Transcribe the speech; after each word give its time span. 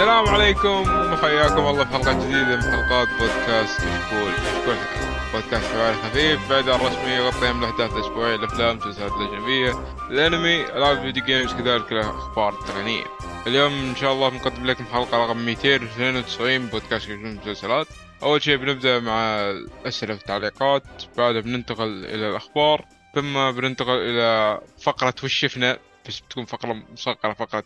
السلام 0.00 0.28
عليكم. 0.28 1.12
وحياكم 1.12 1.66
الله 1.66 1.84
في 1.84 1.90
حلقة 1.90 2.12
جديدة 2.12 2.56
من 2.56 2.62
حلقات 2.62 3.08
بودكاست 3.08 3.80
كشكول 3.80 4.32
كشكول 4.32 4.76
بودكاست 5.32 5.64
حواري 5.64 5.94
خفيف 5.94 6.50
بعد 6.50 6.68
الرسمي 6.68 7.10
يغطي 7.10 7.52
من 7.52 7.64
الأحداث 7.64 7.92
الأسبوعية 7.92 8.34
الأفلام 8.34 8.70
المسلسلات 8.70 9.12
الأجنبية 9.12 9.74
الأنمي 10.10 10.62
ألعاب 10.64 10.96
الفيديو 10.96 11.24
جيمز 11.24 11.52
كذلك 11.52 11.92
الأخبار 11.92 12.52
التقنية 12.52 13.04
اليوم 13.46 13.72
إن 13.72 13.96
شاء 13.96 14.12
الله 14.12 14.28
بنقدم 14.28 14.66
لكم 14.66 14.84
حلقة 14.84 15.24
رقم 15.24 15.38
292 15.38 16.66
بودكاست 16.66 16.94
كشكول 16.94 17.14
المسلسلات 17.14 17.86
أول 18.22 18.42
شيء 18.42 18.56
بنبدأ 18.56 19.00
مع 19.00 19.40
الأسئلة 19.50 20.14
والتعليقات 20.14 20.82
بعدها 21.16 21.40
بننتقل 21.40 22.04
إلى 22.04 22.30
الأخبار 22.30 22.84
ثم 23.14 23.50
بننتقل 23.50 23.96
إلى 23.96 24.60
فقرة 24.82 25.14
وش 25.24 25.34
شفنا. 25.34 25.78
بس 26.08 26.20
بتكون 26.20 26.44
فقرة 26.44 26.82
مصغرة 26.92 27.32
فقرة 27.32 27.64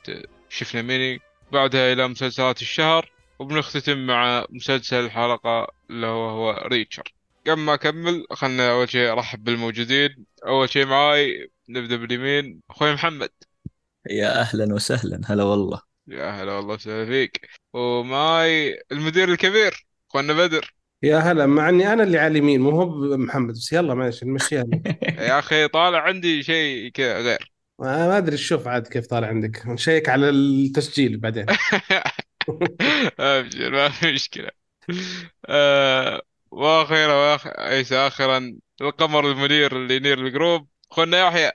شفنا 0.48 0.82
ميني. 0.82 1.20
بعدها 1.54 1.92
إلى 1.92 2.08
مسلسلات 2.08 2.62
الشهر 2.62 3.10
وبنختتم 3.38 4.06
مع 4.06 4.46
مسلسل 4.50 4.96
الحلقة 4.96 5.66
اللي 5.90 6.06
هو 6.06 6.28
هو 6.28 6.68
ريتشر. 6.68 7.14
قبل 7.46 7.60
ما 7.60 7.74
أكمل 7.74 8.26
خلنا 8.30 8.72
أول 8.72 8.90
شيء 8.90 9.12
أرحب 9.12 9.44
بالموجودين. 9.44 10.26
أول 10.46 10.70
شيء 10.70 10.86
معاي 10.86 11.50
نبدأ 11.68 11.96
باليمين 11.96 12.60
أخوي 12.70 12.92
محمد. 12.94 13.30
يا 14.10 14.40
أهلا 14.40 14.74
وسهلا. 14.74 15.20
هلا 15.26 15.44
والله. 15.44 15.80
يا 16.08 16.30
هلا 16.30 16.52
والله 16.52 16.74
وسهلا 16.74 17.06
فيك. 17.06 17.48
ومعاي 17.72 18.82
المدير 18.92 19.28
الكبير 19.28 19.86
أخونا 20.10 20.32
بدر. 20.32 20.74
يا 21.02 21.18
هلا 21.18 21.46
مع 21.46 21.68
إني 21.68 21.92
أنا 21.92 22.02
اللي 22.02 22.18
على 22.18 22.32
اليمين 22.32 22.60
مو 22.60 22.70
هو 22.70 23.16
محمد 23.16 23.54
بس 23.54 23.72
يلا 23.72 23.94
ماشي 23.94 24.26
نمشيها 24.26 24.64
يا 25.28 25.38
أخي 25.38 25.68
طالع 25.68 25.98
عندي 25.98 26.42
شيء 26.42 26.90
كذا 26.90 27.20
غير. 27.20 27.53
ما 27.78 28.08
ما 28.08 28.18
أدري 28.18 28.36
شوف 28.36 28.68
عاد 28.68 28.86
كيف 28.88 29.06
طالع 29.06 29.28
عندك. 29.28 29.66
نشيك 29.66 30.08
على 30.08 30.28
التسجيل 30.30 31.16
بعدين. 31.16 31.46
أبشر 33.20 33.70
ما 33.70 33.88
في 33.88 34.12
مشكلة. 34.12 34.50
آه 35.48 36.22
وأخيرا 36.50 37.14
واخ... 37.14 37.46
ليس 37.60 37.92
اخرا 37.92 38.56
القمر 38.80 39.30
المنير 39.30 39.76
اللي 39.76 39.96
ينير 39.96 40.26
ال 40.26 40.32
group. 40.32 40.68
اخونا 40.92 41.18
يحيى 41.28 41.50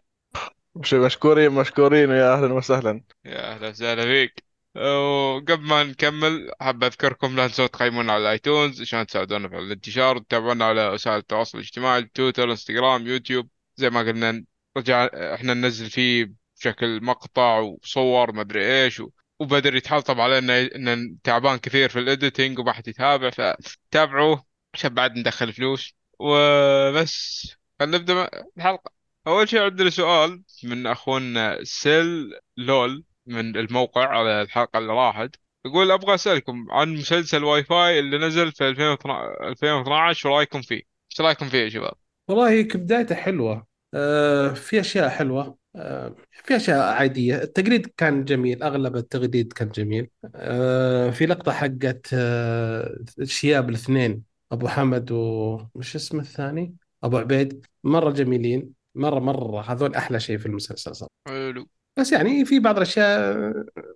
مش 0.75 0.93
مشكورين 0.93 1.51
مشكورين. 1.51 2.09
يا 2.09 2.33
أهلا 2.33 2.53
وسهلا. 2.53 3.03
يا 3.25 3.53
أهلا 3.55 3.69
وسهلا 3.69 4.03
فيك. 4.03 4.43
وقبل 4.75 5.61
ما 5.67 5.83
نكمل 5.83 6.51
حاب 6.61 6.83
أذكركم 6.83 7.35
لا 7.35 7.47
تنسوا 7.47 7.67
تقيمونا 7.67 8.13
على 8.13 8.21
ال 8.21 8.30
iTunes 8.30 8.81
عشان 8.81 9.05
تساعدونا 9.05 9.49
في 9.49 9.57
الانتشار 9.57 10.17
وتتابعونا 10.17 10.65
على 10.65 10.87
وسائل 10.89 11.17
التواصل 11.17 11.57
الاجتماعي 11.57 12.03
تويتر 12.03 12.51
إنستغرام 12.51 13.07
يوتيوب 13.07 13.49
زي 13.75 13.89
ما 13.89 13.99
قلنا 13.99 14.43
رجع 14.79 15.09
إحنا 15.35 15.53
ننزل 15.53 15.89
فيه 15.89 16.33
بشكل 16.59 17.03
مقطع 17.03 17.59
وصور 17.59 18.31
ما 18.31 18.41
أدري 18.41 18.83
إيش 18.83 18.99
و... 18.99 19.09
وبدر 19.39 19.75
يتحلطم 19.75 20.21
علينا 20.21 20.75
إنه 20.75 21.15
تعبان 21.23 21.57
كثير 21.57 21.89
في 21.89 21.99
ال 21.99 22.07
editing 22.07 22.59
وما 22.59 22.73
حد 22.73 22.87
يتابع 22.87 23.29
فتابعوه 23.61 24.45
عشان 24.73 24.93
بعد 24.93 25.17
ندخل 25.17 25.53
فلوس. 25.53 25.93
وبس 26.19 27.47
خلينا 27.79 27.97
نبدأ 27.97 28.29
الحلقة. 28.57 28.91
أول 29.27 29.49
شيء 29.49 29.61
عندنا 29.61 29.89
سؤال 29.89 30.43
من 30.63 30.87
أخونا 30.87 31.59
سيل 31.63 32.31
لول 32.57 33.03
من 33.25 33.57
الموقع 33.57 34.07
على 34.07 34.41
الحلقة 34.41 34.79
اللي 34.79 34.93
راحت. 34.93 35.35
يقول 35.65 35.91
أبغى 35.91 36.15
أسألكم 36.15 36.65
عن 36.71 36.93
مسلسل 36.93 37.43
واي 37.43 37.63
فاي 37.63 37.99
اللي 37.99 38.17
نزل 38.17 38.51
في 38.51 38.67
2012 38.69 40.29
ورايكم 40.29 40.61
فيه؟ 40.61 40.81
إيش 41.11 41.21
رأيكم 41.21 41.49
فيه 41.49 41.57
يا 41.57 41.69
شباب؟ 41.69 41.93
والله 42.27 42.61
كبدايته 42.61 43.15
حلوة. 43.15 43.68
آه 43.93 44.49
في 44.53 44.79
أشياء 44.79 45.09
حلوة 45.09 45.57
آه 45.75 46.15
في 46.45 46.55
أشياء 46.55 46.79
عادية. 46.79 47.41
التقليد 47.43 47.85
كان 47.97 48.25
جميل 48.25 48.63
أغلب 48.63 48.95
التقليد 48.95 49.53
كان 49.53 49.69
جميل. 49.69 50.09
آه 50.35 51.09
في 51.09 51.25
لقطة 51.25 51.51
حقت 51.51 52.07
آه 52.13 52.95
شياب 53.23 53.69
الاثنين 53.69 54.23
أبو 54.51 54.67
حمد 54.67 55.11
ومش 55.11 55.95
اسمه 55.95 56.21
الثاني؟ 56.21 56.75
أبو 57.03 57.17
عبيد. 57.17 57.65
مرة 57.83 58.11
جميلين 58.11 58.73
مرة 58.95 59.19
مرة 59.19 59.61
هذول 59.61 59.95
أحلى 59.95 60.19
شيء 60.19 60.37
في 60.37 60.45
المسلسل 60.45 60.95
صراحة. 60.95 61.11
حلو. 61.27 61.67
بس 61.99 62.11
يعني 62.11 62.45
في 62.45 62.59
بعض 62.59 62.75
الأشياء 62.75 63.37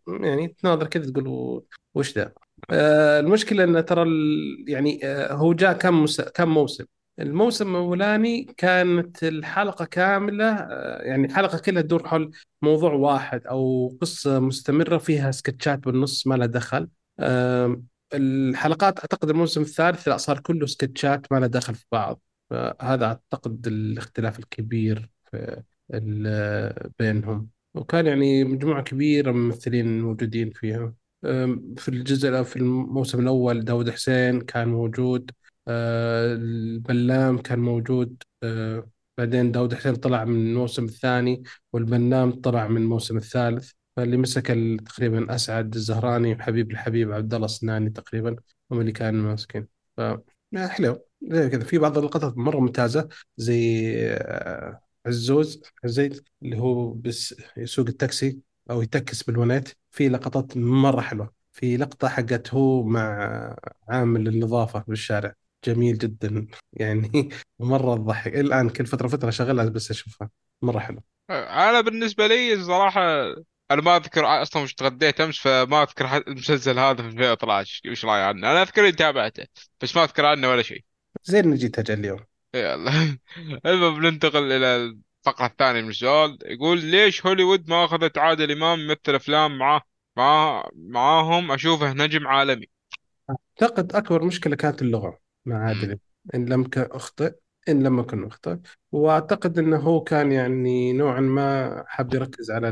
يعني 0.08 0.48
تناظر 0.48 0.88
كذا 0.88 1.12
تقول 1.12 1.64
وش 1.96 2.16
ذا؟ 2.18 2.34
آه 2.72 3.20
المشكلة 3.20 3.64
انه 3.64 3.82
ترى 3.82 4.04
ال- 4.04 4.66
يعني 4.68 5.00
آه 5.04 5.34
هو 5.34 5.54
جاء 5.54 5.74
كم 5.74 6.04
مس... 6.04 6.22
كم 6.22 6.50
موسم؟ 6.50 6.86
الموسم 7.20 7.70
الأولاني 7.76 8.44
كانت 8.58 9.24
الحلقة 9.24 9.86
كاملة 9.86 10.46
آه 10.52 11.02
يعني 11.02 11.26
الحلقة 11.28 11.58
كلها 11.58 11.82
تدور 11.82 12.08
حول 12.08 12.32
موضوع 12.62 12.94
واحد 12.94 13.48
أو 13.48 13.88
قصة 14.02 14.40
مستمرة 14.40 14.98
فيها 14.98 15.32
سكتشات 15.32 15.80
بالنص 15.80 16.28
ما 16.28 16.36
لها 16.36 16.48
دخل. 16.48 16.88
آه 17.20 17.82
الحلقات 18.14 19.00
أعتقد 19.00 19.30
الموسم 19.30 19.62
الثالث 19.62 20.08
لا 20.08 20.18
صار 20.18 20.40
كله 20.40 20.66
سكتشات 20.66 21.32
ما 21.32 21.40
لها 21.40 21.48
دخل 21.48 21.76
في 21.76 21.86
بعض. 21.92 22.22
فهذا 22.50 23.06
أعتقد 23.06 23.68
الاختلاف 23.68 24.40
الكبير 24.40 25.10
في 25.32 25.64
ال- 25.94 26.92
بينهم. 27.00 27.50
وكان 27.74 28.06
يعني 28.06 28.44
مجموعة 28.44 28.84
كبيرة 28.84 29.32
من 29.32 29.38
الممثلين 29.40 30.02
موجودين 30.02 30.50
فيها. 30.50 30.94
في 31.78 31.88
الجزء 31.88 32.44
في 32.44 32.56
الموسم 32.56 33.20
الأول 33.20 33.66
داود 33.66 33.90
حسين 33.90 34.42
كان 34.42 34.68
موجود. 34.68 35.32
البلام 35.68 37.38
كان 37.38 37.60
موجود 37.60 38.24
أه، 38.44 38.90
بعدين 39.18 39.52
داود 39.52 39.74
حسين 39.74 39.96
طلع 39.96 40.26
من 40.26 40.36
الموسم 40.48 40.86
الثاني 40.86 41.44
والبلام 41.74 42.32
طلع 42.32 42.68
من 42.68 42.82
الموسم 42.82 43.18
الثالث 43.18 43.72
فاللي 43.96 44.18
مسك 44.18 44.48
تقريبا 44.86 45.36
أسعد 45.36 45.76
الزهراني 45.76 46.34
وحبيب 46.34 46.72
الحبيب 46.72 47.12
عبد 47.12 47.34
الله 47.34 47.46
السناني 47.46 47.90
تقريبا 47.90 48.36
هم 48.72 48.82
اللي 48.82 48.92
كانوا 48.92 49.22
ماسكين. 49.30 49.68
ف 49.98 50.02
حلو. 50.56 51.06
زي 51.22 51.50
كذا. 51.50 51.64
في 51.64 51.78
بعض 51.78 51.98
اللقطات 51.98 52.38
مرة 52.38 52.60
ممتازة 52.60 53.10
زي 53.38 53.92
أه، 54.14 54.82
عزوز 55.06 55.62
عزيز 55.84 56.24
اللي 56.44 56.58
هو 56.60 56.94
بس 56.94 57.36
يسوق 57.58 57.88
التاكسي 57.88 58.40
أو 58.72 58.82
يتكس 58.82 59.24
بالونات 59.24 59.70
في 59.92 60.10
لقطات 60.10 60.58
مرة 60.58 61.02
حلوة. 61.02 61.34
في 61.52 61.78
لقطة 61.78 62.08
حقت 62.08 62.54
هو 62.54 62.84
مع 62.84 63.56
عامل 63.90 64.28
النظافة 64.28 64.84
بالشارع. 64.88 65.34
جميل 65.66 65.98
جدا. 65.98 66.48
يعني 66.74 67.30
مرة 67.60 67.96
تضحك. 67.96 68.36
الآن 68.36 68.70
كل 68.70 68.86
فترة 68.86 69.08
فترة 69.08 69.30
شغلها 69.30 69.66
بس 69.66 69.92
أشوفها. 69.92 70.30
مرة 70.62 70.80
حلو. 70.80 71.02
أنا 71.30 71.82
بالنسبة 71.82 72.28
لي 72.28 72.54
الصراحة 72.54 73.02
أنا 73.72 73.82
ما 73.82 73.96
أذكر 73.98 74.26
أصلا 74.42 74.64
وش 74.64 74.74
تغديت 74.74 75.22
أمس 75.22 75.40
فما 75.40 75.84
أذكر 75.84 76.18
المسلسل 76.28 76.80
هذا 76.80 77.02
في 77.04 77.08
2012 77.08 77.92
وش 77.92 78.06
رايي 78.06 78.24
عنه؟ 78.24 78.52
أنا 78.52 78.62
أذكر 78.62 78.82
إني 78.82 78.92
تابعته 78.92 79.46
بس 79.82 79.96
ما 79.96 80.04
أذكر 80.04 80.26
عنه 80.26 80.50
ولا 80.50 80.62
شيء. 80.62 80.84
زين 81.24 81.46
اني 81.46 81.56
جيت 81.56 81.80
أجل 81.80 82.00
اليوم 82.00 82.20
يلا. 82.56 83.18
المهم 83.66 84.00
بننتقل 84.00 84.52
إلى 84.52 84.76
الفقرة 85.26 85.46
الثانية 85.46 85.82
من 85.82 85.90
السؤال. 85.90 86.38
يقول 86.46 86.86
ليش 86.86 87.26
هوليوود 87.26 87.70
ما 87.70 87.86
أخذت 87.86 88.18
عادل 88.18 88.52
امام 88.52 88.80
يمثل 88.80 89.16
افلام 89.16 89.58
معاه 89.58 89.82
مع 90.18 90.64
معاهم؟ 90.76 91.52
أشوفه 91.52 91.94
نجم 91.94 92.28
عالمي. 92.28 92.66
أعتقد 93.62 93.96
أكبر 93.96 94.24
مشكلة 94.24 94.56
كانت 94.56 94.82
اللغة. 94.82 95.23
مع 95.46 95.56
مم. 95.56 95.64
عادل 95.68 96.00
إن 96.36 96.46
لم 96.46 96.64
كان 96.64 96.88
اخطئ 96.92 97.36
إن 97.70 97.84
لم 97.84 98.00
أكن 98.00 98.26
اخطئ 98.26 98.58
وأعتقد 98.92 99.60
إنه 99.60 99.78
هو 99.78 100.02
كان 100.02 100.32
يعني 100.32 100.94
نوعا 100.94 101.20
ما 101.20 101.84
حاب 101.88 102.14
يركز 102.14 102.52
على 102.52 102.70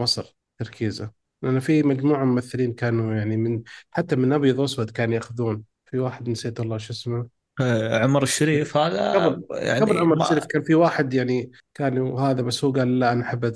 مصر 0.00 0.36
تركيزه. 0.58 1.10
لأن 1.42 1.60
في 1.60 1.82
مجموعة 1.82 2.24
ممثلين 2.24 2.72
كانوا 2.72 3.14
يعني 3.14 3.36
من 3.36 3.62
حتى 3.90 4.16
من 4.16 4.32
أبيض 4.32 4.58
وأسود 4.58 4.90
كانوا 4.90 5.14
يأخذون. 5.14 5.64
في 5.84 5.98
واحد 5.98 6.28
نسيت 6.28 6.60
والله 6.60 6.78
شو 6.78 6.92
اسمه. 6.92 7.28
آه، 7.60 7.98
عمر 7.98 8.22
الشريف 8.22 8.76
هذا 8.76 9.12
قبل 9.12 9.42
قبل 9.80 9.96
يعني 9.96 9.98
عمر 10.00 10.14
ما 10.16 10.24
الشريف 10.24 10.46
كان 10.46 10.62
في 10.62 10.74
واحد 10.74 11.14
يعني 11.14 11.50
كان 11.74 11.98
هذا 12.18 12.42
بس 12.42 12.64
هو 12.64 12.72
قال 12.72 12.98
لا 12.98 13.12
أنا 13.12 13.22
أحب 13.22 13.52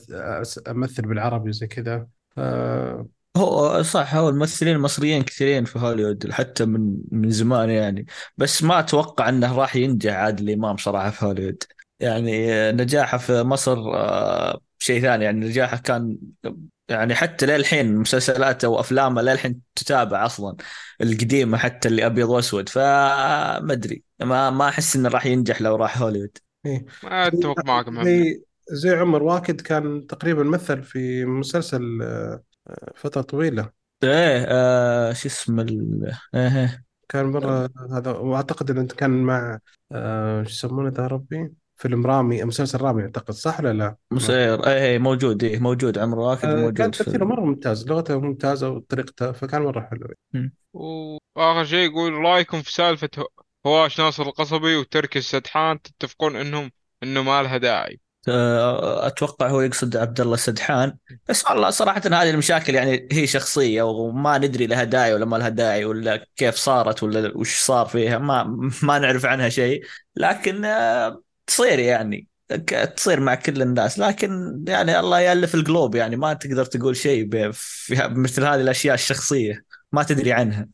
أمثل 0.68 1.02
بالعربي 1.02 1.48
وزي 1.48 1.66
كذا. 1.66 2.08
هو 3.36 3.82
صح 3.82 4.14
هو 4.14 4.28
الممثلين 4.28 4.76
المصريين 4.76 5.22
كثيرين 5.22 5.64
في 5.64 5.78
هوليوود 5.78 6.30
حتى 6.30 6.64
من 6.64 6.96
من 7.12 7.30
زمان 7.30 7.70
يعني. 7.70 8.06
بس 8.36 8.62
ما 8.62 8.78
أتوقع 8.78 9.28
إنه 9.28 9.58
راح 9.58 9.76
ينجح 9.76 10.12
عادل 10.14 10.50
إمام 10.50 10.76
صراحة 10.76 11.10
في 11.10 11.24
هوليوود. 11.24 11.62
يعني 12.00 12.48
نجاحه 12.72 13.18
في 13.18 13.42
مصر 13.42 13.78
آه، 13.94 14.60
شيء 14.78 15.00
ثاني. 15.02 15.24
يعني 15.24 15.46
نجاحه 15.46 15.76
كان 15.76 16.18
يعني 16.88 17.14
حتى 17.14 17.46
للحين 17.46 17.96
مسلسلاته 17.96 18.68
وأفلامه 18.68 19.22
للحين 19.22 19.60
تتابع 19.74 20.26
أصلا 20.26 20.56
القديمة 21.00 21.58
حتى 21.58 21.88
اللي 21.88 22.06
أبيض 22.06 22.28
وأسود. 22.28 22.68
فما 22.68 23.72
أدري 23.72 24.02
ما 24.20 24.50
ما 24.50 24.68
أحس 24.68 24.96
إنه 24.96 25.08
راح 25.08 25.26
ينجح 25.26 25.62
لو 25.62 25.76
راح 25.76 26.02
هوليوود. 26.02 26.38
إيه. 26.66 26.84
ما 27.02 27.26
اتفق 27.26 27.64
معك 27.66 27.90
زي 28.04 28.42
زي 28.72 28.90
عمر 28.90 29.22
واكد 29.22 29.60
كان 29.60 30.06
تقريبا 30.06 30.42
مثل 30.42 30.82
في 30.82 31.24
مسلسل 31.24 32.02
آه، 32.02 32.42
فترة 32.94 33.22
طويلة. 33.22 33.70
إيه 34.04 34.46
آه 34.48 35.12
شو 35.12 35.28
اسمه 35.28 35.62
ال... 35.62 36.12
إيه 36.34 36.84
كان 37.08 37.26
مرة 37.26 37.70
هذا 37.92 38.10
وأعتقد 38.10 38.70
إنه 38.70 38.86
كان 38.86 39.22
مع 39.22 39.58
آه، 39.92 40.42
شو 40.42 40.48
يسمونه 40.50 40.88
ذا 40.88 41.06
ربي؟ 41.06 41.52
فيلم 41.76 42.06
رامي 42.06 42.44
مسلسل 42.44 42.80
رامي 42.80 43.02
أعتقد 43.02 43.34
صح 43.34 43.60
ولا 43.60 43.72
لا؟ 43.72 43.96
مسير 44.10 44.66
اي 44.66 44.84
إيه، 44.84 44.98
موجود 44.98 45.44
إيه 45.44 45.58
موجود 45.58 45.98
عمر 45.98 46.18
راكد 46.18 46.44
آه، 46.44 46.52
كان 46.52 46.60
موجود 46.60 46.90
تمثيله 46.90 47.18
في 47.18 47.24
مرة 47.24 47.40
ممتاز 47.40 47.88
لغته 47.88 48.20
ممتازة 48.20 48.70
وطريقته 48.70 49.32
فكان 49.32 49.62
مرة 49.62 49.80
حلو. 49.80 50.08
وآخر 50.72 51.64
شيء 51.64 51.90
يقول 51.90 52.12
رأيكم 52.12 52.62
في 52.62 52.72
سالفة 52.72 53.08
هو- 53.18 53.28
هواش 53.66 54.00
ناصر 54.00 54.22
القصبي 54.22 54.76
وتركي 54.76 55.18
السدحان 55.18 55.82
تتفقون 55.82 56.36
انهم 56.36 56.70
إنه 57.02 57.22
ما 57.22 57.42
لها 57.42 57.56
داعي. 57.56 57.92
آه، 57.94 58.05
أتوقع 58.28 59.48
هو 59.48 59.60
يقصد 59.60 59.96
عبد 59.96 60.20
الله 60.20 60.34
السدحان 60.34 60.96
بس 61.28 61.44
والله 61.46 61.70
صراحة 61.70 62.00
هذه 62.04 62.30
المشاكل 62.30 62.74
يعني 62.74 63.08
هي 63.12 63.26
شخصية 63.26 63.82
وما 63.82 64.38
ندري 64.38 64.66
لها 64.66 64.84
داعي 64.84 65.14
ولا 65.14 65.24
ما 65.24 65.36
لها 65.36 65.48
داعي 65.48 65.84
ولا 65.84 66.26
كيف 66.36 66.54
صارت 66.54 67.02
ولا 67.02 67.32
وش 67.36 67.58
صار 67.58 67.86
فيها 67.86 68.18
ما 68.18 68.44
ما 68.82 68.98
نعرف 68.98 69.26
عنها 69.26 69.48
شيء. 69.48 69.84
لكن 70.16 70.64
آه، 70.64 71.22
تصير 71.46 71.78
يعني 71.78 72.28
تصير 72.96 73.20
مع 73.20 73.34
كل 73.34 73.62
الناس. 73.62 73.98
لكن 73.98 74.64
يعني 74.68 75.00
الله 75.00 75.20
يألف 75.20 75.54
القلوب 75.54 75.94
يعني 75.94 76.16
ما 76.16 76.32
تقدر 76.32 76.64
تقول 76.64 76.96
شيء 76.96 77.28
مثل 77.90 78.44
هذه 78.44 78.60
الأشياء 78.60 78.94
الشخصية 78.94 79.64
ما 79.92 80.02
تدري 80.02 80.32
عنها. 80.32 80.68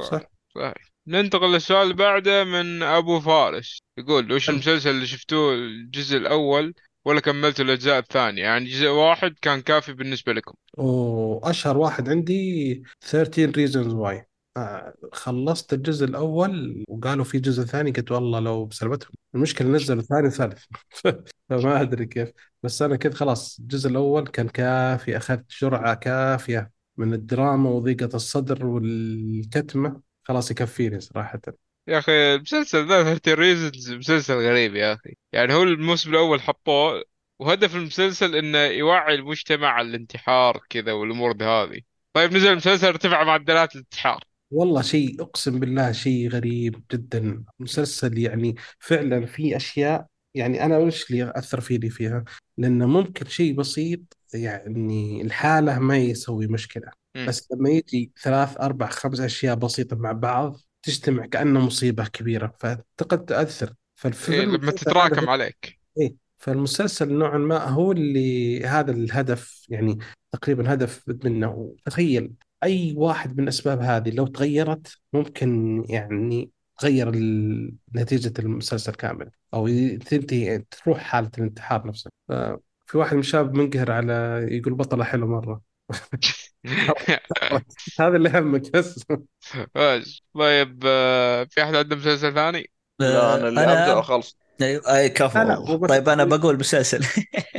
صح. 0.00 0.20
صحيح. 0.54 0.89
ننتقل 1.10 1.52
للسؤال 1.52 1.82
اللي 1.82 1.94
بعده 1.94 2.44
من 2.44 2.82
أبو 2.82 3.20
فارس. 3.20 3.78
يقول 3.98 4.32
وش. 4.32 4.50
المسلسل 4.50 4.90
اللي 4.90 5.06
شفتوه 5.06 5.54
الجزء 5.54 6.16
الأول 6.16 6.74
ولا 7.04 7.20
كملتوا 7.20 7.64
الأجزاء 7.64 7.98
الثانية؟ 7.98 8.42
يعني 8.42 8.64
جزء 8.64 8.88
واحد 8.88 9.34
كان 9.42 9.60
كافي 9.60 9.92
بالنسبة 9.92 10.32
لكم. 10.32 10.54
واشهر 10.78 11.78
واحد 11.78 12.08
عندي 12.08 12.82
13 13.00 13.52
reasons 13.52 13.92
why. 13.94 14.24
آه، 14.56 14.94
خلصت 15.12 15.72
الجزء 15.72 16.04
الأول 16.04 16.84
وقالوا 16.88 17.24
في 17.24 17.38
جزء 17.38 17.62
ثاني 17.62 17.90
قلت 17.90 18.12
والله 18.12 18.40
لو 18.40 18.64
بسلبتهم 18.66 19.12
المشكلة 19.34 19.68
نزلوا 19.68 20.02
ثاني 20.02 20.26
وثالث. 20.26 20.64
فما 21.48 21.80
أدري 21.80 22.06
كيف. 22.06 22.32
بس 22.62 22.82
أنا 22.82 22.96
كذا 22.96 23.14
خلاص 23.14 23.58
الجزء 23.58 23.90
الأول 23.90 24.26
كان 24.26 24.48
كافي 24.48 25.16
أخذت 25.16 25.44
جرعة 25.60 25.94
كافية 25.94 26.70
من 26.96 27.14
الدراما 27.14 27.70
وضيقة 27.70 28.16
الصدر 28.16 28.66
والكتمة. 28.66 30.09
خلاص 30.30 30.50
يكفيني 30.50 31.00
صراحة. 31.00 31.40
يا 31.88 31.98
أخي 31.98 32.34
المسلسل 32.34 32.88
ذا 32.88 33.02
13 33.02 33.34
Reasons 33.34 33.92
مسلسل 33.92 34.34
غريب 34.34 34.74
يا 34.74 34.92
أخي. 34.92 35.16
يعني 35.32 35.54
هو 35.54 35.62
الموسم 35.62 36.10
الأول 36.10 36.40
حطوه 36.40 37.04
وهدف 37.38 37.76
المسلسل 37.76 38.36
إنه 38.36 38.58
يوعي 38.58 39.14
المجتمع 39.14 39.68
على 39.68 39.88
الانتحار 39.88 40.60
كذا 40.68 40.92
والأمور 40.92 41.32
دي 41.32 41.44
هذه. 41.44 41.80
طيب 42.12 42.32
نزل 42.32 42.48
المسلسل 42.48 42.86
ارتفع 42.86 43.24
معدلات 43.24 43.74
الانتحار. 43.74 44.24
والله 44.50 44.82
شيء 44.82 45.22
أقسم 45.22 45.60
بالله 45.60 45.92
شيء 45.92 46.28
غريب 46.28 46.82
جدا. 46.92 47.44
مسلسل 47.58 48.18
يعني 48.18 48.54
فعلا 48.78 49.26
في 49.26 49.56
أشياء 49.56 50.06
يعني 50.34 50.64
أنا 50.64 50.78
وش 50.78 51.10
اللي 51.10 51.32
اثر 51.36 51.60
فيني 51.60 51.90
فيها؟ 51.90 52.24
لأنه 52.58 52.86
ممكن 52.86 53.26
شيء 53.26 53.54
بسيط 53.54 54.19
يعني 54.34 55.22
الحالة 55.22 55.78
ما 55.78 55.96
يسوي 55.96 56.46
مشكلة. 56.46 56.90
مم. 57.16 57.26
بس 57.26 57.48
لما 57.52 57.70
يجي 57.70 58.12
ثلاث 58.22 58.60
أربع 58.60 58.86
خمس 58.86 59.20
أشياء 59.20 59.54
بسيطة 59.54 59.96
مع 59.96 60.12
بعض 60.12 60.56
تجتمع 60.82 61.26
كأنه 61.26 61.60
مصيبة 61.60 62.04
كبيرة 62.04 62.54
فاعتقد 62.58 63.24
تأثر. 63.24 63.68
إيه 63.68 63.74
فالفيلم 63.94 64.56
لما 64.56 64.70
تتراكم 64.70 65.28
عليك. 65.28 65.78
إيه 65.98 66.14
فالمسلسل 66.38 67.12
نوعا 67.12 67.38
ما 67.38 67.68
هو 67.68 67.92
اللي 67.92 68.64
هذا 68.64 68.92
الهدف 68.92 69.66
يعني 69.68 69.98
تقريبا 70.32 70.74
هدف 70.74 71.04
منه. 71.24 71.74
تخيل 71.84 72.32
أي 72.62 72.94
واحد 72.96 73.36
من 73.36 73.42
الاسباب 73.42 73.80
هذه 73.80 74.10
لو 74.10 74.26
تغيرت 74.26 74.98
ممكن 75.12 75.84
يعني 75.88 76.50
تغير 76.78 77.10
نتيجة 77.96 78.32
المسلسل 78.38 78.92
كامل 78.92 79.30
أو 79.54 79.68
تنتهي 79.96 80.58
تروح 80.58 80.98
حالة 80.98 81.30
الانتحار 81.38 81.86
نفسه 81.86 82.10
في 82.90 82.98
واحد 82.98 83.14
من 83.14 83.20
الشباب 83.20 83.54
منقهر 83.54 83.92
على 83.92 84.46
يقول 84.50 84.74
بطلة 84.74 85.04
حلو 85.04 85.26
مرة. 85.26 85.60
هذا 88.00 88.16
اللي 88.16 88.38
همك 88.38 88.72
بس. 88.72 89.04
ماشي 89.74 90.24
طيب 90.34 90.82
آه، 90.86 91.44
في 91.44 91.62
أحد 91.62 91.74
عنده 91.74 91.96
مسلسل 91.96 92.34
ثاني؟ 92.34 92.70
لا 93.00 93.34
أنا 93.34 93.48
اللي 93.48 93.60
أبدأ 93.60 93.94
واخلص 93.94 94.38
أيوه 94.62 94.96
أي 94.96 95.08
كفو. 95.08 95.86
طيب 95.86 96.08
أنا 96.08 96.24
بقول 96.24 96.58
مسلسل. 96.58 97.06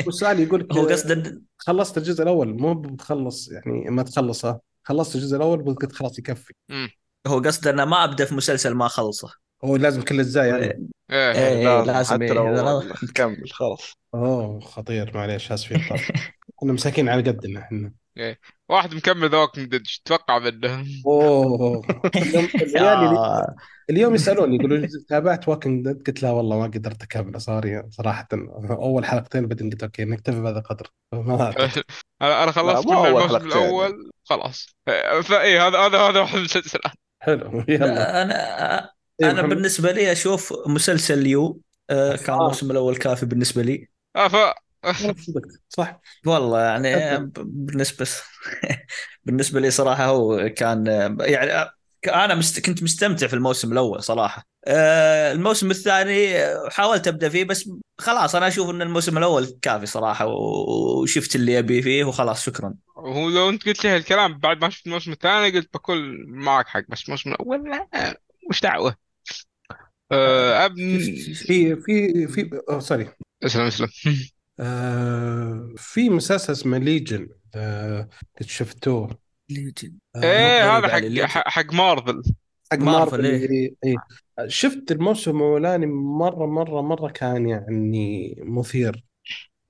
والسؤال 0.05 0.39
يقول 0.39 0.67
هو 0.71 0.87
قصدا 0.87 1.41
خلصت 1.57 1.97
الجزء 1.97 2.23
الأول 2.23 2.61
مو 2.61 2.73
بتخلص 2.73 3.51
يعني 3.51 3.89
ما 3.89 4.03
تخلصه 4.03 4.59
خلصت 4.83 5.15
الجزء 5.15 5.37
الأول 5.37 5.75
قلت 5.75 5.91
خلاص 5.91 6.19
يكفي. 6.19 6.53
هو 7.27 7.39
قصده 7.39 7.71
انه 7.71 7.85
ما 7.85 8.03
أبدأ 8.03 8.25
في 8.25 8.35
مسلسل 8.35 8.73
ما 8.73 8.87
خلصه 8.87 9.33
هو 9.65 9.75
لازم 9.75 10.01
كل 10.01 10.15
الاجزاء 10.15 10.45
يعني. 10.45 10.63
إيه. 11.11 11.31
إيه، 11.31 11.57
إيه، 11.57 11.83
لازم 11.83 12.13
حتى 12.15 12.23
إيه، 12.23 12.33
لو 12.33 12.47
لا- 12.55 12.91
كمل 13.15 13.51
خلاص. 13.51 13.93
أوه 14.13 14.59
خطير 14.59 15.11
معليش 15.17 15.51
اسفين 15.51 15.77
إحنا 16.59 16.73
مساكين 16.73 17.09
على 17.09 17.21
قدنا 17.31 17.59
إحنا. 17.59 17.93
واحد 18.69 18.95
مكمل 18.95 19.29
The 19.29 19.37
Walking 19.37 19.67
Dead 19.69 19.81
إيش 19.81 19.99
تتوقع 19.99 20.39
منه؟ 20.39 20.85
أوه. 21.05 21.81
اليوم 22.15 22.47
العيال 22.61 23.17
آه، 23.17 23.55
اليوم 23.89 24.15
يسألوني 24.15 24.55
يقولوا 24.55 24.87
تابعت 25.09 25.47
Walking 25.47 25.85
Dead 25.87 26.03
قلت 26.07 26.23
لا 26.23 26.31
والله 26.31 26.59
ما 26.59 26.65
قدرت 26.65 27.03
اكمل 27.03 27.41
صار 27.41 27.83
صراحة 27.89 28.27
أول 28.69 29.05
حلقتين 29.05 29.47
بعدين 29.47 29.69
قلت 29.69 29.83
okay 29.83 30.05
نكتفي 30.05 30.41
بهذا 30.41 30.59
القدر. 30.59 30.87
أنا 31.13 32.43
أنا 32.43 32.51
خلصت 32.51 32.87
كل 32.87 32.93
أول 32.93 33.23
الموسم. 33.23 33.45
الأول 33.47 34.11
خلاص. 34.23 34.67
فاي 35.23 35.59
هذا 35.59 35.77
هذا 35.79 35.97
هذا 35.99 36.19
واحد 36.19 36.33
من 36.33 36.39
المسلسلات. 36.39 36.93
حلو 37.21 37.63
يلا. 37.67 37.85
لا، 37.85 38.21
أنا 38.21 38.79
إيه 38.83 39.00
أنا 39.23 39.41
محمد؟ 39.41 39.49
بالنسبة 39.49 39.91
لي 39.91 40.11
أشوف 40.11 40.53
مسلسل 40.67 41.27
You 41.27 41.61
آه، 41.89 42.15
كان 42.15 42.35
آه. 42.35 42.39
الموسم 42.39 42.71
الأول 42.71 42.97
كافي 42.97 43.25
بالنسبة 43.25 43.61
لي. 43.61 43.87
آه 44.15 44.55
والله 44.93 45.15
صدقت 45.17 45.61
صح. 45.69 46.01
والله 46.25 46.59
يعني 46.61 47.17
بالنسبة 47.43 48.05
بالنسبة 49.25 49.59
لي 49.59 49.71
صراحة 49.71 50.05
هو 50.05 50.49
كان 50.49 50.85
يعني 51.21 51.69
أنا 52.07 52.35
مست... 52.35 52.59
كنت 52.65 52.83
مستمتع 52.83 53.27
في 53.27 53.33
الموسم 53.33 53.71
الأول 53.71 54.03
صراحة. 54.03 54.43
آه، 54.67 55.31
الموسم 55.31 55.71
الثاني 55.71 56.37
حاولت 56.71 57.07
أبدأ 57.07 57.29
فيه 57.29 57.43
بس 57.43 57.69
خلاص 57.97 58.35
أنا 58.35 58.47
أشوف 58.47 58.69
إن 58.69 58.81
الموسم 58.81 59.17
الأول 59.17 59.45
كافي 59.61 59.85
صراحة 59.85 60.25
و- 60.27 61.01
وشفت 61.01 61.35
اللي 61.35 61.59
أبي 61.59 61.81
فيه 61.81 62.03
وخلاص 62.03 62.43
شكرا. 62.45 62.73
هو 62.97 63.29
لو 63.29 63.49
أنت 63.49 63.65
قلت 63.65 63.83
لي 63.85 63.89
هالكلام 63.91 64.37
بعد 64.39 64.61
ما 64.61 64.69
شفت 64.69 64.87
الموسم 64.87 65.11
الثاني 65.11 65.51
قلت 65.57 65.73
بكل 65.73 66.25
معك 66.27 66.67
حق 66.67 66.83
بس 66.89 67.03
الموسم 67.05 67.31
الأول 67.31 67.69
لا 67.69 67.87
مش 68.49 68.61
دعوة. 68.61 69.10
آه 70.11 70.65
ابن 70.65 70.99
في 71.35 71.75
في 71.75 72.27
في 72.27 72.61
أوه 72.69 72.79
sorry 72.79 73.09
اسلم 73.43 73.61
اسلم 73.63 73.87
آه 74.59 75.73
في 75.77 76.09
مسلسل 76.09 76.53
اسمه 76.53 76.77
Legion 76.77 77.29
آه 77.55 78.09
قد 78.39 78.45
شفتوه 78.45 79.17
Legion 79.49 79.93
آه 80.15 80.23
إيه 80.23 80.77
هذا 80.77 80.87
حق 80.87 80.97
Legion. 80.97 81.25
حق 81.27 81.73
مارفل 81.73 82.21
حق 82.71 82.77
مارفل، 82.79 83.25
إيه. 83.25 83.49
إيه. 83.51 83.75
إيه. 83.85 83.95
شفت 84.47 84.91
الموسم 84.91 85.37
الأولاني 85.37 85.85
مره 85.87 86.45
مره 86.45 86.81
مرة 86.81 87.09
كان 87.09 87.49
يعني 87.49 88.35
مثير 88.43 89.05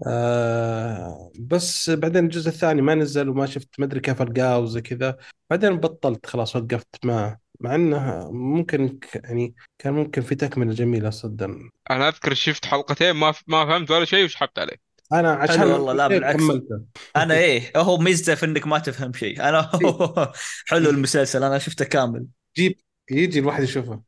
آه 0.07 1.31
بس 1.39 1.89
بعدين 1.89 2.23
الجزء 2.25 2.49
الثاني 2.49 2.81
ما 2.81 2.95
نزل 2.95 3.29
وما 3.29 3.45
شفت 3.45 3.69
ما 3.79 3.85
أدري 3.85 3.99
كيف 3.99 4.21
ألقاه 4.21 4.59
وزي 4.59 4.81
كذا 4.81 5.17
بعدين 5.49 5.77
بطلت 5.77 6.25
خلاص 6.25 6.55
وقفت 6.55 7.05
معه 7.05 7.40
مع 7.63 7.75
انه 7.75 8.31
ممكن 8.31 8.99
ك- 8.99 9.15
يعني 9.15 9.55
كان 9.79 9.93
ممكن 9.93 10.21
في 10.21 10.35
تكملة 10.35 10.73
جميلة 10.73 11.09
صدق 11.09 11.49
أنا 11.91 12.07
أذكر 12.07 12.33
شفت 12.33 12.65
حلقتين 12.65 13.11
ما 13.11 13.33
ما 13.47 13.65
فهمت 13.65 13.91
ولا 13.91 14.05
شيء 14.05 14.25
وسحبت 14.25 14.59
عليه. 14.59 14.77
أنا 15.13 15.31
عشان 15.33 15.57
حلو 15.59 15.73
والله، 15.73 15.93
لا 15.93 16.07
بالعكس. 16.07 16.37
كملته. 16.37 16.81
أنا 17.15 17.33
إيه 17.33 17.71
هو 17.77 17.97
ميزته 17.97 18.35
في 18.35 18.45
إنك 18.45 18.67
ما 18.67 18.79
تفهم 18.79 19.13
شيء. 19.13 19.49
أنا 19.49 19.71
حلو 20.69 20.89
المسلسل 20.89 21.43
أنا 21.43 21.59
شفته 21.59 21.85
كامل. 21.85 22.25
جيب 22.57 22.79
يجي 23.11 23.39
الواحد 23.39 23.63
يشوفه. 23.63 24.03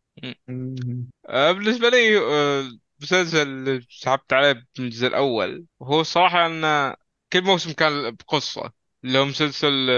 آه 1.30 1.52
بالنسبة 1.52 1.90
لي 1.90 2.18
آه 2.18 2.64
المسلسل 3.00 3.38
اللي 3.48 3.82
سحبت 3.90 4.34
عليه 4.34 4.54
من 4.80 4.86
الجزء 4.86 5.08
الأول 5.08 5.66
وهو 5.80 6.04
صراحة 6.04 6.46
إن 6.46 6.94
كل 7.34 7.42
موسم 7.42 7.72
كان 7.72 8.12
بقصة 8.12 8.72
اللي 9.04 9.20
هو 9.20 9.26
مسلسل 9.26 9.90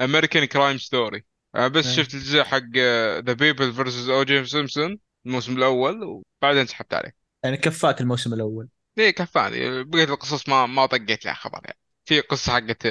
American 0.00 0.44
Crime 0.44 0.78
Story 0.78 1.24
بس 1.54 1.86
إيه. 1.86 1.92
شفت 1.96 2.14
الجزء 2.14 2.42
حق 2.42 2.76
The 3.18 3.32
People 3.32 3.72
versus 3.72 4.08
O.J. 4.08 4.44
Simpson 4.44 4.98
الموسم 5.26 5.56
الأول 5.56 6.22
وبعدين 6.42 6.66
سحبت 6.66 6.94
عليه. 6.94 7.14
يعني 7.44 7.56
كفاك 7.56 8.00
الموسم 8.00 8.34
الأول. 8.34 8.68
ليه 8.96 9.10
كفاني. 9.10 9.84
بقيت 9.84 10.10
القصص 10.10 10.48
ما 10.48 10.66
ما 10.66 10.86
طقيت 10.86 11.24
لها 11.24 11.34
خبر 11.34 11.60
يعني. 11.64 11.78
في 12.04 12.20
قصة 12.20 12.52
حقت 12.52 12.86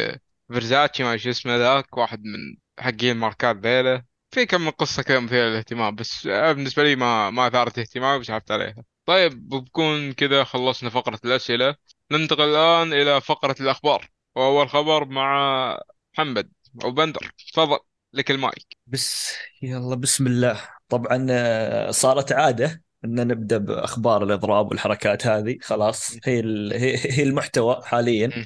فيرزاتشي 0.52 1.04
ما 1.04 1.18
شو 1.18 1.30
اسمه 1.30 1.58
ذاك 1.58 1.98
واحد 1.98 2.24
من 2.24 2.56
حقين 2.80 3.12
الماركات 3.12 3.56
ذيله. 3.56 4.04
في 4.32 4.46
كم 4.46 4.62
من 4.62 4.72
قصة 4.72 5.04
كذا 5.04 5.20
مثيرة 5.20 5.50
للاهتمام 5.50 5.96
بس 5.96 6.28
آه، 6.28 6.52
بالنسبة 6.52 6.84
لي 6.84 6.96
ما 6.96 7.30
ما 7.30 7.48
أثارت 7.48 7.80
اهتمامي 7.80 8.20
وسحبت 8.20 8.52
عليها. 8.52 8.84
طيب 9.06 9.50
بكون 9.50 10.14
كذا 10.14 10.44
خلصنا 10.44 10.90
فقرة 10.90 11.20
الأسئلة. 11.26 11.76
ننتقل 12.12 12.44
الآن 12.44 12.94
إلى 12.94 13.22
فقرة 13.22 13.56
الأخبار. 13.60 14.10
وأول 14.36 14.70
خبر 14.70 15.06
مع 15.06 15.80
محمد 16.14 16.52
أو 16.84 16.92
بندر. 16.92 17.32
تفضل. 17.54 17.80
لك 18.14 18.32
المايك. 18.32 18.78
بس 18.88 19.34
يلا 19.62 19.96
بسم 19.96 20.28
الله. 20.28 20.62
طبعا 20.90 21.28
آه، 21.30 21.92
صارت 21.92 22.32
عادة 22.32 22.84
إن 23.06 23.28
نبدأ 23.28 23.58
بأخبار 23.58 24.24
الإضراب 24.24 24.68
والحركات 24.72 25.28
هذه. 25.28 25.58
خلاص 25.62 26.18
هي 26.24 26.40
هي 26.74 26.98
هي 27.20 27.24
المحتوى 27.24 27.82
حاليا. 27.84 28.46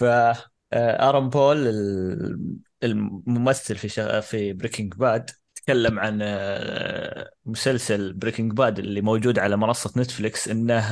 ف 0.00 0.04
آه، 0.04 1.08
آرون 1.08 1.28
بول 1.28 1.66
ال- 1.66 2.56
الممثل 2.82 3.76
في. 3.76 4.20
في 4.22 4.52
Breaking 4.52 4.94
Bad 4.94 5.30
تكلم 5.54 5.98
عن 5.98 6.18
آه، 6.22 7.30
مسلسل 7.46 8.12
Breaking 8.12 8.52
Bad 8.52 8.78
اللي 8.78 9.00
موجود 9.00 9.38
على 9.38 9.56
منصة 9.56 9.92
Netflix 9.96 10.48
إنه 10.48 10.88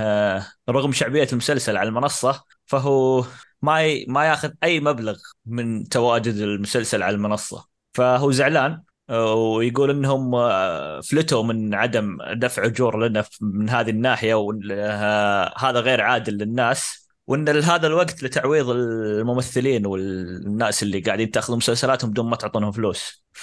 رغم 0.69 0.93
شعبية 0.93 1.29
المسلسل 1.33 1.76
على 1.76 1.88
المنصة 1.88 2.45
فهو 2.67 3.25
ما 3.62 3.83
ي... 3.83 4.05
ما 4.09 4.25
ياخذ 4.26 4.50
أي 4.62 4.81
مبلغ 4.81 5.19
من 5.47 5.88
تواجد 5.88 6.35
المسلسل 6.35 7.03
على 7.03 7.14
المنصة. 7.17 7.74
فهو 7.95 8.31
زعلان 8.31 8.83
آه، 9.11 9.35
ويقول 9.35 9.91
إنهم 9.91 10.35
آه، 10.35 11.01
فلتوا 11.01 11.43
من 11.43 11.75
عدم 11.75 12.19
دفع 12.33 12.65
أجور 12.67 13.09
لنا 13.09 13.25
من 13.41 13.71
هذه 13.71 13.91
الناحية 13.91 14.35
وهذا 14.35 15.81
غير 15.81 16.01
عادل 16.01 16.33
للناس 16.39 17.09
وإن 17.27 17.49
هذا 17.49 17.87
الوقت 17.87 18.23
لتعويض 18.23 18.71
الممثلين 18.71 19.87
والناس 19.87 20.83
اللي 20.83 21.01
قاعدين 21.01 21.31
تأخذ 21.31 21.57
مسلسلاتهم 21.57 22.11
بدون 22.11 22.31
ما 22.31 22.37
تعطونهم 22.37 22.73
فلوس. 22.73 23.25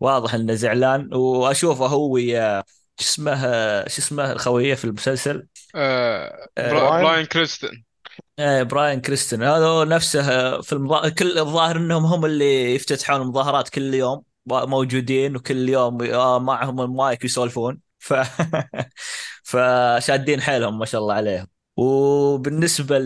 فواضح 0.00 0.34
إنه 0.34 0.54
زعلان 0.54 1.14
وأشوفه 1.14 1.86
هو 1.86 2.12
ويا 2.12 2.62
شو 3.00 3.04
اسمه 3.04 3.40
شو 3.88 3.98
اسمه 3.98 4.32
اخويه 4.32 4.74
في 4.74 4.84
المسلسل؟ 4.84 5.46
آه، 5.74 6.48
برا- 6.58 6.70
براين. 6.70 7.04
براين 7.04 7.26
كرانستون 7.26 7.82
آه، 8.38 8.62
براين 8.62 9.00
كرانستون. 9.00 9.42
هذا 9.42 9.84
نفسه 9.84 10.22
في 10.60 10.72
المضا... 10.72 11.08
كل 11.08 11.38
الظاهر 11.38 11.76
إنهم 11.76 12.04
هم 12.04 12.24
اللي 12.24 12.74
يفتتحون 12.74 13.20
المظاهرات 13.22 13.68
كل 13.68 13.94
يوم 13.94 14.22
موجودين 14.46 15.36
وكل 15.36 15.68
يوم 15.68 16.02
آه، 16.02 16.38
معهم 16.38 16.80
المايك 16.80 17.24
يسولفون. 17.24 17.80
ف 17.98 18.14
فشادين 19.44 20.40
حيلهم 20.40 20.78
ما 20.78 20.84
شاء 20.86 21.00
الله 21.00 21.14
عليهم. 21.14 21.46
وبالنسبة 21.76 22.98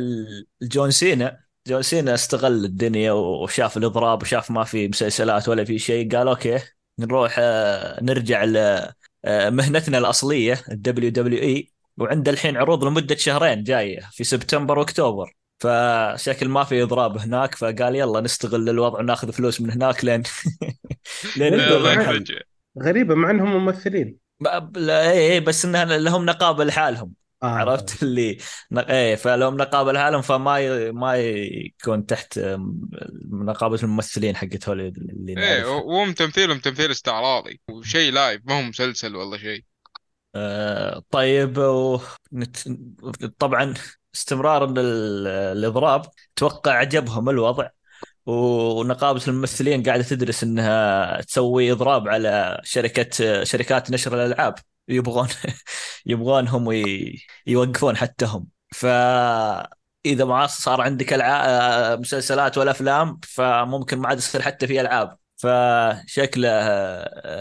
لجون 0.61 0.91
سينا 0.91 1.41
جون 1.67 1.83
سينا 1.83 2.15
استغل 2.15 2.65
الدنيا 2.65 3.13
وشاف 3.13 3.77
الإضراب 3.77 4.23
وشاف 4.23 4.51
ما 4.51 4.65
في 4.65 4.89
مسلسلات 4.89 5.49
ولا 5.49 5.65
في 5.65 5.79
شيء 5.79 6.17
قال 6.17 6.29
okay 6.29 6.59
نروح 6.99 7.37
آه، 7.39 8.05
نرجع 8.05 8.45
لمهنتنا 9.25 9.99
الأصلية 9.99 10.63
ال 10.73 11.11
WWE. 11.11 11.73
وعنده 12.01 12.33
الحين 12.33 12.57
عروض 12.57 12.85
لمدة 12.85 13.17
شهرين 13.17 13.63
جاية 13.63 14.01
في 14.13 14.25
سبتمبر 14.25 14.79
وأكتوبر. 14.79 15.35
فشكل 15.59 16.49
ما 16.49 16.65
في 16.65 16.83
إضراب 16.83 17.19
هناك 17.19 17.55
فقال 17.55 17.97
يلا 17.97 18.21
نستغل 18.21 18.69
الوضع 18.69 18.99
وناخذ 18.99 19.33
فلوس 19.33 19.61
من 19.61 19.71
هناك 19.71 20.05
لين 20.05 20.23
لين 21.37 21.61
إيه، 21.61 22.25
غريبة 22.83 23.15
مع 23.15 23.31
إنهم 23.31 23.65
ممثلين. 23.65 24.17
لا 24.75 25.11
اي 25.11 25.33
إي، 25.33 25.41
بس 25.41 25.65
إنها 25.65 25.85
لهم 25.85 26.25
نقابه 26.25 26.65
لحالهم. 26.65 27.13
آه. 27.43 27.47
عرفت؟ 27.47 28.03
اللي 28.03 28.39
إيه 28.73 29.15
فلهم 29.15 29.57
نقابه 29.57 29.93
لحالهم 29.93 30.23
فما 30.23 30.59
ي... 30.59 30.93
ما 30.93 31.17
يكون 31.17 32.07
تحت 32.07 32.41
نقابة 33.33 33.79
الممثلين 33.83 34.37
حقت 34.37 34.69
هوليوود 34.69 34.97
اللي 34.97 35.43
إيه 35.43 35.65
وهم 35.65 36.13
تمثيلهم 36.13 36.59
تمثيل 36.59 36.91
استعراضي 36.91 37.61
وشيء 37.69 38.13
لايف 38.13 38.43
ما 38.45 38.59
هو 38.59 38.63
مسلسل 38.63 39.17
ولا 39.17 39.39
شيء 39.39 39.65
آه 40.35 41.03
طيب 41.11 41.59
و... 41.59 42.01
نت... 42.33 42.57
طبعا 43.39 43.75
استمرار 44.15 44.65
ال- 44.65 45.27
الاضراب 45.29 46.07
أتوقع 46.37 46.73
عجبهم 46.73 47.29
الوضع 47.29 47.69
ونقابة 48.27 49.23
الممثلين 49.29 49.83
قاعدة 49.83 50.03
تدرس 50.03 50.45
إنها 50.45 51.21
تسوي 51.23 51.73
إضراب 51.73 52.09
على 52.09 52.61
شركة 52.65 53.45
شركات 53.45 53.91
نشر 53.91 54.15
الألعاب. 54.15 54.55
يبغون 54.89 55.29
يبغونهم 56.07 56.73
ي... 56.73 57.17
يوقفون 57.47 57.97
حتى 57.97 58.25
هم 58.27 58.47
فاذا 58.75 60.25
ما 60.27 60.47
صار 60.47 60.81
عندك 60.81 61.13
العاب 61.13 62.01
مسلسلات 62.01 62.59
ولا 62.59 62.71
أفلام 62.71 63.21
فممكن 63.25 63.99
ما 63.99 64.09
عاد 64.09 64.19
يصير 64.19 64.43
حتى 64.43 64.67
في 64.67 64.81
ألعاب. 64.81 65.19
فشكله 65.37 66.49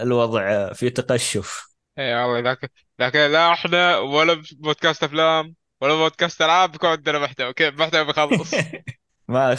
الوضع 0.02 0.72
في 0.72 0.90
تقشف. 0.90 1.67
إيه 1.98 2.24
والله 2.26 2.40
ذاك 2.40 2.70
ذاك 3.00 3.16
لا 3.16 3.52
إحنا 3.52 3.98
ولا 3.98 4.42
بودكاست 4.58 5.04
أفلام 5.04 5.54
ولا 5.80 5.94
بودكاست 5.94 6.42
ألعاب 6.42 6.72
بيكون 6.72 6.90
عندنا 6.90 7.18
محتوى 7.18 7.52
كيف 7.52 7.80
محتوى 7.80 8.04
بيخلص. 8.04 8.54
ما 9.28 9.56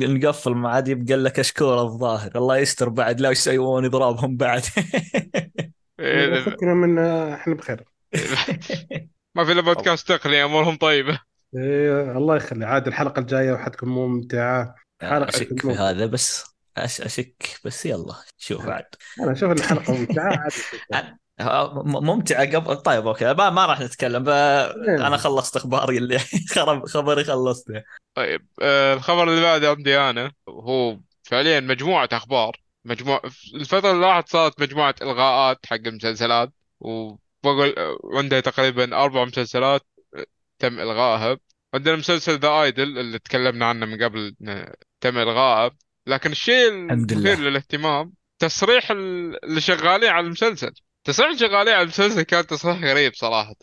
نقفل 0.00 0.54
ما 0.54 0.70
عاد 0.70 0.88
يبقى 0.88 1.16
لك 1.16 1.38
اشكور 1.38 1.82
الظاهر. 1.82 2.30
الله 2.36 2.56
يستر 2.58 2.88
بعد 2.88 3.20
لا 3.20 3.30
يسوون 3.30 3.84
إضرابهم 3.84 4.36
بعد. 4.36 4.62
إيه، 6.00 6.40
فكنا 6.42 6.74
من 6.74 6.98
إحنا 7.32 7.54
بخير. 7.54 7.84
ما 9.34 9.44
في 9.44 9.52
إلا 9.52 9.60
بودكاست 9.60 10.08
تقني 10.12 10.44
أمورهم 10.44 10.76
طيبة. 10.76 11.20
إيه 11.56 12.12
الله 12.12 12.36
يخلي. 12.36 12.66
عاد 12.66 12.86
الحلقة 12.86 13.20
الجاية 13.20 13.52
وحتكون 13.52 13.88
ممتعة. 13.88 14.74
حلقة 15.02 15.28
أشك 15.28 15.60
في. 15.60 15.68
هذا 15.68 16.06
بس 16.06 16.44
أش- 16.78 17.04
أشك 17.04 17.60
بس 17.64 17.86
يلا 17.86 18.14
شوف 18.38 18.66
بعد. 18.66 18.84
أنا 19.20 19.32
أشوف 19.32 19.50
إن 19.50 19.58
الحلقة 19.58 19.92
ممتعة 19.92 20.44
عاد 20.92 21.16
م- 21.40 22.06
ممتعة 22.06 22.56
قبل 22.56 22.76
طيب 22.76 23.06
أوكي 23.06 23.34
ما, 23.34 23.50
ما 23.50 23.66
راح 23.66 23.80
نتكلم 23.80 24.24
ب... 24.24 24.28
أنا 24.88 25.16
خلصت 25.16 25.56
أخباري 25.56 25.98
اللي 25.98 26.18
خرب 26.54 26.86
خبري 26.86 27.24
خلصته 27.24 27.82
طيب 28.14 28.46
آه 28.62 28.94
الخبر 28.94 29.28
اللي 29.28 29.42
بعده 29.42 29.70
عندي 29.70 29.98
أنا 29.98 30.32
هو 30.48 30.98
فعليا 31.22 31.60
مجموعة 31.60 32.08
أخبار. 32.12 32.60
مجموعه 32.84 33.22
الفترة 33.54 33.90
اللي 33.90 34.06
راحت 34.06 34.28
صارت 34.28 34.60
مجموعة 34.60 34.94
إلغاءات 35.02 35.66
حق 35.66 35.76
المسلسلات 35.86 36.52
وبقول 36.80 37.74
عندها 38.14 38.40
تقريبا 38.40 38.96
أربع 39.04 39.24
مسلسلات 39.24 39.82
آه، 40.16 40.26
تم 40.58 40.80
إلغائها. 40.80 41.38
عندنا 41.74 41.96
مسلسل 41.96 42.38
ذا 42.38 42.62
ايدل 42.62 42.98
اللي 42.98 43.18
تكلمنا 43.18 43.66
عنه 43.66 43.86
من 43.86 44.02
قبل 44.04 44.34
تم 45.00 45.18
إلغائه. 45.18 45.70
لكن 46.06 46.30
الشيء 46.32 46.68
الحمد 46.84 47.12
المثير. 47.12 47.38
للاهتمام 47.38 48.12
تصريح 48.38 48.90
ال- 48.90 49.44
اللي 49.44 49.60
شغالين 49.60 50.10
على 50.10 50.26
المسلسل. 50.26 50.72
تصريح 51.06 51.38
شغالين 51.38 51.74
على 51.74 51.82
المسلسل 51.82 52.22
كان 52.22 52.46
تصريح 52.46 52.78
غريب 52.78 53.14
صراحة. 53.14 53.54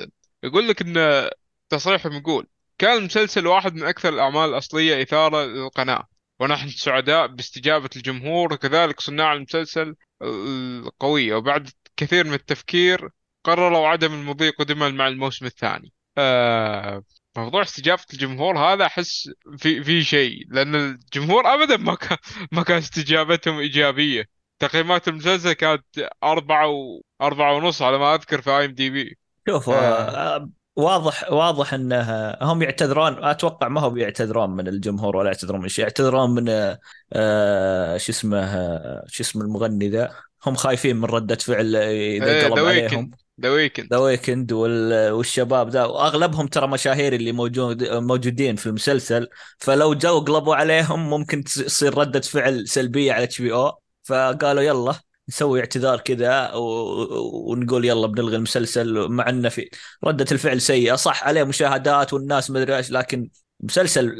يقول 0.43 0.67
لك 0.67 0.81
إن 0.81 1.29
تصريحهم 1.69 2.13
يقول 2.13 2.47
كان 2.77 2.97
المسلسل 2.97 3.47
واحد 3.47 3.75
من 3.75 3.83
أكثر 3.83 4.09
الأعمال 4.09 4.49
الأصلية 4.49 5.01
إثارة 5.01 5.45
للقناة 5.45 6.07
ونحن 6.39 6.69
سعداء 6.69 7.27
باستجابة 7.27 7.89
الجمهور 7.95 8.53
وكذلك 8.53 8.99
صناع 8.99 9.33
المسلسل 9.33 9.95
القوية 10.21 11.35
وبعد 11.35 11.69
كثير 11.97 12.27
من 12.27 12.33
التفكير 12.33 13.09
قرروا 13.43 13.87
عدم 13.87 14.13
المضي 14.13 14.49
قدما 14.49 14.89
مع 14.89 15.07
الموسم 15.07 15.45
الثاني. 15.45 15.93
آه 16.17 17.03
موضوع 17.37 17.61
استجابة 17.61 18.03
الجمهور 18.13 18.57
هذا 18.59 18.85
أحس 18.85 19.29
في 19.57 19.83
في 19.83 20.03
شيء 20.03 20.45
لأن 20.49 20.75
الجمهور 20.75 21.53
أبدا 21.53 21.77
ما 21.77 21.95
كان 21.95 22.17
ما 22.51 22.63
كان 22.63 22.77
استجابتهم 22.77 23.59
إيجابية. 23.59 24.25
تقييمات 24.67 25.07
المسلسل 25.07 25.53
كانت 25.53 25.83
أربعة 26.23 26.67
و 26.67 27.01
أربعة 27.21 27.55
ونص 27.55 27.81
على 27.81 27.97
ما 27.97 28.15
أذكر 28.15 28.41
في 28.41 28.49
أي 28.51 28.65
إم 28.65 28.71
دي 28.71 28.89
بي 28.89 29.17
شوف 29.49 29.69
آه. 29.69 29.73
آه. 29.75 30.49
واضح 30.75 31.31
واضح 31.31 31.73
انه 31.73 32.31
هم 32.41 32.61
يعتذرون. 32.61 33.23
أتوقع 33.23 33.67
ما 33.67 33.81
هو 33.81 33.89
بيعتذرون 33.89 34.49
من 34.49 34.67
الجمهور 34.67 35.15
ولا 35.15 35.27
يعتذرون 35.27 35.61
من 35.61 35.67
شيء. 35.67 35.83
يعتذرون 35.83 36.29
من 36.35 36.49
آه، 36.49 36.79
آه 37.13 37.97
شو 37.97 38.11
اسمه 38.11 38.37
آه 38.39 39.03
شو 39.07 39.23
اسم 39.23 39.41
المغني 39.41 39.89
ذا؟ 39.89 40.11
هم 40.45 40.55
خايفين 40.55 40.95
من 40.95 41.05
ردة 41.05 41.35
فعل 41.35 41.75
إذا 41.75 41.85
إيه، 42.25 42.43
قلب 42.47 42.59
ذا 42.59 42.67
عليهم. 42.67 42.81
Weeknd 42.85 43.15
The 43.41 43.49
Weeknd 43.49 43.87
The 43.93 43.97
Weeknd 43.97 44.51
والشباب 44.53 45.69
ذا. 45.69 45.85
وأغلبهم 45.85 46.47
ترى 46.47 46.67
مشاهير 46.67 47.13
اللي 47.13 47.31
موجود 47.31 47.83
موجودين 47.83 48.55
في 48.55 48.65
المسلسل. 48.67 49.27
فلو 49.59 49.93
جو 49.93 50.19
قلبوا 50.19 50.55
عليهم 50.55 51.09
ممكن 51.09 51.43
تص- 51.43 51.65
تصير 51.65 51.97
ردة 51.97 52.21
فعل 52.21 52.67
سلبية 52.67 53.13
على 53.13 53.23
HBO 53.23 53.79
فقالوا 54.03 54.61
يلا 54.63 54.95
نسوي 55.29 55.59
اعتذار 55.59 55.99
كذا 55.99 56.53
و- 56.53 57.51
ونقول 57.51 57.85
يلا 57.85 58.07
بنلغي 58.07 58.35
المسلسل 58.35 59.07
مع 59.09 59.29
انه 59.29 59.49
في 59.49 59.69
ردة 60.05 60.25
الفعل 60.31 60.61
سيئة. 60.61 60.95
صح 60.95 61.23
عليه 61.23 61.43
مشاهدات 61.43 62.13
والناس 62.13 62.49
ما 62.51 62.59
أدري 62.61 62.77
إيش 62.77 62.91
لكن 62.91 63.29
مسلسل 63.59 64.15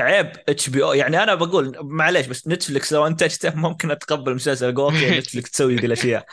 عيب 0.00 0.32
HBO 0.48 0.92
يعني 0.92 1.22
أنا 1.22 1.34
بقول 1.34 1.76
معليش 1.82 2.26
بس 2.26 2.48
Netflix 2.48 2.92
لو 2.92 3.06
انتجته 3.06 3.54
ممكن 3.54 3.90
أتقبل 3.90 4.34
مسلسل 4.34 4.72
أقول 4.72 4.94
okay 4.94 5.10
Netflix 5.18 5.50
تسوي 5.50 5.76
ذي 5.76 5.86
الأشياء. 5.86 6.26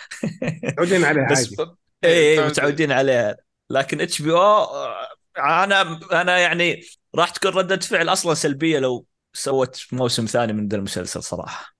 متعودين 0.80 1.06
عليها 1.06 1.28
بس 1.32 1.56
اي 2.04 2.10
إيه، 2.10 2.46
متعودين. 2.48 2.92
عليها. 2.92 3.36
لكن 3.70 4.02
HBO 4.02 4.66
أنا 5.38 6.00
أنا 6.22 6.38
يعني 6.40 6.82
راح 7.16 7.30
تكون 7.30 7.52
ردة 7.52 7.78
فعل 7.80 8.10
أصلا 8.10 8.34
سلبية 8.34 8.80
لو 8.80 9.06
سوت 9.34 9.86
موسم 9.92 10.26
ثاني 10.26 10.54
من 10.54 10.68
ذا 10.68 10.78
المسلسل 10.78 11.24
صراحة. 11.24 11.75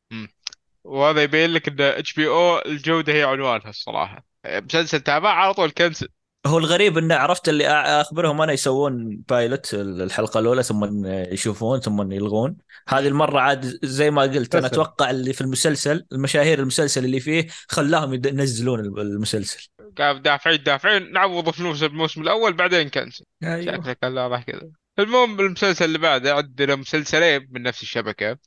وهذا 0.86 1.24
يبين 1.24 1.50
لك 1.54 1.68
إن 1.68 1.82
HBO 1.82 2.60
الجودة 2.66 3.14
هي 3.14 3.24
عنوانها 3.24 3.70
الصراحة. 3.70 4.26
مسلسل 4.46 5.00
تابع 5.00 5.30
على 5.30 5.54
طول 5.54 5.72
cancel. 5.72 6.08
هو 6.48 6.58
الغريب 6.58 6.98
إنه 6.98 7.16
عرفت 7.16 7.50
اللي 7.50 7.68
أخبرهم 7.68 8.42
أنا 8.42 8.54
يسوون 8.54 9.24
بايلوت 9.30 9.74
الحلقة 9.74 10.40
الأولى 10.40 10.64
ثم 10.64 11.06
يشوفون 11.06 11.80
ثم 11.80 12.12
يلغون. 12.12 12.58
هذه 12.88 13.08
المرة 13.08 13.40
عاد 13.40 13.80
زي 13.84 14.12
ما 14.12 14.22
قلت 14.22 14.56
أنا. 14.56 14.68
أتوقع 14.68 15.10
اللي 15.10 15.34
في 15.34 15.42
المسلسل 15.42 16.06
المشاهير 16.12 16.60
المسلسل 16.60 17.06
اللي 17.06 17.20
فيه 17.20 17.48
خلاهم 17.70 18.14
ينزلون 18.14 18.80
المسلسل. 18.80 19.68
قاعد 19.98 20.22
دافعين 20.22 20.64
دافعين 20.64 21.12
نعوض 21.12 21.50
فلوس 21.50 21.84
الموسم 21.84 22.22
الأول 22.22 22.54
بعدين 22.54 22.90
كنسل. 22.90 23.26
أيوه. 23.44 23.76
شكلك 23.76 23.98
الله 24.04 24.28
راح 24.28 24.44
كذا. 24.44 24.70
المهم 25.00 25.40
المسلسل 25.40 25.86
اللي 25.86 25.98
بعده 25.98 26.36
عندنا 26.36 26.76
مسلسلين 26.76 27.48
من 27.52 27.62
نفس 27.62 27.82
الشبكة. 27.82 28.30
آه، 28.32 28.38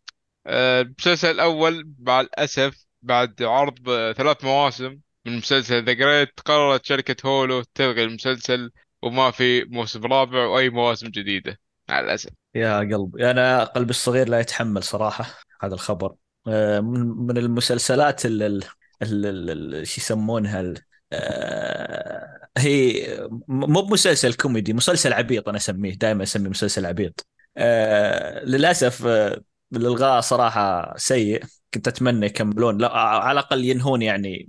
المسلسل 0.49 1.31
الأول 1.31 1.89
مع 1.99 2.21
الأسف 2.21 2.87
بعد 3.03 3.43
عرض 3.43 3.89
آه، 3.89 4.13
ثلاث 4.13 4.45
مواسم 4.45 4.99
من 5.27 5.37
مسلسل 5.37 5.85
The 5.85 5.93
Great 5.93 6.41
قررت 6.45 6.85
شركة 6.85 7.29
Hulu 7.29 7.63
تلغي 7.75 8.05
المسلسل 8.05 8.71
وما 9.03 9.31
في 9.31 9.65
موسم 9.65 10.05
رابع 10.05 10.47
وأي 10.47 10.71
مواسم 10.71 11.09
جديدة 11.09 11.59
مع 11.89 12.01
الأسف. 12.01 12.31
يا 12.55 12.79
قلبي 12.79 13.31
أنا 13.31 13.65
قلبي 13.65 13.91
الصغير 13.91 14.29
لا 14.29 14.41
يتحمل 14.41 14.83
صراحة 14.83 15.27
هذا 15.63 15.75
الخبر. 15.75 16.15
آه، 16.49 16.81
من 16.81 17.39
المسلسلات 17.39 18.27
ال 18.27 18.43
ال- 18.43 18.65
ال- 19.03 19.27
ال- 19.27 19.75
ال- 19.75 19.87
شو 19.87 20.01
يسمونها 20.01 20.75
آه، 21.13 22.49
هي 22.59 23.07
مو 23.49 23.83
بمسلسل 23.83 24.35
كوميدي 24.35 24.73
مسلسل 24.73 25.13
عبيط 25.13 25.49
أنا 25.49 25.57
أسميه 25.57 25.95
دائما 25.95 26.23
أسميه 26.23 26.51
مسلسل 26.51 26.87
عبيط. 26.87 27.27
آه، 27.57 28.45
للأسف 28.45 29.07
آه، 29.07 29.41
الالغاء 29.73 30.21
صراحة 30.21 30.95
سيء. 30.97 31.45
كنت 31.75 31.89
أتمنى 31.89 32.27
يكملون. 32.27 32.79
لا 32.79 32.97
على 32.99 33.33
الأقل 33.33 33.65
ينهون 33.65 34.03
يعني 34.03 34.49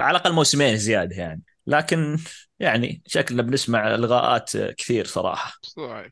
على 0.00 0.16
الأقل 0.16 0.32
موسمين 0.32 0.76
زيادة 0.76 1.16
يعني. 1.16 1.42
لكن 1.66 2.18
يعني 2.58 3.02
شكلنا 3.06 3.42
بنسمع 3.42 3.94
إلغاءات 3.94 4.56
كثير 4.56 5.04
صراحة. 5.04 5.52
صحيح. 5.62 6.08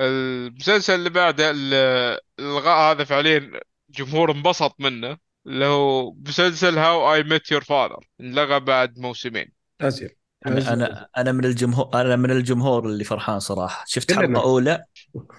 المسلسل 0.00 0.94
اللي 0.94 1.10
بعده 1.10 1.50
ال- 1.50 2.18
الإلغاء 2.38 2.92
هذا 2.92 3.04
فعليا 3.04 3.60
جمهور 3.90 4.32
انبسط 4.32 4.76
منه 4.78 5.16
اللي 5.46 5.66
هو 5.66 6.12
مسلسل 6.12 6.78
هاو 6.78 7.14
اي 7.14 7.22
ميت 7.22 7.50
يور 7.50 7.64
فاذر 7.64 8.06
انلغى 8.20 8.60
بعد 8.60 8.98
موسمين. 8.98 9.52
ازين 9.80 10.10
أنا 10.46 10.72
أنا 10.72 11.08
أنا 11.16 11.32
من 11.32 11.44
الجمهور 11.44 11.90
أنا 11.94 12.16
من 12.16 12.30
الجمهور 12.30 12.86
اللي 12.86 13.04
فرحان 13.04 13.40
صراحة. 13.40 13.84
شفت. 13.88 14.12
حلقة 14.12 14.42
أولى؟ 14.42 14.84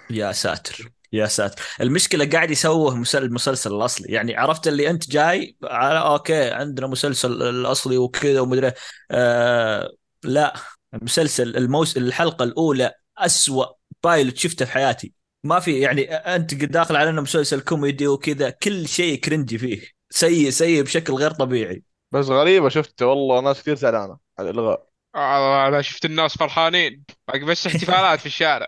يا 0.10 0.32
ساتر. 0.32 0.92
يا 1.14 1.26
ساتر. 1.26 1.62
المشكلة 1.82 2.26
قاعد 2.30 2.52
يسوه 2.52 2.96
مسل- 2.96 3.24
المسلسل 3.24 3.74
الأصلي. 3.76 4.14
يعني 4.14 4.36
عرفت 4.36 4.68
اللي 4.68 4.90
أنت 4.90 5.10
جاي؟ 5.12 5.56
على 5.64 6.00
okay 6.00 6.50
عندنا 6.52 6.88
مسلسل 6.88 7.42
الأصلي 7.44 7.98
وكذا 7.98 8.40
ومدري. 8.42 8.72
آه 9.12 9.92
لا. 10.24 10.54
المسلسل 10.94 11.58
الموس 11.58 11.98
الحلقة 11.98 12.44
الأولى 12.44 12.92
أسوأ 13.18 13.66
pilot 14.04 14.38
شفته 14.38 14.66
في 14.66 14.72
حياتي. 14.72 15.14
ما 15.44 15.60
في 15.60 15.80
يعني 15.80 16.14
أنت 16.16 16.54
قد 16.54 16.72
داخل 16.72 16.96
علينا 16.96 17.22
مسلسل 17.22 17.62
كوميدي 17.62 18.08
وكذا 18.08 18.50
كل 18.50 18.88
شيء 18.88 19.20
cringy 19.20 19.58
فيه. 19.58 19.82
سيء 20.10 20.50
سيء 20.50 20.82
بشكل 20.84 21.14
غير 21.14 21.32
طبيعي. 21.32 21.84
بس 22.12 22.26
غريبة 22.26 22.70
شفت 22.70 23.02
والله. 23.02 23.42
ناس 23.42 23.62
كثير 23.62 23.76
زعلانة 23.76 24.18
على 24.40 24.50
الإلغاء. 24.50 24.88
آه، 25.16 25.68
أنا 25.68 25.82
شفت 25.82 26.06
الناس 26.06 26.38
فرحانين. 26.38 27.04
باقي 27.28 27.46
بس 27.46 27.66
احتفالات 27.68 28.20
في 28.20 28.26
الشارع. 28.26 28.68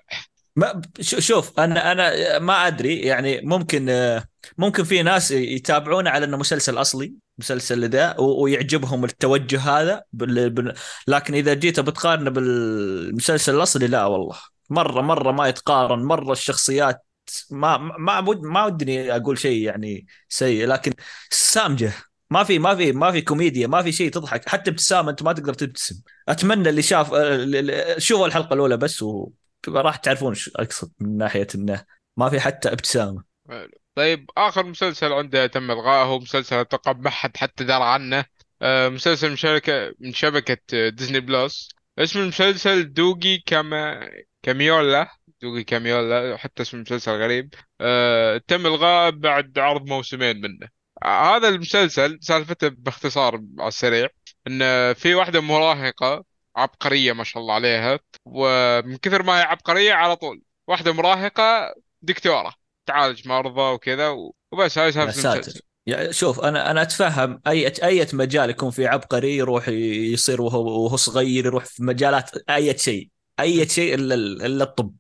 ما 0.55 0.81
شوف 1.01 1.60
أنا 1.60 1.91
أنا 1.91 2.39
ما 2.39 2.67
أدري 2.67 3.00
يعني 3.00 3.41
ممكن 3.41 3.86
ممكن 4.57 4.83
في 4.83 5.03
ناس 5.03 5.31
يتابعونه 5.31 6.10
على 6.10 6.25
إنه 6.25 6.38
مسلسل 6.38 6.81
أصلي 6.81 7.13
مسلسل 7.38 7.89
ذا 7.89 8.15
ويعجبهم 8.19 9.05
التوجه 9.05 9.60
هذا. 9.60 10.03
لكن 11.07 11.33
إذا 11.33 11.53
جيت 11.53 11.79
بتقارنه 11.79 12.29
بالمسلسل 12.29 13.55
الأصلي 13.55 13.88
لا 13.88 14.05
والله. 14.05 14.38
مرة 14.69 15.01
مرة 15.01 15.31
ما 15.31 15.48
يتقارن 15.48 16.03
مرة 16.03 16.31
الشخصيات 16.31 17.05
ما 17.51 17.77
ما 17.77 18.22
ما, 18.22 18.65
ودني 18.65 19.15
أقول 19.15 19.38
شيء 19.39 19.62
يعني 19.63 20.05
سيء 20.29 20.68
لكن 20.68 20.94
سامجه. 21.29 21.94
ما 22.29 22.44
في 22.44 22.59
ما 22.59 22.75
في 22.75 22.92
ما 22.92 23.11
في 23.11 23.22
كوميديا 23.22 23.68
ما 23.68 23.81
في 23.81 23.92
شيء 23.92 24.11
تضحك. 24.11 24.50
حتى 24.50 24.72
ابتسامة 24.72 25.09
أنت 25.11 25.24
ما 25.24 25.33
تقدر 25.33 25.53
تبتسم. 25.53 26.01
أتمنى 26.29 26.70
اللي 26.70 26.81
شاف 26.81 27.11
شوفوا 27.98 28.27
الحلقة 28.27 28.53
الأولى 28.53 28.77
بس 28.77 29.03
و... 29.03 29.29
راح 29.70 29.96
تعرفون 29.96 30.34
شو 30.34 30.52
أقصد 30.56 30.92
من 31.00 31.18
ناحية 31.18 31.48
إنه 31.56 31.86
ما 32.18 32.30
في 32.30 32.40
حتى 32.40 32.70
ابتسامة. 32.70 33.24
طيب 33.96 34.30
آخر 34.38 34.66
مسلسل 34.66 35.14
عنده 35.14 35.48
تم 35.48 35.72
إلغائه 35.72 36.04
هو 36.04 36.20
مسلسل 36.20 36.56
أتوقع 36.56 36.94
ما 36.94 37.10
حد 37.10 37.38
حتى 37.38 37.64
درى 37.64 37.84
عنه. 37.84 38.26
آه، 38.62 38.90
مسلسل 38.90 39.30
من 39.30 39.36
شركه 39.36 39.94
من 40.00 40.14
شبكة 40.14 40.90
Disney 40.90 41.20
Plus. 41.20 41.70
اسم 42.00 42.20
المسلسل 42.20 42.94
Doogie 42.94 43.38
كاما 43.46 44.10
Kamealoha. 44.44 45.07
Doogie 45.42 45.64
Kamealoha 45.64 46.38
حتى 46.38 46.62
اسم 46.64 46.78
المسلسل 46.78 47.12
غريب. 47.12 47.54
آه، 47.82 48.42
تم 48.48 48.66
إلغائه 48.66 49.10
بعد 49.10 49.60
عرض 49.60 49.86
موسمين 49.90 50.42
منه. 50.42 50.70
هذا 51.06 51.50
المسلسل 51.50 52.20
سالفته 52.22 52.68
باختصار 52.68 53.42
على 53.60 53.68
السريع 53.68 54.08
إن 54.48 54.94
في 54.94 55.16
واحدة 55.16 55.42
مراهقة 55.42 56.24
عبقرية 56.55 57.13
ما 57.13 57.24
شاء 57.24 57.42
الله 57.42 57.53
عليها. 57.53 58.00
ومن 58.25 58.98
كثر 58.98 59.24
ما 59.24 59.39
هي 59.39 59.44
عبقرية 59.44 59.94
على 59.94 60.16
طول. 60.16 60.42
واحدة 60.68 60.94
مراهقة 60.94 61.75
دكتورة. 62.01 62.53
تعالج 62.85 63.27
مرضى 63.27 63.74
وكذا 63.74 64.09
وبس 64.51 64.77
هاي 64.77 64.92
سالفة 64.92 65.53
يعني 65.85 66.13
شوف 66.13 66.39
أنا 66.39 66.72
أنا 66.72 66.81
أتفهم 66.81 67.42
أي 67.48 67.68
أي 67.83 68.07
مجال 68.13 68.50
يكون 68.50 68.72
في 68.72 68.87
عبقري 68.87 69.37
يروح 69.37 69.68
يصير 69.68 70.42
وهو 70.42 70.83
وهو 70.83 70.96
صغير 70.96 71.46
يروح 71.46 71.66
في 71.66 71.83
مجالات 71.83 72.31
أي 72.50 72.77
شيء. 72.77 73.09
أي 73.39 73.70
شيء 73.70 73.94
إلا 73.96 74.16
إلا 74.46 74.63
الطب. 74.63 74.96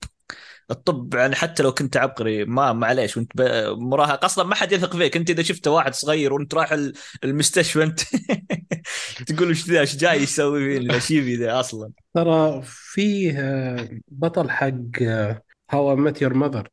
الطب 0.71 1.13
يعني 1.13 1.35
حتى 1.35 1.63
لو 1.63 1.73
كنت 1.73 1.97
عبقري 1.97 2.45
ما 2.45 2.73
معليش 2.73 3.17
وانت 3.17 3.31
ب- 3.35 3.77
مراهق. 3.79 4.25
أصلا 4.25 4.45
ما 4.45 4.55
حد 4.55 4.71
يثق 4.71 4.95
فيك. 4.97 5.17
أنت 5.17 5.29
إذا 5.29 5.43
شفت 5.43 5.67
واحد 5.67 5.93
صغير 5.93 6.33
وأنت 6.33 6.53
رايح 6.55 6.71
ال- 6.71 6.93
المستشفى 7.23 7.83
أنت 7.83 7.99
تقول 9.27 9.47
إيش 9.47 9.69
ذا؟ 9.69 9.79
إيش 9.79 9.95
جاي 9.95 10.23
يسوي 10.23 10.79
فيني؟ 10.79 10.93
إيش 10.93 11.11
يبي 11.11 11.35
ذا 11.35 11.59
أصلا. 11.59 11.91
ترى 12.15 12.61
فيه 12.65 13.39
آه، 13.39 13.89
بطل 14.07 14.49
حق 14.49 14.71
How 15.71 15.95
I 15.95 16.02
Met 16.02 16.21
Your 16.21 16.33
Mother 16.33 16.67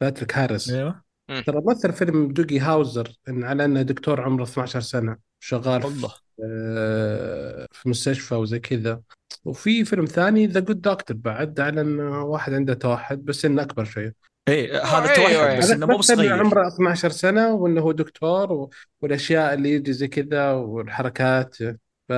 باتريك 0.00 0.38
هاريس 0.38 0.70
أيوه. 0.70 1.02
ترى 1.46 1.62
مثل 1.66 1.92
فيلم 1.92 2.32
Doogie 2.32 2.58
Howser 2.60 3.12
إن 3.28 3.44
على 3.44 3.64
أنه 3.64 3.82
دكتور 3.82 4.20
عمره 4.20 4.42
12 4.44 4.80
سنة 4.80 5.16
شغال 5.40 5.80
في 5.80 5.86
والله 5.86 6.12
آه، 6.44 7.66
في 7.72 7.88
مستشفى 7.88 8.34
وزي 8.34 8.58
كذا. 8.58 9.02
وفي 9.44 9.84
فيلم 9.84 10.04
ثاني 10.04 10.46
ذا 10.46 10.60
جود 10.60 10.80
دكتور 10.80 11.16
بعد 11.16 11.60
على 11.60 11.80
انه 11.80 12.22
واحد 12.24 12.52
عنده 12.54 12.74
توحد 12.74 13.24
بس 13.24 13.44
إنه 13.44 13.62
أكبر 13.62 13.84
شوية 13.84 14.14
اي 14.48 14.72
هذا 14.72 14.82
أيوة، 14.96 15.14
توحد 15.14 15.30
أيوة. 15.34 15.58
بس 15.58 15.70
إنه 15.70 15.86
مو 15.86 15.98
مثل 15.98 16.14
بصغير. 16.14 16.32
عمره 16.32 16.68
12 16.68 17.10
سنة 17.10 17.52
وإنه 17.54 17.80
هو 17.80 17.92
دكتور 17.92 18.52
و... 18.52 18.70
والأشياء 19.00 19.54
اللي 19.54 19.72
يجي 19.72 19.92
زي 19.92 20.08
كذا 20.08 20.52
والحركات. 20.52 21.56
ف 22.08 22.12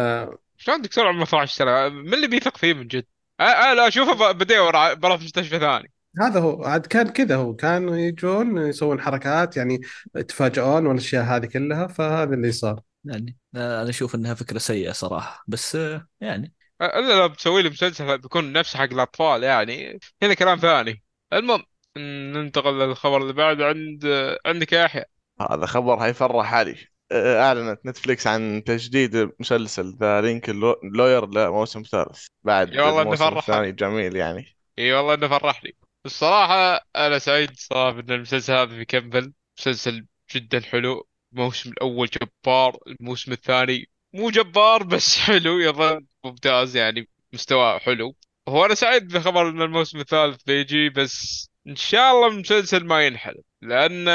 شلون 0.57 0.83
دكتور 0.83 1.07
عمره 1.07 1.23
12 1.23 1.53
سنة؟ 1.57 1.89
من 1.89 2.15
اللي 2.15 2.29
بيثق 2.29 2.57
فيه 2.57 2.75
من 2.75 2.87
جد؟ 2.87 3.05
لا 3.41 3.89
اشوفه 3.89 4.33
ب- 4.33 4.39
بدور 4.39 4.77
ع- 4.77 4.93
برا 4.93 5.17
في 5.17 5.25
مستشفى 5.25 5.59
ثاني. 5.59 5.93
هذا 6.21 6.41
هو 6.41 6.65
عاد 6.65 6.87
كان 6.87 7.09
كذا 7.09 7.37
هو 7.37 7.55
كانوا 7.55 7.97
يجون 7.97 8.59
يسوون 8.59 9.01
حركات 9.01 9.57
يعني 9.57 9.81
يتفاجئون 10.17 10.87
والأشياء 10.87 11.25
هذه 11.25 11.47
كلها 11.47 11.87
فهذا 11.87 12.35
اللي 12.35 12.53
صار. 12.53 12.81
يعني 13.05 13.37
أنا 13.57 13.89
أشوف 13.89 14.15
إنها 14.15 14.35
فكرة 14.35 14.59
سيئة 14.59 14.93
صراحة 14.93 15.45
بس 15.49 15.79
يعني 16.21 16.53
إلا 16.83 17.19
لو 17.19 17.29
بتسوي 17.29 17.63
لي 17.63 17.71
مسلسل 17.71 18.19
بيكون 18.19 18.53
نفس 18.53 18.77
حق 18.77 18.93
الأطفال 18.93 19.43
يعني. 19.43 19.99
هنا 20.23 20.35
كلام 20.35 20.59
ثاني. 20.59 21.03
المهم 21.33 21.63
ننتقل 21.97 22.79
للخبر 22.79 23.23
اللي 23.23 23.33
بعد 23.33 23.63
عند 23.63 24.07
عندك 24.47 24.73
يا 24.73 24.85
يحيى. 24.85 25.05
هذا 25.51 25.67
خبر 25.67 26.01
حيفرح 26.01 26.55
علي. 26.55 26.77
آه، 27.13 27.43
أعلنت 27.43 27.87
Netflix 27.87 28.27
عن 28.27 28.63
تجديد 28.67 29.31
مسلسل 29.41 29.97
The 30.01 30.21
Lincoln 30.21 30.75
Lawyer 30.95 31.27
لموسم 31.27 31.83
ثالث. 31.83 32.27
بعد 32.43 32.73
يا 32.73 32.83
والله 32.83 33.03
الموسم 33.03 33.25
نفرح. 33.25 33.49
الثاني 33.49 33.73
جميل 33.73 34.17
يعني. 34.17 34.57
إي 34.79 34.93
والله 34.93 35.15
إنه 35.15 35.29
فرحني. 35.29 35.77
الصراحة 36.07 36.87
أنا 36.97 37.19
سعيد 37.19 37.51
صراحة 37.57 38.01
إن 38.01 38.11
المسلسل 38.11 38.53
هذا 38.53 38.65
بيكمل. 38.65 39.33
مسلسل 39.59 40.07
جدا 40.35 40.61
حلو. 40.61 41.07
الموسم 41.33 41.71
الأول 41.71 42.09
جبار 42.09 42.77
الموسم 42.87 43.33
الثاني 43.33 43.89
مو 44.15 44.31
جبار 44.31 44.83
بس 44.83 45.19
حلو 45.27 45.59
يظل 45.59 46.07
ممتاز 46.25 46.77
يعني 46.77 47.09
مستواه 47.33 47.79
حلو. 47.79 48.17
هو 48.49 48.65
أنا 48.65 48.75
سعيد 48.75 49.09
بخبر 49.09 49.49
إن 49.49 49.63
الموسم 49.63 50.01
الثالث 50.01 50.43
بيجي 50.43 50.89
بس 50.91 51.49
إن 51.67 51.77
شاء 51.77 52.13
الله 52.13 52.27
المسلسل 52.29 52.85
ما 52.87 53.07
ينحل 53.07 53.35
لأن 53.63 54.09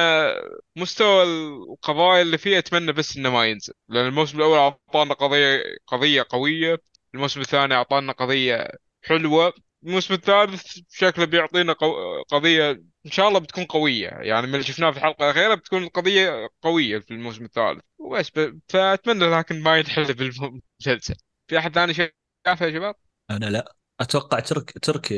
مستوى 0.75 1.23
القضايا 1.23 2.21
اللي 2.21 2.37
فيه 2.37 2.57
أتمنى 2.57 2.91
بس 2.91 3.17
إنه 3.17 3.29
ما 3.29 3.45
ينزل. 3.45 3.73
لأن 3.89 4.07
الموسم 4.07 4.37
الأول 4.37 4.57
أعطانا 4.57 5.13
قضية 5.13 5.63
قضية 5.87 6.25
قوية 6.29 6.77
الموسم 7.15 7.41
الثاني 7.41 7.73
أعطانا 7.75 8.13
قضية 8.13 8.67
حلوة 9.03 9.53
الموسم 9.83 10.13
الثالث 10.13 10.77
شكله 10.89 11.25
بيعطينا 11.25 11.73
قو... 11.73 11.93
قضية 12.23 12.81
إن 13.05 13.11
شاء 13.11 13.27
الله 13.27 13.39
بتكون 13.39 13.65
قوية. 13.65 14.07
يعني 14.07 14.47
من 14.47 14.53
اللي 14.53 14.63
شفناه 14.65 14.91
في 14.91 14.97
الحلقة 14.97 15.25
الأخيرة 15.25 15.55
بتكون 15.55 15.83
القضية 15.83 16.49
قوية 16.61 16.99
في 16.99 17.11
الموسم 17.11 17.45
الثالث. 17.45 17.81
وبس 17.99 18.29
ب... 18.35 18.59
فأتمنى 18.69 19.25
لكن 19.39 19.63
ما 19.63 19.77
ينحل 19.77 20.13
بالمسلسل. 20.13 21.15
في 21.47 21.57
أحد 21.57 21.75
ثاني 21.75 21.93
شيء 21.93 22.13
شافها 22.47 22.67
يا 22.67 22.73
شباب؟ 22.73 22.95
أنا 23.31 23.45
لا. 23.45 23.75
أتوقع 24.01 24.39
ترك 24.39 24.71
تركي 24.81 25.15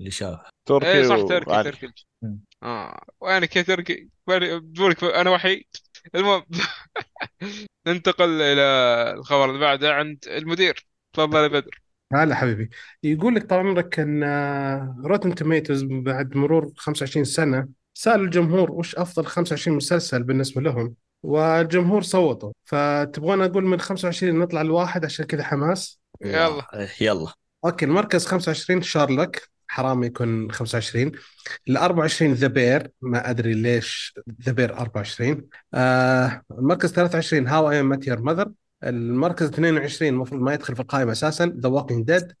اللي 0.00 0.10
شاف. 0.10 0.40
تركي 0.68 0.86
إيه 0.86 1.02
صح 1.04 1.16
تركي 1.28 1.50
وعلي. 1.50 1.70
تركي. 1.72 1.92
آه. 2.62 3.00
وينك 3.20 3.56
يا 3.56 3.62
تركي؟ 3.62 4.08
وين- 4.26 4.58
بدونك 4.60 5.04
أنا 5.04 5.30
وحيد. 5.30 5.64
المهم 6.14 6.44
ننتقل 7.86 8.42
إلى 8.42 8.62
الخبر 9.18 9.44
اللي 9.50 9.60
بعده 9.60 9.94
عند 9.94 10.24
المدير. 10.28 10.86
تفضل 11.12 11.42
يا 11.42 11.48
بدر. 11.48 11.83
هلا 12.14 12.34
حبيبي. 12.34 12.70
يقول 13.02 13.34
لك 13.34 13.46
طال 13.46 13.58
عمرك 13.58 14.00
إن 14.00 14.24
Rotten 15.04 15.34
Tomatoes 15.34 15.82
بعد 15.84 16.36
مرور 16.36 16.72
25 16.76 17.24
سنة 17.24 17.68
سالوا 17.94 18.24
الجمهور 18.24 18.72
وش 18.72 18.96
أفضل 18.96 19.26
25 19.26 19.76
مسلسل 19.76 20.22
بالنسبة 20.22 20.60
لهم 20.60 20.94
والجمهور 21.22 22.02
صوتوا 22.02 22.52
فتبغون 22.64 23.42
أقول 23.42 23.64
من 23.64 23.80
25 23.80 24.38
نطلع 24.38 24.62
لواحد 24.62 25.04
عشان 25.04 25.24
كذا 25.24 25.42
حماس؟ 25.42 26.00
يلا. 26.24 26.88
يلا. 27.00 27.32
okay 27.64 27.84
المركز 27.84 28.26
25 28.26 28.82
شارلوك 28.82 29.36
حرام 29.68 30.04
يكون 30.04 30.52
25 30.52 31.12
ال 31.68 31.76
24 31.76 32.32
The 32.32 32.46
Bear 32.46 32.90
ما 33.02 33.30
أدري 33.30 33.54
ليش 33.54 34.14
The 34.42 34.52
Bear 34.52 34.78
24 34.78 35.48
آه 35.74 36.42
المركز 36.50 36.92
23 36.92 37.46
How 37.48 37.70
I 37.70 37.82
Met 37.82 38.06
Your 38.06 38.20
Mother 38.20 38.52
المركز 38.84 39.48
22 39.48 40.08
المفروض 40.10 40.40
ما 40.40 40.54
يدخل 40.54 40.74
في 40.74 40.80
القائمة 40.80 41.12
أساسا 41.12 41.46
The 41.46 41.68
Walking 41.68 42.06
Dead 42.06 42.32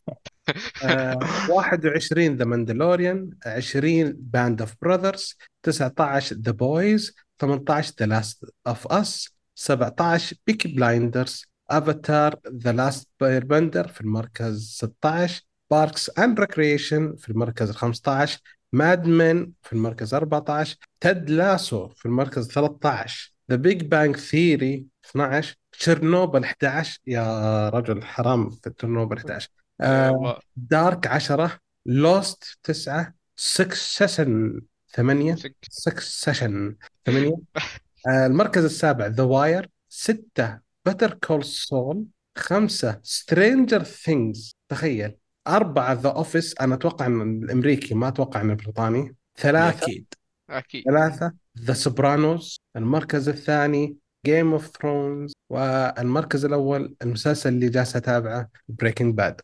21 1.48 2.36
The 2.36 2.44
Mandalorian 2.44 3.30
20 3.46 4.12
Band 4.12 4.60
of 4.60 4.74
Brothers 4.82 5.38
19 5.62 6.36
The 6.36 6.52
Boys 6.52 7.14
18 7.38 7.94
The 8.00 8.06
Last 8.06 8.44
of 8.66 8.86
Us 8.92 9.28
17 9.54 10.36
Peaky 10.46 10.68
Blinders 10.68 11.44
Avatar 11.70 12.40
The 12.52 12.72
Last 12.72 13.08
Airbender 13.20 13.88
في 13.88 14.00
المركز 14.00 14.70
16 14.70 15.42
Parks 15.70 16.10
and 16.18 16.40
Recreation 16.40 17.16
في 17.16 17.30
المركز 17.30 17.68
ال 17.68 17.76
15 17.76 18.40
Mad 18.72 19.06
Men 19.06 19.52
في 19.62 19.72
المركز 19.72 20.14
14 20.14 20.76
Ted 21.00 21.30
Lasso 21.30 21.88
في 21.88 22.06
المركز 22.06 22.48
13 22.48 23.34
The 23.50 23.56
Big 23.56 23.82
Bang 23.82 24.16
Theory 24.16 24.86
12 25.10 25.56
تشيرنوبل 25.78 26.44
11 26.44 27.00
يا 27.06 27.68
رجل 27.68 28.04
حرام 28.04 28.50
في 28.50 28.70
تشيرنوبل 28.70 29.16
11 29.16 29.48
يا 29.80 30.08
آه 30.08 30.40
Dark 30.56 31.06
10 31.06 31.58
Lost 31.86 32.58
9 32.62 33.14
Succession 33.36 34.60
8 34.94 35.34
Suc. 35.34 35.56
Succession 35.70 36.76
8 37.06 37.32
آه 38.08 38.26
المركز 38.26 38.64
السابع 38.64 39.06
The 39.06 39.22
Wire 39.22 39.68
6 39.88 40.58
Better 40.86 41.14
Call 41.14 41.44
Saul 41.44 42.04
5 42.36 43.00
Stranger 43.02 43.82
Things 43.82 44.56
تخيل. 44.68 45.16
أربعة 45.48 45.92
The 45.92 46.08
Office 46.08 46.54
أنا 46.60 46.74
أتوقع 46.74 47.06
أن 47.06 47.42
الأمريكي 47.44 47.94
ما 47.94 48.08
أتوقع 48.08 48.40
أنه 48.40 48.52
البريطاني. 48.52 49.16
ثلاثة 49.36 49.84
أكيد. 49.84 50.14
أكيد. 50.50 50.84
ثلاثة 50.84 51.32
The 51.58 51.72
Sopranos 51.72 52.60
المركز 52.76 53.28
الثاني 53.28 53.96
Game 54.24 54.52
of 54.52 54.66
Thrones 54.66 55.32
والمركز 55.50 56.44
الأول 56.44 56.94
المسلسل 57.02 57.48
اللي 57.48 57.68
جالس 57.68 57.96
أتابعه 57.96 58.48
Breaking 58.68 59.14
Bad. 59.14 59.40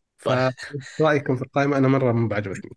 فرأيكم 0.99 1.37
في 1.37 1.43
القائمة؟ 1.43 1.77
أنا 1.79 1.89
مرة 1.89 2.13
ما 2.13 2.29
عجبتني. 2.29 2.71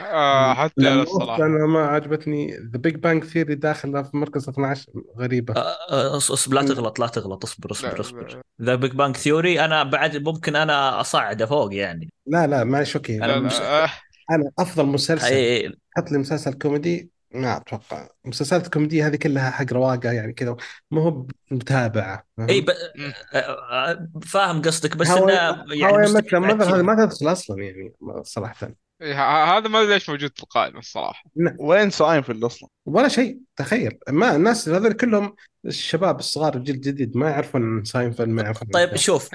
آه 0.00 0.54
حتى 0.62 0.88
أنا 0.88 1.02
الصراحة. 1.02 1.46
أنا 1.46 1.66
ما 1.66 1.86
عجبتني. 1.86 2.56
The 2.56 2.78
Big 2.78 2.94
Bang 2.94 3.24
Theory 3.24 3.54
داخل 3.54 4.04
في 4.04 4.16
مركز 4.16 4.48
12 4.48 4.92
غريبة. 5.18 5.54
آه، 5.56 5.76
آه، 5.90 6.18
أص- 6.18 6.52
لا 6.52 6.62
تغلط 6.62 6.98
لا 6.98 7.06
تغلط. 7.06 7.44
أصبر 7.44 7.70
أصبر 7.70 8.00
أصبر. 8.00 8.40
The 8.62 8.74
Big 8.74 8.92
Bang 8.92 9.16
Theory 9.16 9.64
أنا 9.64 9.82
بعد 9.82 10.16
ممكن 10.16 10.56
أنا 10.56 11.00
أصعده 11.00 11.46
فوق 11.46 11.74
يعني. 11.74 12.10
لا 12.26 12.46
لا 12.46 12.84
okay. 12.96 13.16
أنا 13.16 13.26
لا 13.26 13.40
مش- 13.40 13.60
لا 13.60 13.84
آه، 13.84 13.90
أنا 14.30 14.50
أفضل 14.58 14.86
مسلسل. 14.86 15.74
حط 15.96 16.10
لي 16.12 16.18
مسلسل 16.18 16.52
كوميدي. 16.52 17.10
ما 17.34 17.56
أتوقع. 17.56 18.08
المسلسلات 18.24 18.64
الكوميدية 18.64 19.06
هذه 19.06 19.16
كلها 19.16 19.50
حق 19.50 19.72
رواقة 19.72 20.12
يعني 20.12 20.32
كذا 20.32 20.56
ما 20.90 21.02
هو 21.02 21.26
متابعة 21.50 22.26
إي 22.48 22.60
ب... 22.60 22.70
فاهم 24.26 24.62
قصدك 24.62 24.96
بس 24.96 25.08
How 25.08 25.28
إنه 25.28 25.74
يعني 25.74 26.02
مثلا 26.02 26.38
ما 26.38 26.52
هذا 26.52 26.64
أعتبر. 26.64 26.82
ما 26.82 27.06
تدخل 27.06 27.32
أصلا 27.32 27.62
يعني 27.62 27.92
صراحة. 28.22 28.70
إيه، 29.02 29.14
ه- 29.14 29.58
هذا 29.58 29.68
ما 29.68 29.80
أدري 29.80 29.92
ليش 29.94 30.10
موجود 30.10 30.32
في 30.36 30.42
القائمة 30.42 30.78
الصراحة. 30.78 31.24
وين 31.58 31.90
ساينفيلد 31.90 32.44
أصلا؟ 32.44 32.68
ولا 32.86 33.08
شيء 33.08 33.38
تخيل. 33.56 33.98
ما 34.08 34.36
الناس 34.36 34.68
هذول 34.68 34.92
كلهم 34.92 35.34
الشباب 35.66 36.18
الصغار 36.18 36.54
الجيل 36.54 36.74
الجديد 36.74 37.16
ما 37.16 37.30
يعرفون 37.30 37.84
ساينفيلد 37.84 38.28
ما 38.28 38.42
يعرفون 38.42 38.68
طيب 38.68 38.96
شوف 38.96 39.28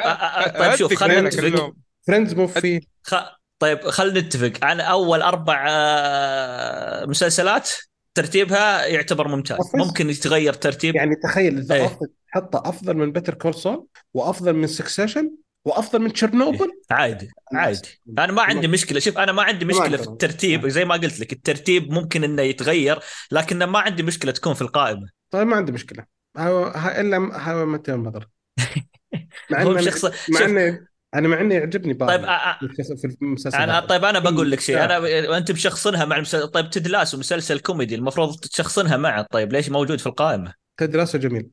طيب 0.60 0.76
شوف 0.76 0.94
خلينا 0.94 1.22
نتفق. 1.22 1.74
Friends 2.08 2.34
مو 2.34 2.48
فيه 2.48 2.82
خ... 3.04 3.16
طيب 3.60 3.82
خلينا 3.82 4.20
نتفق. 4.20 4.54
عن 4.64 4.80
أول 4.80 5.22
أربع 5.22 5.66
آه، 5.70 7.06
مسلسلات 7.06 7.70
ترتيبها 8.14 8.86
يعتبر 8.86 9.28
ممتاز؟ 9.28 9.72
ممكن 9.76 10.10
يتغير 10.10 10.54
ترتيب. 10.54 10.96
يعني 10.96 11.16
تخيل 11.16 11.62
The 11.62 11.76
إيه. 11.76 11.84
Office 11.84 12.10
حطه 12.28 12.70
أفضل 12.70 12.94
من 12.98 13.12
Better 13.12 13.34
Call 13.34 13.56
Saul 13.56 13.88
وأفضل 14.14 14.54
من 14.54 14.68
Succession 14.68 15.32
وأفضل 15.66 16.02
من 16.02 16.14
تشيرنوبل 16.14 16.72
عادي 16.92 17.30
عادي. 17.54 18.02
أنا 18.20 18.32
ما 18.32 18.42
عندي 18.42 18.68
مشكلة. 18.68 19.00
شوف 19.00 19.18
أنا 19.18 19.32
ما 19.32 19.44
عندي 19.44 19.66
مشكلة 19.66 19.98
في. 19.98 20.08
الترتيب 20.08 20.68
زي 20.68 20.86
ما 20.86 20.96
قلت 20.96 21.20
لك 21.20 21.34
الترتيب 21.34 21.92
ممكن 21.92 22.24
إنه 22.24 22.42
يتغير 22.42 23.00
لكن 23.32 23.64
ما 23.64 23.80
عندي 23.80 24.04
مشكلة 24.04 24.32
تكون 24.32 24.54
في 24.54 24.62
القائمة. 24.62 25.08
طيب 25.32 25.48
ما 25.48 25.56
عندي 25.56 25.72
مشكلة. 25.72 26.06
إلا 26.38 27.66
متى 27.66 27.96
مذر 27.96 28.28
مع 29.50 29.62
إنه 29.62 29.82
شخص 29.82 30.06
مع 30.30 30.46
إنه 30.46 30.88
أنا 31.16 31.28
مع 31.28 31.42
إنه 31.42 31.56
يعجبني 31.56 31.94
طيب 31.94 32.08
بارني 32.08 32.28
آه، 32.28 32.58
في 33.02 33.18
المسلسل 33.22 33.58
أنا 33.58 33.78
هذا. 33.78 33.86
طيب 33.86 34.06
أنا 34.06 34.20
بقول 34.20 34.52
لك 34.52 34.60
شيء. 34.60 34.76
لا. 34.76 34.86
أنا 34.86 34.98
وانت 35.30 35.52
مشخصنها 35.52 36.06
مع 36.06 36.16
المسلسل 36.16 36.48
طيب 36.48 36.70
تدلاس 36.70 37.16
مسلسل 37.16 37.60
كوميدي 37.60 37.96
المفروض 37.96 38.40
تشخصنها 38.40 38.98
معه. 38.98 39.28
طيب 39.32 39.54
ليش 39.54 39.70
موجود 39.70 40.00
في 40.00 40.08
القائمة؟ 40.08 40.54
تد 40.78 40.96
لاسو 40.96 41.18
جميل. 41.18 41.50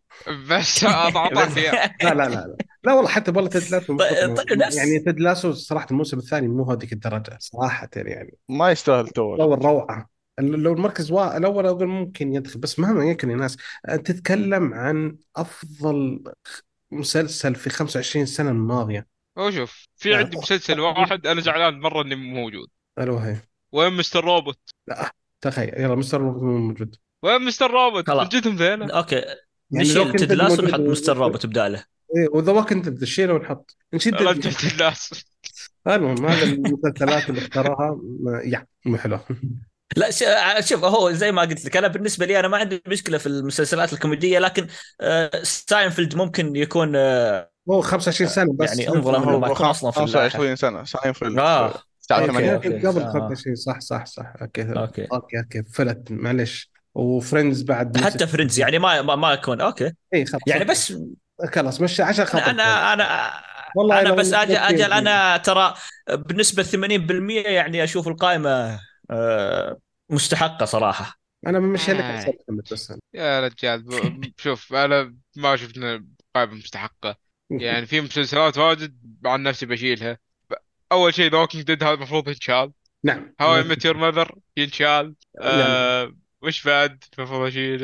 بس 0.51 0.85
اعطاك 0.85 1.35
اياه 1.59 1.95
لا 2.03 2.09
لا 2.15 2.15
لا 2.15 2.29
لا, 2.29 2.57
لا 2.85 2.93
والله 2.93 3.09
حتى 3.11 3.31
والله 3.31 3.51
تد 3.51 3.71
لاسو 3.71 3.97
طيب- 3.97 4.37
طيب 4.37 4.61
يعني 4.61 4.99
تد 5.07 5.21
لاسو 5.21 5.53
صراحة 5.53 5.87
الموسم 5.91 6.19
الثاني 6.19 6.49
مو 6.49 6.71
هذيك 6.71 6.93
الدرجة 6.93 7.37
صراحة 7.41 7.89
يعني. 7.97 8.35
ما 8.49 8.71
يستاهل 8.71 9.09
تو 9.09 9.37
لو 9.37 9.55
الروعة. 9.55 10.09
لو 10.41 10.73
المركز 10.73 11.11
وا... 11.11 11.37
الأول 11.37 11.67
أقول 11.67 11.87
ممكن 11.87 12.35
يدخل 12.35 12.61
بس 12.61 12.79
مهما 12.79 13.05
يكن 13.05 13.31
يا 13.31 13.37
ناس 13.37 13.57
تتكلم 14.05 14.75
عن 14.75 15.17
أفضل 15.37 16.23
مسلسل 16.91 17.55
في 17.55 17.71
25 17.71 18.27
سنة 18.27 18.51
الماضية. 18.51 19.12
هو 19.39 19.51
شوف 19.51 19.89
في 19.97 20.15
آه. 20.15 20.19
عندي 20.19 20.37
مسلسل 20.37 20.81
واحد 20.81 21.27
أنا 21.27 21.41
زعلان 21.41 21.81
مرة 21.81 22.03
اني 22.03 22.15
مو 22.15 22.41
موجود. 22.41 22.69
ألو 22.99 23.17
هي. 23.19 23.37
وين 23.73 23.93
Mr. 23.93 24.25
Robot؟ 24.25 24.59
تخيل. 25.41 25.75
يلا 25.81 25.95
Mr. 25.95 26.21
Robot 26.21 26.43
مو 26.43 26.59
موجود. 26.59 26.97
وين 27.23 27.43
Mr. 27.43 27.71
Robot؟ 27.71 28.11
جدهم 28.35 28.57
ذيلا. 28.57 28.99
okay. 28.99 29.15
يعني 29.17 29.37
نشيل. 29.89 30.13
كنت 30.13 30.21
Ted 30.21 30.35
Lasso 30.35 30.59
ونحط 30.59 30.81
Mr. 30.81 31.17
Robot 31.17 31.47
بداله. 31.47 31.85
إيه 32.17 32.29
و 32.33 32.38
The 32.38 32.53
Walking 32.53 32.89
Dead 32.89 33.03
نشيله 33.03 33.35
ونحط. 33.35 33.77
نشيل 33.95 34.17
الناس 34.73 35.25
المهم 35.87 36.27
هذا 36.27 36.43
المسلسلات 36.45 37.31
اللي 37.31 37.41
اختارها 37.41 38.01
ما- 38.21 38.43
يا 38.45 38.67
مو 38.87 38.97
حلوة. 38.97 39.25
لا 39.97 40.11
ش- 40.11 40.69
شوف 40.69 40.85
هو 40.85 41.13
زي 41.13 41.33
ما 41.33 41.43
قلت 41.43 41.65
لك 41.65 41.77
أنا 41.77 41.89
بالنسبة 41.89 42.27
لي 42.27 42.41
أنا 42.41 42.49
ما 42.49 42.57
عندي 42.59 42.83
مشكلة 42.87 43.19
في 43.19 43.27
المسلسلات 43.27 43.93
الكوميدية 43.93 44.39
لكن 44.39 44.67
آه، 45.01 45.31
ساينفيلد 45.43 46.15
ممكن 46.17 46.57
يكون 46.57 46.93
آه، 46.97 47.52
هو 47.71 47.81
25 47.81 48.31
سنة 48.31 48.53
بس. 48.53 48.79
يعني 48.79 48.97
انظلم 48.97 49.31
لما 49.31 49.49
يكون 49.49 49.67
أصلا 49.67 49.91
في 49.91 49.99
اللائحه 50.01 50.29
25 50.29 50.57
سنة 50.57 50.85
ساينفيلد. 50.85 51.39
آه 51.39 51.75
الساعة 52.01 52.21
okay، 52.21 52.33
8 52.33 52.55
okay. 52.55 52.87
قبل 52.87 53.03
آه. 53.03 53.13
25 53.13 53.57
صح 53.57 53.81
صح 53.81 54.07
صح. 54.07 54.33
okay 54.43 54.63
okay. 54.63 55.07
okay 55.13 55.39
okay. 55.39 55.63
فلت 55.63 56.11
معلش 56.11 56.71
و 56.95 57.03
Friends 57.03 57.63
بعد 57.63 57.97
حتى 57.97 58.27
Friends 58.27 58.59
يعني 58.61 58.79
ما 58.79 59.03
ما, 59.03 59.17
ما 59.17 59.33
يكون. 59.33 59.61
okay. 59.61 59.93
إي 60.15 60.25
خلاص. 60.27 60.43
يعني. 60.47 60.65
بس 60.65 60.95
خلاص 61.55 61.81
مش 61.81 62.01
عشان 62.01 62.25
خاطر 62.25 62.51
أنا 62.51 62.93
أنا 62.93 63.31
والله 63.77 64.01
أنا 64.01 64.13
بس 64.15 64.33
أجل 64.33 64.57
أجل 64.57 64.77
فيه. 64.77 64.99
أنا 64.99 65.37
ترى 65.37 65.75
بنسبة 66.11 66.63
80% 66.63 67.47
يعني 67.47 67.85
أشوف 67.85 68.09
القائمة 68.09 68.81
آه، 69.11 69.79
مستحقة 70.11 70.65
صراحة. 70.65 71.19
أنا 71.47 71.59
بمشي 71.59 71.93
لك 71.93 72.01
آه. 72.01 72.35
بس. 72.73 72.93
يا 73.15 73.41
رجال 73.41 73.85
شوف 74.37 74.75
أنا 74.75 75.15
ما 75.37 75.57
شفنا 75.57 76.05
قائمة 76.35 76.55
مستحقة. 76.55 77.17
يعني 77.51 77.87
في 77.87 78.01
مسلسلات 78.01 78.59
واجد 78.59 78.99
عن 79.25 79.43
نفسي 79.43 79.67
بشيلها. 79.67 80.19
أول 80.93 81.15
شيء 81.15 81.31
The 81.31 81.39
Walking 81.39 81.65
Dead 81.65 81.85
هذا 81.85 81.95
المفروض 81.95 82.29
ينشال. 82.29 82.73
نعم 83.05 83.35
How 83.41 83.57
I 83.57 83.63
Met 83.63 83.85
Your 83.85 83.97
Mother 83.97 84.35
ينشال. 84.57 85.15
آه 85.41 86.15
وش 86.43 86.67
بعد؟ 86.67 87.05
المفروض 87.19 87.47
اشيل 87.47 87.79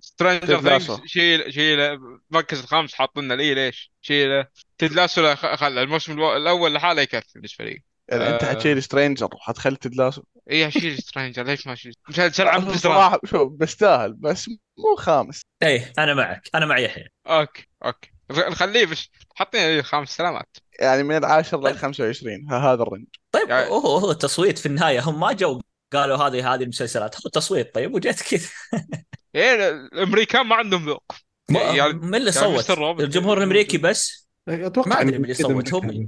Stranger. 0.00 0.60
Things 0.60 1.00
شيل 1.06 1.54
شيل 1.54 1.80
المركز 1.80 2.60
الخامس 2.60 2.94
حاطين 2.94 3.32
لي 3.32 3.54
ليش؟ 3.54 3.92
شيله. 4.02 4.46
Ted 4.78 4.99
Lasso 4.99 5.34
خل 5.34 5.78
الموسم 5.78 6.12
الأول 6.12 6.74
لحاله 6.74 7.02
يكفي 7.02 7.32
بالنسبة 7.34 7.64
لي. 7.64 7.82
يعني 8.08 8.28
أنت 8.28 8.44
آه. 8.44 8.50
حتشيل 8.50 8.82
Stranger 8.82 9.28
وحتخلي 9.34 9.76
Ted 9.76 9.93
Lasso 9.93 10.22
اي 10.50 10.68
اشيل 10.68 10.98
Stranger 10.98 11.42
ليش 11.42 11.66
ما 11.66 11.72
اشيل 11.72 11.94
مسلسل 12.08 12.48
عن 12.48 12.60
بزران 12.60 12.78
صراحة 12.78 13.20
شوف 13.24 13.52
بيستاهل 13.52 14.12
بس 14.12 14.48
مو 14.48 14.96
خامس. 14.98 15.42
إيه 15.62 15.92
أنا 15.98 16.14
معك. 16.14 16.48
أنا 16.54 16.66
مع 16.66 16.78
يحيى. 16.78 17.08
okay 17.26 17.68
okay. 17.84 18.13
خليه 18.32 18.86
بس 18.86 19.08
حطينا 19.34 19.78
الخامس 19.78 20.08
سلامات. 20.16 20.56
يعني 20.80 21.02
من 21.02 21.16
العاشر 21.16 21.60
لل 21.68 21.78
25 21.78 22.50
ها- 22.50 22.58
هذا 22.72 22.82
ال 22.82 22.86
range 22.86 23.06
طيب 23.32 23.48
يعني- 23.48 23.70
هو 23.70 23.96
هو 23.98 24.12
تصويت 24.12 24.58
في 24.58 24.66
النهاية 24.66 25.00
هم 25.00 25.20
ما 25.20 25.32
جو 25.32 25.60
قالوا 25.92 26.16
هذه 26.16 26.54
هذه 26.54 26.62
المسلسلات. 26.62 27.16
هو 27.16 27.30
تصويت 27.30 27.74
طيب 27.74 27.94
وجت 27.94 28.22
كذا. 28.22 28.48
إيه 29.34 29.68
الأمريكان 29.70 30.46
ما 30.46 30.56
عندهم 30.56 30.86
ذوق. 30.86 31.12
ما- 31.50 31.60
يعني 31.60 31.92
من 31.92 32.14
اللي 32.14 32.32
يعني 32.36 32.62
صوت؟ 32.62 33.00
الجمهور 33.00 33.38
الأمريكي 33.38 33.78
بس؟ 33.78 34.28
أتوقع 34.48 34.88
ما 34.90 35.02
إنه 35.02 35.18
من 35.18 35.24
اللي 35.24 35.34
صوت، 35.34 35.74
هم-. 35.74 36.06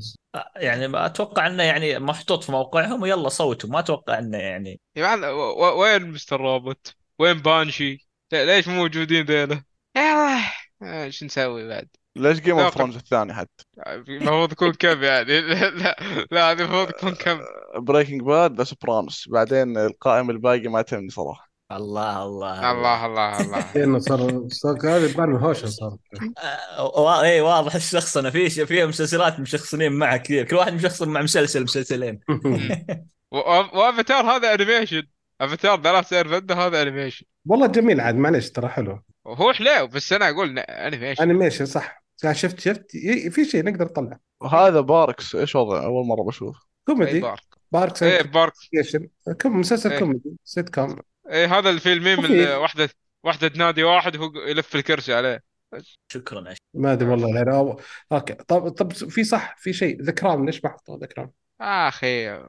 يعني 0.57 0.89
ما 0.89 1.07
أتوقع 1.07 1.47
إنه 1.47 1.63
يعني 1.63 1.99
محطوط 1.99 2.45
في 2.45 2.53
موقعهم 2.53 3.03
ويلا 3.03 3.29
صوتوا. 3.29 3.71
ما 3.71 3.79
أتوقع 3.79 4.19
إنه 4.19 4.39
يعني 4.39 4.81
يا 4.97 5.03
معلم 5.03 5.25
و- 5.25 5.65
و- 5.65 5.81
وين 5.83 6.11
Mr. 6.11 6.41
Robot؟ 6.41 6.95
وين 7.19 7.39
Banshee؟ 7.39 8.09
ليش 8.33 8.69
مو 8.69 8.75
موجودين 8.75 9.25
ذيلا؟ 9.25 9.63
يلا 9.97 10.43
إيش 10.83 11.23
نسوي 11.25 11.69
بعد؟ 11.69 11.89
ليش 12.17 12.41
Game 12.41 12.59
of 12.59 12.75
Thrones 12.75 12.97
الثاني 12.97 13.35
حتى؟ 13.35 13.65
المفروض 14.09 14.53
يكون 14.53 14.73
كم 14.73 15.03
يعني؟ 15.03 15.41
لا 15.41 15.71
لا, 15.71 15.97
لا 16.31 16.51
هذه 16.53 16.59
المفروض 16.61 16.89
يكون 16.91 17.15
كم؟ 17.15 17.41
Breaking 17.79 18.23
Bad 18.23 18.57
The 18.59 18.65
Sopranos 18.65 19.29
بعدين 19.33 19.79
القائمة 19.79 20.31
الباقي 20.31 20.69
ما 20.69 20.83
تهمني 20.83 21.09
صراحة. 21.11 21.51
الله 21.73 22.23
الله. 22.23 22.73
الله 22.73 23.07
الله 23.07 23.41
الله. 23.41 23.65
لأنه 23.75 23.99
صار 23.99 24.49
صار 24.49 24.77
هذا 24.85 25.07
يبان 25.11 25.37
هوشه 25.37 25.67
صار. 25.67 25.97
وا- 26.79 27.23
اي 27.23 27.41
واضح 27.41 27.75
الشخصنه 27.75 28.31
في 28.31 28.49
في 28.67 28.87
مسلسلات 28.87 29.41
مشخصنين 29.41 29.93
معها 29.93 30.17
كثير. 30.17 30.45
كل 30.45 30.57
واحد 30.57 30.73
مشخصن 30.73 31.09
مع 31.09 31.23
مسلسل 31.23 31.63
مسلسلين. 31.63 32.21
وأفاتار 33.75 34.25
هذا 34.25 34.55
animation 34.55 35.03
أفاتار 35.41 36.03
سير 36.03 36.29
فده 36.29 36.55
هذا 36.55 36.83
animation 36.83 37.27
والله 37.47 37.67
جميل 37.67 38.01
عاد 38.01 38.15
معلش 38.15 38.51
ترى 38.51 38.69
حلو. 38.69 39.01
وهو 39.25 39.53
حلو 39.53 39.87
بس 39.87 40.13
أنا 40.13 40.31
أقول 40.31 40.59
animation 40.59 41.23
animation 41.23 41.67
صح. 41.67 42.06
شفت 42.33 42.61
شفت 42.61 42.95
ي- 42.95 43.31
في 43.31 43.45
شيء 43.45 43.65
نقدر 43.65 43.85
نطلع 43.85 44.19
وهذا 44.41 44.81
باركس 44.81 45.35
إيش 45.35 45.57
وضعه؟ 45.57 45.85
أول 45.85 46.07
مرة 46.07 46.23
بشوف. 46.23 46.57
كوميدي. 46.87 47.21
بارك. 47.21 47.41
باركس 47.73 48.03
إيه 48.03 48.23
بارك. 48.23 48.53
انفستيجيشن 48.53 49.09
كم 49.39 49.61
مسلسل 49.61 49.93
إيه. 49.93 49.99
كوميدي 49.99 50.37
سيت 50.45 50.75
كوم 50.75 50.97
إيه 51.31 51.59
هذا 51.59 51.71
الفيلمين 51.71 52.17
من 52.19 52.25
خفيف. 52.25 52.49
واحدة 52.51 52.89
واحدة 53.25 53.49
تنادي 53.49 53.83
واحد 53.83 54.17
وهو 54.17 54.33
يلف 54.47 54.77
الكرسي 54.77 55.15
عليه. 55.15 55.43
شكرا 56.13 56.55
أش- 56.55 56.57
ما 56.75 56.93
أدري 56.93 57.09
والله 57.09 57.37
يعني 57.37 57.53
أو... 57.53 57.81
أوكي. 58.13 58.35
طب 58.35 58.69
طب 58.69 58.93
في 58.93 59.25
صح 59.25 59.57
في 59.59 59.73
شيء. 59.73 60.03
ذا 60.03 60.13
كراون 60.13 60.47
ليش 60.47 60.65
ما 60.65 60.71
حطوا 60.71 60.99
ذا 60.99 61.07
كراون؟ 61.07 61.31
آخي 61.61 62.41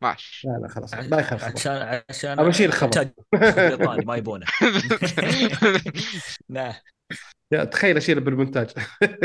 ماشي. 0.00 0.48
لا 0.48 0.58
لا 0.62 0.68
خلاص. 0.68 0.94
ما 0.94 1.18
يخالف. 1.20 1.44
عشان 1.44 2.02
عشان 2.10 2.38
أبى 2.38 2.48
أشيل 2.50 2.68
الخبر. 2.68 3.10
ما 4.06 4.16
يبونه. 4.16 4.46
نعم. 6.48 6.74
يا 7.52 7.64
تخيل 7.64 7.96
أشيله 7.96 8.20
بالمونتاج. 8.20 8.70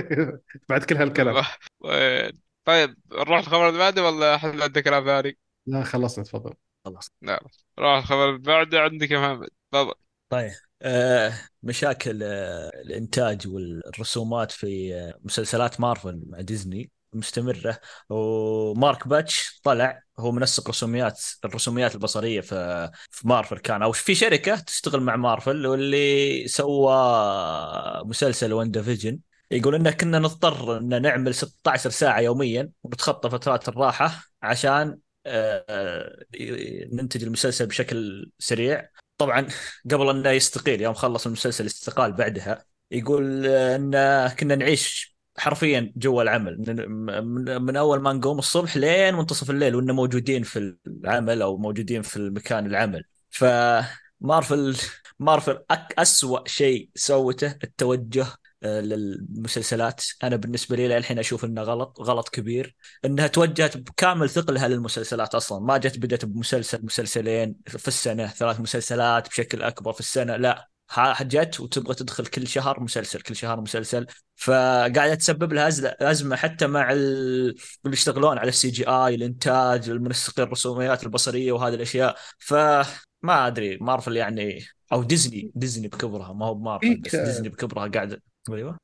بعد 0.70 0.84
كل 0.84 0.96
هالكلام. 0.96 1.46
وين؟ 1.80 2.32
طيب 2.66 2.96
نروح 3.12 3.40
الخبر 3.40 3.68
اللي 3.70 3.80
بعده 3.80 4.04
ولا 4.04 4.38
حد 4.38 4.62
عندك 4.62 4.84
كلام 4.84 5.06
ثاني؟ 5.06 5.38
لا 5.66 5.84
خلصنا 5.84 6.24
تفضل. 6.24 6.54
خلاص 6.86 7.12
لا 7.22 7.40
نروح 7.80 7.98
الخبر 7.98 8.30
اللي 8.30 8.40
بعده. 8.40 8.82
عندك 8.82 9.12
يا 9.12 9.20
محمد 9.20 9.50
تفضل. 9.72 9.94
طيب 10.30 10.52
آه 10.82 11.34
مشاكل 11.64 12.24
آه 12.24 12.72
الإنتاج 12.86 13.48
والرسومات 13.48 14.52
في 14.52 14.96
آه 14.96 15.20
مسلسلات 15.24 15.80
مارفل 15.82 16.24
مع 16.28 16.42
ديزني. 16.42 16.92
مستمرة. 17.14 17.80
ومارك 18.10 19.08
باتش 19.08 19.60
طلع 19.64 20.04
هو 20.20 20.32
منسق 20.32 20.70
رسوميات 20.70 21.22
الرسوميات 21.46 21.96
البصرية 21.96 22.42
في 22.42 22.90
في 23.12 23.28
مارفل 23.28 23.58
كان 23.58 23.82
أو 23.84 23.92
في 23.92 24.16
شركة 24.16 24.56
تشتغل 24.56 25.02
مع 25.02 25.16
مارفل 25.16 25.68
واللي 25.68 26.48
سوى 26.48 26.94
مسلسل 28.06 28.54
وندا 28.54 28.82
فيجن. 28.82 29.20
يقول 29.52 29.76
إن 29.76 29.90
كنا 29.90 30.20
نضطر 30.20 30.78
إن 30.78 31.02
نعمل 31.02 31.36
16 31.36 31.90
ساعة 31.90 32.20
يوميا 32.20 32.72
ونتخطى 32.84 33.30
فترات 33.30 33.70
الراحة 33.70 34.24
عشان 34.42 35.00
آه، 35.26 35.66
آه، 35.70 36.26
ننتج 36.94 37.24
المسلسل 37.24 37.66
بشكل 37.66 38.32
سريع. 38.40 38.90
طبعا 39.18 39.48
قبل 39.92 40.10
أنه 40.10 40.30
يستقيل 40.30 40.82
يوم 40.82 40.94
خلص 40.94 41.26
المسلسل 41.26 41.66
استقال 41.66 42.14
بعدها 42.14 42.66
يقول 42.92 43.46
إن 43.46 43.92
كنا 44.28 44.56
نعيش 44.56 45.19
حرفيا 45.40 45.94
جوا 45.96 46.22
العمل. 46.24 46.58
من, 46.68 47.62
من, 47.62 47.78
أول 47.78 48.02
ما 48.02 48.14
نقوم 48.14 48.40
الصبح 48.40 48.78
لين 48.78 49.16
منتصف 49.16 49.50
الليل 49.50 49.76
وإننا 49.76 49.94
موجودين 49.94 50.44
في 50.44 50.76
العمل 50.88 51.42
أو 51.42 51.58
موجودين 51.58 52.02
في 52.02 52.18
المكان 52.18 52.66
العمل. 52.66 53.04
فمارفل 53.30 54.78
مارفل 55.20 55.60
أك 55.72 55.94
أسوأ 56.00 56.48
شيء 56.48 56.90
سوته 56.96 57.56
التوجه 57.64 58.26
آه، 58.64 58.82
للمسلسلات. 58.82 60.04
أنا 60.24 60.36
بالنسبة 60.36 60.76
لي 60.76 60.88
للحين 60.88 61.20
أشوف 61.20 61.46
إنه 61.46 61.62
غلط 61.62 62.02
غلط 62.02 62.30
كبير. 62.30 62.76
إنها 63.06 63.28
توجهت 63.28 63.78
بكامل 63.78 64.30
ثقلها 64.30 64.68
للمسلسلات 64.68 65.36
أصلا. 65.36 65.60
ما 65.60 65.78
جت 65.78 65.98
بدت 66.00 66.26
بمسلسل 66.26 66.86
مسلسلين 66.86 67.56
في 67.68 67.88
السنة 67.88 68.28
ثلاث 68.28 68.60
مسلسلات 68.60 69.30
بشكل 69.30 69.62
أكبر 69.62 69.94
في 69.94 70.00
السنة. 70.00 70.36
لا 70.36 70.70
جت 71.22 71.60
وتبغى 71.60 71.96
تدخل 71.96 72.26
كل 72.26 72.48
شهر 72.48 72.80
مسلسل 72.80 73.22
كل 73.22 73.36
شهر 73.36 73.62
مسلسل. 73.62 74.08
فقاعدة 74.36 75.16
تسبب 75.16 75.54
لها 75.54 75.70
أزمة 76.12 76.36
حتى 76.36 76.68
مع 76.68 76.92
ال- 76.92 77.56
اللي 77.86 77.94
يشتغلون 77.94 78.38
على 78.38 78.50
ال 78.50 78.70
CGI 78.70 79.16
الإنتاج 79.16 79.90
المنسقين 79.90 80.46
الرسوميات 80.46 81.04
البصرية 81.04 81.52
وهذه 81.52 81.74
الأشياء. 81.74 82.16
فما 82.40 83.48
أدري 83.48 83.78
مارفل 83.82 84.18
يعني 84.18 84.66
أو 84.92 85.04
ديزني 85.04 85.52
ديزني 85.56 85.88
بكبرها. 85.88 86.34
ما 86.34 86.46
هو 86.46 86.54
بمارفل 86.54 86.98
بس 87.02 87.16
ديزني 87.16 87.50
بكبرها 87.50 87.88
قاعدة. 87.88 88.22
أيوه. 88.50 88.78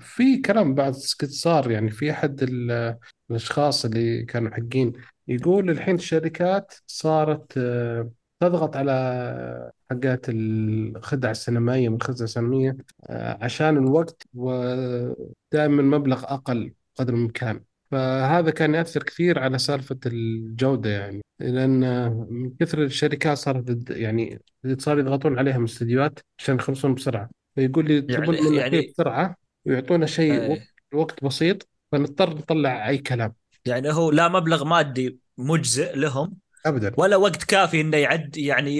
في 0.00 0.36
كلام 0.36 0.74
بعد 0.74 0.94
قد 1.20 1.28
صار 1.28 1.70
يعني 1.70 1.90
في 1.90 2.10
أحد 2.10 2.42
ال- 2.42 2.96
الأشخاص 3.30 3.84
اللي 3.84 4.24
كانوا 4.24 4.50
حقين 4.50 4.92
يقول 5.28 5.70
الحين 5.70 5.94
الشركات 5.94 6.74
صارت 6.86 7.52
آه، 7.58 8.10
تضغط 8.40 8.76
على 8.76 9.72
حقات 9.90 10.26
الخدع 10.28 11.30
السينمائية 11.30 11.88
من 11.88 11.96
الخدع 11.96 12.24
السينمائية 12.24 12.76
آه، 13.06 13.38
عشان 13.44 13.76
الوقت 13.76 14.22
ودائما 14.34 15.82
مبلغ 15.82 16.24
أقل 16.24 16.72
قدر 16.96 17.14
الإمكان. 17.14 17.60
فهذا 17.90 18.50
كان 18.50 18.74
يأثر 18.74 19.02
كثير 19.02 19.38
على 19.38 19.58
سالفة 19.58 19.98
الجودة 20.06 20.90
يعني 20.90 21.20
لأن 21.40 22.10
من 22.30 22.50
كثر 22.60 22.82
الشركات 22.84 23.36
صارت 23.38 23.90
يعني 23.90 24.42
صار 24.78 24.98
يضغطون 24.98 25.38
عليهم 25.38 25.60
الاستديوهات 25.64 26.18
عشان 26.38 26.54
يخلصون 26.56 26.94
بسرعة. 26.94 27.30
فيقول 27.54 27.84
لي 27.88 28.06
يعني- 28.08 28.26
منا 28.28 28.60
يعني- 28.60 28.82
شيء 28.82 28.90
بسرعة 28.92 29.36
ويعطونا 29.64 30.06
شيء 30.06 30.32
إيه. 30.32 30.48
وقت, 30.50 30.62
وقت 30.94 31.24
بسيط 31.24 31.68
فنضطر 31.92 32.30
نطلع 32.34 32.88
أي 32.88 32.98
كلام. 32.98 33.34
يعني 33.66 33.92
هو 33.92 34.10
لا 34.10 34.28
مبلغ 34.28 34.64
مادي 34.64 35.18
مجزئ 35.38 35.96
لهم 35.96 36.36
ابدا. 36.68 36.92
ولا 36.96 37.16
وقت 37.16 37.44
كافي 37.44 37.80
إنه 37.80 37.96
يعد 37.96 38.36
يعني 38.36 38.76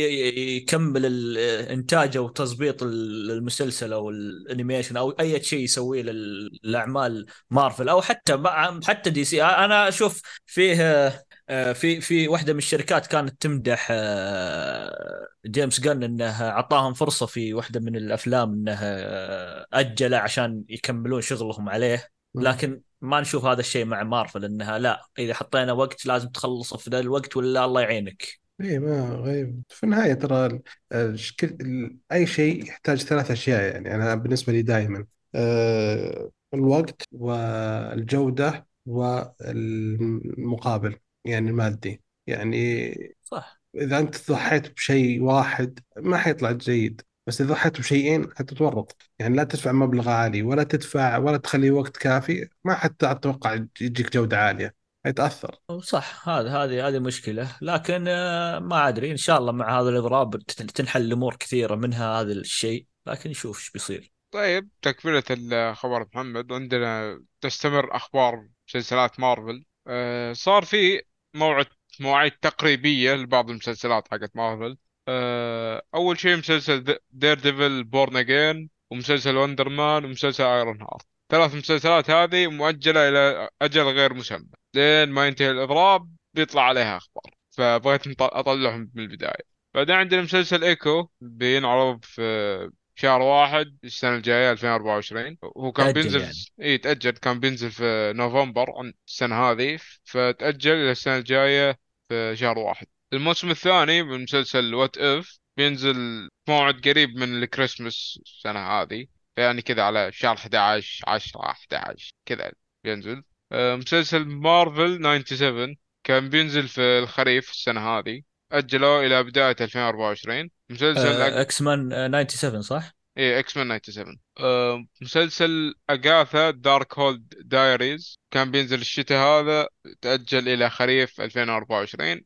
يكمل 0.56 1.06
الانتاج 1.06 2.16
أو 2.16 2.28
تظبيط 2.28 2.82
ال- 2.82 3.30
المسلسل 3.30 3.92
أو 3.92 4.10
ال 4.10 4.19
animation 4.19 4.96
أو 4.96 5.10
أي 5.10 5.42
شيء 5.42 5.60
يسويه 5.64 6.02
لل- 6.02 6.58
للأعمال 6.64 7.26
مارفل 7.50 7.88
أو 7.88 8.02
حتى 8.02 8.42
حتى 8.84 9.10
دي 9.10 9.24
سي. 9.24 9.42
أنا 9.44 9.88
أشوف 9.88 10.22
فيه 10.46 11.12
آه، 11.48 11.72
في 11.72 12.00
في 12.00 12.28
واحدة 12.28 12.52
من 12.52 12.58
الشركات 12.58 13.06
كانت 13.06 13.42
تمدح 13.42 13.88
آه، 13.90 15.28
جيمس 15.46 15.80
جن 15.80 16.02
إنه 16.02 16.42
أعطاهم 16.48 16.94
فرصة 16.94 17.26
في 17.26 17.54
واحدة 17.54 17.80
من 17.80 17.96
الأفلام 17.96 18.52
إنه 18.52 18.72
آه، 18.82 19.66
أجله 19.72 20.16
عشان 20.18 20.64
يكملون 20.68 21.20
شغلهم 21.20 21.68
عليه. 21.68 22.17
لكن 22.34 22.80
ما 23.00 23.20
نشوف 23.20 23.44
هذا 23.44 23.60
الشيء 23.60 23.84
مع 23.84 24.02
مارفل 24.02 24.44
إنها 24.44 24.78
لا 24.78 25.06
إذا 25.18 25.34
حطينا 25.34 25.72
وقت 25.72 26.06
لازم 26.06 26.28
تخلصه 26.28 26.76
في 26.76 26.90
ذا 26.90 27.00
الوقت 27.00 27.36
ولا 27.36 27.64
الله 27.64 27.80
يعينك. 27.80 28.38
اي 28.60 28.78
ما 28.78 29.08
غيب. 29.08 29.62
في 29.68 29.84
النهاية 29.84 30.14
ترى 30.14 30.46
ال- 30.46 30.62
الشك- 30.92 31.44
ال- 31.44 31.96
أي 32.12 32.26
شيء 32.26 32.64
يحتاج 32.64 33.02
ثلاث 33.02 33.30
أشياء 33.30 33.62
يعني. 33.62 33.94
أنا 33.94 34.14
بالنسبة 34.14 34.52
لي 34.52 34.62
دائما 34.62 35.06
أه 35.34 36.30
الوقت 36.54 37.02
والجودة 37.12 38.66
والمقابل 38.86 40.96
يعني 41.24 41.50
المادي. 41.50 42.02
يعني 42.26 42.94
صح. 43.22 43.60
إذا 43.74 43.98
أنت 43.98 44.30
ضحيت 44.30 44.74
بشيء 44.74 45.22
واحد 45.22 45.78
ما 45.96 46.18
حيطلع 46.18 46.52
جيد. 46.52 47.02
بس 47.28 47.40
إذا 47.40 47.50
ضحيت 47.50 47.78
بشيئين 47.78 48.30
حتتورط 48.36 48.96
يعني 49.18 49.36
لا 49.36 49.44
تدفع 49.44 49.72
مبلغ 49.72 50.08
عالي 50.08 50.42
ولا 50.42 50.62
تدفع 50.62 51.16
ولا 51.18 51.36
تخلي 51.36 51.70
وقت 51.70 51.96
كافي 51.96 52.48
ما 52.64 52.74
حتى 52.74 53.10
أتوقع 53.10 53.54
يجيك 53.80 54.12
جودة 54.12 54.38
عالية. 54.38 54.74
حيتاثر 55.04 55.58
صح 55.82 56.28
هذا 56.28 56.50
هذه 56.50 56.88
هذه 56.88 56.98
مشكلة. 56.98 57.56
لكن 57.62 58.04
آه، 58.08 58.58
ما 58.58 58.88
أدري. 58.88 59.10
إن 59.10 59.16
شاء 59.16 59.38
الله 59.38 59.52
مع 59.52 59.80
هذا 59.80 59.88
الاضراب 59.88 60.38
تنحل 60.46 61.12
امور 61.12 61.36
كثيرة 61.36 61.74
منها 61.74 62.20
هذا 62.20 62.32
الشيء. 62.32 62.86
لكن 63.06 63.30
نشوف 63.30 63.58
إيش 63.58 63.70
بيصير. 63.70 64.12
طيب 64.30 64.68
تكملة 64.82 65.22
الخبر 65.30 66.06
محمد. 66.14 66.52
وعندنا 66.52 67.20
تستمر 67.40 67.96
أخبار 67.96 68.48
مسلسلات 68.68 69.20
مارفل. 69.20 69.64
أه 69.86 70.32
صار 70.32 70.64
في 70.64 71.02
موعد 71.34 71.66
مواعيد 72.00 72.32
تقريبية 72.32 73.14
لبعض 73.14 73.50
المسلسلات 73.50 74.08
حقت 74.10 74.30
مارفل. 74.34 74.76
أه 75.08 75.82
أول 75.94 76.18
شيء 76.18 76.36
مسلسل 76.36 76.98
Daredevil 77.10 77.84
Born 77.84 78.16
Again 78.16 78.70
ومسلسل 78.90 79.36
Wonder 79.36 79.68
Man 79.68 80.04
ومسلسل 80.04 80.44
Ironheart 80.44 81.06
ثلاث 81.30 81.54
مسلسلات 81.54 82.10
هذه 82.10 82.46
مؤجلة 82.46 83.08
إلى 83.08 83.48
أجل 83.62 83.82
غير 83.82 84.14
مسمى. 84.14 84.46
لين 84.74 85.08
ما 85.08 85.26
ينتهي 85.26 85.50
الإضراب 85.50 86.08
بيطلع 86.34 86.62
عليها 86.62 86.96
أخبار. 86.96 87.34
فبغيت 87.50 88.20
أطلعهم 88.20 88.90
من 88.94 89.02
البداية. 89.02 89.44
بعدين 89.74 89.94
عندنا 89.94 90.22
مسلسل 90.22 90.64
ايكو 90.64 91.08
بينعرض 91.20 92.04
في 92.04 92.70
شهر 92.94 93.22
واحد 93.22 93.78
السنة 93.84 94.16
الجاية 94.16 94.52
2024 94.52 95.38
هو 95.56 95.72
كان 95.72 95.92
بينزل 95.92 96.20
يعني. 96.20 96.34
إي 96.62 96.78
تأجل. 96.78 97.10
كان 97.10 97.40
بينزل 97.40 97.70
في 97.70 98.12
نوفمبر 98.16 98.92
السنة 99.08 99.50
هذه. 99.50 99.78
فتأجل 100.04 100.72
إلى 100.72 100.90
السنة 100.90 101.16
الجاية 101.16 101.78
في 102.08 102.36
شهر 102.36 102.58
واحد. 102.58 102.86
الموسم 103.12 103.50
الثاني 103.50 104.02
من 104.02 104.22
مسلسل 104.22 104.74
What 104.74 104.98
If 104.98 105.38
بينزل 105.56 106.28
موعد 106.48 106.88
قريب 106.88 107.16
من 107.16 107.42
الكريسماس 107.42 108.18
السنة 108.26 108.60
هذه. 108.60 109.06
يعني 109.36 109.62
كذا 109.62 109.82
على 109.82 110.12
شهر 110.12 110.36
11 110.36 111.04
10 111.06 111.40
11 111.40 112.12
كذا 112.26 112.52
بينزل. 112.84 113.22
آه، 113.52 113.76
مسلسل 113.76 114.24
مارفل 114.24 115.24
97 115.26 115.76
كان 116.04 116.28
بينزل 116.28 116.68
في 116.68 116.80
الخريف 116.80 117.50
السنة 117.50 117.80
هذه. 117.80 118.22
أجلوه 118.52 119.06
إلى 119.06 119.22
بداية 119.22 119.56
2024 119.60 120.50
مسلسل 120.70 121.22
X-Men 121.22 121.92
آه، 121.92 122.26
97 122.28 122.62
صح؟ 122.62 122.92
إيه 123.18 123.38
X-Men 123.38 123.80
97 123.82 124.18
أه 124.40 124.86
مسلسل 125.02 125.74
Agatha 125.90 126.50
Darkhold 126.50 127.34
Diaries 127.44 128.18
كان 128.30 128.50
بينزل 128.50 128.80
الشتاء 128.80 129.18
هذا 129.18 129.68
تأجل 130.00 130.48
إلى 130.48 130.70
خريف 130.70 131.20
2024 131.20 132.24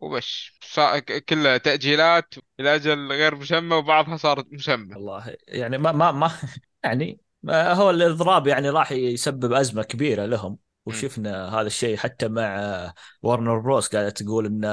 وبس 0.00 0.50
صا- 0.62 0.98
ك- 0.98 1.24
كلها 1.24 1.56
تأجيلات 1.58 2.34
إلى 2.60 2.74
أجل 2.74 3.12
غير 3.12 3.34
مسمى 3.36 3.74
وبعضها 3.76 4.16
صارت 4.16 4.46
مسمى. 4.52 4.94
والله 4.94 5.36
يعني 5.48 5.78
ما 5.78 5.92
ما 5.92 6.12
ما 6.12 6.30
يعني 6.84 7.20
ما 7.42 7.72
هو 7.72 7.90
الإضراب 7.90 8.46
يعني 8.46 8.70
راح 8.70 8.92
يسبب 8.92 9.52
أزمة 9.52 9.82
كبيرة 9.82 10.26
لهم. 10.26 10.58
وشفنا 10.86 11.48
هذا 11.60 11.66
الشيء 11.66 11.96
حتى 11.96 12.28
مع 12.28 12.92
ورنر 13.22 13.58
بروس 13.58 13.88
قاعدة 13.88 14.10
تقول 14.10 14.46
إن 14.46 14.64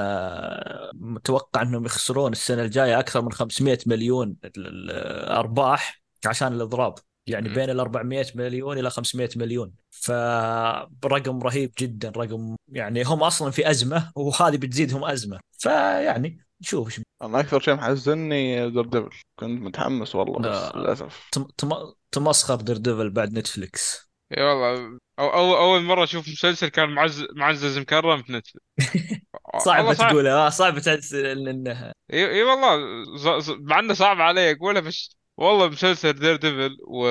متوقع 0.94 1.62
إنهم 1.62 1.84
يخسرون 1.84 2.32
السنة 2.32 2.62
الجاية 2.62 2.98
أكثر 2.98 3.22
من 3.22 3.32
500 3.32 3.78
مليون 3.86 4.36
ارباح 5.30 6.02
عشان 6.26 6.52
الإضراب. 6.52 6.94
يعني. 7.26 7.48
بين 7.48 7.70
ال 7.70 7.80
400 7.80 8.26
مليون 8.34 8.78
إلى 8.78 8.90
500 8.90 9.28
مليون. 9.36 9.72
فرقم 9.90 11.42
رهيب 11.42 11.72
جدا 11.78 12.12
رقم 12.16 12.56
يعني 12.68 13.02
هم 13.02 13.22
أصلا 13.22 13.50
في 13.50 13.70
أزمة 13.70 14.12
وهذه 14.16 14.56
بتزيدهم 14.56 15.04
أزمة. 15.04 15.40
فيعني 15.58 16.38
نشوف 16.62 16.86
إيش 16.88 17.00
أنا 17.22 17.40
أكثر 17.40 17.60
شيء 17.60 17.74
محزني 17.74 18.70
Daredevil 18.70 19.10
كنت 19.38 19.60
متحمس 19.62 20.14
والله 20.14 20.38
بس 20.38 20.56
آه. 20.56 20.78
للأسف. 20.78 21.28
تم- 21.32 21.46
تم- 21.58 21.92
تمسخر 22.12 22.54
Daredevil 22.54 23.10
بعد 23.10 23.32
نتفليكس 23.38 24.10
إي 24.38 24.42
والله. 24.42 24.98
أو 25.18 25.28
أو 25.28 25.56
أول 25.56 25.82
مرة 25.82 26.04
أشوف 26.04 26.28
مسلسل 26.28 26.68
كان 26.68 26.88
معزز 26.90 27.26
معزز 27.36 27.78
مكرم 27.78 28.22
في 28.22 28.32
نتفلكس 28.32 28.66
صعب 29.64 29.92
صعب. 29.94 30.10
تقولها 30.10 30.46
آه، 30.46 30.48
صعب 30.48 30.78
تحس 30.78 31.14
ان 31.14 31.48
انها 31.48 31.92
اي 32.12 32.30
إي 32.30 32.42
والله. 32.42 32.76
ز- 33.16 33.44
ز- 33.44 33.56
مع 33.60 33.78
إنه 33.78 33.94
صعب 33.94 34.20
علي 34.20 34.50
اقولها 34.52 34.80
بس 34.80 35.15
والله 35.36 35.68
مسلسل 35.68 36.12
Daredevil 36.12 36.76
و 36.88 37.06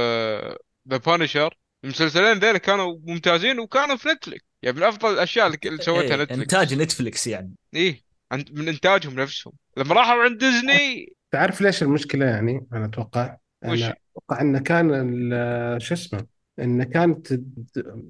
The 0.90 0.98
Punisher 0.98 1.58
المسلسلين 1.84 2.40
ذيلا 2.40 2.58
كانوا 2.58 2.98
ممتازين 3.04 3.60
وكانوا 3.60 3.96
في 3.96 4.10
نتفلكس 4.10 4.46
يعني 4.64 4.78
من 4.78 4.84
أفضل 4.84 5.14
الأشياء 5.14 5.48
اللي 5.48 5.58
سوتها 5.78 6.02
إيه 6.02 6.16
نتفلكس 6.24 6.32
إنتاج 6.40 6.74
نتفليكس 6.74 7.28
يعني. 7.28 7.56
إيه 7.76 8.02
عند 8.32 8.60
من 8.60 8.68
إنتاجهم 8.68 9.20
نفسهم. 9.20 9.54
لما 9.78 9.96
راحوا 9.96 10.24
عند 10.24 10.38
ديزني 10.38 11.14
تعرف 11.32 11.62
ليش 11.62 11.84
المشكلة 11.84 12.26
يعني؟ 12.26 12.68
أنا 12.74 12.86
أتوقع 12.86 13.38
وش؟ 13.66 13.84
أنا 13.84 13.96
أتوقع 14.18 14.42
انه 14.42 14.60
كان 14.60 14.92
ال- 15.34 15.82
شو 15.82 15.94
اسمه؟ 15.94 16.26
انه 16.60 16.84
كانت 16.84 17.40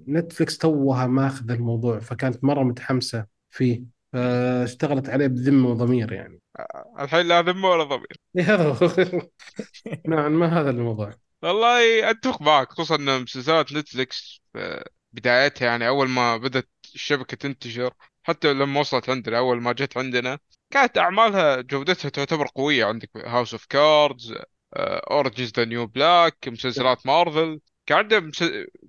نتفلكس 0.07 0.57
توها 0.57 1.07
ماخذ 1.07 1.51
الموضوع 1.51 1.99
فكانت 1.99 2.43
مرة 2.43 2.63
متحمسة 2.63 3.25
فيه. 3.49 3.94
فاشتغلت 4.15 5.09
عليه 5.09 5.27
بذمة 5.27 5.69
وضمير 5.69 6.13
يعني. 6.13 6.41
الحين 6.99 7.27
لا 7.27 7.41
ذمة 7.41 7.69
ولا 7.69 7.83
ضمير. 7.83 8.17
هذا 8.39 8.63
هو. 8.63 8.89
نوعا 10.07 10.29
ما 10.29 10.61
هذا 10.61 10.69
الموضوع؟ 10.69 11.13
والله 11.43 12.09
أتفق 12.09 12.41
معك 12.41 12.71
خصوصا 12.71 12.95
إن 12.95 13.21
مسلسلات 13.21 13.73
نتفلكس 13.73 14.41
في 14.53 14.83
بدايتها 15.13 15.65
يعني 15.65 15.87
أول 15.87 16.09
ما 16.09 16.37
بدت 16.37 16.69
الشبكة 16.95 17.37
تنتشر 17.37 17.93
حتى 18.23 18.53
لما 18.53 18.79
وصلت 18.79 19.09
عندنا 19.09 19.37
أول 19.37 19.61
ما 19.61 19.71
جت 19.71 19.97
عندنا 19.97 20.39
كانت 20.71 20.97
أعمالها 20.97 21.61
جودتها 21.61 22.09
تعتبر 22.09 22.47
قوية. 22.55 22.85
عندك 22.85 23.09
House 23.17 23.53
of 23.53 23.65
Cards 23.65 24.35
Orange 24.77 25.33
Is 25.33 25.51
the 25.57 25.65
New 25.65 25.87
Black 25.87 26.37
مسلسلات 26.47 27.07
مارفل 27.07 27.59
كان 27.85 27.97
عندها 27.97 28.19
مس... 28.19 28.43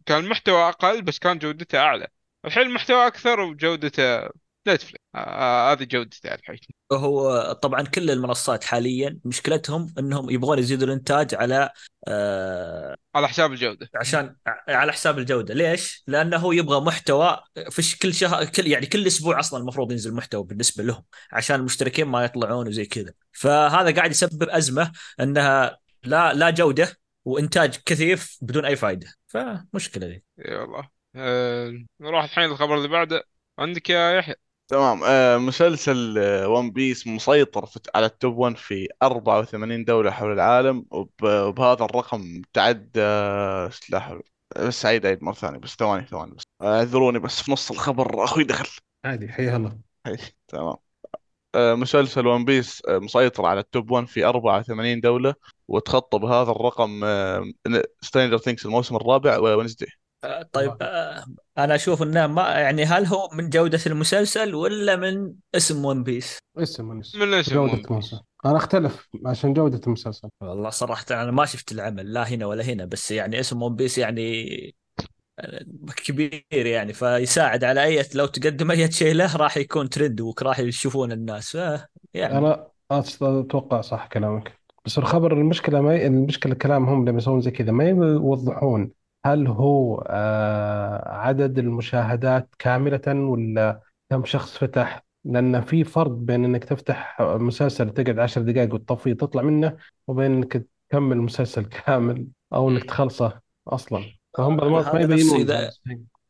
كان 0.07 0.25
المحتوى 0.25 0.69
أقل 0.69 1.03
بس 1.03 1.19
كان 1.19 1.39
جودته 1.39 1.79
أعلى. 1.79 2.07
الحين 2.45 2.63
المحتوى 2.63 3.07
أكثر 3.07 3.41
وجودته 3.41 4.29
نتفلكس 4.69 5.01
آه 5.15 5.73
هذه 5.73 5.85
جودته 5.85 6.35
الحين 6.35 6.59
هو 6.93 7.53
طبعا 7.53 7.83
كل 7.83 8.11
المنصات 8.11 8.65
حاليا 8.65 9.19
مشكلتهم 9.25 9.95
إنهم 9.99 10.31
يبغون 10.31 10.59
يزيدوا 10.59 10.87
الإنتاج 10.87 11.35
على 11.35 11.71
آه 12.09 12.97
على 13.15 13.29
حساب 13.29 13.53
الجودة. 13.53 13.91
عشان 13.95 14.37
على 14.69 14.93
حساب 14.93 15.19
الجودة. 15.19 15.55
ليش؟ 15.55 16.05
لأنه 16.07 16.37
هو 16.37 16.53
يبغى 16.53 16.81
محتوى 16.81 17.41
في 17.71 17.99
كل 17.99 18.15
شهر 18.15 18.45
كل 18.45 18.67
يعني 18.67 18.87
كل 18.87 19.07
أسبوع 19.07 19.41
أصلا 19.41 19.61
المفروض 19.61 19.93
ينزل 19.93 20.15
محتوى 20.15 20.45
بالنسبة 20.45 20.85
لهم 20.85 21.05
عشان 21.33 21.57
المشتركين 21.57 22.07
ما 22.07 22.25
يطلعون 22.25 22.69
وزي 22.69 22.85
كذا. 22.85 23.13
فهذا 23.33 23.95
قاعد 23.95 24.11
يسبب 24.11 24.43
أزمة 24.43 24.93
إنها 25.21 25.79
لا 26.05 26.33
لا 26.33 26.51
جودة 26.51 26.97
وإنتاج 27.25 27.77
كثيف 27.87 28.39
بدون 28.43 28.65
أي 28.65 28.77
فائده 28.77 29.15
فمشكلة 29.27 30.07
ذي. 30.07 30.23
إي 30.47 30.57
والله. 30.57 30.89
آه 31.15 31.73
نروح 32.01 32.25
الحين 32.25 32.51
للخبر 32.51 32.77
اللي 32.77 32.89
بعده. 32.89 33.25
عندك 33.59 33.91
يا 33.91 34.13
يحيى. 34.13 34.35
تمام. 34.69 35.01
آه 35.05 35.39
مسلسل 35.39 36.19
One 36.47 36.71
Piece 36.71 37.07
مسيطر 37.07 37.67
في 37.67 37.81
على 37.95 38.07
ال 38.07 38.14
top 38.14 38.37
1 38.39 38.57
في 38.57 38.89
84 39.03 39.85
دولة 39.85 40.11
حول 40.11 40.33
العالم 40.33 40.87
وب- 40.91 41.11
وبهذا 41.25 41.85
الرقم 41.85 42.43
تعدى 42.53 43.01
لا 43.91 43.99
حول 44.01 44.23
بس 44.57 44.87
عيد 44.87 45.07
عيد 45.07 45.25
مرة 45.25 45.33
ثانية 45.35 45.59
بس 45.59 45.77
ثواني 45.77 46.07
ثواني 46.07 46.33
بس. 46.35 46.43
اعذروني 46.63 47.19
بس 47.19 47.43
في 47.43 47.53
نص 47.53 47.71
الخبر 47.71 48.25
أخوي 48.25 48.45
دخل. 48.45 48.69
عادي 49.05 49.29
حيا 49.29 49.57
الله. 49.57 49.79
هي، 50.07 50.17
تمام. 50.49 50.77
آه، 51.55 51.75
مسلسل 51.75 52.27
One 52.27 52.45
Piece 52.45 52.83
آه، 52.89 52.99
مسيطر 52.99 53.47
على 53.47 53.61
ال 53.61 53.68
top 53.68 53.91
1 53.91 54.07
في 54.09 54.25
84 54.25 55.01
دولة 55.01 55.35
وتخطى 55.69 56.19
بهذا 56.19 56.51
الرقم 56.51 57.01
Stranger 58.01 58.39
Things 58.39 58.67
الموسم 58.67 58.97
الرابع 58.97 59.39
و 59.39 59.44
Wednesday 59.44 59.89
آه، 59.89 60.06
طيب 60.53 60.77
آه، 60.83 61.25
أنا 61.59 61.75
أشوف 61.75 62.03
إنه 62.03 62.27
ما 62.27 62.43
يعني 62.43 62.85
هل 62.85 63.07
هو 63.07 63.29
من 63.33 63.51
جودة 63.51 63.81
المسلسل 63.87 64.55
ولا 64.55 64.97
من 64.97 65.33
اسم 65.55 65.85
One 65.85 66.03
Piece؟ 66.03 66.39
اسم 66.59 66.85
من 66.89 67.01
اسم 67.01 67.21
من 67.21 67.35
اسم 67.35 67.55
جودة 67.55 67.73
One 67.73 67.77
Piece. 67.77 67.91
المسلسل 67.91 68.21
أنا 68.47 68.57
أختلف 68.57 69.09
عشان 69.27 69.55
جودة 69.55 69.81
المسلسل. 69.87 70.29
والله 70.41 70.71
صراحة 70.71 71.05
أنا 71.11 71.31
ما 71.31 71.45
شفت 71.45 71.73
العمل 71.73 72.13
لا 72.13 72.29
هنا 72.29 72.47
ولا 72.47 72.65
هنا 72.65 72.85
بس 72.85 73.11
يعني 73.11 73.41
اسم 73.41 73.63
One 73.63 73.77
Piece 73.77 73.99
يعني 73.99 74.75
كبير 76.07 76.45
يعني 76.53 76.93
فيساعد 76.93 77.65
على 77.65 77.85
أي 77.85 78.05
لو 78.15 78.27
تقدم 78.27 78.71
أي 78.71 78.93
شيء 78.93 79.15
له 79.15 79.37
راح 79.37 79.57
يكون 79.57 79.89
ترند 79.89 80.21
وراح 80.21 80.59
يشوفون 80.59 81.13
الناس 81.13 81.57
ف 81.57 81.81
يعني. 82.15 82.39
أنا 82.39 82.69
أتوقع 82.91 83.81
صح 83.81 84.07
كلامك. 84.07 84.53
بس 84.85 84.99
الخبر 84.99 85.33
المشكلة 85.33 85.81
ما 85.81 85.95
ي... 85.95 86.07
المشكلة 86.07 86.55
كلامهم 86.55 87.09
لما 87.09 87.19
يسوون 87.19 87.41
زي 87.41 87.51
كذا 87.51 87.73
ما 87.73 87.89
يوضحون 87.89 88.93
هل 89.27 89.47
هو 89.47 90.05
آه 90.09 91.09
عدد 91.09 91.59
المشاهدات 91.59 92.55
كاملة 92.59 93.01
ولا 93.07 93.81
كم 94.11 94.25
شخص 94.25 94.57
فتح؟ 94.59 95.07
لأن 95.25 95.61
في 95.61 95.85
فرق 95.85 96.11
بين 96.11 96.45
إنك 96.45 96.65
تفتح 96.65 97.21
مسلسل 97.21 97.91
تقعد 97.91 98.19
عشر 98.19 98.43
دقائق 98.43 98.75
وتطفيه 98.75 99.13
تطلع 99.13 99.43
منه 99.43 99.77
وبين 100.07 100.33
إنك 100.33 100.67
تكمل 100.89 101.17
مسلسل 101.17 101.65
كامل 101.87 102.27
أو 102.53 102.71
إنك 102.71 102.85
تخلصه 102.85 103.41
أصلا. 103.69 104.05
فهم 104.39 104.57
بعض 104.57 104.67
المرات 104.67 104.95
ما 104.95 105.01
يبينون 105.01 105.41
إذا-. 105.41 105.71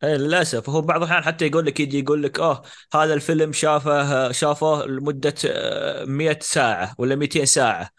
إيه 0.05 0.17
للأسف. 0.17 0.71
هو 0.71 0.81
بعض 0.81 1.03
الأحيان 1.03 1.25
حتى 1.25 1.47
يقول 1.47 1.67
لك 1.67 1.81
يجي 1.81 1.99
يقول 1.99 2.23
لك 2.23 2.41
آه 2.41 2.63
هذا 2.95 3.15
الفيلم 3.15 3.53
شافه 3.53 4.33
شافه 4.33 4.87
لمدة 4.87 5.35
آه، 5.47 6.05
100 6.05 6.39
ساعة 6.43 6.95
ولا 6.99 7.15
200 7.17 7.45
ساعة. 7.45 7.91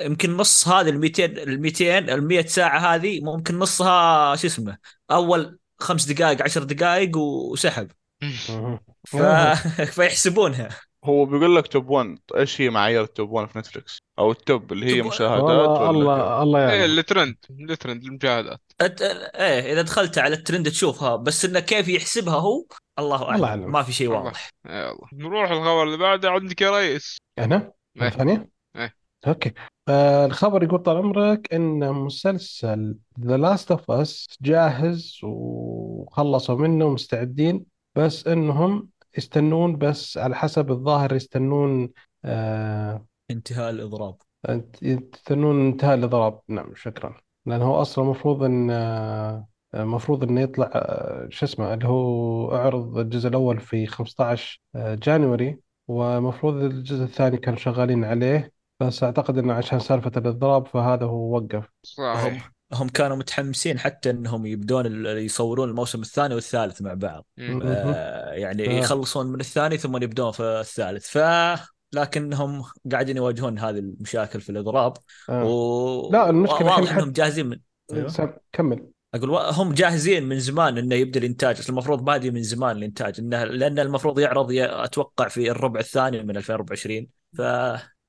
يمكن 0.00 0.36
نص 0.36 0.68
هذه 0.68 0.88
ال 0.88 1.00
200 1.00 1.24
ال 1.24 1.60
200 1.60 1.98
ال 1.98 2.28
100 2.28 2.46
ساعة 2.46 2.94
هذه 2.94 3.20
ممكن 3.20 3.58
نصها 3.58 4.36
شو 4.36 4.46
اسمه 4.46 4.78
أول 5.10 5.58
خمس 5.78 6.04
دقائق 6.04 6.42
عشر 6.42 6.62
دقائق 6.62 7.16
وسحب. 7.16 7.90
ف... 9.06 9.16
فيحسبونها. 9.96 10.68
هو 11.04 11.24
بيقول 11.24 11.56
لك 11.56 11.66
top 11.66 11.90
1 11.90 12.18
إيش 12.36 12.60
هي 12.60 12.70
معايير 12.70 13.02
ال 13.02 13.09
top 13.09 13.30
1 13.30 13.48
في 13.48 13.58
نتفلكس 13.58 13.98
أو 14.18 14.30
ال 14.30 14.41
top 14.41 14.72
اللي 14.72 14.86
هي 14.86 15.02
مشاهدات 15.02 15.42
والله 15.42 15.80
ولا 15.80 15.90
الله 15.90 16.42
الله 16.42 16.72
إيه 16.72 16.80
يعلم 16.80 16.98
ال 16.98 17.04
trend 17.04 17.36
ال 17.70 17.76
trend 17.76 18.04
المشاهدات. 18.04 18.60
أت... 18.80 19.02
إيه 19.02 19.72
إذا 19.72 19.82
دخلت 19.82 20.18
على 20.18 20.34
الترند 20.34 20.70
تشوفها 20.70 21.16
بس 21.16 21.44
إنه 21.44 21.60
كيف 21.60 21.88
يحسبها 21.88 22.34
هو؟ 22.34 22.64
الله 22.98 23.30
أعلم. 23.30 23.72
ما 23.72 23.82
في 23.82 23.92
شيء 23.92 24.08
الله. 24.08 24.20
واضح. 24.20 24.50
يلا 24.66 24.96
نروح 25.12 25.50
الخبر 25.50 25.82
اللي 25.82 25.96
بعده. 25.96 26.30
عندك 26.30 26.60
يا 26.60 26.70
ريس. 26.70 27.16
أنا؟ 27.38 27.72
إيه. 28.02 28.53
okay. 29.26 29.52
آه 29.88 30.26
الخبر 30.26 30.62
يقول 30.62 30.78
طال 30.78 30.96
عمرك 30.96 31.54
إن 31.54 31.92
مسلسل 31.92 32.98
The 33.20 33.36
Last 33.36 33.70
of 33.70 33.90
Us 33.90 34.26
جاهز 34.42 35.20
وخلصوا 35.22 36.56
منه 36.56 36.84
ومستعدين 36.84 37.64
بس 37.94 38.26
إنهم 38.26 38.88
يستنون 39.18 39.76
بس 39.78 40.18
على 40.18 40.36
حسب 40.36 40.70
الظاهر 40.70 41.14
يستنون 41.14 41.90
آه 42.24 43.06
انتهاء 43.30 43.70
الإضراب. 43.70 44.16
يستنون 44.82 45.66
انتهاء 45.66 45.94
الإضراب. 45.94 46.40
نعم 46.48 46.74
شكرا. 46.74 47.16
لأنه 47.46 47.64
هو 47.64 47.82
أصلا 47.82 48.04
المفروض 48.04 48.42
إن 48.42 48.70
آه، 48.70 49.46
المفروض 49.74 50.22
إنه 50.24 50.40
يطلع 50.40 50.70
آه، 50.74 51.28
شو 51.30 51.46
اسمه 51.46 51.74
اللي 51.74 51.88
هو 51.88 52.54
اعرض 52.56 52.98
الجزء 52.98 53.28
الأول 53.28 53.60
في 53.60 53.86
15 53.86 54.60
آه، 54.74 54.94
January 54.94 55.60
ومفروض 55.88 56.54
الجزء 56.54 57.04
الثاني 57.04 57.36
كانوا 57.36 57.58
شغالين 57.58 58.04
عليه. 58.04 58.53
بس 58.80 59.02
أعتقد 59.02 59.38
إنه 59.38 59.52
عشان 59.54 59.78
سالفة 59.80 60.12
الاضراب 60.16 60.66
فهذا 60.66 61.06
هو 61.06 61.36
وقف 61.36 61.54
هم 61.98 62.14
صحيح 62.14 62.50
هم 62.72 62.88
كانوا 62.88 63.16
متحمسين 63.16 63.78
حتى 63.78 64.10
إنهم 64.10 64.46
يبدون 64.46 64.86
ال- 64.86 65.18
يصورون 65.24 65.68
الموسم 65.68 66.00
الثاني 66.00 66.34
والثالث 66.34 66.82
مع 66.82 66.94
بعض 66.94 67.26
مم. 67.38 67.62
آه، 67.64 68.32
يعني 68.32 68.68
آه. 68.68 68.72
يخلصون 68.78 69.26
من 69.26 69.40
الثاني 69.40 69.78
ثم 69.78 69.96
يبدون 69.96 70.32
في 70.32 70.42
الثالث 70.42 71.06
ف 71.18 71.18
لكنهم 71.92 72.64
قاعدين 72.92 73.16
يواجهون 73.16 73.58
هذه 73.58 73.78
المشاكل 73.78 74.40
في 74.40 74.50
الاضراب 74.50 74.92
آه. 75.28 75.44
و 75.44 76.10
لا، 76.12 76.30
المشكلة 76.30 76.66
واضح 76.66 76.90
إنهم 76.92 77.06
حد- 77.06 77.12
جاهزين 77.12 77.46
من 77.46 77.58
أيوه. 77.92 78.08
سام- 78.08 78.36
كمل 78.52 78.86
أقول 79.14 79.30
وا- 79.30 79.50
هم 79.52 79.72
جاهزين 79.72 80.24
من 80.28 80.38
زمان 80.40 80.78
إنه 80.78 80.94
يبدأ 80.94 81.20
الإنتاج 81.20 81.58
أصل 81.58 81.72
المفروض 81.72 82.04
بادي 82.04 82.30
من 82.30 82.42
زمان 82.42 82.76
الإنتاج 82.76 83.20
انه 83.20 83.44
لأن 83.44 83.78
المفروض 83.78 84.18
يعرض 84.18 84.50
ي- 84.52 84.84
أتوقع 84.84 85.28
في 85.28 85.50
الربع 85.50 85.80
الثاني 85.80 86.22
من 86.22 86.36
2024 86.36 87.08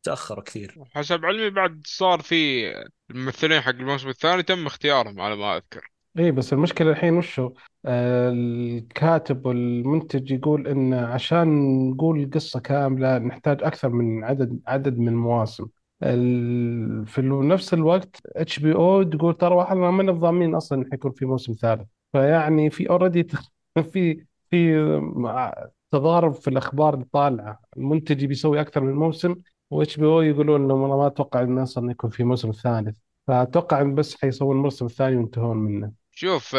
فتاخر 0.05 0.41
كثير. 0.41 0.75
حسب 0.95 1.25
علمي 1.25 1.49
بعد 1.49 1.81
صار 1.85 2.21
في 2.21 2.71
الممثلين 3.11 3.61
حق 3.61 3.69
الموسم 3.69 4.09
الثاني 4.09 4.43
تم 4.43 4.65
اختيارهم 4.65 5.21
على 5.21 5.35
ما 5.35 5.55
أذكر. 5.55 5.91
إيه 6.19 6.31
بس 6.31 6.53
المشكلة 6.53 6.91
الحين 6.91 7.17
وشو 7.17 7.51
آه 7.85 8.29
الكاتب 8.29 9.45
والمنتج 9.45 10.31
يقول 10.31 10.67
إن 10.67 10.93
عشان 10.93 11.47
نقول 11.89 12.19
القصة 12.23 12.59
كاملة 12.59 13.17
نحتاج 13.17 13.63
أكثر 13.63 13.89
من 13.89 14.23
عدد 14.23 14.59
عدد 14.67 14.97
من 14.97 15.15
مواسم. 15.15 15.67
ال... 16.03 17.05
في 17.07 17.21
نفس 17.21 17.73
الوقت 17.73 18.21
HBO 18.25 19.03
تقول 19.03 19.37
ترى 19.37 19.61
إحنا 19.61 19.91
ما 19.91 20.11
ضامنين 20.13 20.55
أصلا 20.55 20.77
إنه 20.79 20.89
حيكون 20.91 21.11
في 21.11 21.25
موسم 21.25 21.53
ثالث. 21.53 21.87
فيعني 22.13 22.69
في 22.69 22.89
already 22.89 23.27
في 23.93 24.25
في 24.51 24.75
تضارب 25.91 26.33
في 26.33 26.47
الأخبار 26.49 26.93
اللي 26.93 27.05
طالعة. 27.13 27.59
المنتج 27.77 28.25
بيسوي 28.25 28.61
أكثر 28.61 28.81
من 28.81 28.93
موسم. 28.93 29.35
واتش 29.70 29.97
بي 29.97 30.05
أو 30.05 30.22
يقولون 30.22 30.63
إنه 30.63 30.86
أنا 30.86 30.95
ما 30.95 31.07
أتوقع 31.07 31.41
انه 31.41 31.63
أصلا 31.63 31.91
يكون 31.91 32.09
في 32.09 32.24
موسم 32.24 32.51
ثالث. 32.51 32.97
فأتوقع 33.28 33.82
إن 33.82 33.95
بس 33.95 34.22
حيسوون 34.22 34.55
الموسم 34.55 34.86
الثاني 34.86 35.16
وينتهون 35.16 35.57
منه. 35.57 35.91
شوف 36.11 36.55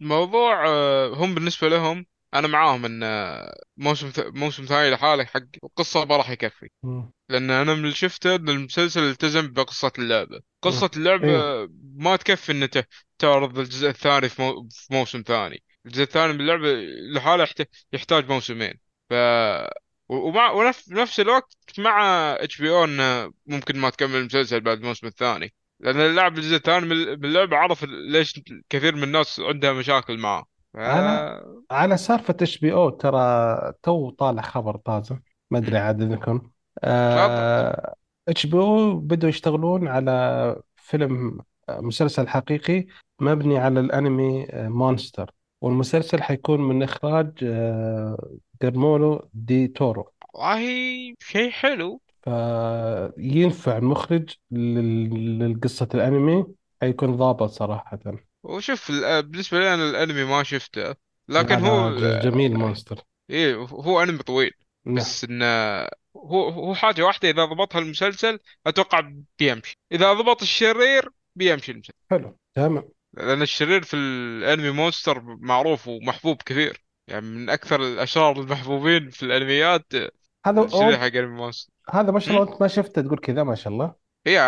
الموضوع 0.00 0.68
آه، 0.68 1.14
هم 1.14 1.34
بالنسبة 1.34 1.68
لهم 1.68 2.06
أنا 2.34 2.48
معاهم 2.48 2.84
إن 2.84 3.02
آه، 3.02 3.54
موسم 3.76 4.08
ث... 4.08 4.20
موسم 4.34 4.64
ثاني 4.64 4.90
لحاله 4.90 5.24
حق 5.24 5.42
القصة 5.64 6.04
ما 6.04 6.16
راح 6.16 6.30
يكفي. 6.30 6.68
مم. 6.82 7.12
لأن 7.28 7.50
أنا 7.50 7.74
من 7.74 7.80
اللي 7.80 7.94
شفته 7.94 8.34
إن 8.34 8.48
المسلسل 8.48 9.00
التزم 9.00 9.52
بقصة 9.52 9.92
اللعبة. 9.98 10.40
قصة 10.62 10.90
اللعبة 10.96 11.28
إيه. 11.28 11.68
ما 11.96 12.16
تكفي 12.16 12.52
إن 12.52 12.70
ت- 12.70 12.88
تعرض 13.18 13.58
الجزء 13.58 13.88
الثاني 13.88 14.28
في, 14.28 14.42
مو... 14.42 14.68
في 14.70 14.94
موسم 14.94 15.22
ثاني. 15.26 15.62
الجزء 15.86 16.02
الثاني 16.02 16.32
من 16.32 16.40
اللعبة 16.40 16.72
لحاله 17.14 17.42
يحت... 17.42 17.68
يحتاج 17.92 18.28
موسمين. 18.28 18.74
ف 19.10 19.14
ومع 20.10 20.50
ونفس 20.52 20.92
نفس 20.92 21.20
الوقت 21.20 21.56
مع 21.78 22.02
HBO 22.40 22.84
انه 22.84 23.32
ممكن 23.46 23.78
ما 23.78 23.90
تكمل 23.90 24.16
المسلسل 24.16 24.60
بعد 24.60 24.78
الموسم 24.78 25.06
الثاني. 25.06 25.54
لأن 25.80 25.96
اللعبة 26.00 26.38
الجزء 26.38 26.56
الثاني 26.56 26.86
من 26.86 27.24
اللعبة 27.24 27.56
عرف 27.56 27.84
ليش 27.84 28.40
كثير 28.68 28.96
من 28.96 29.02
الناس 29.02 29.40
عندها 29.40 29.72
مشاكل 29.72 30.18
معه. 30.18 30.44
ف... 30.74 30.76
أنا- 30.76 31.42
على 31.70 31.96
سالفة 31.96 32.30
HBO 32.30 32.90
ترى 32.90 33.72
تو 33.82 34.10
طالع 34.10 34.42
خبر 34.42 34.76
طازة. 34.76 35.20
ما 35.50 35.58
أدري 35.58 35.78
عاد 35.78 36.02
انكم 36.02 36.50
HBO 38.28 38.96
بدوا 38.96 39.28
يشتغلون 39.28 39.88
على 39.88 40.56
فيلم 40.76 41.40
آه، 41.68 41.80
مسلسل 41.80 42.28
حقيقي 42.28 42.86
مبني 43.20 43.58
على 43.58 43.80
الأنمي 43.80 44.46
Monster 44.52 45.30
والمسلسل 45.60 46.22
حيكون 46.22 46.60
من 46.60 46.82
إخراج 46.82 47.32
آه، 47.42 48.38
جييرمو 48.62 49.28
ديل 49.34 49.68
تورو. 49.68 50.12
والله 50.34 51.14
شيء 51.18 51.50
حلو. 51.50 52.00
فينفع 52.24 53.76
المخرج 53.76 54.36
لل- 54.50 55.38
للقصة 55.38 55.88
الأنمي؟ 55.94 56.46
حيكون 56.82 57.16
ضابط 57.16 57.50
صراحة. 57.50 57.98
وشوف 58.42 58.90
ال- 58.90 59.22
بالنسبة 59.22 59.58
لي 59.58 59.74
أنا 59.74 59.90
الأنمي 59.90 60.24
ما 60.24 60.42
شفته 60.42 60.94
لكن 61.28 61.54
لا، 61.54 61.68
هو 61.68 61.88
لا، 61.88 62.20
جميل 62.20 62.58
Monster. 62.58 63.02
إيه 63.30 63.54
هو 63.56 64.02
أنمي 64.02 64.18
طويل. 64.18 64.50
نعم. 64.86 64.96
بس 64.96 65.24
إنه 65.24 65.44
هو 66.16 66.48
هو 66.48 66.74
حاجة 66.74 67.02
واحدة 67.02 67.30
إذا 67.30 67.44
ضبطها 67.44 67.78
المسلسل 67.78 68.38
أتوقع 68.66 69.12
بيمشي. 69.38 69.76
إذا 69.92 70.12
ضبط 70.12 70.42
الشرير 70.42 71.10
بيمشي 71.36 71.72
المسلسل. 71.72 71.94
حلو 72.10 72.36
تمام. 72.54 72.88
لأن 73.14 73.42
الشرير 73.42 73.82
في 73.82 73.96
الأنمي 73.96 74.70
Monster 74.70 75.22
معروف 75.22 75.88
ومحبوب 75.88 76.42
كثير. 76.42 76.84
يعني 77.08 77.26
من 77.26 77.50
أكثر 77.50 77.80
الأشرار 77.82 78.40
المحبوبين 78.40 79.10
في 79.10 79.22
الأنميات 79.22 79.86
هذا 80.46 80.64
الشرير 80.64 80.98
حق 80.98 81.04
أنمي 81.06 81.36
Monster. 81.36 81.72
هذا 81.90 82.10
ما 82.12 82.20
شاء 82.20 82.34
الله 82.34 82.52
انت 82.52 82.62
ما 82.62 82.68
شفته 82.68 83.02
تقول 83.02 83.18
كذا 83.18 83.42
ما 83.42 83.54
شاء 83.54 83.72
الله. 83.72 83.94
هي 84.26 84.38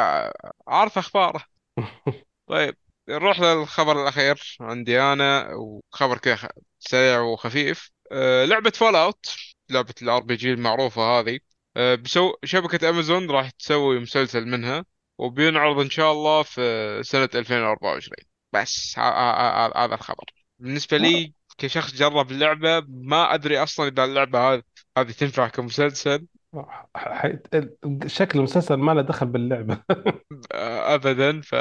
عارف 0.69 0.99
أخباره. 0.99 1.45
طيب 2.51 2.77
نروح 3.09 3.41
للخبر 3.41 4.03
الأخير 4.03 4.57
عندي 4.61 5.01
أنا 5.01 5.55
وخبر 5.55 6.19
كذا 6.19 6.49
سريع 6.79 7.21
وخفيف. 7.21 7.91
أه 8.13 8.45
لعبة 8.45 8.71
Fallout 8.71 9.37
لعبه 9.71 9.95
ال 10.03 10.23
RPG 10.23 10.53
المعروفة 10.53 11.03
هذه. 11.03 11.39
أه 11.77 11.95
بسو 11.95 12.35
شبكة 12.45 12.89
امازون 12.91 13.31
راح 13.31 13.51
تسوي 13.51 14.01
مسلسل 14.01 14.47
منها 14.47 14.85
وبينعرض 15.19 15.79
إن 15.81 15.91
شاء 15.91 16.13
الله 16.13 16.43
في 16.43 17.01
سنة 17.03 17.29
2024 17.35 18.32
بس 18.53 18.99
هذا 18.99 19.95
الخبر. 19.95 20.25
بالنسبة 20.59 20.97
لي 20.97 21.35
كشخص 21.59 21.95
جرب 21.95 22.31
اللعبة 22.31 22.87
ما 22.89 23.35
أدري 23.35 23.63
أصلا 23.63 23.89
إذا 23.89 24.05
اللعبة 24.05 24.39
هذه 24.55 24.63
هذه 24.99 25.11
تنفع 25.11 25.49
كمسلسل. 25.49 26.27
شكل 28.07 28.39
المسلسل 28.39 28.75
ما 28.75 28.93
له 28.93 29.03
دخل 29.03 29.27
باللعبة. 29.27 29.79
أه 30.53 30.95
ابدا 30.95 31.41
ف 31.41 31.55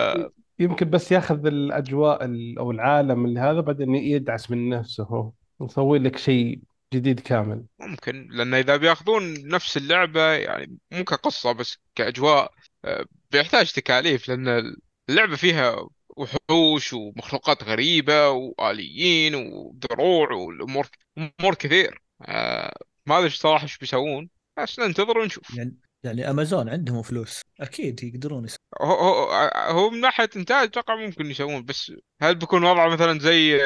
يمكن 0.59 0.89
بس 0.89 1.11
ياخذ 1.11 1.45
الأجواء 1.45 2.25
ال- 2.25 2.59
أو 2.59 2.71
العالم 2.71 3.25
اللي 3.25 3.39
هذا 3.39 3.59
بعدين 3.59 3.95
يدعس 3.95 4.51
من 4.51 4.69
نفسه 4.69 5.03
هو 5.03 5.31
يسوي 5.61 5.99
لك 5.99 6.17
شيء 6.17 6.61
جديد 6.93 7.19
كامل. 7.19 7.63
ممكن 7.79 8.27
لأن 8.31 8.53
إذا 8.53 8.77
بياخذون 8.77 9.47
نفس 9.47 9.77
اللعبة 9.77 10.21
يعني 10.31 10.77
مو 10.91 11.03
كقصة 11.03 11.51
بس 11.51 11.77
كأجواء 11.95 12.51
آه، 12.85 13.05
بيحتاج 13.31 13.71
تكاليف 13.71 14.29
لأن 14.29 14.75
اللعبة 15.09 15.35
فيها 15.35 15.87
وحوش 16.21 16.93
ومخلوقات 16.93 17.63
غريبة 17.63 18.29
وآليين 18.29 19.35
ودروع 19.35 20.31
والأمور 20.31 20.87
أمور 21.17 21.55
كثير. 21.55 22.01
آه، 22.21 22.73
ما 23.05 23.19
أدري 23.19 23.29
صراحة 23.29 23.63
إيش 23.63 23.77
بيسوون 23.77 24.29
بس 24.57 24.79
ننتظر 24.79 25.17
ونشوف. 25.17 25.55
يعني 25.57 25.77
يعني 26.03 26.29
أمازون 26.29 26.69
عندهم 26.69 27.01
فلوس 27.01 27.41
أكيد 27.59 28.03
يقدرون 28.03 28.45
يسوون 28.45 28.57
هو 28.81 28.93
هو 28.93 29.51
هو 29.55 29.89
من 29.89 30.01
ناحية 30.01 30.29
إنتاج 30.35 30.67
أتوقع 30.67 30.95
ممكن 30.95 31.25
يسوون 31.25 31.65
بس 31.65 31.91
هل 32.21 32.35
بيكون 32.35 32.63
وضعه 32.63 32.89
مثلا 32.89 33.19
زي 33.19 33.59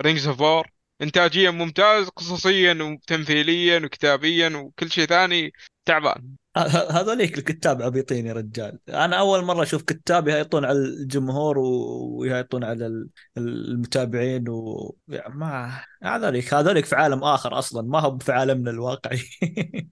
رينجز 0.00 0.28
اوف 0.28 0.40
وار 0.40 0.70
انتاجيا 1.02 1.50
ممتاز 1.50 2.08
قصصيا 2.08 2.78
وتمثيليا 2.82 3.80
وكتابيا 3.84 4.48
وكل 4.56 4.90
شيء 4.90 5.06
ثاني 5.06 5.52
تعبان. 5.86 6.36
ه- 6.56 6.90
هذوليك 7.00 7.38
الكتاب 7.38 7.82
عبيطين 7.82 8.26
يا 8.26 8.32
رجال. 8.32 8.78
أنا 8.88 9.18
أول 9.18 9.44
مرة 9.44 9.62
أشوف 9.62 9.82
كتاب 9.82 10.28
يهيطون 10.28 10.64
على 10.64 10.78
الجمهور 10.78 11.58
ويهيطون 11.58 12.64
على 12.64 12.86
ال- 12.86 13.08
المتابعين 13.38 14.48
و 14.48 14.96
يعني 15.08 15.34
ما 15.34 15.84
هذوليك 16.02 16.54
هذوليك 16.54 16.84
في 16.84 16.96
عالم 16.96 17.24
آخر 17.24 17.58
أصلا. 17.58 17.82
ما 17.82 18.00
هو 18.00 18.18
في 18.18 18.32
عالمنا 18.32 18.70
الواقعي. 18.70 19.20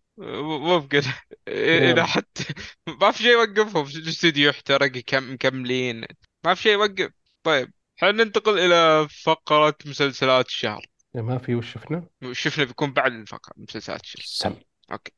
ممكن 0.68 1.02
إذا 1.48 2.04
حتى 2.04 2.44
ما 3.00 3.10
في 3.10 3.22
شيء 3.22 3.32
يوقفهم. 3.32 3.86
الاستوديو 3.86 4.50
احترق 4.50 4.90
كم 4.90 5.32
مكملين 5.32 6.04
ما 6.44 6.54
في 6.54 6.62
شيء 6.62 6.72
يوقف. 6.72 7.10
طيب 7.42 7.72
حين 7.96 8.16
ننتقل 8.16 8.58
إلى 8.58 9.08
فقرة 9.24 9.74
مسلسلات 9.86 10.46
الشهر. 10.46 10.86
يعني 11.14 11.26
ما 11.26 11.38
في 11.38 11.54
وش 11.54 11.72
شفنا؟ 11.72 12.08
شفنا 12.32 12.64
بيكون 12.64 12.92
بعد 12.92 13.12
الفقرة 13.12 13.52
مسلسلات 13.56 14.02
الشهر. 14.02 14.52
سم. 14.52 14.60
okay. 14.92 15.12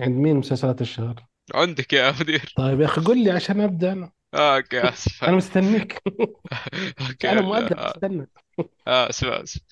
عند 0.00 0.16
مين 0.16 0.36
مسلسلات 0.36 0.80
الشهر؟ 0.80 1.24
عندك 1.54 1.92
يا 1.92 2.12
مدير 2.20 2.52
طيب 2.56 2.80
يا 2.80 2.86
أخي 2.86 3.00
قل 3.00 3.24
لي 3.24 3.30
عشان 3.30 3.60
أبدأ 3.60 3.92
أنا. 3.92 4.12
okay 4.34 4.88
أسف. 4.88 5.24
أنا 5.24 5.36
مستنيك. 5.36 6.02
okay 7.10 7.30
أنا 7.32 7.40
مؤدب 7.40 7.78
آه، 7.78 7.90
استنى 7.90 8.28
آه 8.88 9.08
اسمع 9.08 9.42
اسمع 9.42 9.62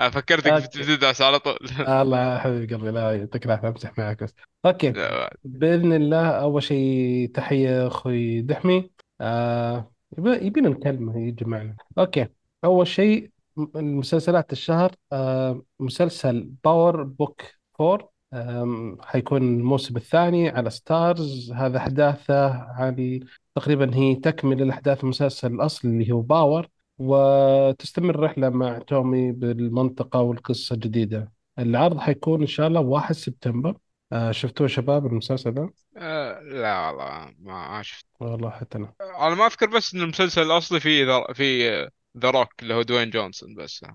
آه، 0.00 0.08
فكرتك 0.08 0.78
بتدعس 0.78 1.22
على 1.22 1.38
طول. 1.38 1.58
الله 1.88 2.32
يا 2.34 2.38
حبيبي 2.38 2.74
قلبي 2.74 2.90
لا 2.90 3.12
يعطيك 3.16 3.46
العافية 3.46 3.68
امزح 3.68 3.98
معك 3.98 4.22
بس. 4.22 4.34
okay. 4.66 4.92
بإذن 5.44 5.92
الله 5.92 6.28
أول 6.30 6.62
شيء 6.62 7.30
تحية 7.34 7.86
أخوي 7.86 8.42
دحمي. 8.42 8.90
آه 9.20 9.92
يبي- 10.18 10.46
يبينا 10.46 10.68
نكلمه 10.68 11.18
يجي 11.28 11.44
معنا. 11.44 11.76
okay. 11.98 12.26
أول 12.64 12.86
شيء 12.86 13.30
م- 13.56 13.98
مسلسلات 13.98 14.52
الشهر 14.52 14.92
آه 15.12 15.62
مسلسل 15.80 16.50
Power 16.64 17.02
Book 17.02 17.42
4 17.80 17.94
آم، 18.02 18.08
حيكون 19.00 19.42
الموسم 19.42 19.96
الثاني 19.96 20.48
على 20.48 20.70
ستارز 20.70 21.52
هذا 21.52 21.78
أحداثه 21.78 22.50
عن 22.50 23.20
تقريبا 23.54 23.94
هي 23.96 24.14
تكمل 24.14 24.62
الأحداث 24.62 25.04
المسلسل 25.04 25.54
الاصلي 25.54 25.90
اللي 25.90 26.12
هو 26.12 26.20
Power 26.20 26.68
وتستمر 26.98 28.14
الرحله 28.14 28.48
مع 28.48 28.78
تومي 28.78 29.32
بالمنطقة 29.32 30.20
والقصة 30.20 30.74
الجديدة. 30.74 31.32
العرض 31.58 31.98
حيكون 31.98 32.40
إن 32.40 32.46
شاء 32.46 32.66
الله 32.66 32.80
1 32.80 33.14
سبتمبر. 33.14 33.76
آه 34.12 34.30
شفتوه 34.30 34.66
شباب 34.66 35.06
المسلسل 35.06 35.54
ده؟ 35.54 35.72
آه، 35.96 36.40
لا 36.40 36.86
والله 36.86 37.34
ما 37.38 37.82
شفت. 37.82 38.06
والله 38.20 38.50
حتى 38.50 38.78
أنا. 38.78 38.92
أنا 39.20 39.34
ما 39.34 39.46
أذكر 39.46 39.66
بس 39.66 39.94
إن 39.94 40.00
المسلسل 40.00 40.42
الأصلي 40.42 40.80
فيه 40.80 41.24
في 41.32 41.90
The 42.18 42.30
Rock 42.30 42.62
اللي 42.62 42.74
هو 42.74 42.82
دوين 42.82 43.10
جونسون 43.10 43.54
بس 43.54 43.84
ه- 43.84 43.88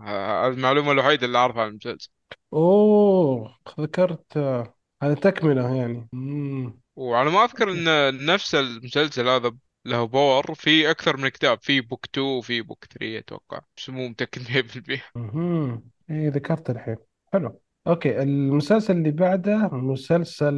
هذه 0.48 0.54
المعلومة 0.54 0.92
الوحيدة 0.92 1.26
اللي 1.28 1.38
أعرفها 1.38 1.62
عن 1.64 1.68
المسلسل 1.70 2.10
أوه 2.54 3.56
ذكرت 3.80 4.38
آه، 4.38 4.76
هذا 5.04 5.14
تكملة 5.16 5.76
يعني 5.76 6.10
مم. 6.14 6.80
وعلى 6.96 7.30
ما 7.32 7.44
أذكر. 7.44 7.72
إن 7.72 7.86
نفس 8.26 8.56
المسلسل 8.56 9.28
هذا 9.28 9.52
له 9.86 10.04
Power 10.08 10.54
في 10.56 10.92
أكثر 10.92 11.18
من 11.18 11.30
كتاب 11.30 11.60
في 11.62 11.82
Book 11.82 12.06
2 12.06 12.26
وفي 12.28 12.62
Book 12.62 12.86
3 12.86 13.20
أتوقع 13.20 13.62
بس 13.78 13.90
مو 13.90 14.08
متأكد 14.08 14.42
100% 14.52 15.04
مهم. 15.16 15.84
إيه 16.10 16.30
ذكرت 16.30 16.70
الحين 16.70 16.98
حلو 17.34 17.62
okay 17.88 18.22
المسلسل 18.24 18.98
اللي 18.98 19.12
بعده 19.12 19.70
مسلسل 19.72 20.54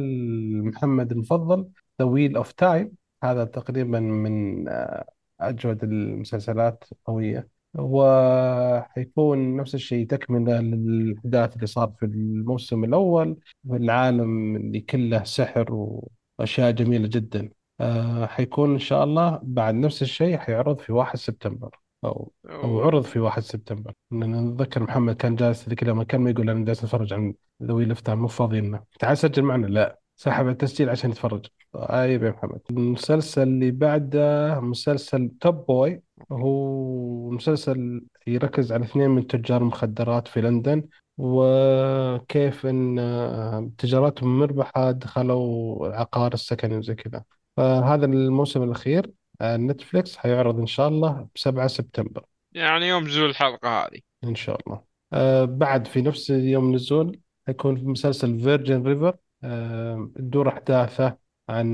محمد 0.64 1.12
المفضل 1.12 1.68
The 2.00 2.06
Wheel 2.06 2.36
of 2.36 2.52
Time 2.52 2.92
هذا 3.22 3.44
تقريبا 3.44 4.00
من 4.00 4.68
آه، 4.68 5.06
أجود 5.40 5.84
المسلسلات 5.84 6.84
القوية 6.92 7.48
وحيكون 7.78 9.56
نفس 9.56 9.74
الشيء 9.74 10.06
تكملة 10.06 10.60
للأحداث 10.60 11.54
اللي 11.54 11.66
صار 11.66 11.92
في 11.98 12.06
الموسم 12.06 12.84
الأول 12.84 13.36
في 13.68 13.76
العالم 13.76 14.56
اللي 14.56 14.80
كله 14.80 15.24
سحر 15.24 15.98
وأشياء 16.38 16.70
جميلة 16.70 17.08
جدا. 17.08 17.50
آه 17.80 18.26
حيكون 18.26 18.72
إن 18.72 18.78
شاء 18.78 19.04
الله 19.04 19.40
بعد 19.42 19.74
نفس 19.74 20.02
الشيء 20.02 20.38
حيعرض 20.38 20.78
في 20.78 20.92
1 20.92 21.18
سبتمبر. 21.18 21.78
أو 22.04 22.32
أو 22.46 22.80
عرض 22.80 23.02
في 23.02 23.18
1 23.18 23.42
سبتمبر. 23.42 23.92
لأن 24.10 24.34
أتذكر 24.34 24.82
محمد 24.82 25.16
كان 25.16 25.36
جالس 25.36 25.68
ذيك 25.68 25.82
اليوم 25.82 26.02
كان 26.02 26.20
ما 26.20 26.30
يقول 26.30 26.50
أنا 26.50 26.64
جالس 26.64 26.84
أتفرج 26.84 27.12
عن 27.12 27.34
ذوي 27.62 27.84
الأفتام 27.84 28.18
مو 28.18 28.28
فاضي 28.28 28.60
لنا. 28.60 28.84
تعال 29.00 29.18
سجل 29.18 29.42
معنا؟ 29.42 29.66
لا. 29.66 30.05
سحب 30.16 30.48
التسجيل 30.48 30.90
عشان 30.90 31.10
يتفرج. 31.10 31.46
طيب 31.72 32.22
يا 32.22 32.30
محمد. 32.30 32.60
المسلسل 32.70 33.42
اللي 33.42 33.70
بعده 33.70 34.60
مسلسل 34.60 35.30
توب 35.40 35.66
بوي 35.66 36.02
هو 36.32 37.30
مسلسل 37.30 38.04
يركز 38.26 38.72
على 38.72 38.84
اثنين 38.84 39.10
من 39.10 39.26
تجار 39.26 39.60
المخدرات 39.60 40.28
في 40.28 40.40
لندن 40.40 40.82
وكيف 41.18 42.66
إن 42.66 42.98
آه، 42.98 43.70
تجارتهم 43.78 44.38
مربحة 44.38 44.90
دخلوا 44.90 45.88
العقار 45.88 46.34
السكني 46.34 46.76
وزي 46.76 46.94
كذا. 46.94 47.24
فهذا 47.56 48.06
الموسم 48.06 48.62
الأخير 48.62 49.10
آه، 49.40 49.56
Netflix 49.56 50.16
حيعرض 50.16 50.58
إن 50.58 50.66
شاء 50.66 50.88
الله 50.88 51.28
بسبعة 51.34 51.66
سبتمبر. 51.66 52.24
يعني 52.52 52.88
يوم 52.88 53.04
نزول 53.04 53.30
الحلقة 53.30 53.68
هذه. 53.68 54.00
إن 54.24 54.34
شاء 54.34 54.58
الله. 54.66 54.82
آه 55.12 55.44
بعد 55.44 55.86
في 55.86 56.02
نفس 56.02 56.30
يوم 56.30 56.64
النزول 56.64 57.20
حيكون 57.46 57.76
في 57.76 57.84
مسلسل 57.84 58.40
Virgin 58.40 58.82
River 58.82 59.16
آه 59.44 60.10
تدور 60.16 60.48
أحداثه 60.48 61.16
عن 61.48 61.66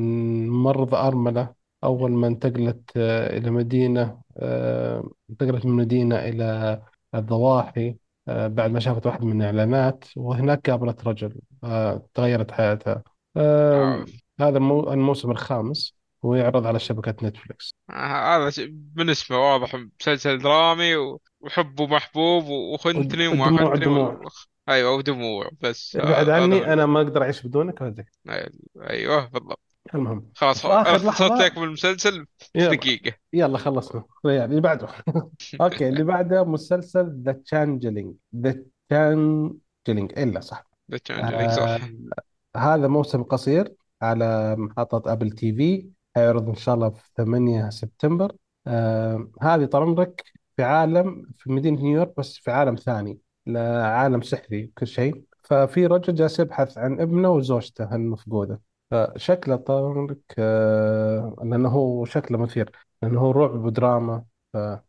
ممرضة 0.49 1.07
أرملة 1.09 1.55
أول 1.85 2.11
ما 2.13 2.27
انتقلت 2.27 2.91
آه 2.97 3.37
إلى 3.39 3.51
مدينة 3.51 4.23
آه 4.37 5.11
انتقلت 5.31 5.67
من 5.67 5.73
مدينة 5.77 6.17
إلى 6.19 6.83
الضواحي 7.15 7.97
آه 8.29 8.47
بعد 8.49 8.71
ما 8.71 8.81
شافت 8.81 9.07
واحد 9.07 9.23
من 9.25 9.41
الإعلانات 9.43 10.05
وهناك 10.17 10.71
قابلت 10.71 11.05
رجل 11.09 11.41
آه 11.65 12.07
تغيرت 12.15 12.51
حياتها. 12.51 13.03
آه 13.37 14.03
آه، 14.03 14.07
هذا 14.41 14.59
المو 14.59 14.93
الموسم 14.93 15.31
الخامس 15.31 15.95
ويعرض 16.23 16.67
على 16.67 16.79
شبكة 16.79 17.27
نتفليكس. 17.29 17.75
آه، 17.91 18.37
هذا 18.37 18.51
ش- 18.51 18.61
من 18.97 19.11
اسمه 19.11 19.39
واضح 19.39 19.75
مسلسل 19.75 20.39
درامي 20.39 20.97
و- 20.97 21.21
وحب 21.41 21.81
ومحبوب 21.81 22.45
وخنتني 22.49 23.29
وما 23.29 23.51
ودموع 23.51 23.75
خنتني 23.75 23.85
دموع. 23.85 24.21
أيوه 24.73 24.95
ودموع 24.95 25.51
بس 25.61 25.97
ابعد 25.97 26.29
آه، 26.29 26.43
عني 26.43 26.73
أنا 26.73 26.87
ما 26.87 27.01
أقدر 27.01 27.23
أعيش 27.23 27.47
بدونك 27.47 27.81
وهذا 27.81 28.05
أيوه 28.81 29.29
بالضبط. 29.29 29.73
المهم 29.95 30.31
خلاص 30.35 30.67
اختصرت 30.67 31.05
لحظة. 31.05 31.45
لك 31.45 31.59
من 31.59 31.65
المسلسل 31.65 32.27
في 32.39 33.13
يلا 33.33 33.59
خلصنا. 33.59 34.05
يلا 34.27 34.51
اللي 34.51 34.61
بعده. 34.61 34.89
okay 35.61 35.89
اللي 35.89 36.05
بعده 36.05 36.45
مسلسل 36.45 37.23
The 37.23 37.33
Changeling 37.33 38.15
The 38.37 38.57
Changeling 38.89 40.19
إلا 40.19 40.41
صح. 40.41 40.67
The 40.91 40.99
Changeling 40.99 41.51
آه 41.51 41.79
صح. 41.79 41.91
هذا 42.57 42.89
موسم 42.89 43.23
قصير 43.23 43.75
على 44.03 44.57
محطة 44.57 45.13
Apple 45.13 45.31
TV 45.31 45.89
حيعرض 46.17 46.49
إن 46.49 46.55
شاء 46.55 46.75
الله 46.75 46.91
في 46.91 47.11
8 47.17 47.71
سبتمبر. 47.71 48.33
آه 48.67 49.29
هذه 49.43 49.65
طال 49.65 49.83
عمرك 49.83 50.25
في 50.57 50.63
عالم 50.63 51.27
في 51.37 51.53
مدينة 51.53 51.81
نيويورك 51.83 52.13
بس 52.19 52.37
في 52.37 52.51
عالم 52.51 52.75
ثاني. 52.75 53.19
لا 53.47 53.87
عالم 53.87 54.23
سحري 54.23 54.65
وكل 54.65 54.87
شيء. 54.87 55.23
ففي 55.43 55.87
رجل 55.87 56.15
جالس 56.15 56.41
يبحث 56.41 56.79
عن 56.79 57.01
ابنه 57.01 57.31
وزوجته 57.31 57.95
المفقودة. 57.95 58.61
فشكله 58.91 59.57
طال 59.57 59.85
عمرك 59.85 60.35
آه 60.39 61.37
لأنه 61.45 61.69
هو 61.69 62.05
شكله 62.05 62.39
مثير 62.39 62.71
لأنه 63.03 63.21
هو 63.21 63.31
رعب 63.31 63.65
ودراما. 63.65 64.25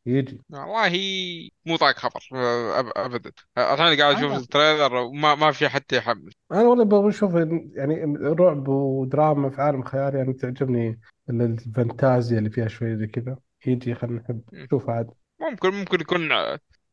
فيجي. 0.04 0.41
والله 0.49 0.91
مو 1.66 1.78
طاق 1.78 1.97
خبر 1.97 2.20
أب- 2.20 2.91
ابدا. 2.97 3.32
الحين 3.58 4.01
قاعد 4.01 4.16
أشوف 4.16 4.32
أنا 4.32 4.38
ال 4.38 4.45
trailer 4.45 4.95
وما 4.95 5.36
ما 5.36 5.51
في 5.51 5.70
حتى 5.70 5.95
يحمس 5.97 6.34
أنا 6.51 6.62
والله 6.64 6.84
ببغى 6.84 7.10
أشوف 7.10 7.34
يعني 7.76 8.18
رعب 8.18 8.68
ودراما 8.68 9.49
في 9.49 9.62
عالم 9.62 9.84
خيالي 9.84 10.18
يعني 10.18 10.34
تعجبني 10.34 10.99
الفانتازيا 11.30 12.38
اللي 12.39 12.49
فيها 12.49 12.68
شوية 12.68 12.95
زي 12.95 13.08
كذا. 13.08 13.38
يجي 13.66 13.95
خلينا 13.95 14.22
نحب 14.22 14.41
نشوف 14.54 14.89
عاد. 14.89 15.10
ممكن 15.41 15.70
ممكن 15.70 16.01
يكون 16.01 16.30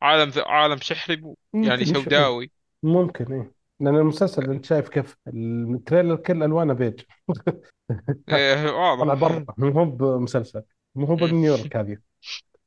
عالم 0.03 0.33
عالم 0.37 0.77
سحري 0.77 1.17
مو- 1.17 1.37
يعني 1.55 1.85
سوداوي 1.85 2.51
ممكن 2.83 3.33
إيه. 3.33 3.53
لأن 3.81 3.97
المسلسل 3.97 4.51
أنت 4.51 4.65
شايف 4.65 4.89
كيف 4.89 5.17
ال 5.29 5.40
trailer 5.40 6.17
كل 6.17 6.43
ألوانه 6.43 6.75
بيج. 6.75 7.01
طلع 8.31 8.73
واضح. 8.73 9.15
برا. 9.15 9.45
مو 9.59 9.69
هو 9.69 9.85
بمسلسل. 9.85 10.63
مو 10.95 11.07
هو. 11.07 11.15
بنيويورك 11.17 11.77
هذه. 11.77 11.97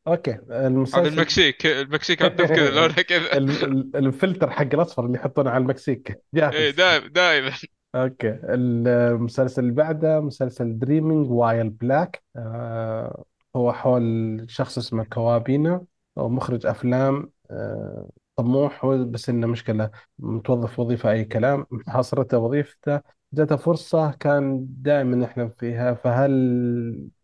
هذا 0.07 0.67
المسلسل 0.67 1.07
المكسيك. 1.07 1.65
المكسيك 1.65 2.21
عندهم 2.21 2.47
كذا 2.47 2.69
لونها 2.81 3.01
كذا. 3.01 3.37
ال- 3.37 3.63
ال- 3.63 3.95
الفلتر 3.95 4.49
حق 4.51 4.61
الأصفر 4.73 5.05
اللي 5.05 5.17
يحطونه 5.17 5.49
على 5.49 5.61
المكسيك. 5.61 6.07
إيه 6.35 6.39
جاهز 6.39 6.73
دائما 6.75 7.07
دائما 7.07 7.51
okay. 7.95 8.39
المسلسل 8.43 9.61
اللي 9.61 9.73
بعده 9.73 10.19
مسلسل 10.19 10.79
Dreaming 10.79 11.31
Whilst 11.31 11.69
Black 11.69 12.23
آه 12.35 13.23
هو 13.55 13.73
حول 13.73 14.45
شخص 14.47 14.77
اسمه 14.77 15.03
كوابينا. 15.03 15.85
هو 16.17 16.29
مخرج 16.29 16.65
أفلام 16.65 17.31
آه 17.51 18.09
طموح 18.35 18.85
هو 18.85 19.05
بس 19.05 19.29
إنه 19.29 19.47
مشكلة 19.47 19.89
متوظف 20.19 20.79
وظيفة 20.79 21.11
أي 21.11 21.25
كلام 21.25 21.65
حصرته 21.87 22.37
وظيفته 22.37 23.01
جاته 23.33 23.55
فرصة 23.55 24.11
كان 24.11 24.65
دائما 24.69 25.25
يحلم 25.25 25.49
فيها 25.59 25.93
فهل 25.93 26.31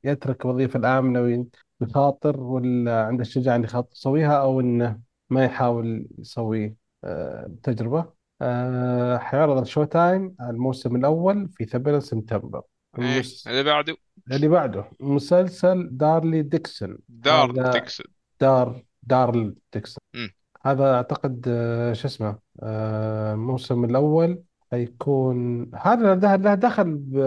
يترك 0.03 0.45
الوظيفه 0.45 0.79
الآمنة 0.79 1.45
ويخاطر 1.81 2.39
ولا 2.39 3.05
عنده 3.05 3.21
الشجاعة 3.21 3.55
انه 3.55 3.63
يخاطر 3.65 3.89
يسويها 3.93 4.33
أو 4.41 4.59
إنه 4.59 4.99
ما 5.29 5.45
يحاول 5.45 6.07
يسوي 6.19 6.75
آه 7.03 7.51
تجربة؟ 7.63 8.13
آه 8.41 9.17
حيعرض 9.17 9.57
ال 9.61 9.83
Showtime 9.83 10.35
الموسم 10.41 10.95
الأول 10.95 11.49
في 11.49 11.65
8 11.65 11.99
سبتمبر. 11.99 12.61
إيه 12.99 13.15
المس... 13.15 13.47
اللي 13.47 13.63
بعده؟ 13.63 13.97
اللي 14.31 14.47
بعده 14.47 14.85
مسلسل 14.99 15.89
Daryl 15.91 16.41
Dixon. 16.41 16.97
دار 17.09 17.51
هذا 17.51 17.71
Dixon. 17.71 18.05
دار 18.39 18.83
Daryl 19.03 19.55
Dixon 19.73 20.03
مم. 20.13 20.33
هذا 20.65 20.93
أعتقد 20.95 21.45
آه 21.47 21.93
شو 21.93 22.07
اسمه 22.07 22.39
آه 22.63 23.33
الموسم 23.33 23.85
الأول 23.85 24.43
حيكون 24.71 25.71
هذا 25.75 26.15
له 26.15 26.35
له 26.35 26.55
دخل 26.55 26.95
ب 26.95 27.17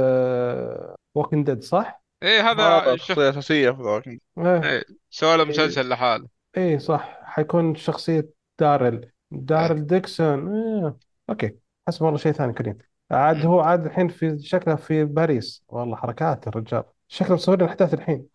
Walking 1.15 1.47
Dead 1.47 1.63
صح؟ 1.63 2.03
إيه 2.23 2.41
هذا 2.51 2.63
هذا 2.63 2.97
شوف. 2.97 3.07
شخصية 3.07 3.31
أساسية 3.31 3.71
في 3.71 3.83
ذاك 3.83 4.09
إيه. 4.09 4.19
إيه 4.39 4.85
سوى 5.11 5.37
له 5.37 5.43
إيه. 5.43 5.49
مسلسل 5.49 5.89
لحاله. 5.89 6.29
إيه، 6.57 6.79
صح. 6.79 7.21
حيكون 7.25 7.75
شخصية 7.75 8.29
Daryl 8.59 9.03
إيه. 9.03 9.13
Daryl 9.31 9.87
Dixon 9.87 10.55
إيه. 10.55 10.97
okay. 11.31 11.57
حسبت 11.89 12.03
والله 12.03 12.19
شيء 12.19 12.33
ثاني 12.33 12.53
كريم. 12.53 12.79
عاد 13.11 13.37
مم. 13.37 13.47
هو 13.47 13.61
عاد 13.61 13.87
الحين 13.87 14.09
في 14.09 14.39
شكله 14.39 14.75
في 14.77 15.05
باريس. 15.05 15.65
والله 15.69 15.97
حركات 15.97 16.49
الرجال. 16.49 16.85
شكله 17.09 17.35
مصورين 17.35 17.61
الاحداث 17.61 17.95
الحين. 17.95 18.27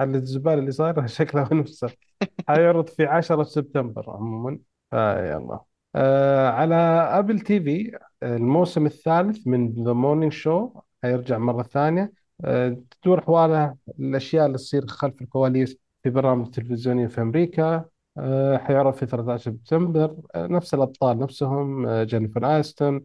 على 0.00 0.18
الزبالة 0.18 0.54
اللي 0.54 0.72
صايرة 0.72 1.06
شكلها 1.18 1.54
نفسه 1.54 1.90
حيعرض 2.48 2.88
في 2.88 3.06
10 3.06 3.42
سبتمبر 3.42 4.10
عموما. 4.10 4.58
فيلا 4.90 5.60
آه 5.94 6.48
على 6.50 6.74
Apple 7.18 7.40
TV 7.40 7.98
الموسم 8.22 8.86
الثالث 8.86 9.46
من 9.46 9.84
The 9.84 9.92
Morning 9.92 10.32
Show 10.32 10.70
حيرجع 11.02 11.38
مرة 11.38 11.62
ثانية. 11.62 12.12
آه 12.44 12.76
تدور 13.02 13.20
حواله 13.20 13.76
الأشياء 14.00 14.46
اللي 14.46 14.58
تصير 14.58 14.86
خلف 14.86 15.22
الكواليس 15.22 15.76
في 16.02 16.10
برامج 16.10 16.50
تلفزيونية 16.50 17.06
في 17.06 17.20
أمريكا. 17.20 17.84
آه 18.18 18.56
حيعرض 18.56 18.94
في 18.94 19.06
13 19.06 19.50
سبتمبر. 19.50 20.16
آه 20.34 20.46
نفس 20.46 20.74
الأبطال 20.74 21.18
نفسهم 21.18 21.86
آه 21.86 22.04
جينيفر 22.04 22.60
أنستون 22.60 22.96
آه 22.96 23.02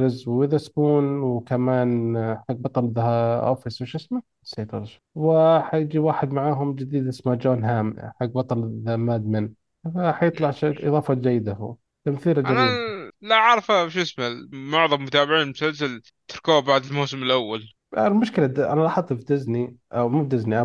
ريز 0.00 0.28
ويذرسبون 0.28 1.18
وكمان 1.18 2.16
آه، 2.16 2.44
حق 2.48 2.54
بطل 2.54 2.92
The 2.92 3.36
Office 3.46 3.82
وش 3.82 3.94
اسمه؟ 3.94 4.22
نسيت 4.44 4.74
والله. 4.74 4.90
وحيجي 5.14 5.98
واحد 5.98 6.32
معاهم 6.32 6.74
جديد 6.74 7.08
اسمه 7.08 7.34
جون 7.34 7.64
هام 7.64 7.96
حق 8.20 8.26
بطل 8.26 8.82
The 8.84 8.96
Mad 8.96 9.26
Men 9.26 9.50
فحيطلع 9.94 10.50
شيء 10.50 10.88
إضافة 10.88 11.14
جيدة 11.14 11.52
هو. 11.52 11.76
تمثيله 12.04 12.40
أنا 12.40 12.48
جميل. 12.66 13.10
لا 13.20 13.36
عارفه 13.36 13.88
شو 13.88 14.02
اسمه 14.02 14.48
معظم 14.52 15.02
متابعين 15.02 15.42
المسلسل 15.42 16.02
تركوه 16.28 16.60
بعد 16.60 16.84
الموسم 16.84 17.22
الأول. 17.22 17.62
المشكلة 17.98 18.46
د- 18.46 18.60
أنا 18.60 18.80
لاحظت 18.80 19.12
في 19.12 19.24
ديزني 19.24 19.76
أو 19.92 20.08
مو 20.08 20.24
ديزني 20.24 20.62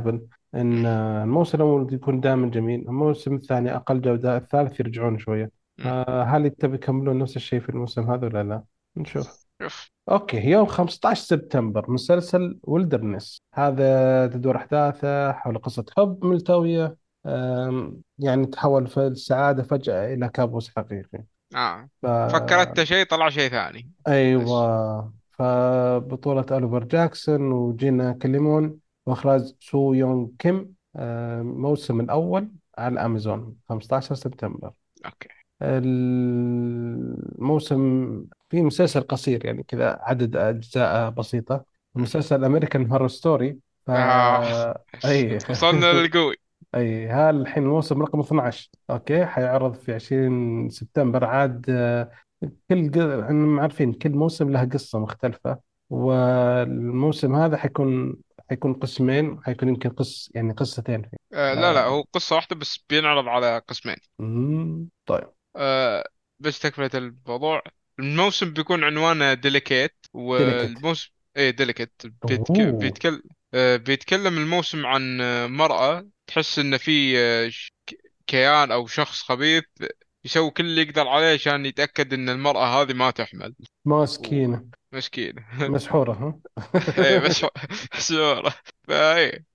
إن 0.56 0.86
آه، 0.86 1.24
الموسم 1.24 1.58
الأول 1.58 1.94
يكون 1.94 2.20
دائما 2.20 2.50
جميل 2.50 2.82
الموسم 2.82 3.36
الثاني 3.36 3.76
أقل 3.76 4.02
جودة 4.02 4.38
الثالث 4.38 4.80
يرجعون 4.80 5.20
شوية. 5.20 5.61
مم. 5.80 5.88
آه، 5.88 6.24
هل 6.24 6.50
تبي 6.50 6.76
يكملون 6.76 7.18
نفس 7.18 7.36
الشيء 7.36 7.60
في 7.60 7.70
الموسم 7.70 8.12
هذا 8.12 8.28
ولا 8.28 8.44
لا؟ 8.44 8.64
نشوف. 8.98 9.46
شوف. 9.62 9.92
okay 10.10 10.38
يوم 10.38 10.66
15 10.66 11.22
سبتمبر 11.22 11.92
مسلسل 11.92 12.60
Wilderness 12.64 13.42
هذا 13.54 14.28
تدور 14.28 14.56
أحداثه 14.56 15.32
حول 15.32 15.58
قصة 15.58 15.86
حب 15.98 16.26
ملتوية 16.26 16.96
يعني 18.20 18.46
تحول 18.52 18.88
في 18.88 19.08
السعادة 19.08 19.64
فجأة 19.64 20.14
إلى 20.14 20.30
كابوس 20.30 20.72
حقيقي. 20.78 21.24
آه. 21.56 21.90
ف... 22.02 22.06
فكرت 22.06 22.84
شيء 22.84 23.06
طلع 23.06 23.30
شيء 23.30 23.50
ثاني. 23.50 23.92
بس 24.00 24.12
أيوة 24.12 25.14
فبطولة 25.30 26.46
أوليفر 26.52 26.84
جاكسون 26.84 27.52
وجينا 27.52 28.14
كولمان 28.14 28.78
وإخراج 29.06 29.54
سو 29.60 29.94
يونغ 29.94 30.28
كيم 30.40 30.74
الموسم 30.96 32.00
الأول 32.00 32.52
على 32.78 33.06
أمازون 33.06 33.56
15 33.70 34.16
سبتمبر. 34.16 34.72
okay. 35.06 35.41
الموسم 37.39 37.80
في 38.49 38.62
مسلسل 38.62 39.01
قصير 39.01 39.45
يعني 39.45 39.64
كذا 39.64 39.97
عدد 40.01 40.36
أجزاء 40.36 41.09
بسيطة. 41.09 41.66
مسلسل 41.95 42.43
American 42.46 42.92
Horror 42.92 43.08
Story 43.08 43.58
ف 43.88 43.91
آه. 43.91 44.84
أي. 45.05 45.38
وصلنا 45.49 45.93
للقوي. 46.01 46.36
أي. 46.76 47.07
ها 47.07 47.30
الحين 47.30 47.64
الموسم 47.64 48.01
رقم 48.01 48.20
12 48.20 48.70
okay. 48.89 49.26
حيعرض 49.26 49.74
في 49.74 49.93
20 49.93 50.70
سبتمبر 50.70 51.26
عاد 51.26 51.66
كل 52.70 52.89
إحنا 53.24 53.62
عارفين 53.62 53.93
كل 53.93 54.09
موسم 54.09 54.49
له 54.49 54.66
قصة 54.66 54.99
مختلفة. 54.99 55.57
والموسم 55.89 57.36
هذا 57.36 57.57
حيكون 57.57 58.16
حيكون 58.49 58.74
قسمين. 58.74 59.39
حيكون 59.43 59.70
يمكن 59.70 59.89
قص 59.89 60.32
يعني 60.36 60.53
قصتين 60.53 61.01
فيه. 61.01 61.18
آه 61.34 61.53
لا 61.53 61.74
لا 61.74 61.86
هو 61.86 62.01
قصة 62.14 62.36
واحدة 62.36 62.55
بس 62.55 62.86
بينعرض 62.89 63.28
على 63.28 63.57
قسمين. 63.68 63.97
طيب. 65.05 65.28
آه 65.56 66.04
بس 66.39 66.60
تكملة 66.60 66.89
الموضوع. 66.95 67.62
الموسم 67.99 68.54
بيكون 68.54 68.84
عنوانه 68.84 69.34
ديليكيت 69.34 69.95
والموسم 70.14 71.10
إيه 71.38 71.49
ديليكيت 71.49 71.91
بيتك... 72.28 72.62
بيتكلم 72.62 73.22
آه 73.54 73.78
بيتكلم 73.78 74.38
الموسم 74.38 74.86
عن 74.86 75.18
مرأة. 75.52 76.08
تحس 76.28 76.60
إنه 76.60 76.78
في 76.78 77.20
آه، 77.20 77.52
كيان 78.28 78.72
أو 78.72 78.88
شخص 78.88 79.22
خبيث 79.24 79.64
يسوي 80.26 80.52
كل 80.52 80.66
اللي 80.66 80.82
يقدر 80.82 81.08
عليه 81.08 81.34
عشان 81.34 81.66
يتأكد 81.66 82.14
إن 82.14 82.30
المرأة 82.30 82.82
هذه 82.82 82.93
ما 82.93 83.12
تحمل. 83.12 83.56
مسكينة. 83.86 84.66
ومسكينة 84.93 85.45
مسحورة 85.70 86.14
ها؟ 86.14 86.39
بس 87.26 87.45
مسورة 87.95 88.54
فإيه 88.88 89.45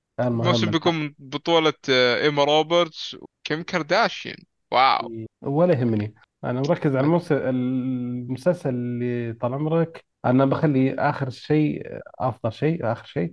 الموسم 0.40 0.70
بيكون 0.70 1.14
بطولة 1.18 1.72
إيما 1.88 2.44
روبرتس 2.44 3.14
وكيم 3.20 3.62
كارداشيان. 3.62 4.36
wow. 4.76 5.26
ولا 5.42 5.74
يهمني. 5.74 6.14
أنا 6.44 6.60
مركز 6.68 6.96
على 6.96 7.06
المس- 7.06 7.32
المسلسل 7.32 8.70
اللي 8.70 9.32
طال 9.32 9.54
عمرك. 9.54 10.04
أنا 10.24 10.44
بخلي 10.44 10.94
آخر 10.94 11.30
شيء 11.30 11.82
أفضل 12.18 12.52
شيء 12.52 12.92
آخر 12.92 13.04
شيء. 13.06 13.32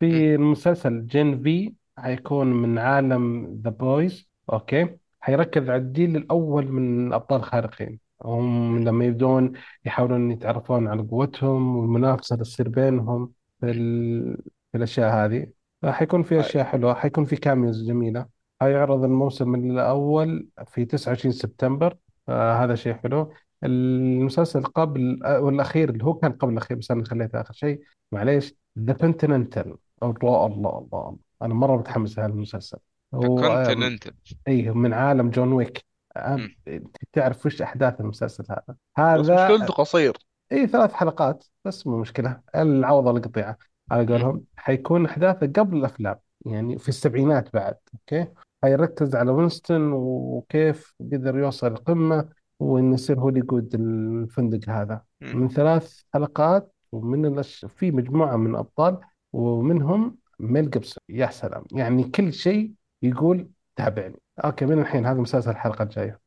في 0.00 0.34
المسلسل 0.34 1.06
Gen 1.06 1.42
V 1.42 1.72
حيكون 1.98 2.46
من 2.46 2.78
عالم 2.78 3.54
The 3.64 3.70
Boys 3.70 4.28
okay. 4.52 4.96
حيركز 5.20 5.70
على 5.70 5.82
الجيل 5.82 6.16
الأول 6.16 6.72
من 6.72 7.06
الأبطال 7.06 7.38
الخارقين. 7.38 7.98
هم 8.24 8.78
لما 8.84 9.04
يبدون 9.04 9.52
يحاولون 9.84 10.30
يتعرفون 10.30 10.88
على 10.88 11.02
قوتهم 11.02 11.76
والمنافسة 11.76 12.34
اللي 12.34 12.44
تصير 12.44 12.68
بينهم 12.68 13.32
في, 13.60 13.70
ال... 13.70 14.36
في 14.72 14.78
الأشياء 14.78 15.14
هذه. 15.14 15.46
حيكون 15.84 16.22
في 16.22 16.40
أشياء 16.40 16.64
حلوة 16.64 16.94
حيكون 16.94 17.24
في 17.24 17.36
cameos 17.36 17.86
جميلة. 17.88 18.26
حيعرض 18.62 19.04
الموسم 19.04 19.54
الأول 19.54 20.48
في 20.66 20.84
29 20.84 21.32
سبتمبر. 21.32 21.96
آه 22.28 22.52
هذا 22.52 22.74
شيء 22.74 22.94
حلو. 22.94 23.32
المسلسل 23.64 24.62
قبل 24.62 25.20
آه 25.24 25.40
والأخير 25.40 25.90
اللي 25.90 26.04
هو 26.04 26.14
كان 26.14 26.32
قبل 26.32 26.52
الأخير 26.52 26.76
بس 26.76 26.90
أنا 26.90 27.04
خليته 27.04 27.40
آخر 27.40 27.54
شيء. 27.54 27.80
معليش 28.12 28.54
The 28.78 28.92
Continental 28.92 29.76
الله 30.02 30.46
الله 30.46 30.46
الله 30.46 30.78
الله. 30.92 31.16
أنا 31.42 31.54
مرة 31.54 31.76
متحمس 31.76 32.18
لهذا 32.18 32.32
المسلسل. 32.32 32.78
هو 33.14 33.38
آه 33.38 33.64
Continental 33.64 34.14
أي 34.48 34.70
من 34.70 34.92
عالم 34.92 35.30
جون 35.30 35.52
ويك. 35.52 35.84
آه 36.16 36.36
مم. 36.36 36.84
تعرف 37.12 37.46
وش 37.46 37.62
أحداث 37.62 38.00
المسلسل 38.00 38.44
هذا؟ 38.50 39.18
بس 39.20 39.30
هذا 39.30 39.44
مشكلته 39.44 39.74
قصير. 39.74 40.16
اي 40.52 40.66
ثلاث 40.66 40.92
حلقات 40.92 41.44
بس 41.64 41.86
مو 41.86 41.98
مشكلة. 41.98 42.40
العوض 42.54 42.91
ولا 42.91 43.10
القطيعة. 43.10 43.56
على 43.90 44.06
قولهم 44.06 44.44
حيكون 44.56 45.06
أحداثه 45.06 45.46
قبل 45.46 45.76
الأفلام 45.76 46.16
يعني 46.46 46.78
في 46.78 46.88
السبعينات 46.88 47.52
بعد 47.54 47.76
okay؟ 47.94 48.26
حيركز 48.62 49.16
على 49.16 49.30
وينستون 49.30 49.92
وكيف 49.92 50.94
قدر 51.12 51.38
يوصل 51.38 51.66
القمة 51.66 52.28
وإنه 52.58 52.94
يصير 52.94 53.20
هوليوود 53.20 53.74
الفندق 53.74 54.68
هذا. 54.68 55.02
مم. 55.20 55.36
من 55.36 55.48
ثلاث 55.48 56.00
حلقات 56.14 56.74
ومن 56.92 57.26
الأش... 57.26 57.66
في 57.68 57.90
مجموعة 57.90 58.36
من 58.36 58.50
الأبطال 58.50 58.98
ومنهم 59.32 60.16
ميل 60.40 60.70
جيبسون. 60.70 61.02
يا 61.08 61.26
سلام. 61.26 61.64
يعني 61.72 62.04
كل 62.04 62.32
شيء 62.32 62.72
يقول 63.02 63.48
تابعني. 63.76 64.20
okay 64.44 64.66
من 64.66 64.78
الحين 64.78 65.06
هذا 65.06 65.20
مسلسل 65.20 65.50
الحلقة 65.50 65.82
الجاية. 65.82 66.20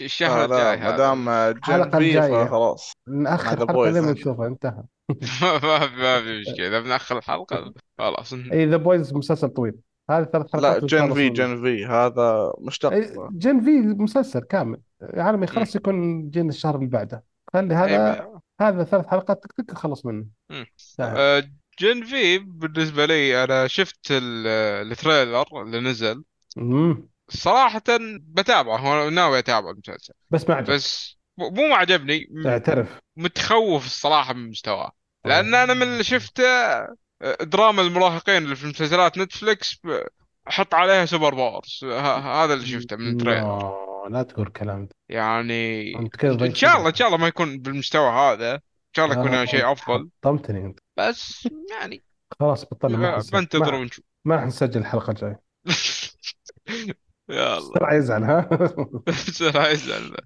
الشهر 0.00 0.40
آه 0.40 0.44
الجاي 0.44 0.76
ما 0.76 0.88
هذا 0.88 0.96
دام 0.96 1.28
الحلقة 1.28 1.98
الجاية. 1.98 2.44
فخلاص. 2.44 2.92
نأخر 3.08 3.44
مع 3.44 3.52
ذا 3.52 3.58
حلقة 3.58 3.72
Boys 3.72 3.94
لين 3.94 4.04
عندنا 4.04 4.20
نشوفها. 4.20 4.46
انتهى. 4.46 4.82
ما 5.42 5.86
في 5.86 5.96
ما 5.96 6.20
في 6.20 6.40
مشكلة. 6.40 6.68
إذا 6.68 6.80
بنأخر 6.80 7.18
الحلقة 7.18 7.72
خلاص. 7.98 8.32
اي 8.32 8.66
The 8.66 8.76
Boys 8.76 9.14
مسلسل 9.14 9.48
طويل. 9.48 9.74
هذه 10.10 10.24
ثلاث 10.24 10.54
لا 10.54 10.60
حلقات 10.60 10.84
Gen 10.84 11.00
ونخلص 11.02 11.14
في 11.18 11.28
Gen 11.28 11.62
V 11.62 11.86
هذا 11.86 12.52
مشتق. 12.58 12.92
جن 13.32 13.60
في 13.60 13.70
مسلسل 14.02 14.40
كامل. 14.40 14.80
عالمي 15.02 15.40
مم. 15.40 15.46
خلاص 15.46 15.76
يكون 15.76 16.30
Gen 16.30 16.48
الشهر 16.48 16.74
اللي 16.76 16.86
بعده. 16.86 17.24
خلي 17.52 17.74
هذا 17.74 18.20
ب- 18.20 18.40
هذا 18.60 18.84
ثلاث 18.84 19.06
حلقات 19.06 19.44
تك 19.44 19.52
تك 19.52 19.74
خلص 19.74 20.06
منه. 20.06 20.24
مم. 20.50 20.66
آه، 21.00 21.42
Gen 21.80 22.04
V 22.04 22.38
بالنسبة 22.38 23.06
لي 23.06 23.44
أنا 23.44 23.66
شفت 23.66 24.10
ال- 24.10 24.46
ال 24.92 25.01
trailer 25.01 25.62
اللي 25.62 25.80
نزل. 25.80 26.24
امم 26.58 27.08
صراحة 27.28 27.82
بتابعه 28.20 28.76
هو 28.76 29.10
ناوي 29.10 29.38
أتابع 29.38 29.70
المسلسل. 29.70 30.14
بس 30.30 30.48
ما 30.48 30.54
عجبك. 30.54 30.70
بس 30.70 31.18
مو 31.38 31.66
ما 31.68 31.74
عجبني. 31.74 32.26
اعترف 32.46 32.98
متخوف 33.16 33.86
الصراحة 33.86 34.34
من 34.34 34.48
مستواه. 34.50 34.92
لأن 35.24 35.54
أنا 35.54 35.74
من 35.74 35.82
اللي 35.82 36.04
شفته 36.04 36.44
آه، 36.44 36.94
دراما 37.40 37.82
المراهقين 37.82 38.36
اللي 38.44 38.56
في 38.56 38.66
مسلسلات 38.66 39.18
نتفليكس 39.18 39.80
ب- 39.84 40.06
أحط 40.48 40.74
عليها 40.74 41.04
super 41.04 41.34
powers. 41.34 41.80
هذا 41.84 42.54
اللي 42.54 42.66
شفته 42.66 42.96
من 42.96 43.08
ال 43.08 43.18
trailer 43.18 43.90
لا 44.10 44.22
تقول 44.22 44.48
كلام. 44.48 44.86
ده 44.86 44.94
يعني 45.08 45.92
ضيف 46.24 46.54
شاء 46.54 46.76
الله 46.76 46.88
إن 46.88 46.94
شاء 46.94 47.08
الله 47.08 47.18
ما 47.18 47.26
يكون 47.28 47.58
بالمستوى 47.58 48.10
هذا. 48.10 48.54
إن 48.54 48.60
شاء 48.96 49.06
الله 49.06 49.24
يكون 49.26 49.46
شيء 49.46 49.72
أفضل. 49.72 50.08
حطمتني 50.24 50.66
أنت. 50.66 50.78
بس 50.96 51.48
يعني 51.70 52.02
خلاص 52.40 52.64
بطلنا 52.64 53.22
بنتظر 53.32 53.74
ونشوف. 53.74 54.04
ما 54.24 54.36
راح 54.36 54.44
نسجل 54.44 54.80
الحلقة 54.80 55.10
الجاية. 55.10 55.40
يلا. 57.30 57.58
بسرعة 57.58 57.94
يزعل 57.94 58.24
ها؟ 58.24 58.48
بسرعة 59.06 59.68
يزعل؟ 59.68 60.16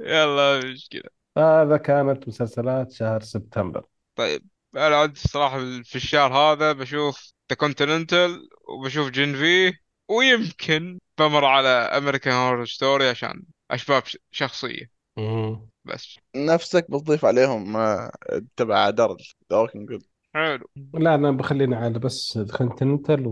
يلا 0.00 0.58
مشكلة 0.58 1.10
هذا 1.38 1.76
كانت 1.76 2.28
مسلسلات 2.28 2.92
شهر 2.92 3.20
سبتمبر. 3.20 3.84
طيب. 4.16 4.42
أنا 4.76 4.96
عندي 4.96 5.20
الصراحة 5.24 5.58
في 5.84 5.96
الشهر 5.96 6.32
هذا 6.34 6.72
بشوف 6.72 7.32
The 7.50 7.56
Continental 7.56 8.48
وبشوف 8.68 9.10
Gen 9.10 9.34
V 9.34 9.72
ويمكن 10.08 10.98
بمر 11.18 11.44
على 11.44 11.68
American 11.68 12.32
Horror 12.34 12.64
Story 12.66 13.08
عشان 13.08 13.42
أسباب 13.70 14.06
ش- 14.06 14.16
شخصية. 14.30 14.90
مم. 15.16 15.68
بس. 15.84 16.18
نفسك 16.36 16.90
بتضيف 16.90 17.24
عليهم 17.24 17.76
آه، 17.76 18.10
تبع 18.56 18.90
Daryl 18.90 19.32
The 19.52 19.56
Walking 19.58 19.88
Dead 19.88 20.04
حلو. 20.34 20.66
لا 20.94 21.14
أنا 21.14 21.30
بخلينا 21.30 21.76
على 21.76 21.98
بس 21.98 22.38
Continental 22.58 23.26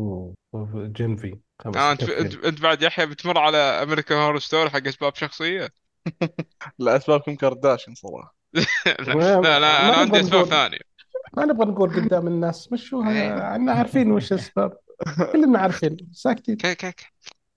و 0.52 0.68
Gen 0.68 1.16
V 1.16 1.38
آه 1.76 1.92
أنت. 1.92 2.02
أنت 2.44 2.60
بعد 2.60 2.82
يحيى 2.82 3.06
بتمر 3.06 3.38
على 3.38 3.56
American 3.56 4.18
Horror 4.18 4.38
Story 4.38 4.70
حق 4.70 4.86
أسباب 4.86 5.14
شخصية؟ 5.14 5.68
لاسباب 6.78 7.20
كيم 7.20 7.36
كارداشيان 7.36 7.94
صراحة. 7.94 8.34
لا 9.42 9.58
لا 9.60 9.88
أنا 9.88 9.96
عندي 9.96 10.20
أسباب. 10.20 10.44
ثانية. 10.44 10.87
ما 11.36 11.44
نبغى 11.44 11.66
نقول 11.66 11.90
قدام 11.90 12.26
الناس 12.26 12.72
مشوها 12.72 13.52
إحنا 13.52 13.72
عارفين 13.72 14.12
وش 14.12 14.32
الاسباب 14.32 14.78
كلنا 15.32 15.58
عارفين 15.58 15.96
ساكتين. 16.12 16.56
كيك 16.56 16.76
كيك 16.76 17.12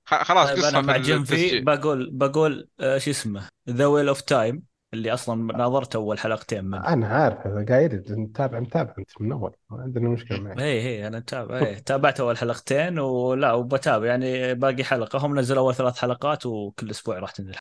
خلاص 0.06 0.50
طيب 0.50 0.64
أنا 0.64 0.82
مع 0.82 0.94
في 0.94 1.00
جيم 1.00 1.24
في 1.24 1.34
التسجيل 1.34 1.66
بقول 1.66 2.10
بقول 2.12 2.68
آه، 2.80 2.98
شو 2.98 3.12
اسمه؟ 3.12 3.48
The 3.70 3.86
Wheel 3.86 4.08
of 4.08 4.22
Time 4.22 4.64
اللي 4.94 5.14
أصلا 5.14 5.58
ناظرت 5.58 5.96
أول 5.96 6.20
حلقتين 6.20 6.66
منه. 6.66 6.88
أنا 6.88 7.08
عارف 7.08 7.48
أنا 7.48 7.66
قايل 7.70 8.04
متابع 8.10 8.60
متابع 8.60 8.94
أنت 8.98 9.22
من 9.22 9.32
أول. 9.32 9.56
ما 9.70 9.82
عندنا 9.82 10.10
مشكلة 10.10 10.40
معك. 10.40 10.60
اي 10.60 10.64
اي 10.88 11.08
أنا 11.08 11.20
متابع 11.20 11.60
اي 11.60 11.76
تابعت 11.76 12.20
أول 12.20 12.38
حلقتين 12.38 13.00
ولا 13.00 13.54
وبتابع. 13.54 14.06
يعني 14.08 14.54
باقي 14.54 14.84
حلقة. 14.84 15.20
هم 15.20 15.40
نزلوا 15.40 15.62
أول 15.62 15.76
ثلاث 15.76 15.98
حلقات 15.98 16.46
وكل 16.46 16.90
أسبوع 16.90 17.20
راح 17.20 17.32
تنزل. 17.32 17.56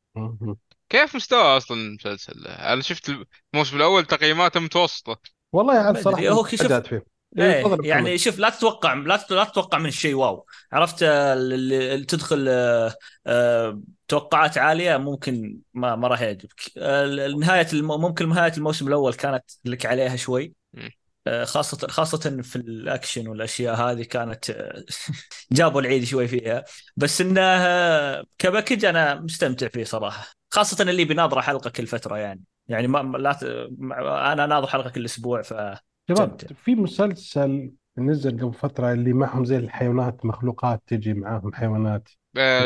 كيف 0.88 1.16
مستوى 1.16 1.56
أصلا 1.56 1.76
المسلسل؟ 1.76 2.46
أنا 2.46 2.82
شفت 2.82 3.12
الموسم 3.54 3.76
الأول 3.76 4.04
تقييماته 4.04 4.60
متوسطة. 4.60 5.20
والله 5.52 5.92
ما 5.92 6.00
صراحة 6.02 6.28
هو 6.28 6.44
شوف- 6.46 6.60
إيه 7.38 7.62
تفضل 7.62 7.86
يعني. 7.86 8.18
شوف 8.18 8.38
لا 8.38 8.50
تتوقع 8.50 8.94
لا 8.94 9.26
لا 9.30 9.44
تتوقع 9.44 9.78
من 9.78 9.86
الشيء 9.86 10.14
واو. 10.14 10.46
عرفت 10.72 11.02
اللي 11.02 12.04
تدخل 12.04 12.46
آه، 12.48 12.94
آه، 13.26 13.80
توقعات 14.08 14.58
عالية 14.58 14.96
ممكن 14.96 15.58
ما 15.74 15.96
ما 15.96 16.08
راح 16.08 16.20
يعجبك. 16.20 16.60
آه، 16.78 17.28
نهاية. 17.28 17.66
ممكن 17.72 18.28
نهاية 18.28 18.52
الموسم 18.56 18.88
الأول 18.88 19.14
كانت 19.14 19.44
لك 19.64 19.86
عليها 19.86 20.16
شوي. 20.16 20.54
خاصة 21.44 21.88
خاصة 21.88 22.42
في 22.42 22.56
الأكشن 22.56 23.28
والأشياء 23.28 23.74
هذه 23.76 24.02
كانت 24.02 24.44
جابوا 25.52 25.80
العيد 25.80 26.04
شوي 26.04 26.28
فيها. 26.28 26.64
بس 26.96 27.20
إنه 27.20 27.40
آه، 27.42 28.24
كباكج 28.38 28.84
أنا 28.84 29.14
مستمتع 29.14 29.68
فيه 29.68 29.84
صراحة. 29.84 30.26
خاصة 30.50 30.82
اللي 30.90 31.04
بيناظره 31.04 31.40
حلقة 31.40 31.70
كل 31.70 31.86
فترة 31.86 32.16
يعني. 32.18 32.42
يعني 32.70 32.88
ما 32.88 33.18
لا 33.18 33.32
ت... 33.32 33.44
أنا 34.32 34.46
ناظر 34.46 34.66
حلقة 34.66 34.90
كل 34.90 35.04
أسبوع 35.04 35.42
ف 35.42 35.54
شباب. 36.08 36.40
في 36.64 36.74
مسلسل 36.74 37.72
نزل 37.98 38.40
قبل 38.40 38.54
فترة 38.54 38.92
اللي 38.92 39.12
معهم 39.12 39.44
زي 39.44 39.56
الحيوانات 39.56 40.26
مخلوقات 40.26 40.82
تجي 40.86 41.14
معاهم 41.14 41.54
حيوانات. 41.54 42.08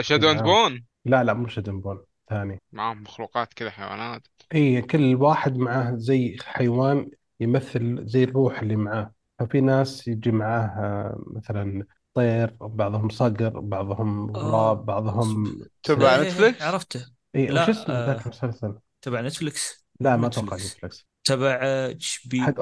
Shadow 0.01 0.31
and 0.31 0.43
Bone 0.43 0.85
لا 1.05 1.25
لا 1.25 1.33
مو 1.33 1.59
Shadow 1.59 1.80
and 1.80 1.90
Bone 1.90 2.05
ثاني. 2.31 2.61
معهم 2.73 3.03
مخلوقات 3.03 3.55
كذا 3.55 3.71
حيوانات. 3.71 4.23
إي 4.55 4.83
كل 4.83 5.15
واحد 5.15 5.57
معاه 5.57 5.95
زي 5.97 6.37
حيوان 6.45 7.11
يمثل 7.41 8.07
زي 8.07 8.25
الروح 8.25 8.61
اللي 8.61 8.77
معاه. 8.77 9.13
ففي 9.39 9.61
ناس 9.61 10.09
يجي 10.09 10.33
معاه 10.33 10.67
آه، 10.67 11.23
مثلا 11.27 11.87
طير 12.15 12.57
بعضهم 12.61 13.09
صقر 13.09 13.61
بعضهم 13.61 14.31
غراب 14.37 14.87
بعضهم 14.87 15.59
تبع 15.83 16.15
إيه، 16.15 16.21
إيه، 16.21 16.29
نتفليكس؟ 16.29 16.63
عرفته. 16.63 17.07
إي 17.37 17.47
لا، 17.47 17.63
وش 17.63 17.69
اسمه 17.69 17.95
آه، 17.95 18.07
ذاك 18.07 18.27
المسلسل؟ 18.27 18.75
تبع 19.03 19.21
نتفلكس 19.21 19.84
لا 20.01 20.17
ما. 20.17 20.27
أتوقع 20.27 20.57
نتفلكس 20.57 21.07
تبع 21.25 21.59
HB 21.63 22.41
حق 22.41 22.61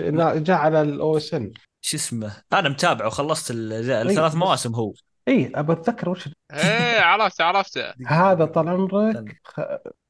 لا 0.00 0.38
جاء 0.38 0.56
على 0.56 0.82
ال 0.82 1.16
OSN. 1.16 1.52
شو 1.80 1.96
اسمه؟ 1.96 2.42
أنا 2.52 2.68
متابعه 2.68 3.06
وخلصت 3.06 3.50
ال- 3.50 3.72
الثلاث 3.90 4.34
مواسم 4.34 4.74
هو. 4.74 4.92
اي 5.28 5.52
ابى 5.54 5.72
أتذكر 5.72 6.08
وش 6.08 6.28
إيه 6.52 7.00
عرفت 7.00 7.40
عرفته 7.40 7.94
هذا 8.06 8.44
طال 8.44 8.68
عمرك 8.68 9.40
خ... 9.44 9.60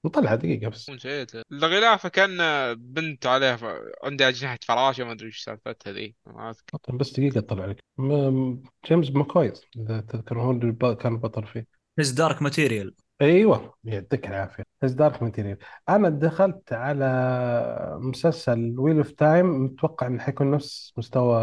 نطلع 0.04 0.34
دقيقة 0.34 0.68
بس. 0.68 0.90
نسيته 0.90 1.42
الغلافه 1.52 2.08
كان 2.08 2.38
بنت 2.74 3.26
عليها 3.26 3.56
ف... 3.56 3.64
عندها 4.04 4.28
أجنحة 4.28 4.58
فراشة 4.66 5.04
ما 5.04 5.12
أدري 5.12 5.26
إيش 5.26 5.38
سالفتها 5.44 5.92
ذي. 5.92 6.14
ما 6.26 6.50
أذكر. 6.50 6.96
بس 6.96 7.12
دقيقة 7.12 7.40
طلع 7.40 7.66
لك. 7.66 7.78
م... 7.98 8.56
جيمس 8.88 9.10
ماكفوي 9.10 9.52
إذا 9.76 10.00
تذكر 10.00 10.40
هو 10.40 10.50
اللي 10.50 10.72
ب- 10.72 10.96
كان 10.96 11.18
بطل 11.18 11.46
فيه. 11.46 11.66
His 11.98 12.10
Dark 12.10 12.42
Material 12.42 12.94
أيوه 13.20 13.74
يعطيك 13.84 14.26
العافية. 14.28 14.64
His 14.82 14.92
Dark 14.92 15.22
Material. 15.22 15.58
أنا 15.88 16.08
دخلت 16.08 16.72
على 16.72 17.04
مسلسل 18.00 18.74
Wheel 18.78 18.96
of 18.96 19.10
Time 19.10 19.64
متوقع 19.64 20.06
إنه 20.06 20.18
حيكون 20.22 20.50
نفس 20.50 20.92
مستوى 20.96 21.40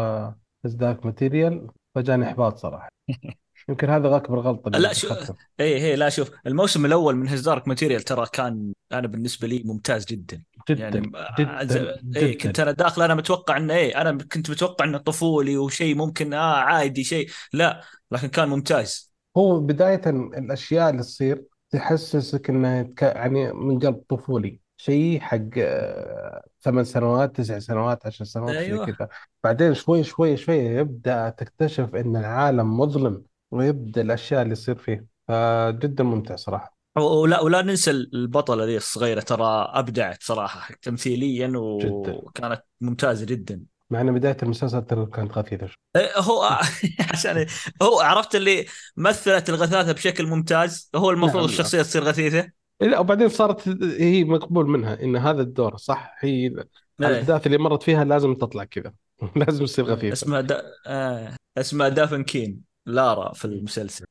His 0.64 0.74
Dark 0.74 1.06
Material. 1.06 1.66
فجاني 1.94 2.26
إحباط 2.26 2.58
صراحة. 2.58 2.88
يمكن 3.68 3.90
هذا 3.90 4.16
اكبر 4.16 4.40
غلطه 4.40 4.68
اللي 4.68 4.78
لا، 4.78 4.92
شو- 4.92 5.08
دخلته. 5.08 5.34
اي 5.60 5.80
هي 5.80 5.96
لا 5.96 6.08
شوف 6.08 6.30
الموسم 6.46 6.86
الأول 6.86 7.16
من 7.16 7.28
His 7.28 7.40
Dark 7.40 7.68
Material 7.68 8.02
ترى 8.02 8.26
كان 8.32 8.72
أنا 8.92 9.06
بالنسبة 9.06 9.48
لي 9.48 9.62
ممتاز 9.64 10.04
جدا. 10.04 10.42
جدا 10.70 10.80
يعني 10.82 11.00
جدا 11.38 11.94
اي 12.16 12.30
جدا 12.30 12.38
كنت 12.48 12.60
أنا 12.60 12.72
داخل 12.72 13.02
أنا 13.02 13.14
متوقع 13.14 13.56
إنه 13.56 13.74
إيه 13.74 14.00
أنا 14.00 14.18
كنت 14.32 14.50
متوقع 14.50 14.84
إنه 14.84 14.98
طفولي 14.98 15.56
وشيء 15.56 15.94
ممكن 15.96 16.34
آه 16.34 16.56
عادي 16.56 17.04
شيء 17.04 17.28
لا 17.52 17.80
لكن 18.10 18.28
كان 18.28 18.48
ممتاز. 18.48 19.14
هو 19.36 19.60
بداية 19.60 20.02
الأشياء 20.10 20.90
اللي 20.90 21.02
تصير 21.02 21.44
تحسسك 21.74 22.50
إنه 22.50 22.80
يتك- 22.80 23.02
يعني 23.02 23.52
من 23.52 23.78
قلب 23.78 24.02
طفولي. 24.08 24.60
شيء 24.76 25.20
حق 25.20 25.38
آه، 25.58 26.44
ثمان 26.60 26.84
سنوات 26.84 27.36
تسع 27.36 27.58
سنوات 27.58 28.06
عشر 28.06 28.24
سنوات 28.24 28.50
زي 28.50 28.58
أيوة. 28.58 28.86
كذا. 28.86 29.08
بعدين 29.44 29.74
شوي 29.74 30.04
شوي 30.04 30.36
شوي 30.36 30.56
يبدأ 30.56 31.28
تكتشف 31.28 31.94
إن 31.94 32.16
العالم 32.16 32.80
مظلم 32.80 33.22
ويبدأ 33.50 34.00
الأشياء 34.02 34.42
اللي 34.42 34.54
تصير 34.54 34.74
فيه. 34.74 35.06
فجدا 35.28 36.04
ممتع 36.04 36.36
صراحة. 36.36 36.76
ولا 36.96 37.40
ولا 37.40 37.62
ننسى 37.62 37.90
البطلة 37.90 38.64
ذي 38.64 38.76
الصغيرة 38.76 39.20
ترى 39.20 39.68
أبدعت 39.72 40.22
صراحة 40.22 40.74
تمثيليا 40.82 41.46
جداً. 41.46 42.12
وكانت 42.12 42.62
ممتازة 42.80 43.26
جدا. 43.26 43.62
مع 43.94 44.00
إن 44.00 44.14
بداية 44.14 44.36
المسلسل 44.42 44.82
ترى 44.82 45.06
كانت 45.06 45.38
غثيثة 45.38 45.66
شوي. 45.66 45.76
إيه، 45.96 46.18
هو 46.18 46.42
عشان 47.12 47.46
هو 47.82 48.00
عرفت 48.00 48.34
اللي 48.34 48.66
مثلت 48.96 49.48
الغثاثة 49.48 49.92
بشكل 49.92 50.26
ممتاز 50.26 50.90
هو 50.94 51.10
المفروض 51.10 51.42
نعم، 51.42 51.52
الشخصية 51.52 51.82
تصير 51.82 52.04
غثيثة. 52.04 52.50
لا 52.80 52.98
وبعدين 52.98 53.28
صارت 53.28 53.68
هي 53.82 54.24
مقبول 54.24 54.68
منها 54.68 55.02
إن 55.02 55.16
هذا 55.16 55.42
الدور 55.42 55.76
صح 55.76 56.16
هي 56.20 56.30
إيه. 56.30 56.66
الأحداث 57.00 57.46
اللي 57.46 57.58
مرت 57.58 57.82
فيها 57.82 58.04
لازم 58.04 58.34
تطلع 58.34 58.64
كذا. 58.64 58.92
لازم 59.46 59.64
تصير 59.64 59.84
غثيثة. 59.84 60.12
اسمها 60.12 60.40
دا... 60.40 60.62
آه. 60.86 61.36
اسمها 61.58 61.88
دافن 61.88 62.24
كين 62.24 62.60
لارا 62.86 63.32
في 63.32 63.44
المسلسل. 63.44 64.04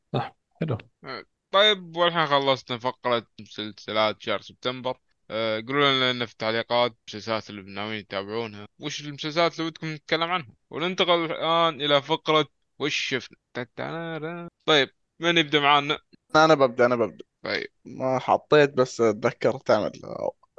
حلو. 0.62 0.78
طيب 1.52 1.98
والحين 1.98 2.26
خلصنا 2.26 2.78
فقرة 2.78 3.28
مسلسلات 3.40 4.22
شهر 4.22 4.42
سبتمبر. 4.42 4.98
أه 5.32 5.64
قولوا 5.68 6.14
لنا 6.14 6.26
في 6.26 6.32
التعليقات 6.32 6.96
المسلسلات 7.08 7.50
اللي 7.50 7.62
ناويين 7.62 8.08
تتابعونها 8.08 8.68
وش 8.80 9.02
المسلسلات 9.02 9.54
اللي 9.54 9.68
ودكم 9.68 9.94
نتكلم 9.94 10.32
عنها؟ 10.32 10.48
وننتقل 10.70 11.26
الآن 11.26 11.82
إلى 11.82 12.02
فقرة 12.02 12.48
وش 12.80 12.96
شفنا. 12.96 13.38
طيب 14.66 14.90
من 15.20 15.38
يبدأ 15.38 15.60
معانا؟ 15.60 16.00
أنا 16.36 16.54
ببدأ 16.54 16.86
أنا 16.86 16.96
ببدأ. 16.96 17.26
طيب. 17.44 17.68
ما 17.86 18.20
حطيت 18.20 18.74
بس 18.74 19.02
اتذكر 19.02 19.58
تعمل 19.58 19.92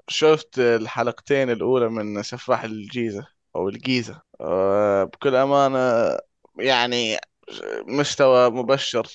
شفت 0.08 0.58
الحلقتين 0.58 1.50
الأولى 1.50 1.88
من 1.88 2.22
سفاح 2.22 2.64
الجيزة 2.64 3.26
أو 3.56 3.68
الجيزة. 3.68 4.22
أه، 4.40 5.04
بكل 5.04 5.34
أمانة 5.34 5.78
يعني 6.58 7.16
مستوى 7.86 8.50
مبشر 8.50 9.06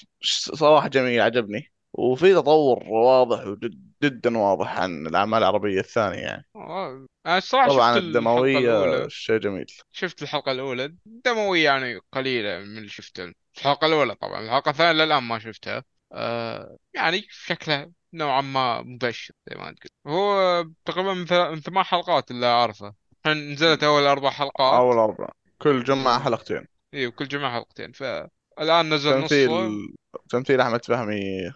صراحة 0.54 0.88
جميل 0.88 1.22
عجبني. 1.22 1.72
وفي 1.94 2.34
تطور 2.34 2.84
واضح 2.88 3.48
وجد 3.48 3.89
جدا 4.04 4.38
واضح 4.38 4.80
عن 4.80 5.08
الأعمال 5.08 5.40
العربية 5.40 5.80
الثانية 5.80 6.18
يعني. 6.18 6.46
آه، 6.56 7.06
أنا 7.26 7.38
الصراحة 7.38 7.68
طبعا 7.68 7.96
شفت 7.96 8.04
الدموية 8.04 9.08
شيء 9.08 9.38
جميل. 9.38 9.66
شفت 9.92 10.22
الحلقة 10.22 10.52
الأولى. 10.52 10.96
دموية 11.06 11.66
يعني 11.66 12.00
قليلة 12.12 12.60
من 12.60 12.78
اللي 12.78 12.90
شفته. 12.90 13.34
الحلقة 13.58 13.88
الأولى 13.88 14.16
طبعا. 14.16 14.42
الحلقة 14.42 14.70
الثانية 14.70 15.04
للآن 15.04 15.24
ما 15.24 15.40
شفتها. 15.40 15.84
آه 16.14 16.78
يعني 16.94 17.26
شكلها 17.30 17.92
نوعا 18.14 18.42
ما 18.42 18.82
مبشر 18.82 19.34
زي 19.50 19.56
ما 19.56 19.72
تقول. 19.72 20.16
هو 20.16 20.66
تقريبا 20.86 21.14
من 21.14 21.60
ثمان 21.62 21.84
حلقات 21.84 22.32
اللي 22.32 22.46
أعرفه. 22.46 22.94
الحين 23.26 23.52
نزلت 23.52 23.84
أول 23.84 24.04
أربع 24.04 24.30
حلقات. 24.30 24.80
أول 24.80 24.98
اربعه 24.98 25.32
كل 25.58 25.84
جمعة. 25.84 26.24
حلقتين. 26.24 26.66
إيه 26.94 27.08
وكل 27.08 27.28
جمعة 27.28 27.54
حلقتين. 27.54 27.92
فالآن 27.92 28.94
نزل 28.94 29.22
تمثيل 29.22 29.50
نصه 29.50 29.94
تمثيل 30.30 30.62
أحمد 30.62 30.86
فهمي 30.86 31.52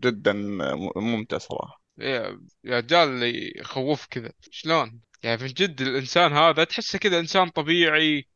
جدا 0.00 0.32
ممتع 0.96 1.38
صراحة. 1.38 1.81
يا 1.98 2.38
رجال 2.66 3.08
اللي 3.08 3.52
يخوف 3.56 4.06
كذا 4.06 4.32
شلون؟ 4.50 5.00
يعني 5.22 5.42
من 5.42 5.48
جد 5.48 5.80
الإنسان 5.80 6.32
هذا 6.32 6.64
تحسه 6.64 6.98
كذا 6.98 7.18
إنسان 7.18 7.48
طبيعي 7.48 8.26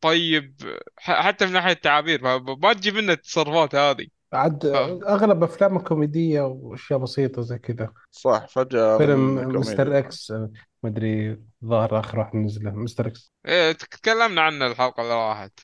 طيب 0.00 0.54
حتى 0.96 1.46
من 1.46 1.52
ناحية 1.52 1.72
التعابير 1.72 2.22
ما 2.22 2.56
ما 2.62 2.72
تجي 2.72 2.90
منه 2.90 3.12
التصرفات 3.12 3.74
هذه. 3.74 4.06
عاد. 4.32 4.66
أغلب 4.66 5.42
أفلامه 5.42 5.82
كوميدية 5.82 6.40
وأشياء 6.40 6.98
بسيطة 6.98 7.42
زي 7.42 7.58
كذا. 7.58 7.92
صح 8.10 8.46
فجأة 8.48 8.98
فيلم. 8.98 9.34
Mister 9.34 9.98
X 9.98 10.32
مدري 10.82 11.38
ظهر 11.64 12.00
آخر 12.00 12.18
واحد 12.18 12.36
نزله 12.36 12.70
Mister 12.70 13.06
X. 13.06 13.32
إيه 13.46 13.72
تكلمنا 13.72 14.42
عنه 14.42 14.66
الحلقة 14.66 15.02
اللي 15.02 15.14
راحت. 15.14 15.60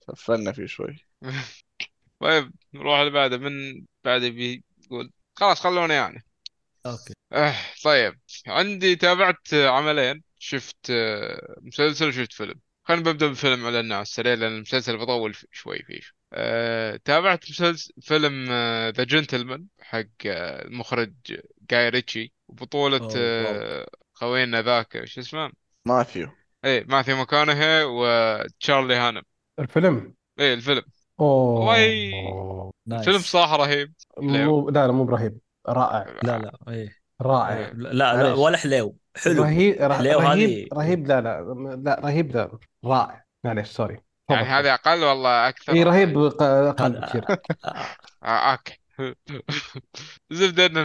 سفلنا 0.00 0.52
فيه 0.52 0.66
شوي. 0.66 0.96
طيب 2.20 2.52
نروح 2.74 2.98
اللي 2.98 3.10
بعده 3.10 3.36
من 3.38 3.84
بعده 4.04 4.28
بيقول 4.28 5.10
خلاص 5.34 5.60
خلونا 5.60 5.94
يعني. 5.94 6.24
Okay. 6.90 7.14
آه 7.32 7.54
طيب. 7.84 8.18
عندي 8.46 8.96
تابعت 8.96 9.54
عملين. 9.54 10.22
شفت 10.38 10.90
آه، 10.90 11.56
مسلسل 11.62 12.08
وشفت 12.08 12.32
فيلم. 12.32 12.54
خلينا 12.84 13.02
ببدا 13.02 13.26
بالفيلم 13.26 13.66
على 13.66 13.80
الناس 13.80 14.08
سريع 14.08 14.34
لأن 14.34 14.56
المسلسل 14.56 14.98
بطول 14.98 15.36
شوي 15.52 15.78
فيه. 15.78 16.00
أه 16.32 17.00
تابعت 17.04 17.50
مسلسل 17.50 17.92
فيلم 18.02 18.44
The 18.90 19.04
Gentlemen 19.04 19.66
حق 19.80 20.04
آه، 20.26 20.64
المخرج 20.64 21.12
جاي 21.70 21.88
ريتشي 21.88 22.32
وبطولة 22.48 23.08
آه، 23.16 23.88
خوينا 24.12 24.62
ذاك 24.62 25.04
شو 25.04 25.20
اسمه؟ 25.20 25.52
ماثيو. 25.86 26.28
إيه 26.64 26.84
ماثيو 26.88 27.16
ماكونهي 27.16 27.84
وتشارلي 27.84 28.94
هانم. 28.94 29.22
الفيلم؟ 29.58 30.14
إيه 30.40 30.54
الفيلم. 30.54 30.82
أوه. 31.20 31.60
والله 31.60 32.72
nice 32.86 33.04
فيلم 33.04 33.18
صراحة 33.18 33.56
رهيب. 33.56 33.92
مو 34.18 34.70
لا 34.70 34.86
لا 34.86 34.92
مو 34.92 35.04
برهيب. 35.04 35.38
رائع. 35.68 36.06
لا 36.22 36.38
لا 36.38 36.58
إيه. 36.68 36.96
رائع. 37.22 37.56
إيه. 37.58 37.72
لا 37.72 37.92
لا 37.92 38.16
معليش. 38.16 38.38
ولا 38.38 38.56
حليو. 38.56 38.96
حلو. 39.16 39.42
رهيب 39.42 39.76
ره- 39.82 39.94
حليو 39.94 40.18
رهيب 40.18 40.30
هذه 40.40 40.66
رهيب. 40.72 41.06
لا 41.06 41.20
لا 41.20 41.42
لا 41.84 42.00
رهيب. 42.04 42.36
لا 42.36 42.58
رائع. 42.84 43.24
معليش 43.44 43.68
sorry. 43.68 43.98
يعني. 44.30 44.46
هذا 44.46 44.74
أقل 44.74 45.04
والله 45.04 45.48
أكثر 45.48 45.72
اي 45.72 45.82
رهيب. 45.82 46.18
ق- 46.18 46.42
أقل 46.42 47.00
بكثير. 47.00 47.24
آه، 47.64 47.86
آه، 48.24 48.52
okay. 48.52 48.78
زبدة 50.30 50.66
ان 50.66 50.76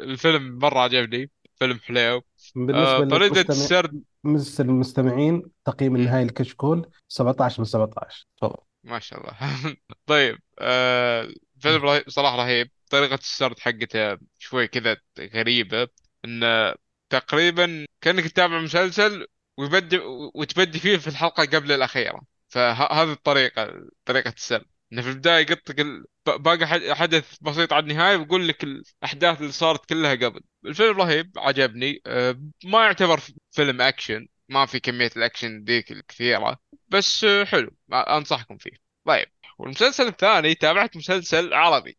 الفيلم 0.00 0.58
مرة 0.58 0.78
عجبني. 0.78 1.30
فيلم 1.54 1.78
حليو. 1.78 2.22
بالنسبة 2.56 3.16
آه، 3.16 3.18
للمستمع 3.18 3.44
السرد. 3.48 4.02
بالنسبة 4.24 4.64
للمستمعين 4.64 5.42
تقييم. 5.64 5.96
النهائي 5.96 6.24
لكشكول 6.24 6.90
17 7.08 7.60
من 7.60 7.64
17 7.64 8.26
تفضل. 8.40 8.56
ما 8.84 8.98
شاء 8.98 9.20
الله. 9.20 9.32
طيب 10.06 10.38
آه 10.58 11.28
فيلم 11.60 11.82
رهيب 11.82 12.02
صراحة 12.08 12.36
رهيب. 12.36 12.70
طريقة 12.88 13.14
السرد 13.14 13.58
حقته 13.58 14.18
شوي 14.38 14.68
كذا 14.68 14.96
غريبة 15.20 15.88
انه 16.24 16.74
تقريبا 17.10 17.86
كأنك 18.00 18.24
تتابع 18.24 18.60
مسلسل 18.60 19.26
ويبدي 19.56 19.98
وتبدي 20.34 20.78
فيه 20.78 20.96
في 20.96 21.08
الحلقة 21.08 21.44
قبل 21.44 21.72
الأخيرة. 21.72 22.22
فهذه 22.48 23.12
الطريقة 23.12 23.88
طريقة 24.04 24.32
السرد. 24.36 24.66
إنه 24.92 25.02
في 25.02 25.08
البداية 25.08 25.46
يقطك 25.50 25.86
باقي 26.26 26.94
حدث 26.96 27.36
بسيط 27.40 27.72
على 27.72 27.82
النهاية 27.82 28.16
ويقول 28.16 28.48
لك 28.48 28.64
الأحداث 28.64 29.40
اللي 29.40 29.52
صارت 29.52 29.88
كلها 29.88 30.14
قبل. 30.14 30.40
الفيلم 30.66 31.00
رهيب 31.00 31.32
عجبني. 31.36 32.02
آه 32.06 32.40
ما 32.64 32.84
يعتبر 32.84 33.20
فيلم 33.50 33.80
أكشن 33.80 34.28
ما 34.48 34.66
في 34.66 34.80
كمية 34.80 35.10
الأكشن 35.16 35.64
ذيك 35.64 35.92
الكثيرة 35.92 36.58
بس 36.88 37.26
حلو 37.44 37.70
أنصحكم 37.92 38.56
فيه. 38.58 38.70
طيب 39.06 39.26
والمسلسل 39.58 40.06
الثاني 40.06 40.54
تابعت 40.54 40.96
مسلسل 40.96 41.54
عربي. 41.54 41.98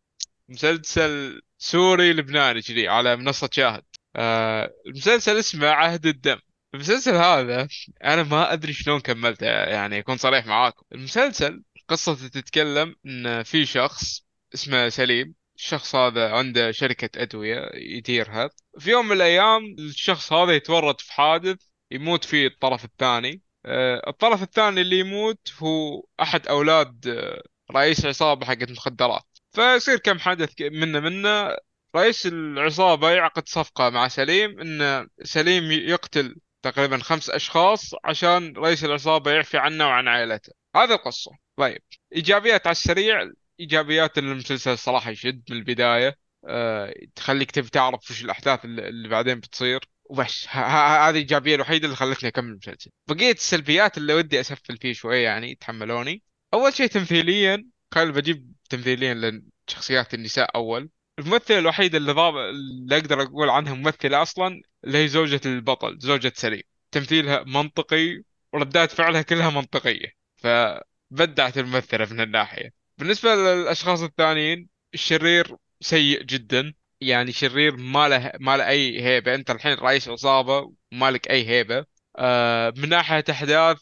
مسلسل 0.50 1.42
سوري 1.58 2.12
لبناني 2.12 2.62
كذي 2.62 2.88
على 2.88 3.16
منصة 3.16 3.48
شاهد. 3.52 3.82
آه 4.16 4.70
المسلسل 4.86 5.38
اسمه 5.38 5.68
عهد 5.68 6.06
الدم. 6.06 6.38
المسلسل 6.74 7.14
هذا 7.14 7.68
أنا 8.04 8.22
ما 8.22 8.52
أدري 8.52 8.72
شلون 8.72 9.00
كملته 9.00 9.46
يعني 9.46 9.98
أكون 9.98 10.16
صريح 10.16 10.46
معاكم. 10.46 10.86
المسلسل 10.92 11.62
قصته 11.88 12.28
تتكلم 12.28 12.96
إن 13.06 13.42
في 13.42 13.66
شخص 13.66 14.22
اسمه 14.54 14.88
سليم. 14.88 15.34
الشخص 15.56 15.94
هذا 15.94 16.30
عنده 16.32 16.72
شركة 16.72 17.22
أدوية 17.22 17.70
يديرها 17.74 18.50
في 18.78 18.90
يوم 18.90 19.06
من 19.06 19.12
الأيام 19.12 19.76
الشخص 19.78 20.32
هذا 20.32 20.52
يتورط 20.52 21.00
في 21.00 21.12
حادث 21.12 21.58
يموت 21.90 22.24
فيه 22.24 22.46
الطرف 22.46 22.84
الثاني. 22.84 23.42
آه، 23.66 24.02
الطرف 24.10 24.42
الثاني 24.42 24.80
اللي 24.80 24.98
يموت 24.98 25.52
هو 25.58 26.04
أحد 26.22 26.46
أولاد 26.46 27.08
آه، 27.08 27.42
رئيس 27.72 28.06
عصابة 28.06 28.46
حقت 28.46 28.70
مخدرات. 28.70 29.29
فيصير 29.52 29.98
كم 29.98 30.18
حدث 30.18 30.60
منه 30.60 31.00
منه. 31.00 31.56
رئيس 31.96 32.26
العصابة 32.26 33.10
يعقد 33.10 33.48
صفقة 33.48 33.90
مع 33.90 34.08
سليم 34.08 34.60
إن 34.60 35.08
سليم 35.22 35.72
يقتل 35.72 36.36
تقريبا 36.62 36.98
خمس 36.98 37.30
أشخاص 37.30 37.94
عشان 38.04 38.56
رئيس 38.56 38.84
العصابة 38.84 39.30
يعفي 39.30 39.58
عنه 39.58 39.86
وعن 39.86 40.08
عائلته. 40.08 40.52
هذه 40.76 40.94
القصة. 40.94 41.30
طيب. 41.56 41.82
إيجابيات 42.16 42.66
على 42.66 42.72
السريع. 42.72 43.30
إيجابيات 43.60 44.18
المسلسل 44.18 44.78
صراحة 44.78 45.10
يشد 45.10 45.42
من 45.50 45.56
البداية. 45.56 46.16
أه 46.48 46.94
تخليك 47.14 47.50
تبي 47.50 47.68
تعرف 47.68 48.10
وش 48.10 48.24
الأحداث 48.24 48.64
اللي 48.64 49.08
بعدين 49.08 49.40
بتصير. 49.40 49.80
وبس. 50.04 50.46
هذه 50.48 51.10
الإيجابية 51.10 51.54
الوحيدة 51.54 51.84
اللي 51.84 51.96
خلتني 51.96 52.28
أكمل 52.28 52.48
المسلسل. 52.48 52.90
بقية 53.08 53.32
السلبيات 53.32 53.98
اللي 53.98 54.14
ودي 54.14 54.40
أسفل 54.40 54.76
فيه 54.76 54.92
شوية 54.92 55.24
يعني 55.24 55.54
تحملوني 55.54 56.22
أول 56.54 56.74
شيء 56.74 56.86
تمثيليا. 56.86 57.64
خل 57.94 58.12
بجيب 58.12 58.52
تمثيليا 58.70 59.14
لأن 59.14 59.42
شخصيات 59.66 60.14
النساء 60.14 60.56
أول. 60.56 60.90
الممثلة 61.18 61.58
الوحيدة 61.58 61.98
اللي 61.98 62.12
ضاب 62.12 62.36
اللي 62.36 62.96
أقدر 62.96 63.22
أقول 63.22 63.50
عنها 63.50 63.74
ممثلة 63.74 64.22
أصلا 64.22 64.62
اللي 64.84 64.98
هي 64.98 65.08
زوجة 65.08 65.40
البطل 65.46 65.98
زوجة 65.98 66.32
سليم. 66.36 66.62
تمثيلها 66.90 67.44
منطقي 67.44 68.22
وردات 68.52 68.90
فعلها 68.90 69.22
كلها 69.22 69.50
منطقية 69.50 70.12
فبدعت 70.36 71.58
الممثلة 71.58 72.06
من 72.12 72.20
الناحية. 72.20 72.72
بالنسبة 72.98 73.34
للأشخاص 73.34 74.02
الثانيين 74.02 74.68
الشرير 74.94 75.56
سيء 75.80 76.22
جدا. 76.22 76.74
يعني 77.00 77.32
شرير 77.32 77.76
ما 77.76 78.08
له 78.08 78.32
ما 78.40 78.56
له 78.56 78.68
أي 78.68 79.02
هيبة. 79.02 79.34
أنت 79.34 79.50
الحين 79.50 79.74
رئيس 79.74 80.08
عصابة 80.08 80.72
ومالك 80.92 81.30
أي 81.30 81.48
هيبة. 81.48 81.84
آه 82.16 82.72
من 82.76 82.88
ناحية 82.88 83.24
أحداث 83.30 83.78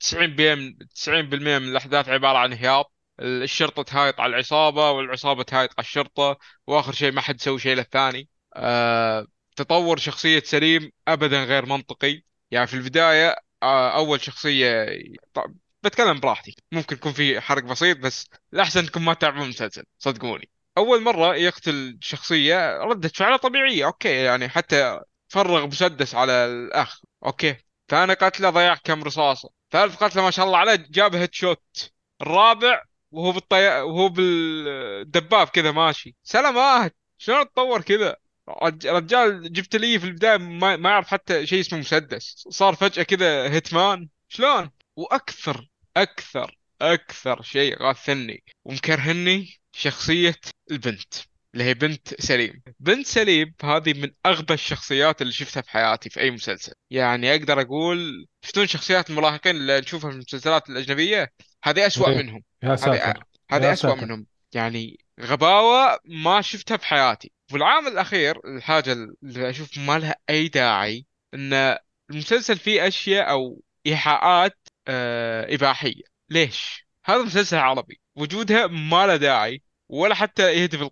90% 0.00 0.54
من 0.54 0.76
90% 0.94 1.58
من 1.58 1.68
الأحداث 1.68 2.08
عبارة 2.08 2.38
عن 2.38 2.52
هياط 2.52 2.95
الشرطة 3.20 3.82
تهايط 3.82 4.20
على 4.20 4.30
العصابة 4.30 4.90
والعصابة 4.90 5.42
تهايط 5.42 5.70
على 5.78 5.84
الشرطة 5.84 6.38
وآخر 6.66 6.92
شيء 6.92 7.12
ما 7.12 7.20
حد 7.20 7.34
يسوي 7.34 7.58
شيء 7.58 7.76
للثاني 7.76 8.28
آه 8.56 9.26
تطور 9.56 9.96
شخصية 9.98 10.40
سليم 10.40 10.92
أبدا 11.08 11.44
غير 11.44 11.66
منطقي. 11.66 12.22
يعني 12.50 12.66
في 12.66 12.74
البداية 12.74 13.36
آه 13.62 13.96
أول 13.96 14.20
شخصية 14.20 14.86
طب 15.34 15.54
بتكلم 15.82 16.20
براحتي. 16.20 16.56
ممكن 16.72 16.96
يكون 16.96 17.12
في 17.12 17.40
حرق 17.40 17.62
بسيط 17.62 17.98
بس 17.98 18.26
الأحسن 18.52 18.80
إنكم 18.80 19.04
ما 19.04 19.14
تتابعون 19.14 19.42
المسلسل 19.42 19.84
صدقوني. 19.98 20.48
أول 20.78 21.02
مرة 21.02 21.34
يقتل 21.36 21.98
شخصية 22.00 22.78
ردة 22.78 23.08
فعله 23.08 23.36
طبيعية 23.36 23.86
أوكي 23.86 24.08
يعني 24.08 24.48
حتى 24.48 25.00
فرغ 25.28 25.66
مسدس 25.66 26.14
على 26.14 26.32
الأخ 26.32 27.00
أوكي. 27.26 27.56
ثاني 27.88 28.12
قتله 28.14 28.50
ضيع 28.50 28.74
كم 28.74 29.02
رصاصة. 29.04 29.50
ثالث 29.70 29.96
قتله 29.96 30.22
ما 30.22 30.30
شاء 30.30 30.46
الله 30.46 30.58
عليه 30.58 30.74
جاب 30.90 31.14
headshot. 31.14 31.92
الرابع 32.22 32.82
وهو 33.16 33.32
بالطي... 33.32 33.80
وهو 33.82 34.08
بالدباب 34.08 35.48
كذا 35.48 35.70
ماشي. 35.70 36.16
سلامات 36.22 36.96
شلون 37.18 37.44
تطور 37.52 37.82
كذا 37.82 38.16
رج- 38.48 38.86
رجال 38.86 39.52
جبت 39.52 39.76
لي 39.76 39.98
في 39.98 40.06
البداية 40.06 40.36
ما, 40.36 40.76
ما 40.76 40.90
يعرف 40.90 41.08
حتى 41.08 41.46
شيء 41.46 41.60
اسمه 41.60 41.78
مسدس. 41.78 42.44
صار 42.50 42.74
فجأة 42.74 43.02
كذا 43.02 43.50
هيتمان 43.52 44.08
شلون؟ 44.28 44.70
وأكثر 44.96 45.68
أكثر 45.96 46.58
أكثر 46.82 47.42
شيء 47.42 47.82
غاثني 47.82 48.42
ومكرهني 48.64 49.60
شخصية 49.72 50.34
البنت 50.70 51.14
اللي 51.54 51.64
هي 51.64 51.74
بنت 51.74 52.20
سليم. 52.22 52.62
بنت 52.80 53.06
سليم 53.06 53.54
هذه 53.62 54.00
من 54.00 54.10
أغبى 54.26 54.54
الشخصيات 54.54 55.22
اللي 55.22 55.32
شفتها 55.32 55.60
في 55.60 55.70
حياتي 55.70 56.10
في 56.10 56.20
أي 56.20 56.30
مسلسل. 56.30 56.72
يعني 56.90 57.34
أقدر 57.34 57.60
أقول 57.60 58.26
شفتون 58.44 58.66
شخصيات 58.66 59.10
المراهقين 59.10 59.56
اللي 59.56 59.80
نشوفها 59.80 60.10
في 60.10 60.16
المسلسلات 60.16 60.70
الأجنبية؟ 60.70 61.32
هذه 61.66 61.86
أسوأ 61.86 62.08
إيه. 62.08 62.16
منهم. 62.16 62.42
يا 62.62 62.68
هذه 62.68 62.76
ساتر. 62.76 63.24
هذه 63.50 63.64
يا 63.64 63.72
أسوأ 63.72 63.90
ساتر. 63.90 64.06
منهم. 64.06 64.26
يعني 64.52 65.00
غباوة 65.20 65.98
ما 66.04 66.40
شفتها 66.40 66.76
في 66.76 66.86
حياتي. 66.86 67.32
والعامل 67.52 67.88
الأخير 67.88 68.40
الحاجة 68.44 68.92
اللي 68.92 69.50
أشوف 69.50 69.78
ما 69.78 69.98
لها 69.98 70.16
أي 70.30 70.48
داعي 70.48 71.06
إن 71.34 71.78
المسلسل 72.10 72.58
فيه 72.58 72.86
أشياء 72.88 73.30
أو 73.30 73.62
إيحاءات 73.86 74.58
آه 74.88 75.54
إباحية. 75.54 76.02
ليش؟ 76.30 76.86
هذا 77.04 77.22
مسلسل 77.22 77.56
عربي. 77.56 78.00
وجودها 78.16 78.66
ما 78.66 79.06
له 79.06 79.16
داعي 79.16 79.62
ولا 79.88 80.14
حتى 80.14 80.52
يهدف 80.52 80.90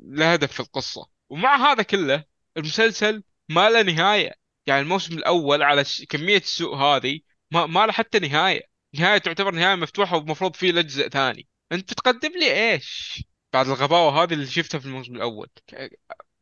له 0.00 0.32
هدف 0.32 0.52
في 0.52 0.60
القصة. 0.60 1.06
ومع 1.30 1.72
هذا 1.72 1.82
كله 1.82 2.24
المسلسل 2.56 3.22
ما 3.48 3.70
له 3.70 3.82
نهاية. 3.82 4.32
يعني 4.66 4.80
الموسم 4.80 5.18
الأول 5.18 5.62
على 5.62 5.84
كمية 6.08 6.36
السوء 6.36 6.76
هذه 6.76 7.20
ما 7.50 7.66
ما 7.66 7.86
له 7.86 7.92
حتى 7.92 8.18
نهاية. 8.18 8.77
نهاية 8.94 9.18
تعتبر 9.18 9.54
نهاية 9.54 9.74
مفتوحة 9.74 10.16
ومفروض 10.16 10.56
فيه 10.56 10.72
له 10.72 10.80
جزء 10.80 11.08
ثاني. 11.08 11.46
انت 11.72 11.92
بتقدم 11.92 12.30
لي 12.40 12.72
إيش؟ 12.72 13.22
بعد 13.52 13.66
الغباوة 13.66 14.22
هذه 14.22 14.32
اللي 14.32 14.46
شفتها 14.46 14.78
في 14.78 14.86
الموسم 14.86 15.14
الأول. 15.16 15.48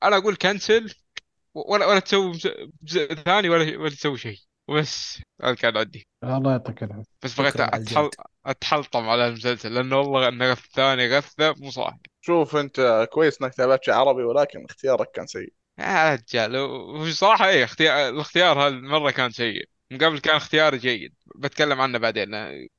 أنا 0.03 0.17
أقول 0.17 0.37
كنسل 0.37 0.95
ولا 1.55 1.87
ولا 1.87 1.99
تسوي 1.99 2.33
جزء 2.83 3.15
ثاني 3.15 3.49
ولا 3.49 3.79
ولا 3.79 3.91
تسوي 3.91 4.19
شيء. 4.19 4.39
وبس 4.69 5.23
هذا 5.43 5.55
كان 5.55 5.77
عندي. 5.77 6.07
الله 6.25 6.53
يعطيك 6.53 6.83
العافية. 6.83 7.11
بس 7.23 7.41
بغيت 7.41 7.61
أتحل... 7.61 8.11
أتحلطم 8.47 9.09
على 9.09 9.29
المسلسل 9.29 9.75
لأنه 9.75 9.99
والله 9.99 10.29
النغث 10.29 10.65
الثاني 10.65 11.17
غثة 11.17 11.55
مو 11.59 11.71
صاحي. 11.71 11.99
شوف 12.21 12.57
أنت 12.57 13.09
كويس 13.13 13.43
إنك 13.43 13.55
تابعت 13.55 13.85
شيء 13.85 13.95
عربي 13.95 14.23
ولكن 14.23 14.65
اختيارك 14.65 15.11
كان 15.11 15.27
سيء. 15.27 15.53
يا 15.79 16.15
رجال 16.15 16.57
وصراحة 16.57 17.49
إيه 17.49 17.65
اختيار 17.65 18.09
الاختيار 18.09 18.67
هالمرة 18.67 19.11
كان 19.11 19.31
سيء. 19.31 19.69
من 19.91 19.99
قبل 19.99 20.19
كان 20.19 20.37
اختياري 20.37 20.79
جيد. 20.79 21.15
بتكلم 21.37 21.81
عنه 21.81 21.99
بعدين. 21.99 22.31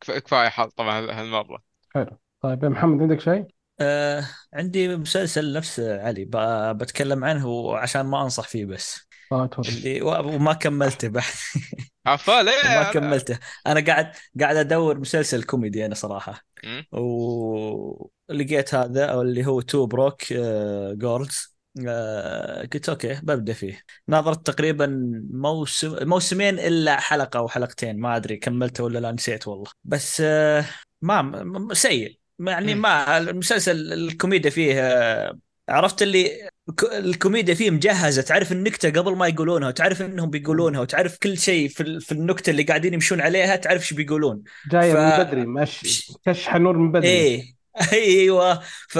كف- 0.01 0.11
كفاية 0.11 0.49
حلطمة 0.49 0.97
هال- 0.99 1.11
هالمرة. 1.11 1.63
حلو. 1.95 2.17
طيب 2.41 2.63
يا 2.63 2.69
محمد 2.69 3.01
عندك 3.01 3.19
شيء؟ 3.19 3.45
آه 3.79 4.23
عندي 4.53 4.97
مسلسل 4.97 5.53
نفس 5.53 5.79
علي. 5.79 6.25
ب- 6.25 6.77
بتكلم 6.77 7.25
عنه 7.25 7.77
عشان 7.77 8.01
ما 8.01 8.21
أنصح 8.21 8.47
فيه 8.47 8.65
بس. 8.65 9.07
ورد. 9.31 9.59
اللي 9.67 10.01
وما 10.01 10.53
كملته 10.53 11.07
بعد. 11.07 11.23
عفا 12.05 12.43
ليه؟ 12.43 12.51
ما 12.79 12.91
كملته. 12.91 13.39
أنا 13.67 13.79
قاعد 13.85 14.11
قاعد 14.39 14.55
أدور 14.55 14.99
مسلسل 14.99 15.43
كوميدي 15.43 15.85
أنا 15.85 15.95
صراحة. 15.95 16.45
ولقيت 16.91 18.75
هذا 18.75 19.21
اللي 19.21 19.45
هو 19.45 19.61
Two 19.61 19.85
Broke 19.85 20.33
آه، 20.33 20.93
Girls. 20.93 21.56
آه، 21.87 22.61
قلت 22.73 22.89
أوكي 22.89 23.19
ببدأ 23.23 23.53
فيه. 23.53 23.81
ناظرت 24.07 24.47
تقريبا 24.47 24.87
موسم 25.31 25.95
موسمين 26.09 26.59
إلا 26.59 26.99
حلقة 26.99 27.37
أو 27.37 27.47
حلقتين 27.47 27.99
ما 27.99 28.15
أدري 28.15 28.37
كملته 28.37 28.83
ولا 28.83 28.99
لا 28.99 29.11
نسيت 29.11 29.47
والله. 29.47 29.71
بس 29.83 30.21
آه، 30.25 30.65
ما 31.01 31.67
سيء. 31.73 32.19
يعني. 32.39 32.75
ما 32.75 33.17
المسلسل 33.17 33.93
الكوميديا 33.93 34.49
فيه 34.51 34.73
آه، 34.81 35.39
عرفت 35.69 36.01
اللي 36.01 36.49
الك- 36.69 36.93
الكوميديا 36.93 37.53
فيه 37.53 37.71
مجهزة. 37.71 38.21
تعرف 38.21 38.51
النكتة 38.51 38.89
قبل 39.01 39.15
ما 39.15 39.27
يقولونها 39.27 39.67
وتعرف 39.67 40.01
إنهم 40.01 40.29
بيقولونها 40.29 40.81
وتعرف 40.81 41.17
كل 41.17 41.37
شيء 41.37 41.69
في 41.69 41.99
في 41.99 42.11
النكتة 42.11 42.49
اللي 42.49 42.63
قاعدين 42.63 42.93
يمشون 42.93 43.21
عليها 43.21 43.55
تعرف 43.55 43.81
إيش 43.81 43.93
بيقولون. 43.93 44.43
جاية 44.71 44.93
ف- 44.93 44.97
من 44.97 45.23
بدري 45.23 45.45
مش 45.45 46.11
كش 46.25 46.47
حنور 46.47 46.77
من 46.77 46.91
بدري. 46.91 47.07
إيه. 47.07 47.55
أيوه. 47.93 48.61
ف 48.89 48.99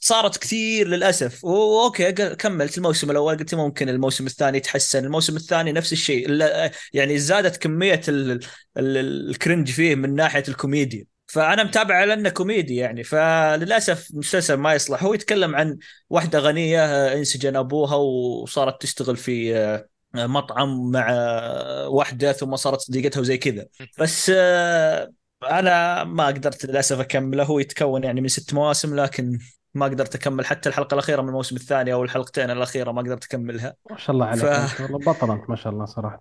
صارت 0.00 0.36
كثير 0.38 0.88
للأسف. 0.88 1.44
أوكي 1.44 2.12
كملت 2.12 2.78
الموسم 2.78 3.10
الأول 3.10 3.38
قلت 3.38 3.54
ممكن 3.54 3.88
الموسم 3.88 4.26
الثاني 4.26 4.58
يتحسن. 4.58 5.04
الموسم 5.04 5.36
الثاني 5.36 5.72
نفس 5.72 5.92
الشيء. 5.92 6.48
يعني 6.92 7.18
زادت 7.18 7.56
كمية 7.56 8.00
ال... 8.08 8.30
ال... 8.76 9.30
ال 9.30 9.36
cringe 9.36 9.70
فيه 9.70 9.94
من 9.94 10.14
ناحية 10.14 10.44
الكوميديا. 10.48 11.04
فأنا 11.26 11.64
متابع 11.64 12.04
لأنه 12.04 12.28
كوميدي 12.28 12.76
يعني. 12.76 13.04
فللأسف 13.04 14.10
المسلسل 14.10 14.54
ما 14.54 14.74
يصلح. 14.74 15.04
هو 15.04 15.14
يتكلم 15.14 15.56
عن 15.56 15.78
واحدة 16.10 16.38
غنية 16.38 17.12
انسجن 17.12 17.56
أبوها 17.56 17.94
وصارت 17.94 18.82
تشتغل 18.82 19.16
في 19.16 19.56
آه، 19.56 19.86
مطعم 20.14 20.90
مع 20.90 21.06
آه، 21.10 21.88
واحدة 21.88 22.32
ثم 22.32 22.56
صارت 22.56 22.80
صديقتها 22.80 23.20
وزي 23.20 23.38
كذا. 23.38 23.66
بس 24.00 24.32
آه، 24.34 25.12
أنا 25.50 26.04
ما 26.04 26.26
قدرت 26.26 26.66
للأسف 26.66 27.00
أكمله. 27.00 27.44
هو 27.44 27.58
يتكون 27.58 28.04
يعني 28.04 28.20
من 28.20 28.28
ست 28.28 28.54
مواسم 28.54 28.96
لكن 28.96 29.38
ما 29.74 29.86
قدرت 29.86 30.14
أكمل 30.14 30.46
حتى 30.46 30.68
الحلقة 30.68 30.94
الأخيرة 30.94 31.22
من 31.22 31.28
الموسم 31.28 31.56
الثاني 31.56 31.92
أو 31.92 32.04
الحلقتين 32.04 32.50
الأخيرة 32.50 32.92
ما 32.92 33.02
قدرت 33.02 33.24
أكملها. 33.24 33.74
ما 33.90 33.96
شاء 33.96 34.14
الله 34.14 34.26
عليك. 34.26 34.44
ف- 34.44 34.80
والله 34.80 34.98
بطل 34.98 35.30
انت 35.30 35.50
ما 35.50 35.56
شاء 35.56 35.72
الله 35.72 35.84
صراحة. 35.84 36.20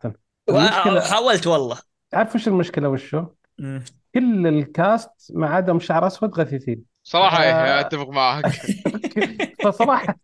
المشكلة 0.50 1.02
حاولت 1.02 1.48
والله. 1.48 1.78
تعرف 2.12 2.36
وش 2.36 2.48
المشكلة 2.48 2.90
وشو؟ 2.90 3.26
مم. 3.60 3.84
كل 4.16 4.48
الكاست 4.48 5.12
ما 5.34 5.50
عدا 5.50 5.80
شعر 5.80 6.08
أسود 6.08 6.40
غثيثين. 6.40 6.84
صراحة 7.04 7.44
إيه 7.44 7.52
آه. 7.52 7.80
أتفق 7.80 8.10
معك. 8.10 8.46
فصراحة 9.64 10.16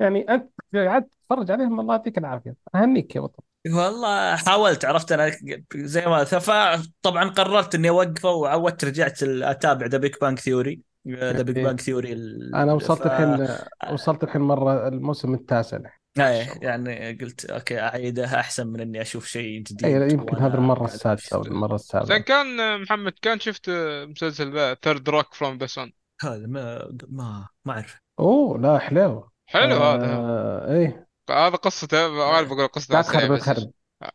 يعني 0.00 0.28
أنت 0.28 0.50
قاعد 0.74 1.04
تتفرج 1.04 1.50
عليهم 1.50 1.80
الله 1.80 1.94
يعطيك 1.94 2.18
العافية. 2.18 2.54
أهنيك 2.74 3.16
يا 3.16 3.20
بطل. 3.20 3.42
والله 3.66 4.36
حاولت 4.36 4.84
عرفت 4.84 5.12
أنا 5.12 5.32
زي 5.74 6.06
ما 6.06 6.24
فطبعا 6.24 7.28
قررت 7.28 7.74
إني 7.74 7.88
أوقفه 7.88 8.30
وعودت 8.30 8.84
رجعت 8.84 9.22
أتابع 9.22 9.86
The 9.86 9.98
Big 9.98 10.14
Bang 10.20 10.38
Theory 10.38 10.80
The 11.08 11.42
Big. 11.42 11.64
Bang 11.64 11.80
Theory 11.80 12.12
أنا 12.54 12.72
وصلت 12.72 13.06
الحين 13.06 13.48
وصلت 13.92 14.24
الحين 14.24 14.42
مرة 14.42 14.88
الموسم 14.88 15.34
التاسع 15.34 15.78
إيه 16.18 16.46
يعني 16.62 17.18
قلت 17.20 17.44
أوكي 17.44 17.80
اعيدها 17.80 18.40
أحسن 18.40 18.66
من 18.66 18.80
إني 18.80 19.00
أشوف 19.00 19.26
شيء 19.26 19.62
جديد 19.62 19.84
اي 19.84 20.12
يمكن 20.12 20.36
هذه 20.36 20.54
المرة 20.54 20.84
السادسه 20.84 21.36
أو. 21.36 21.42
المرة 21.42 21.68
زين 21.68 21.74
السابعه 21.74 22.18
كان 22.18 22.80
محمد 22.82 23.12
كان 23.22 23.40
شفت 23.40 23.70
مسلسل 24.08 24.52
The 24.52 24.74
Third 24.74 25.08
Rock 25.08 25.34
from 25.34 25.58
the 25.58 25.66
Sun 25.66 25.92
هذا 26.22 26.46
ما 26.46 26.92
ما 27.08 27.48
ما 27.64 27.72
أعرف. 27.72 28.00
أوه 28.20 28.58
لا 28.58 28.78
حلو. 28.78 29.28
حلو 29.46 29.76
هذا. 29.76 30.06
آه 30.06 30.74
إيه. 30.74 31.08
هذا 31.30 31.56
قصته 31.56 32.08
ما 32.08 32.22
أعرف 32.22 32.52
أقول 32.52 32.68
قصته. 32.68 32.94
لا 32.94 33.02
تخرب 33.02 33.38
تخرب. 33.38 33.70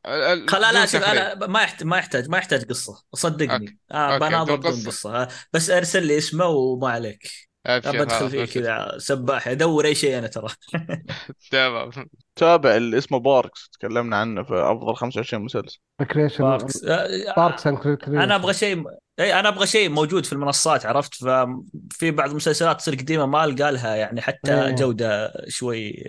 لا 0.06 0.72
بدون 0.72 0.86
شوف. 0.88 1.04
أنا 1.04 1.48
ما 1.48 1.62
يحتاج 1.62 1.88
ما 1.88 1.98
يحتاج 1.98 2.30
ما 2.30 2.38
يحتاج 2.38 2.66
قصة. 2.66 3.04
صدقني. 3.14 3.54
أوكي. 3.54 3.78
آه 3.92 4.18
بناظر 4.18 4.56
بدون. 4.56 4.72
قصة. 4.88 5.22
آه، 5.22 5.28
بس 5.54 5.70
ارسل 5.70 6.06
لي 6.06 6.18
اسمه 6.18 6.46
وما 6.46 6.90
عليك. 6.90 7.32
بدخل 7.68 8.30
فيه. 8.30 8.46
كذا 8.46 8.98
سباح 8.98 9.48
أدور 9.48 9.86
أي 9.86 9.96
شيء 9.96 10.18
أنا 10.18 10.28
ترى. 10.28 10.48
تمام. 11.52 11.90
تابع 12.36 12.76
اللي 12.76 12.98
اسمه 12.98 13.20
Parks. 13.20 13.70
تكلمنا 13.70 14.18
عنه 14.18 14.44
في 14.44 14.54
أفضل 14.54 14.96
25 14.96 15.44
مسلسل. 15.44 15.80
ريكريشن 16.02 16.44
باركس. 16.44 16.84
آه، 16.84 17.34
باركس 17.38 17.68
اند 17.68 17.80
ريكريشن 17.88 18.22
أنا 18.22 18.36
أبغى 18.36 18.54
شيء 18.54 18.84
إي 19.20 19.40
أنا 19.40 19.50
أبغى 19.50 19.68
شيء 19.68 19.90
موجود 19.90 20.26
في 20.26 20.34
المنصات 20.34 20.86
عرفت؟ 20.86 21.16
ففي 21.16 22.12
بعض 22.12 22.30
المسلسلات 22.30 22.78
تصير 22.78 22.96
قديمة 22.96 23.26
ما 23.26 23.44
ألقى 23.46 23.72
لها 23.72 23.96
يعني 23.96 24.22
حتى 24.22 24.66
إيه. 24.66 24.72
جودة 24.76 25.34
شوي 25.48 26.04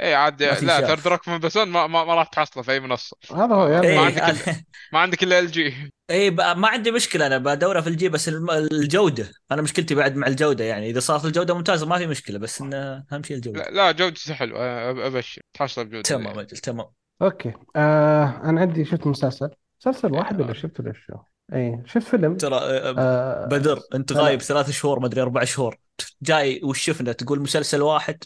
اي 0.00 0.14
عاد 0.14 0.42
ما 0.42 0.54
في 0.54 0.66
لا 0.66 0.80
شاف. 0.80 0.86
Third 0.86 1.08
Rock 1.08 1.22
from 1.22 1.40
the 1.40 1.48
Sun 1.48 1.68
ما, 1.68 1.86
ما, 1.86 2.04
ما 2.04 2.14
راح 2.14 2.26
تحصله 2.28 2.62
في 2.62 2.72
أي 2.72 2.80
منصة. 2.80 3.16
هذا 3.32 3.54
هو 3.54 3.66
يعني 3.66 3.86
ما 3.96 4.08
اي 4.08 4.20
عندك 4.20 4.64
ما 4.92 4.98
عندك 4.98 5.22
إلا 5.22 5.38
ال 5.38 5.50
جي 5.50 5.74
اي 6.10 6.30
ب- 6.30 6.40
ما 6.40 6.68
عندي 6.68 6.90
مشكلة 6.90 7.26
أنا 7.26 7.38
بدورة 7.38 7.80
في 7.80 7.88
الجي 7.88 8.08
بس 8.08 8.28
الم- 8.28 8.50
الجودة. 8.50 9.32
أنا 9.52 9.62
مشكلتي 9.62 9.94
بعد 9.94 10.16
مع 10.16 10.26
الجودة 10.26 10.64
يعني. 10.64 10.90
إذا 10.90 11.00
صارت 11.00 11.24
الجودة 11.24 11.54
ممتازة 11.54 11.86
ما 11.86 11.98
في 11.98 12.06
مشكلة 12.06 12.38
بس 12.38 12.60
إنه 12.60 13.04
أهم 13.12 13.22
شيء 13.22 13.36
الجودة. 13.36 13.62
لا, 13.62 13.70
لا 13.70 13.92
جودته 13.92 14.34
حلوة. 14.34 14.60
أبشر. 15.06 15.42
تحصل 15.54 15.84
بجودة. 15.84 16.02
تمام 16.02 16.38
أجل 16.38 16.56
تمام. 16.56 16.86
أوكي. 17.22 17.52
آه 17.76 18.40
أنا 18.44 18.60
عندي 18.60 18.84
شفت 18.84 19.06
مسلسل؟ 19.06 19.50
مسلسل 19.80 20.12
واحد. 20.12 20.40
ولا 20.40 20.52
شفت 20.52 20.80
ولا 20.80 20.92
شو؟ 20.92 21.14
اي 21.54 21.82
شفت 21.86 22.06
فيلم. 22.08 22.36
ترى 22.36 22.56
آه، 22.56 23.46
بدر 23.46 23.80
أنت. 23.94 24.12
غايب 24.12 24.40
ثلاث 24.42 24.70
شهور 24.70 25.00
ما 25.00 25.06
أدري 25.06 25.22
أربع 25.22 25.44
شهور. 25.44 25.78
جاي 26.22 26.60
وش 26.64 26.80
شفنا 26.80 27.12
تقول 27.12 27.40
مسلسل 27.40 27.82
واحد. 27.82 28.24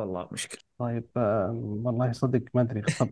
والله 0.00 0.28
مشكلة. 0.32 0.60
طيب 0.78 1.04
آه 1.16 1.50
والله 1.84 2.12
صدق 2.12 2.42
ما 2.54 2.60
أدري 2.62 2.82
خطب 2.82 3.10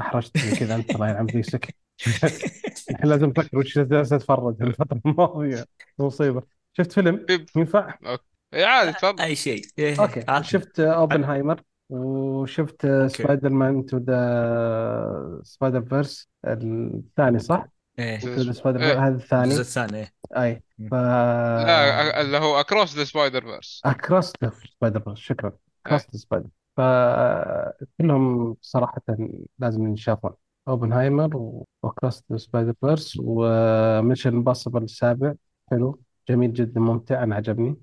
احرجتني 0.00 0.50
كذا 0.56 0.74
أنت 0.74 0.90
الله 0.94 1.08
يلعن 1.08 1.26
بيسك 1.26 1.74
الحين 2.90 3.10
لازم 3.10 3.30
أفكر 3.36 3.58
وش 3.58 3.78
جالس 3.78 4.12
أتفرج 4.12 4.62
الفترة 4.62 5.00
الماضية 5.06 5.64
مصيبة. 5.98 6.42
شفت 6.72 6.92
فيلم؟ 6.92 7.26
في- 7.28 7.46
ينفع؟ 7.56 7.94
اي 8.54 8.64
عادي 8.64 8.92
تفضل. 8.92 9.20
أي 9.22 9.34
شيء. 9.34 9.62
إيه، 9.78 10.00
أوكي. 10.00 10.24
شفت 10.42 10.80
Oppenheimer 10.80 11.60
وشفت 11.90 12.86
Spider-Man 13.06 13.86
to 13.86 13.96
the 13.98 15.40
Spider-Verse 15.44 16.28
الثاني 16.44 17.38
صح؟ 17.38 17.66
إيه. 17.98 18.18
the 18.18 18.52
Spider 18.52 18.80
إيه. 18.82 19.06
هذا 19.06 19.16
الثاني. 19.16 19.44
الجزء 19.44 19.60
الثاني 19.60 19.98
إيه. 19.98 20.12
أي. 20.36 20.62
ف 20.90 20.94
لا 20.94 22.12
أ- 22.12 22.16
اللي 22.18 22.38
هو 22.38 22.60
اكروس 22.60 22.96
ذا 22.96 23.04
سبايدر 23.04 23.42
فيرس 23.42 23.82
اكروس 23.84 24.32
ذا 24.44 24.52
سبايدر 24.76 25.00
فيرس 25.00 25.18
شكرا. 25.18 25.52
اكروس 25.88 26.10
ذا 26.12 26.18
سبايدر 26.18 26.48
فكلهم 26.76 28.56
صراحة 28.60 29.02
لازم 29.58 29.86
ينشافون. 29.86 30.32
Oppenheimer 30.68 31.62
و 31.82 31.88
Across 31.88 32.24
the 32.32 32.36
Spider-Verse 32.36 33.18
و 33.22 33.36
Mission 33.36 34.34
Impossible 34.34 34.82
السابع. 34.82 35.34
حلو. 35.70 36.00
جميل 36.28 36.52
جدا 36.52 36.80
ممتع 36.80 37.22
أنا 37.22 37.34
عجبني. 37.34 37.76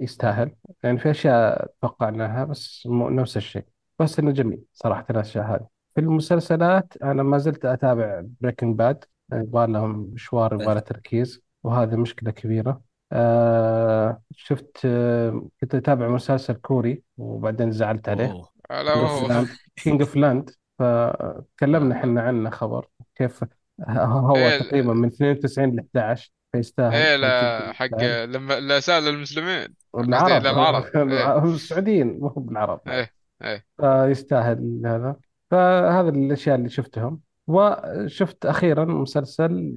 يستاهل. 0.00 0.50
يعني 0.82 0.98
في 0.98 1.10
أشياء 1.10 1.70
توقعناها 1.82 2.44
بس 2.44 2.86
مو 2.86 3.08
نفس 3.08 3.36
الشيء. 3.36 3.64
بس 3.98 4.18
إنه 4.18 4.30
جميل 4.30 4.62
صراحة 4.72 5.06
الأشياء 5.10 5.44
هذه. 5.44 5.66
في 5.94 6.00
المسلسلات 6.00 6.96
أنا 7.02 7.22
ما 7.22 7.38
زلت 7.38 7.64
أتابع 7.64 8.22
Breaking 8.40 8.76
Bad 8.76 9.04
يبغى 9.32 9.66
لهم 9.66 10.10
مشوار 10.14 10.54
يبغى 10.54 10.74
له 10.74 10.80
تركيز. 10.80 11.42
وهذه 11.62 11.96
مشكلة 11.96 12.30
كبيرة. 12.30 12.80
آه 13.12 14.22
شفت 14.36 14.80
آه 14.84 15.48
كنت 15.60 15.74
أتابع 15.74 16.08
مسلسل 16.08 16.54
كوري 16.54 17.02
وبعدين 17.16 17.72
زعلت 17.72 18.08
عليه. 18.08 18.42
لا 18.70 18.94
كينج 18.94 19.02
اوف 19.02 19.28
لاند 19.28 19.48
كينج 19.76 20.00
اوف 20.00 20.16
لاند 20.16 20.50
فتكلمنا 20.78 21.94
إحنا 21.96 22.22
عنه 22.22 22.50
خبر 22.50 22.86
كيف 23.14 23.44
هو 23.88 24.36
إيه، 24.36 24.58
تقريبا 24.58 24.92
من 24.92 25.08
92 25.08 25.76
ل 25.76 25.78
11 25.78 26.32
فيستاهل. 26.52 26.94
إيه 26.94 27.16
لا 27.16 27.72
حق 27.72 27.86
يستاهل. 27.86 28.32
لما 28.32 28.60
لا 28.60 28.80
سال 28.80 29.02
للمسلمين. 29.04 29.68
العرب 29.98 30.46
العرب. 30.46 31.10
إيه. 31.10 31.44
السعوديين 31.44 32.18
مو 32.20 32.28
بالعرب. 32.28 32.80
إيه 32.88 33.10
إيه. 33.42 33.64
فيستاهل 33.80 34.82
هذا. 34.86 35.16
فهذا 35.50 36.08
الأشياء 36.08 36.56
اللي 36.56 36.68
شفتهم. 36.68 37.20
وشفت 37.52 38.46
أخيرا 38.46 38.84
مسلسل 38.84 39.74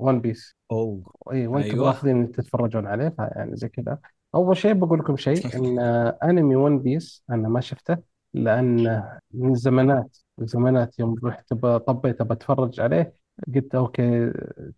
One 0.00 0.20
Piece 0.20 0.56
أوه. 0.70 1.12
اي 1.32 1.46
وأنتم 1.46 1.70
أيوة. 1.70 1.86
رافضين 1.86 2.32
تتفرجون 2.32 2.86
عليه 2.86 3.14
يعني 3.18 3.56
زي 3.56 3.68
كذا. 3.68 3.98
أول 4.34 4.56
شيء 4.56 4.72
بقول 4.72 4.98
لكم 4.98 5.16
شيء 5.16 5.56
إن 5.56 5.78
أنمي 6.22 6.56
One 6.56 6.78
Piece 6.78 7.24
أنا 7.30 7.48
ما 7.48 7.60
شفته 7.60 7.96
لأن 8.34 9.02
من 9.34 9.54
زمانات 9.54 10.16
زمانات 10.38 10.98
يوم 10.98 11.14
رحت 11.24 11.54
طبيت 11.86 12.22
بتفرج 12.22 12.80
عليه 12.80 13.14
قلت 13.54 13.74
أوكي 13.74 14.32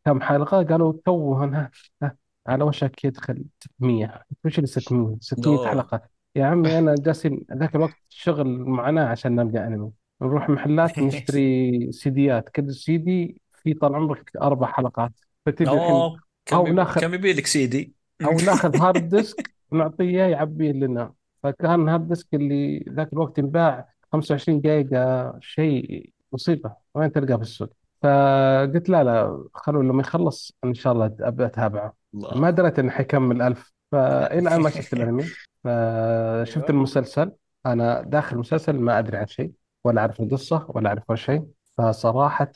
كم 0.05 0.21
حلقة؟ 0.21 0.63
قالوا 0.63 0.93
تو 1.05 1.35
هنا 1.35 1.71
على 2.47 2.65
وشك 2.65 3.05
يدخل 3.05 3.45
600 3.79 4.23
وش 4.45 4.57
اللي 4.59 4.67
600 4.67 5.17
600 5.21 5.59
أوه. 5.59 5.69
حلقة. 5.69 6.03
يا 6.37 6.45
عمي 6.45 6.79
أنا 6.79 6.95
جالسين 6.99 7.47
ذاك 7.53 7.77
الوقت 7.77 7.95
شغل 8.09 8.59
معاناه 8.59 9.05
عشان 9.07 9.35
نلقى 9.37 9.67
أنمي. 9.67 9.91
نروح 10.23 10.49
محلات 10.51 10.99
نشتري 11.09 11.93
سيديات. 11.93 12.49
كل 12.49 12.75
سيدي 12.75 13.41
في 13.63 13.75
طال 13.75 13.95
عمرك 13.95 14.31
أربع 14.43 14.67
حلقات. 14.67 15.13
فتجي 15.47 15.71
الحين 15.71 15.91
أوه 15.91 16.17
أو 16.53 16.65
كم 16.65 16.75
ناخذ- 16.75 17.01
كم 17.01 17.15
يبي 17.15 17.33
لك 17.33 17.47
سيدي؟ 17.47 17.93
أو 18.25 18.31
ناخذ 18.47 18.77
hard 18.77 19.09
disk 19.09 19.51
ونعطيه 19.73 20.23
يعبيه 20.23 20.73
لنا. 20.73 21.13
فكان 21.43 21.89
هذا 21.89 22.03
ال 22.03 22.09
disk 22.09 22.35
اللي 22.35 22.85
ذاك 22.89 23.13
الوقت 23.13 23.39
ينباع 23.39 23.89
25 24.13 24.61
جيجا 24.61 25.33
شيء 25.41 26.11
مصيبة 26.33 26.73
وين 26.95 27.13
تلقاه 27.13 27.37
في 27.37 27.43
السوق؟ 27.43 27.71
فقلت 28.03 28.89
لا 28.89 29.05
لا 29.05 29.45
خلوا 29.55 29.83
لما 29.83 30.01
يخلص 30.01 30.53
إن 30.65 30.75
شاء 30.75 30.93
الله 30.93 31.07
ابدا 31.21 31.47
أتابعه. 31.47 31.95
ما 32.13 32.33
الله 32.33 32.51
دريت 32.51 32.79
إنه 32.79 32.91
حيكمل 32.91 33.43
1000 33.43 33.73
فإلى 33.93 34.39
الآن 34.39 34.61
ما 34.61 34.71
شفت 34.71 34.93
الأنمي. 34.95 35.23
فشفت 35.65 36.57
أيوة. 36.57 36.71
المسلسل. 36.71 37.33
أنا 37.67 38.03
داخل 38.03 38.35
المسلسل 38.35 38.79
ما 38.81 38.99
أدري 38.99 39.17
عن 39.17 39.27
شيء. 39.27 39.51
ولا 39.85 40.01
أعرف 40.01 40.21
القصة 40.21 40.67
ولا 40.69 40.89
أعرف 40.89 41.03
ولا 41.09 41.19
شيء. 41.19 41.47
فصراحة 41.79 42.53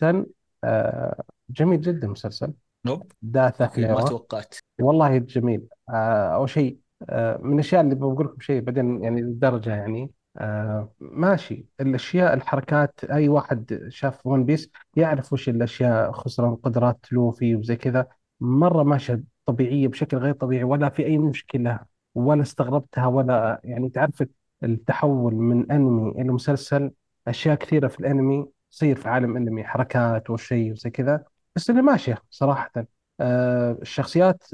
آه، 0.64 1.22
جميل 1.50 1.80
جدا 1.80 2.06
المسلسل. 2.06 2.52
nope. 2.86 3.12
that's 3.22 3.64
okay 3.64 3.86
ما 3.86 4.04
توقعت. 4.04 4.54
والله 4.80 5.18
جميل. 5.18 5.66
آه، 5.88 6.34
أول 6.34 6.48
شيء 6.48 6.78
آه، 7.10 7.36
من 7.42 7.54
الأشياء 7.54 7.80
اللي 7.80 7.94
بقول 7.94 8.26
لكم 8.26 8.40
شيء 8.40 8.60
بعدين 8.60 9.02
يعني 9.04 9.20
الدرجة 9.20 9.70
يعني. 9.70 10.10
آه، 10.38 10.92
ماشي. 11.00 11.66
الأشياء 11.80 12.34
الحركات 12.34 13.04
أي 13.04 13.28
واحد 13.28 13.86
شاف 13.88 14.26
One 14.26 14.44
Piece 14.44 14.70
يعرف 14.96 15.32
وش 15.32 15.48
الأشياء 15.48 16.12
خصوصا 16.12 16.58
قدرات 16.62 17.12
لوفي 17.12 17.56
وزي 17.56 17.76
كذا. 17.76 18.06
مرة 18.40 18.82
ماشية 18.82 19.22
طبيعية 19.46 19.88
بشكل 19.88 20.16
غير 20.16 20.34
طبيعي 20.34 20.64
ولا 20.64 20.88
في 20.88 21.06
أي 21.06 21.18
مشكلة 21.18 21.80
ولا 22.14 22.42
استغربتها 22.42 23.06
ولا 23.06 23.60
يعني 23.64 23.88
تعرف 23.88 24.24
التحول 24.62 25.34
من 25.34 25.72
أنمي 25.72 26.10
إلى 26.10 26.32
مسلسل. 26.32 26.90
أشياء 27.28 27.54
كثيرة 27.56 27.88
في 27.88 28.00
الأنمي 28.00 28.46
تصير 28.70 28.96
في 28.96 29.08
عالم 29.08 29.36
أنمي 29.36 29.64
حركات 29.64 30.30
وشيء 30.30 30.72
وزي 30.72 30.90
كذا 30.90 31.24
بس 31.56 31.70
اللي 31.70 31.82
ماشية 31.82 32.22
صراحة. 32.30 32.72
آه، 33.20 33.78
الشخصيات 33.82 34.44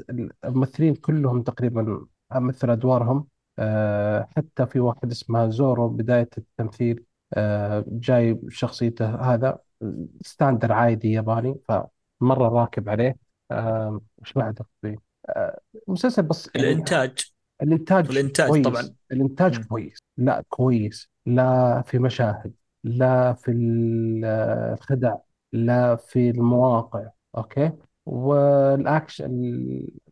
الممثلين 0.45 0.95
كلهم 0.95 1.41
تقريبا 1.43 2.05
مثل 2.35 2.69
أدوارهم. 2.69 3.27
آه، 3.59 4.27
حتى 4.37 4.65
في 4.65 4.79
واحد 4.79 5.11
اسمه 5.11 5.49
زورو 5.49 5.89
بداية 5.89 6.29
التمثيل 6.37 7.03
آه، 7.33 7.85
جاي 7.87 8.39
شخصيته 8.49 9.15
هذا 9.15 9.59
standard 10.25 10.71
عادي 10.71 11.11
ياباني 11.11 11.55
فمرة 11.67 12.49
راكب 12.49 12.89
عليه. 12.89 13.15
آه، 13.51 14.01
وش 14.17 14.33
بعد 14.33 14.59
أخوي؟ 14.59 14.97
آه، 15.29 15.59
مسلسل 15.87 16.21
بس 16.21 16.49
يعني 16.55 16.67
الإنتاج. 16.67 17.31
الإنتاج 17.61 18.09
والإنتاج 18.09 18.49
كويس. 18.49 18.65
طبعاً. 18.65 18.95
الإنتاج 19.11 19.57
مم. 19.57 19.63
كويس. 19.63 19.99
لا 20.17 20.43
كويس. 20.49 21.09
لا 21.25 21.81
في 21.81 21.99
مشاهد. 21.99 22.53
لا 22.83 23.33
في 23.33 23.51
ال- 23.51 24.25
الخدع 24.73 25.15
لا 25.53 25.95
في 25.95 26.29
المواقع 26.29 27.09
okay؟ 27.37 27.71
والأكشن 28.05 29.25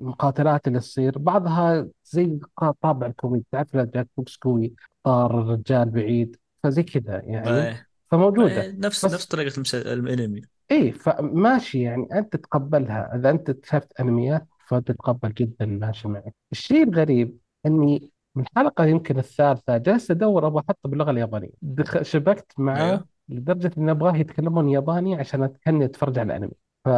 المقاتلات 0.01 0.67
اللي 0.67 0.80
تصير 0.80 1.17
بعضها 1.17 1.88
زي 2.05 2.39
طابع 2.82 3.07
الكوميدي 3.07 3.45
تعرف 3.51 3.76
لا 3.76 3.91
جاك 3.95 4.07
بوكس 4.17 4.38
قوي 4.38 4.74
طار 5.03 5.41
الرجال 5.41 5.89
بعيد 5.89 6.36
فزي 6.63 6.84
كذا 6.84 7.22
يعني 7.26 7.49
إيه. 7.49 7.70
إيه، 7.70 7.88
فموجودة 8.11 8.72
نفس 8.72 9.05
بس 9.05 9.13
نفس 9.13 9.26
طريقة 9.26 9.55
المس- 9.55 9.76
الأنمي. 9.76 10.41
إيه 10.72 10.91
فماشي 10.91 11.82
يعني 11.82 12.07
أنت 12.13 12.34
تتقبلها 12.36 13.15
إذا 13.15 13.30
أنت 13.30 13.65
شفت 13.65 13.99
أنميات 13.99 14.47
فتتقبل 14.67 15.34
جدا 15.34 15.65
ماشي 15.65 16.07
معك. 16.07 16.36
الشيء 16.51 16.84
الغريب 16.84 17.38
إني 17.65 18.11
من 18.36 18.43
الحلقة 18.43 18.86
يمكن 18.86 19.19
الثالثة. 19.19 19.77
جلست 19.77 20.11
أدور 20.11 20.47
أبغى 20.47 20.59
احطه 20.69 20.89
باللغة 20.89 21.11
اليابانية. 21.11 21.49
دخ... 21.61 22.01
شبكت 22.01 22.53
معاه 22.57 22.91
أيوه. 22.91 23.05
لدرجة 23.30 23.71
اني 23.77 23.91
أبغاه 23.91 24.15
يتكلمون 24.17 24.69
ياباني 24.69 25.15
عشان 25.15 25.53
كاني 25.65 25.86
أتفرج 25.86 26.19
على 26.19 26.27
الأنمي. 26.36 26.51
ف 26.86 26.89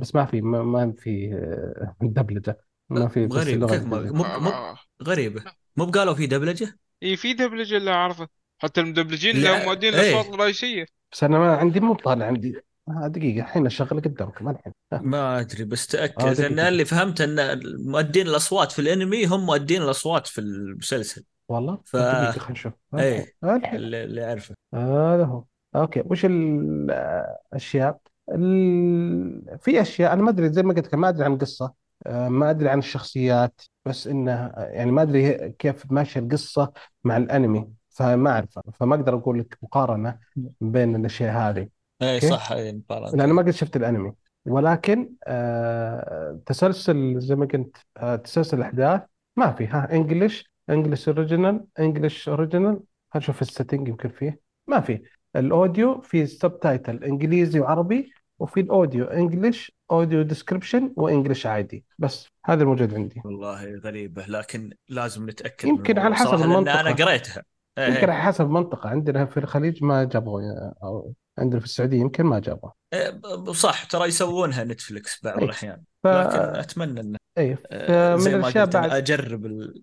بس 0.00 0.14
ما 0.14 0.24
في 0.24 0.40
ما, 0.40 0.62
ما 0.62 0.92
في 0.92 1.34
آه، 1.34 1.96
دبلجة. 2.00 2.60
ما 2.88 3.08
في 3.08 3.26
بس 3.26 3.36
غريب. 3.36 3.54
اللغة 3.54 3.76
كيف 3.76 3.86
ما 3.86 3.96
الانجليزيه 3.98 4.38
مو 4.38 4.50
مو 4.50 4.76
غريبة. 5.02 5.44
مو 5.76 5.84
بقالوا 5.86 6.14
في 6.14 6.26
دبلجة؟ 6.26 6.78
اي 7.02 7.16
في 7.16 7.32
دبلجة 7.32 7.76
اللي 7.76 7.90
أعرفه. 7.90 8.28
حتى 8.58 8.80
المدبلجين 8.80 9.36
اللي 9.36 9.48
لهم 9.48 9.60
ع- 9.60 9.64
مودين 9.64 9.94
إيه. 9.94 10.00
الأصوات 10.12 10.34
الرئيسية. 10.34 10.86
بس 11.12 11.24
أنا 11.24 11.38
ما 11.38 11.56
عندي 11.56 11.80
مو 11.80 11.94
طالع 11.94 12.26
عندي. 12.26 12.60
آه، 12.88 13.06
دقيقة 13.08 13.40
الحين 13.44 13.66
أشغل 13.66 14.00
قدامك 14.00 14.42
ما 14.42 14.50
الحين. 14.50 14.72
آه، 14.92 14.98
ما 14.98 15.40
أدري 15.40 15.64
بس 15.64 15.94
آه، 15.94 15.98
تاكد 15.98 16.18
دقيقة. 16.18 16.48
لأن 16.48 16.58
اللي 16.58 16.84
فهمت 16.84 17.20
أن 17.20 17.60
مؤدين 17.90 18.26
الأصوات 18.26 18.72
في 18.72 18.78
الأنمي 18.78 19.26
هم 19.26 19.46
مؤدين 19.46 19.82
الأصوات 19.82 20.26
في 20.26 20.40
المسلسل. 20.40 21.24
والله؟ 21.48 21.78
ف- 21.84 21.96
خلينا 21.96 22.50
نشوف. 22.50 22.72
آه، 22.94 23.26
الحين. 23.44 23.74
اللي 23.76 24.24
اعرفه 24.24 24.54
هذا 24.74 25.24
هو. 25.24 25.44
أوكي 25.76 26.02
وش 26.06 26.24
الأشياء؟ 26.24 27.98
ال... 28.32 29.58
في 29.58 29.80
أشياء 29.80 30.12
أنا 30.12 30.22
ما 30.22 30.30
أدري 30.30 30.52
زي 30.52 30.62
ما 30.62 30.74
قلت 30.74 30.86
لك 30.86 30.94
ما 30.94 31.08
أدري 31.08 31.24
عن 31.24 31.32
القصة 31.32 31.72
آه، 32.06 32.28
ما 32.28 32.50
أدري 32.50 32.68
عن 32.68 32.78
الشخصيات 32.78 33.60
بس 33.84 34.06
إنه 34.06 34.52
يعني 34.56 34.90
ما 34.92 35.02
أدري 35.02 35.50
كيف 35.58 35.92
ماشية 35.92 36.20
القصة 36.20 36.72
مع 37.04 37.16
الأنمي 37.16 37.68
فما 37.90 38.30
اعرف 38.30 38.58
فما 38.74 38.94
أقدر 38.94 39.14
أقول 39.16 39.38
لك 39.40 39.58
مقارنة 39.62 40.18
بين 40.60 40.96
الأشياء 40.96 41.32
هذه. 41.36 41.68
اي 42.02 42.14
okay. 42.14 42.28
صح 42.28 42.52
اي 42.52 42.72
مقارنة. 42.72 43.10
لأن 43.16 43.32
ما 43.32 43.42
قد 43.42 43.50
شفت 43.50 43.76
الأنمي. 43.76 44.12
ولكن 44.46 45.12
آه 45.26 46.40
تسلسل 46.46 47.20
زي 47.20 47.34
ما 47.34 47.46
قلت 47.46 47.76
آه 47.96 48.16
تسلسل 48.16 48.58
الأحداث 48.58 49.00
ما 49.36 49.52
في. 49.52 49.66
ها 49.66 49.88
English 49.92 50.50
English 50.70 51.08
original 51.08 51.64
English 51.78 52.28
original 52.28 52.72
خلينا 52.72 52.82
نشوف 53.16 53.42
ال 53.42 53.48
setting 53.48 53.88
يمكن 53.88 54.08
فيه. 54.08 54.40
ما 54.66 54.80
في. 54.80 55.02
ال 55.36 55.47
audio 55.47 56.00
في 56.00 56.26
subtitle 56.26 57.04
إنجليزي 57.04 57.60
وعربي 57.60 58.12
وفي 58.38 58.60
ال 58.60 58.67
audio 58.67 59.04
English 59.04 59.72
audio 59.90 60.22
description 60.22 60.92
و 60.96 61.02
English 61.02 61.46
عادي. 61.46 61.84
بس 61.98 62.28
هذا 62.44 62.62
الموجود 62.62 62.94
عندي. 62.94 63.22
والله 63.24 63.78
غريبة 63.78 64.26
لكن 64.28 64.70
لازم 64.88 65.30
نتأكد 65.30 65.68
يمكن 65.68 65.98
على 65.98 66.14
الموضوع 66.14 66.26
حسب 66.26 66.38
صراحة 66.38 66.44
أنا 66.44 66.80
المنطقة. 66.80 67.04
قريتها. 67.04 67.42
إيه، 67.78 67.86
يمكن 67.86 67.98
إيه. 67.98 68.10
على 68.10 68.22
حسب 68.22 68.50
منطقة 68.50 68.88
عندنا 68.88 69.24
في 69.24 69.36
الخليج 69.36 69.84
ما 69.84 70.04
جابوا 70.04 70.40
أو 70.82 71.12
عندنا 71.38 71.60
في 71.60 71.66
السعودية 71.66 72.00
يمكن 72.00 72.24
ما 72.26 72.38
جابوا 72.38 72.70
إيه، 72.92 73.20
صح 73.52 73.84
ترى 73.84 74.08
يسوونها 74.08 74.64
Netflix 74.64 75.24
بعض 75.24 75.38
إيه. 75.38 75.44
الأحيان 75.44 75.82
ف... 76.02 76.06
لكن 76.06 76.38
أتمنى 76.38 77.00
إنه 77.00 77.18
إيه 77.38 77.62
آه، 77.70 78.14
فمن 78.16 78.20
زي 78.20 78.36
ما 78.36 78.46
قلت 78.46 78.56
بعد 78.58 78.90
أجرب 78.90 79.46
ال... 79.46 79.82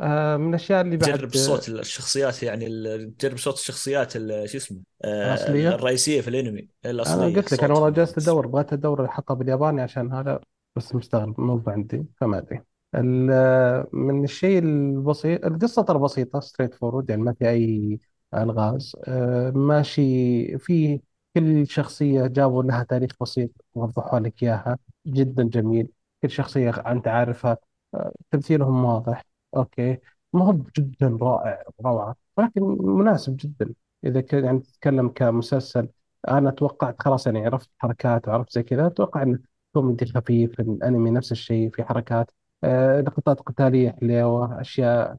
آه 0.00 0.36
من 0.36 0.48
الأشياء 0.48 0.80
اللي 0.80 0.96
بعد 0.96 1.12
تجرب 1.12 1.34
صوت 1.34 1.68
الشخصيات 1.68 2.42
يعني 2.42 2.66
تجرب 3.18 3.38
صوت 3.38 3.54
الشخصيات 3.54 4.16
ال- 4.16 4.50
شو 4.50 4.56
اسمه 4.56 4.80
آه، 5.04 5.34
الأصلية؟ 5.34 5.68
الرئيسية 5.68 6.20
في 6.20 6.28
الأنمي 6.28 6.68
الأصلية 6.86 7.26
أنا 7.26 7.36
قلت 7.36 7.52
لك 7.52 7.64
أنا. 7.64 7.74
والله 7.74 7.90
جالس 7.90 8.18
أدور 8.18 8.46
بغيت 8.46 8.72
أدور 8.72 9.04
الحلقة 9.04 9.34
بالياباني 9.34 9.82
عشان 9.82 10.12
هذا 10.12 10.40
بس 10.76 10.94
مستغرب 10.94 11.40
مو 11.40 11.62
عندي 11.66 12.04
فما 12.16 12.38
أدري 12.38 12.62
ال- 12.94 13.86
من 13.92 14.24
الشيء 14.24 14.58
البسيط 14.58 15.44
القصة 15.46 15.82
ترى 15.82 15.98
بسيطة 15.98 16.40
straightforward 16.40 17.10
يعني 17.10 17.22
ما 17.22 17.32
في 17.32 17.48
أي 17.50 17.98
الغاز. 18.34 18.96
آه، 19.08 19.50
ماشي. 19.50 20.58
في 20.58 21.00
كل 21.34 21.66
شخصية 21.68 22.26
جابوا 22.26 22.62
لها 22.62 22.82
تاريخ 22.84 23.10
بسيط 23.20 23.50
وضحوا 23.74 24.18
لك 24.18 24.42
إياها. 24.42 24.78
جدا 25.06 25.42
جميل. 25.42 25.88
كل 26.22 26.30
شخصية 26.30 26.70
أنت 26.70 27.08
عارفها. 27.08 27.56
آه، 27.94 28.12
تمثيلهم 28.30 28.84
واضح. 28.84 29.24
okay. 29.56 29.98
ما 30.32 30.44
هو 30.44 30.52
جدا 30.78 31.18
رائع 31.22 31.62
روعه 31.84 32.16
ولكن 32.36 32.62
مناسب 32.82 33.36
جدا. 33.36 33.74
إذا 34.04 34.20
كان 34.20 34.44
يعني 34.44 34.60
تتكلم 34.60 35.08
كمسلسل 35.08 35.88
أنا 36.28 36.50
توقعت 36.50 37.02
خلاص 37.02 37.26
يعني 37.26 37.46
عرفت 37.46 37.70
حركات 37.78 38.28
وعرفت 38.28 38.52
زي 38.52 38.62
كذا. 38.62 38.86
أتوقع 38.86 39.22
انه 39.22 39.38
كوميدي 39.72 40.06
خفيف 40.06 40.60
الانمي 40.60 41.10
نفس 41.10 41.32
الشيء 41.32 41.70
في 41.70 41.84
حركات. 41.84 42.30
آه، 42.64 43.00
لقطات 43.00 43.40
قتالية 43.40 43.90
حلوة 44.00 44.60
أشياء 44.60 45.10
آه، 45.12 45.18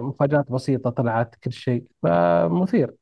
مفاجآت 0.00 0.52
بسيطة 0.52 0.90
طلعت 0.90 1.34
كل 1.34 1.52
شيء 1.52 1.84
فمثير 2.02 2.94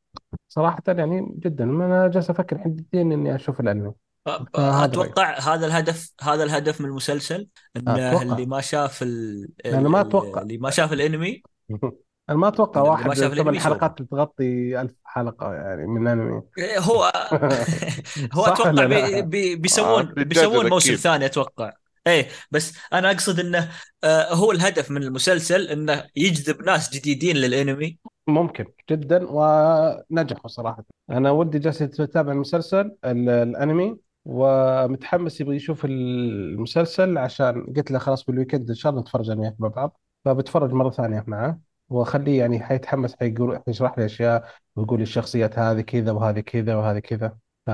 صراحة 0.48 0.82
يعني 0.88 1.34
جدا 1.38 1.64
أنا 1.64 2.08
جالس 2.08 2.30
أفكر 2.30 2.58
حدتين 2.58 3.12
إني 3.12 3.34
أشوف 3.34 3.60
الأنمي 3.60 3.92
أ- 4.28 4.32
فهذا 4.54 4.84
أتوقع 4.84 5.38
هذا 5.38 5.66
الهدف 5.66 6.12
هذا 6.22 6.44
الهدف 6.44 6.80
من 6.80 6.86
المسلسل 6.88 7.48
انه 7.76 7.96
أتوقع. 8.08 8.22
اللي 8.22 8.46
ما 8.46 8.60
شاف 8.60 9.02
ال... 9.02 9.48
أنا 9.66 9.88
ما 9.88 10.00
أتوقع. 10.00 10.42
اللي 10.42 10.58
ما 10.58 10.70
شاف 10.70 10.92
الأنمي 10.92 11.42
أنا 12.30 12.38
ما 12.38 12.48
أتوقع 12.48 12.80
اللي 12.80 12.90
ما 12.90 12.90
واحد 12.90 13.14
شاف 13.14 13.32
ثمان 13.32 13.32
الأنمي 13.32 13.60
حلقات 13.60 14.02
تغطي 14.02 14.80
ألف 14.80 14.94
حلقة 15.04 15.54
يعني 15.54 15.86
من 15.86 16.06
أنمي 16.06 16.42
إيه، 16.58 16.78
هو 16.78 17.12
هو 18.34 18.46
أتوقع 18.46 18.86
بي؟ 18.86 19.22
بي 19.22 19.56
آه، 19.56 19.56
بيسوون 19.56 20.02
الدجاجة 20.02 20.24
بيسوون 20.28 20.68
موسم. 20.68 20.94
ثاني 20.96 21.26
أتوقع 21.26 21.72
إيه 22.06 22.28
بس 22.50 22.78
أنا 22.92 23.10
أقصد 23.10 23.40
إنه 23.40 23.68
آه، 24.04 24.34
هو 24.34 24.52
الهدف 24.52 24.90
من 24.90 25.02
المسلسل 25.02 25.68
إنه 25.68 26.04
يجذب 26.16 26.62
ناس 26.62 26.90
جديدين 26.94 27.36
للأنمي. 27.36 27.98
ممكن 28.26 28.66
جدا 28.90 29.26
ونجحوا 29.30 30.48
صراحة. 30.48 30.84
أنا 31.10 31.30
ولدي 31.30 31.58
جالس 31.58 31.80
يتابع 31.80 32.32
المسلسل 32.32 32.92
ال- 33.04 33.28
الأنمي 33.28 33.96
ومتحمس 34.24 35.40
يبغى 35.40 35.56
يشوف 35.56 35.84
المسلسل 35.84 37.18
عشان 37.18 37.66
قلت 37.76 37.90
له 37.90 37.98
خلاص 37.98 38.24
بالويكند 38.24 38.68
إن 38.68 38.74
شاء 38.74 38.90
الله 38.90 39.02
نتفرج 39.02 39.30
أنا 39.30 39.40
وياك 39.40 39.54
مع 39.58 39.68
بعض. 39.68 40.00
فبتفرج 40.24 40.72
مرة 40.72 40.90
ثانية 40.90 41.24
معه 41.26 41.60
وأخليه 41.88 42.38
يعني 42.38 42.60
حيتحمس 42.60 43.16
حيقول 43.20 43.60
حيشرح 43.66 43.98
لي 43.98 44.04
أشياء 44.04 44.44
ويقول 44.76 45.02
الشخصيات 45.02 45.58
هذه 45.58 45.80
كذا 45.80 46.12
وهذه 46.12 46.40
كذا 46.40 46.74
وهذه 46.74 46.98
كذا. 46.98 47.36
ف- 47.66 47.70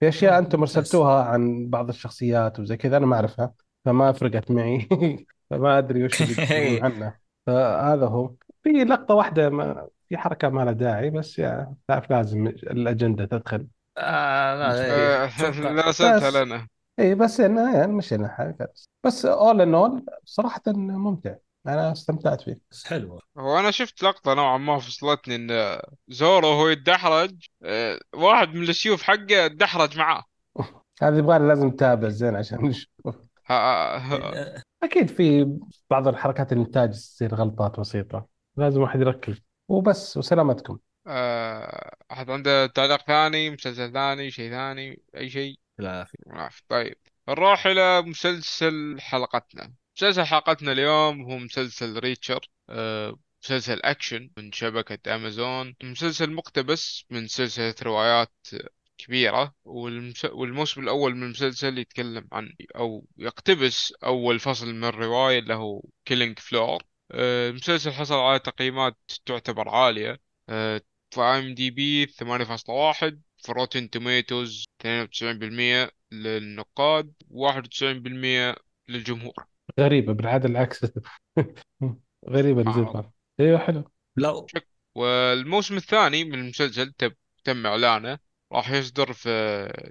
في 0.00 0.08
أشياء 0.08 0.38
أنتم 0.38 0.60
ممتاز. 0.60 0.76
أرسلتوها 0.76 1.22
عن 1.22 1.68
بعض 1.70 1.88
الشخصيات 1.88 2.60
وزي 2.60 2.76
كذا 2.76 2.96
أنا 2.96 3.06
ما 3.06 3.16
أعرفها. 3.16 3.52
فما 3.88 4.12
فرقت 4.12 4.50
معي. 4.50 4.88
فما 5.50 5.78
أدري 5.78 6.04
وش 6.04 6.22
اللي 6.22 6.80
عنه. 6.84 7.14
فهذا 7.46 8.06
هو. 8.06 8.34
في 8.62 8.70
لقطة 8.70 9.14
واحدة 9.14 9.50
ما 9.50 9.88
في 10.08 10.16
حركة 10.16 10.48
ما 10.48 10.62
لها 10.64 10.72
داعي 10.72 11.10
بس 11.10 11.38
يعني 11.38 11.76
تعرف 11.88 12.10
لازم 12.10 12.46
الأجندة 12.46 13.24
تدخل. 13.24 13.66
آه 13.98 14.54
لا 14.54 14.84
إيه، 14.84 15.24
آه، 15.24 15.26
بس- 16.28 16.34
لنا. 16.34 16.68
اي 16.98 17.14
بس 17.14 17.40
انه 17.40 17.76
يعني 17.78 17.92
مشينا 17.92 18.28
حاجة 18.28 18.72
بس 18.74 18.88
بس 19.06 19.26
اول 19.26 19.60
ان 19.60 19.74
اول 19.74 20.04
صراحة 20.24 20.62
ممتع. 20.66 21.34
أنا 21.66 21.92
استمتعت 21.92 22.40
فيه. 22.40 22.60
بس 22.70 22.86
حلوة. 22.86 23.20
هو 23.38 23.58
أنا 23.58 23.70
شفت 23.70 24.02
لقطة 24.02 24.34
نوعا 24.34 24.58
ما 24.58 24.78
فصلتني 24.78 25.34
إن 25.36 25.80
زورو 26.08 26.48
وهو 26.48 26.68
يتدحرج 26.68 27.46
آه، 27.62 27.98
واحد 28.14 28.54
من 28.54 28.62
السيوف 28.62 29.02
حقه 29.02 29.46
تدحرج 29.46 29.98
معاه. 29.98 30.24
هذا 31.02 31.18
يبغى 31.18 31.38
لازم 31.38 31.66
نتابع 31.66 32.08
زين 32.08 32.36
عشان 32.36 32.58
نشوف. 32.64 33.27
أكيد 34.82 35.08
في 35.08 35.58
بعض 35.90 36.08
الحركات 36.08 36.52
الإنتاج 36.52 36.90
تصير 36.90 37.34
غلطات 37.34 37.80
بسيطة. 37.80 38.28
لازم 38.56 38.80
واحد 38.80 39.00
يركز. 39.00 39.40
وبس 39.68 40.16
وسلامتكم. 40.16 40.78
آه، 41.06 41.96
احد 42.12 42.30
عنده 42.30 42.66
تعليق 42.66 43.02
ثاني 43.06 43.50
مسلسل 43.50 43.92
ثاني 43.92 44.30
شيء 44.30 44.50
ثاني 44.50 45.02
أي 45.16 45.30
شيء؟ 45.30 45.58
لا 45.78 46.04
في. 46.04 46.18
طيب 46.68 46.96
نروح 47.28 47.66
إلى 47.66 48.02
مسلسل 48.02 48.96
حلقتنا. 49.00 49.72
مسلسل 49.96 50.22
حلقتنا 50.22 50.72
اليوم 50.72 51.22
هو 51.22 51.38
مسلسل 51.38 51.98
Reacher 51.98 52.40
آه، 52.70 53.18
مسلسل 53.42 53.80
أكشن 53.84 54.30
من 54.36 54.52
شبكة 54.52 55.14
أمازون. 55.14 55.74
مسلسل 55.82 56.32
مقتبس 56.32 57.04
من 57.10 57.26
سلسلة 57.26 57.74
روايات 57.82 58.32
كبيرة 58.98 59.54
والمس... 59.64 60.24
والموسم 60.24 60.80
الأول 60.82 61.14
من 61.16 61.22
المسلسل 61.22 61.78
يتكلم 61.78 62.28
عن 62.32 62.52
أو 62.76 63.06
يقتبس 63.16 63.92
أول 64.04 64.38
فصل 64.38 64.74
من 64.74 64.84
الرواية 64.84 65.38
اللي 65.38 65.54
هو 65.54 65.82
Killing 66.04 66.38
Floor 66.38 66.82
المسلسل 67.14 67.90
حصل 67.92 68.14
على 68.14 68.38
تقييمات 68.38 68.96
تعتبر 69.26 69.68
عالية. 69.68 70.20
آه، 70.48 70.80
في 71.10 71.20
IMDb 71.20 72.06
8.1 72.06 73.20
في 73.38 73.52
Rotten 73.52 73.90
Tomatoes 73.90 74.64
92% 74.80 75.90
للنقاد 76.12 77.12
91% 77.30 78.56
للجمهور. 78.88 79.34
غريبة 79.80 80.12
بالعاده 80.12 80.48
العكس. 80.48 80.80
غريبة 82.28 82.60
آه. 82.60 82.70
نزيد 82.70 83.04
أيوه 83.40 83.58
حلو. 83.58 83.84
لا. 84.16 84.46
والموسم 84.94 85.76
الثاني 85.76 86.24
من 86.24 86.34
المسلسل 86.34 86.92
تب- 86.92 87.16
تم 87.44 87.66
إعلانه. 87.66 88.18
راح 88.52 88.70
يصدر 88.70 89.12
في 89.12 89.28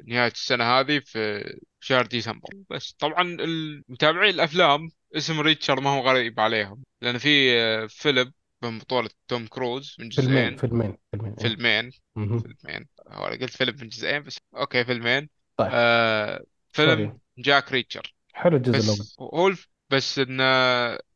نهاية 0.07 0.31
السنة 0.31 0.63
هذه 0.63 1.01
في 1.05 1.43
شهر 1.79 2.05
ديسمبر 2.05 2.49
بس 2.69 2.91
طبعا 2.99 3.21
المتابعين 3.21 4.33
الأفلام 4.33 4.89
اسم 5.15 5.39
Reacher 5.39 5.79
ما 5.81 5.89
هو 5.89 6.01
غريب 6.09 6.39
عليهم 6.39 6.83
لأن 7.01 7.17
في 7.17 7.59
آه، 7.59 7.85
فيلم 7.89 8.33
من 8.63 8.79
بطولة 8.79 9.09
توم 9.27 9.47
كروز 9.47 9.95
من 9.99 10.09
فيلمين 10.09 10.35
جزئين 10.35 10.57
فيلمين 10.57 10.97
فيلمين 11.11 11.31
إيه. 11.31 11.47
فيلمين 11.47 11.91
مهم. 12.15 12.39
فيلمين 12.39 12.87
هو 13.07 13.27
أنا 13.27 13.35
قلت 13.35 13.49
فيلم 13.49 13.75
من 13.81 13.87
جزئين 13.87 14.23
بس 14.23 14.37
okay 14.55 14.85
فيلمين 14.85 15.29
طيب. 15.57 15.69
آه 15.73 16.43
فيلم 16.71 16.95
sorry. 16.95 17.17
Jack 17.37 17.71
Reacher 17.71 18.13
حلو 18.33 18.57
الجزء 18.57 18.77
الأول 18.77 18.99
بس 18.99 19.15
هو 19.19 19.47
الف... 19.47 19.69
بس 19.89 20.19
إن 20.19 20.41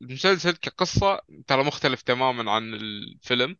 المسلسل 0.01 0.51
كقصة 0.51 1.21
ترى 1.47 1.63
مختلف 1.63 2.01
تماما 2.01 2.51
عن 2.51 2.73
الفيلم. 2.73 3.57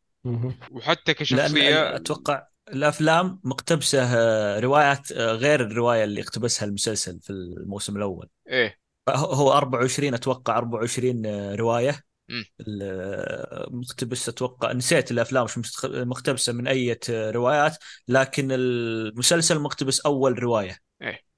وحتى 0.71 1.13
كشخصية 1.13 1.95
أتوقع 1.95 2.47
الأفلام 2.67 3.39
مقتبسة 3.43 4.03
آه، 4.03 4.59
روايات 4.59 5.11
آه، 5.11 5.31
غير 5.33 5.61
الرواية 5.61 6.03
اللي 6.03 6.21
اقتبسها 6.21 6.65
المسلسل 6.67 7.19
في 7.21 7.29
الموسم 7.29 7.97
الأول. 7.97 8.27
إيه. 8.49 8.77
هو- 9.09 9.33
هو 9.33 9.51
24 9.53 10.13
أتوقع 10.13 10.57
24 10.57 11.25
رواية. 11.55 12.01
مم. 12.29 12.45
ال- 12.67 13.75
مقتبس 13.77 14.29
أتوقع 14.29 14.71
نسيت 14.71 15.11
الأفلام 15.11 15.43
مش 15.57 15.85
مقتبسة 15.85 16.53
من 16.53 16.67
أي 16.67 16.99
روايات 17.09 17.77
لكن 18.07 18.47
المسلسل 18.51 19.59
مقتبس 19.59 19.99
أول 19.99 20.43
رواية. 20.43 20.77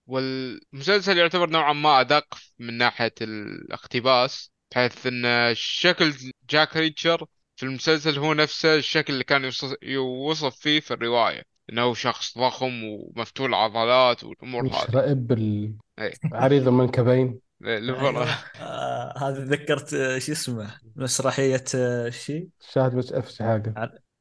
والمسلسل 0.07 1.17
يعتبر 1.17 1.49
نوعا 1.49 1.73
ما 1.73 2.01
أدق 2.01 2.25
من 2.59 2.77
ناحية 2.77 3.13
الاقتباس 3.21 4.51
بحيث 4.71 5.07
إن 5.07 5.51
شكل 5.55 6.13
جاك 6.49 6.77
ريتشر 6.77 7.25
في 7.55 7.63
المسلسل 7.65 8.19
هو 8.19 8.33
نفسه 8.33 8.75
الشكل 8.75 9.13
اللي 9.13 9.23
كان 9.23 9.43
يوصف, 9.43 9.75
يوصف 9.83 10.55
فيه 10.55 10.79
في 10.79 10.93
الرواية 10.93 11.43
إنه 11.69 11.93
شخص 11.93 12.37
ضخم 12.37 12.83
ومفتول 12.83 13.49
العضلات 13.49 14.23
والأمور 14.23 14.67
هذه. 14.67 14.87
مشرئب 14.89 15.27
بال- 15.27 15.75
إيه. 15.99 16.13
عريض 16.33 16.67
المنكبين 16.67 17.39
للمرة 17.61 18.23
أيوة. 18.23 18.27
آه 18.61 19.13
هذا 19.17 19.43
ذكرت 19.45 19.93
آه، 19.93 20.19
شو 20.19 20.31
اسمه 20.31 20.77
مسرحية 20.95 21.63
آه، 21.75 22.09
شيء 22.09 22.47
شاهد 22.71 22.95
بس 22.95 23.13
أف 23.13 23.41
حاجة. 23.41 23.73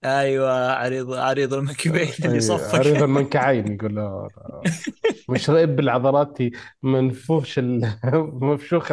أيوه 0.04 0.72
عريض 0.72 1.12
عريض 1.12 1.54
المكبين 1.54 2.08
اللي 2.24 2.34
أي، 2.34 2.40
صفق 2.40 2.74
عريض 2.74 3.02
المنكعين 3.02 3.72
يقول 3.74 3.94
له 3.94 4.28
مشرئب 5.28 5.76
بالعضلات 5.76 6.38
منفوش 6.82 7.58
ال... 7.58 7.98
مفشوخ 8.42 8.92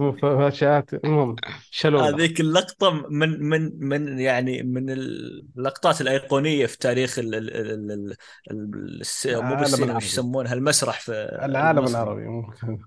المفاشات 0.00 0.94
المهم 0.94 1.36
شلوله 1.70 2.08
هذيك 2.08 2.40
اللقطة 2.40 2.90
من 3.10 3.42
من 3.42 3.70
من 3.88 4.18
يعني 4.18 4.62
من 4.62 4.90
اللقطات 4.90 6.00
الأيقونية 6.00 6.66
في 6.66 6.78
تاريخ 6.78 7.18
ال 7.18 7.34
ال 7.34 7.56
ال 7.56 7.90
ال 7.92 8.16
ال 8.50 9.00
الس- 9.00 9.26
مو 9.26 9.54
بالسينما. 9.56 9.96
وش 9.96 10.04
يسمونها 10.04 10.54
المسرح 10.54 11.00
في 11.00 11.12
العالم. 11.44 11.86
العربي 11.86 12.26
ممكن 12.28 12.78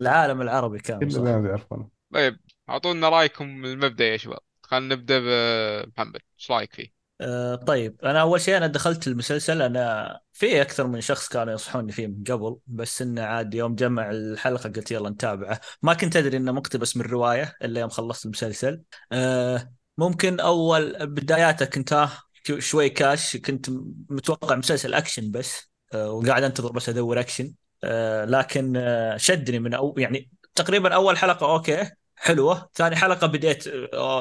العالم 0.00 0.42
العربي 0.42 0.78
كامل 0.78 1.26
يعرفونه 1.26 1.88
طيب 2.14 2.36
أعطونا 2.68 3.08
رأيكم 3.08 3.46
من 3.48 3.64
المبدأ 3.72 4.04
يا 4.04 4.16
شباب 4.16 4.38
خلينا 4.62 4.94
نبدأ 4.94 5.18
بمحمد 5.18 6.20
إيش 6.38 6.50
رأيك 6.50 6.72
فيه؟ 6.74 6.99
آه 7.20 7.54
طيب 7.54 7.96
أنا 8.04 8.20
أول 8.20 8.40
شيء 8.40 8.56
أنا 8.56 8.66
دخلت 8.66 9.06
المسلسل 9.06 9.62
أنا 9.62 10.20
في 10.32 10.62
أكثر 10.62 10.86
من 10.86 11.00
شخص 11.00 11.28
كانوا 11.28 11.52
ينصحوني 11.52 11.92
فيه 11.92 12.06
من 12.06 12.24
قبل 12.24 12.56
بس 12.66 13.02
إنه 13.02 13.22
عاد 13.22 13.54
يوم 13.54 13.74
جمع 13.74 14.10
الحلقة 14.10 14.70
قلت 14.70 14.90
يلا 14.90 15.10
نتابعه. 15.10 15.60
ما 15.82 15.94
كنت 15.94 16.16
أدري 16.16 16.36
إنه 16.36 16.52
مقتبس 16.52 16.96
من 16.96 17.02
رواية 17.04 17.54
إلا 17.64 17.80
يوم 17.80 17.90
خلصت 17.90 18.24
المسلسل. 18.26 18.82
آه 19.12 19.72
ممكن 19.98 20.40
أول 20.40 21.06
بداياته 21.06 21.64
كنت 21.64 21.92
آه 21.92 22.10
شوي 22.58 22.88
كاش 22.88 23.36
كنت 23.36 23.70
متوقع 24.10 24.56
مسلسل 24.56 24.94
أكشن 24.94 25.30
بس 25.30 25.70
وقاعد 25.94 26.42
أنتظر 26.42 26.72
بس 26.72 26.88
أدور 26.88 27.20
أكشن. 27.20 27.54
لكن 28.24 28.82
شدني 29.16 29.58
من 29.58 29.74
أو 29.74 29.94
يعني 29.98 30.30
تقريبا 30.54 30.94
أول 30.94 31.18
حلقة 31.18 31.52
okay 31.52 31.90
حلوة 32.16 32.70
ثاني 32.74 32.96
حلقة 32.96 33.26
بديت 33.26 33.68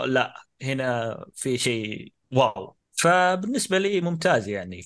لا 0.05 0.34
هنا 0.61 1.17
في 1.35 1.57
شيء 1.57 2.13
wow. 2.34 2.78
فبالنسبة 2.99 3.77
لي 3.77 4.01
ممتاز 4.01 4.47
يعني 4.47 4.81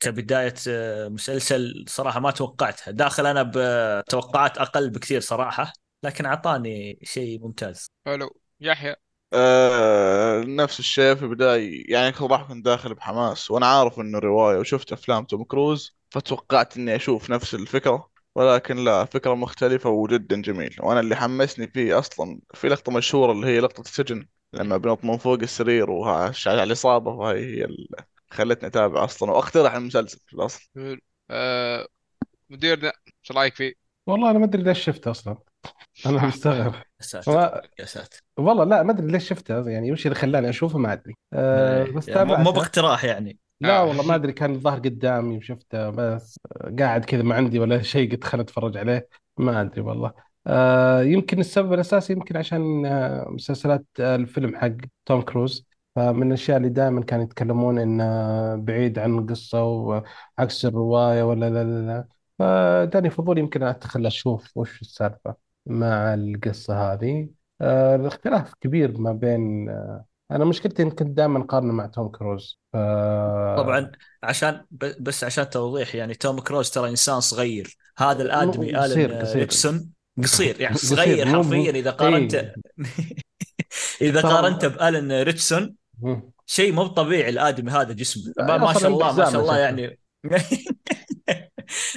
كبداية 0.00 0.54
آه، 0.68 1.08
مسلسل 1.08 1.84
صراحة 1.88 2.20
ما 2.20 2.30
توقعتها. 2.30 2.90
داخل 2.90 3.26
أنا 3.26 3.52
بتوقعات 3.54 4.58
أقل 4.58 4.90
بكثير 4.90 5.20
صراحة 5.20 5.72
لكن 6.02 6.26
أعطاني 6.26 6.98
شيء 7.02 7.40
ممتاز. 7.40 7.86
حلو. 8.06 8.40
يحيى؟ 8.60 8.96
آه 9.32 10.40
نفس 10.40 10.78
الشيء 10.80 11.14
في 11.14 11.22
البداية. 11.22 11.92
يعني 11.92 12.12
صراحة 12.16 12.48
كنت 12.48 12.64
داخل 12.64 12.94
بحماس 12.94 13.50
وأنا 13.50 13.66
عارف 13.66 14.00
إنه 14.00 14.18
رواية 14.18 14.58
وشفت 14.58 14.92
أفلام 14.92 15.24
توم 15.24 15.44
كروز 15.44 15.96
فتوقعت 16.10 16.76
إني 16.76 16.96
أشوف 16.96 17.30
نفس 17.30 17.54
الفكرة 17.54 18.10
ولكن 18.34 18.76
لا 18.76 19.04
فكرة 19.04 19.34
مختلفة 19.34 19.90
وجدا 19.90 20.42
جميل. 20.42 20.76
وأنا 20.80 21.00
اللي 21.00 21.16
حمسني 21.16 21.68
فيه 21.68 21.98
أصلا 21.98 22.40
في 22.54 22.68
لقطة 22.68 22.92
مشهورة 22.92 23.32
اللي 23.32 23.46
هي 23.46 23.60
لقطة 23.60 23.80
السجن. 23.80 24.26
لما 24.54 24.76
بنط 24.76 25.04
من 25.04 25.16
فوق 25.16 25.38
السرير 25.42 25.90
على 26.46 26.62
الإصابة 26.62 27.10
وهي 27.10 27.38
هي 27.58 27.64
اللي 27.64 27.86
خلتني 28.30 28.68
أتابع 28.68 29.04
أصلا 29.04 29.30
وأقترح 29.30 29.74
المسلسل 29.74 30.18
في 30.26 30.34
الأصل. 30.34 30.70
حلو. 30.74 30.98
آه 31.30 31.86
مديرنا 32.50 32.92
إيش 33.08 33.32
رأيك 33.32 33.54
فيه؟ 33.54 33.72
والله 34.06 34.30
أنا 34.30 34.38
ما 34.38 34.44
أدري 34.44 34.62
ليش 34.62 34.84
شفته 34.84 35.10
أصلا. 35.10 35.36
أنا 36.06 36.26
مستغرب. 36.26 36.74
يا 36.74 36.80
ساتر 37.00 37.68
يا 37.78 37.84
ساتر. 37.84 38.20
والله 38.36 38.64
لا 38.64 38.82
ما 38.82 38.92
أدري 38.92 39.06
ليش 39.06 39.28
شفته. 39.28 39.68
يعني 39.70 39.92
وش 39.92 40.06
اللي 40.06 40.14
خلاني 40.14 40.48
أشوفه 40.50 40.78
ما 40.78 40.92
أدري. 40.92 41.14
أه 41.32 41.84
بس 41.84 42.08
يعني 42.08 42.36
مو- 42.36 42.52
باقتراح 42.52 43.04
يعني. 43.04 43.38
لا 43.60 43.80
آه. 43.80 43.84
والله 43.84 44.02
ما 44.02 44.14
أدري 44.14 44.32
كان 44.32 44.52
الظاهر 44.54 44.78
قدامي 44.78 45.36
وشفته 45.36 45.90
بس 45.90 46.38
قاعد 46.78 47.04
كذا 47.04 47.22
ما 47.22 47.34
عندي 47.34 47.58
ولا 47.58 47.82
شيء 47.82 48.12
قلت 48.12 48.24
خليني 48.24 48.44
أتفرج 48.44 48.76
عليه. 48.76 49.08
ما 49.38 49.60
أدري 49.60 49.80
والله. 49.80 50.12
آه 50.46 51.02
يمكن 51.02 51.40
السبب 51.40 51.72
الأساسي 51.72 52.12
يمكن 52.12 52.36
عشان 52.36 52.86
آه 52.86 53.28
مسلسلات 53.30 53.84
آه 54.00 54.16
الفيلم 54.16 54.56
حق 54.56 54.72
توم 55.06 55.22
كروز. 55.22 55.66
فمن 55.96 56.26
الأشياء 56.28 56.56
اللي 56.56 56.68
دائما 56.68 57.02
كانوا 57.02 57.24
يتكلمون 57.24 57.78
انه 57.78 58.04
بعيد 58.56 58.98
عن 58.98 59.18
القصة 59.18 59.64
وعكس 59.64 60.64
الرواية 60.64 61.22
ولا 61.22 61.50
لا 61.50 61.64
لا 61.64 61.86
لا. 61.86 62.08
فجاني 62.38 63.10
فضول 63.10 63.38
يمكن 63.38 63.62
ادخل 63.62 64.06
أشوف 64.06 64.50
وش 64.56 64.82
السالفة 64.82 65.34
مع 65.66 66.14
القصة 66.14 66.92
هذه. 66.92 67.28
آه 67.60 67.96
الاختلاف 67.96 68.54
كبير 68.60 68.98
ما 68.98 69.12
بين 69.12 69.68
آه 69.68 70.04
أنا 70.30 70.44
مشكلتي 70.44 70.82
إن 70.82 70.90
كنت 70.90 71.02
دائما 71.16 71.38
أقارنه 71.44 71.72
مع 71.72 71.86
توم 71.86 72.08
كروز. 72.08 72.60
ف... 72.72 72.76
طبعا 73.56 73.92
عشان 74.22 74.64
ب- 74.70 75.02
بس 75.04 75.24
عشان 75.24 75.50
توضيح 75.50 75.94
يعني 75.94 76.14
توم 76.14 76.40
كروز 76.40 76.70
ترى 76.70 76.90
إنسان 76.90 77.20
صغير. 77.20 77.76
هذا 77.98 78.22
الآدمي 78.22 78.74
قصير- 78.76 79.10
الن 79.10 79.20
قصير. 79.20 79.38
ريكسون 79.40 79.90
قصير 80.22 80.60
يعني 80.60 80.76
صغير 80.76 81.28
حرفيا 81.28 81.70
إذا 81.70 81.90
قارنته. 81.90 82.40
إيه. 82.40 82.54
إذا 84.08 84.20
ترى- 84.22 84.24
قارنته 84.26 84.68
بألن 84.68 85.12
ريتشسون. 85.22 85.74
شيء 86.46 86.72
مو 86.72 86.86
طبيعي 86.86 87.28
الآدمي 87.30 87.70
هذا 87.70 87.92
جسمه. 87.92 88.32
ما, 88.38 88.56
ما 88.56 88.72
شاء 88.72 88.90
الله 88.90 89.12
ما 89.12 89.30
شاء 89.30 89.40
الله. 89.40 89.58
يعني. 89.58 89.98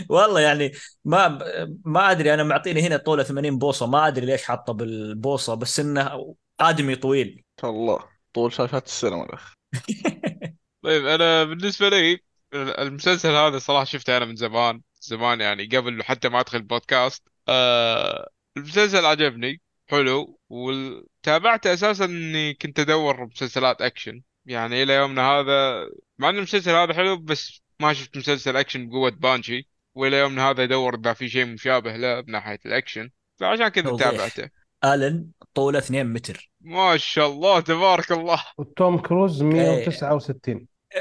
والله 0.10 0.40
يعني 0.42 0.72
ما 1.06 1.40
ما 1.86 2.12
أدري 2.12 2.34
أنا 2.34 2.44
معطيني 2.44 2.82
هنا 2.82 2.98
طولة 2.98 3.24
80 3.24 3.58
بوصة 3.58 3.88
ما 3.88 4.08
أدري 4.08 4.26
ليش 4.26 4.44
حاطه 4.44 4.74
بالبوصة 4.74 5.54
بس 5.54 5.80
إنه 5.80 6.36
آدمي 6.60 6.96
طويل. 6.96 7.44
الله. 7.64 8.00
طول 8.34 8.54
شاشات 8.54 8.86
السينما 8.86 9.24
الاخ 9.24 9.54
طيب 10.84 11.06
أنا 11.08 11.44
بالنسبة 11.44 11.90
لي 11.90 12.20
المسلسل 12.54 13.30
هذا 13.30 13.60
صراحة 13.60 13.84
شفته 13.84 14.18
أنا 14.18 14.26
من 14.26 14.36
زمان 14.36 14.82
زمان 15.02 15.42
يعني 15.42 15.66
قبل 15.66 16.04
حتى 16.04 16.30
ما 16.30 16.40
أدخل 16.40 16.58
البودكاست. 16.58 17.24
آه 17.50 18.30
المسلسل 18.58 19.06
عجبني 19.06 19.62
حلو 19.88 20.40
وتابعته 20.50 21.74
أساسا 21.74 22.06
إني 22.06 22.54
كنت 22.54 22.80
أدور 22.80 23.26
مسلسلات 23.26 23.82
أكشن. 23.82 24.22
يعني 24.46 24.84
إلى 24.84 24.94
يومنا 24.94 25.22
هذا 25.22 25.88
مع 26.18 26.30
إن 26.30 26.38
المسلسل 26.38 26.72
هذا 26.72 26.94
حلو 26.94 27.18
بس 27.18 27.62
ما 27.80 27.94
شفت 27.94 28.18
مسلسل 28.18 28.58
أكشن 28.58 28.90
بقوة 28.90 29.10
Banshee. 29.10 29.68
وإلى 29.96 30.18
يومنا 30.18 30.50
هذا 30.50 30.64
أدور 30.64 30.96
إذا 30.96 31.14
في 31.14 31.30
شيء 31.30 31.46
مشابه 31.46 31.96
له 31.96 32.24
من 32.28 32.36
الأكشن. 32.66 33.10
فعشان 33.40 33.68
كذا. 33.68 33.98
تابعته. 33.98 34.50
آلن 34.86 35.32
طوله 35.54 35.80
2 35.80 36.14
متر. 36.14 36.52
ما 36.62 36.98
شاء 36.98 37.28
الله 37.28 37.60
تبارك 37.60 38.12
الله. 38.12 38.44
وتوم 38.58 38.98
كروز 38.98 39.44
169 39.44 40.68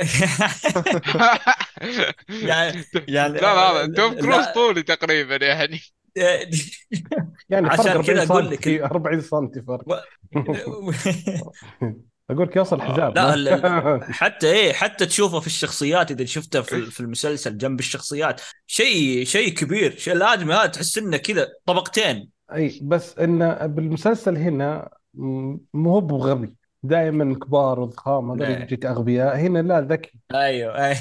يعني 2.29 2.85
يعني 3.09 3.33
لا 3.33 3.87
لا 3.87 3.95
توم 3.95 4.15
كروز 4.15 4.47
طولي 4.47 4.83
تقريبا 4.83 5.47
يعني. 5.47 5.81
يعني 7.51 7.67
عشان 7.69 8.03
كذا 8.03 8.23
40 8.23 8.31
أقول 8.31 8.45
سم 8.45 8.51
لك- 8.53 8.65
في 8.65 8.85
40 8.85 9.21
سم 9.21 9.51
فرق. 9.67 9.85
أقول 12.31 12.47
لك 12.47 12.57
يوصل 12.57 12.81
حزام 12.83 13.13
لا 13.13 13.37
لا 13.37 14.01
حتى 14.13 14.47
إيه 14.53 14.73
حتى 14.73 15.07
تشوفه 15.07 15.41
في 15.41 15.47
الشخصيات 15.47 16.11
إذا 16.11 16.25
شفته 16.25 16.61
في 16.63 16.87
في 16.91 17.01
المسلسل 17.01 17.59
جنب 17.59 17.79
الشخصيات 17.81 18.41
شيء 18.67 19.25
شيء 19.25 19.49
كبير 19.55 19.97
شيء 19.97 20.15
الادمي 20.15 20.55
هذا 20.55 20.67
تحس 20.67 20.99
إنه 20.99 21.17
كذا 21.17 21.49
طبقتين. 21.67 22.29
أي 22.53 22.81
بس 22.83 23.19
انه 23.19 23.67
بالمسلسل 23.67 24.37
هنا 24.37 24.89
مو 25.15 25.91
هو 25.91 26.01
بغبي 26.01 26.55
دائما 26.83 27.35
كبار 27.35 27.81
وضخام 27.81 28.31
هذول. 28.31 28.63
يجيك 28.63 28.87
أغبياء 28.87 29.37
هنا 29.37 29.59
لا 29.59 29.81
ذكي. 29.81 30.19
أيوه. 30.35 30.93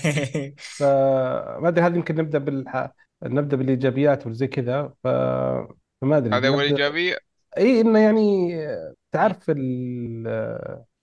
فما 0.57 1.67
أدري 1.67 1.85
هذه 1.85 1.95
يمكن 1.95 2.15
نبدأ 2.15 2.37
بالح... 2.39 2.89
نبدأ 3.23 3.57
بالإيجابيات 3.57 4.27
وزي 4.27 4.47
كذا 4.47 4.93
ف... 5.03 5.07
فما 6.01 6.17
أدري 6.17 6.33
هذا 6.33 6.47
اول 6.47 6.63
نبدأ- 6.63 6.79
ايجابيه 6.79 7.17
إي 7.57 7.81
إنه 7.81 7.99
يعني 7.99 8.51
تعرف 9.11 9.45
ال... 9.49 10.27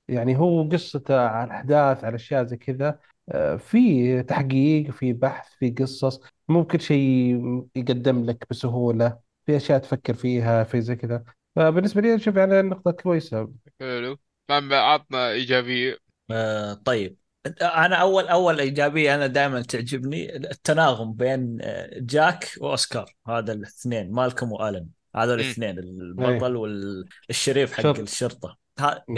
يعني 0.08 0.38
هو 0.38 0.68
قصته 0.68 1.20
على 1.20 1.44
الأحداث 1.46 2.04
على 2.04 2.16
أشياء 2.16 2.44
زي 2.44 2.56
كذا 2.56 2.98
آه، 3.28 3.56
في 3.56 4.22
تحقيق 4.22 4.90
في 4.90 5.12
بحث 5.12 5.52
في 5.58 5.70
قصص 5.70 6.20
مو 6.48 6.64
كل 6.66 6.80
شيء 6.80 7.66
يقدم 7.76 8.24
لك 8.24 8.44
بسهولة 8.50 9.18
في 9.46 9.56
أشياء 9.56 9.78
تفكر 9.78 10.14
فيها 10.14 10.64
في 10.64 10.80
زي 10.80 10.96
كذا. 10.96 11.24
فبالنسبة 11.56 12.00
لي 12.00 12.14
أشوف 12.14 12.36
يعني 12.36 12.62
نقطة 12.62 12.90
كويسة. 12.90 13.52
حلو. 13.80 14.18
طيب 14.48 14.72
عطنا 14.72 15.30
إيجابية. 15.30 15.98
آه، 16.30 16.74
طيب. 16.74 17.16
أنا 17.62 17.96
اول 17.96 18.28
أول 18.28 18.60
إيجابية 18.60 19.14
أنا 19.14 19.26
دائما 19.26 19.62
تعجبني 19.62 20.36
التناغم 20.36 21.12
بين 21.12 21.58
آه، 21.62 21.90
جاك 21.98 22.48
وأوسكار 22.60 23.14
هذا 23.28 23.52
الاثنين 23.52 24.12
مالكم 24.12 24.52
وآلن 24.52 24.86
هذول. 25.16 25.40
الاثنين 25.40 25.78
البطل 25.78 26.56
والشريف 26.56 27.72
حق 27.72 27.82
شرط. 27.82 27.98
الشرطة. 27.98 28.58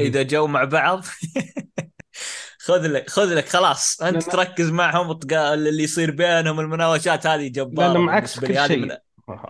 إذا 0.01 0.23
جو 0.23 0.47
مع 0.47 0.65
بعض 0.65 1.05
خذ 2.65 2.87
لك 2.87 3.11
خذ 3.11 3.35
لك 3.35 3.49
خلاص 3.49 4.03
أنت 4.03 4.15
لا، 4.15 4.33
لا. 4.33 4.33
تركز 4.33 4.71
معهم 4.71 5.19
اللي 5.33 5.83
يصير 5.83 6.11
بينهم 6.11 6.61
المناوشات 6.61 7.27
هذه 7.27 7.43
لا 7.43 7.49
جبارة 7.49 7.93
لا 7.93 7.99
معكس 7.99 8.41
في 8.41 8.47
بالنسبة 8.47 8.49
لي 8.49 8.55
كل 8.55 8.59
شيء 8.75 8.79
من 8.79 8.91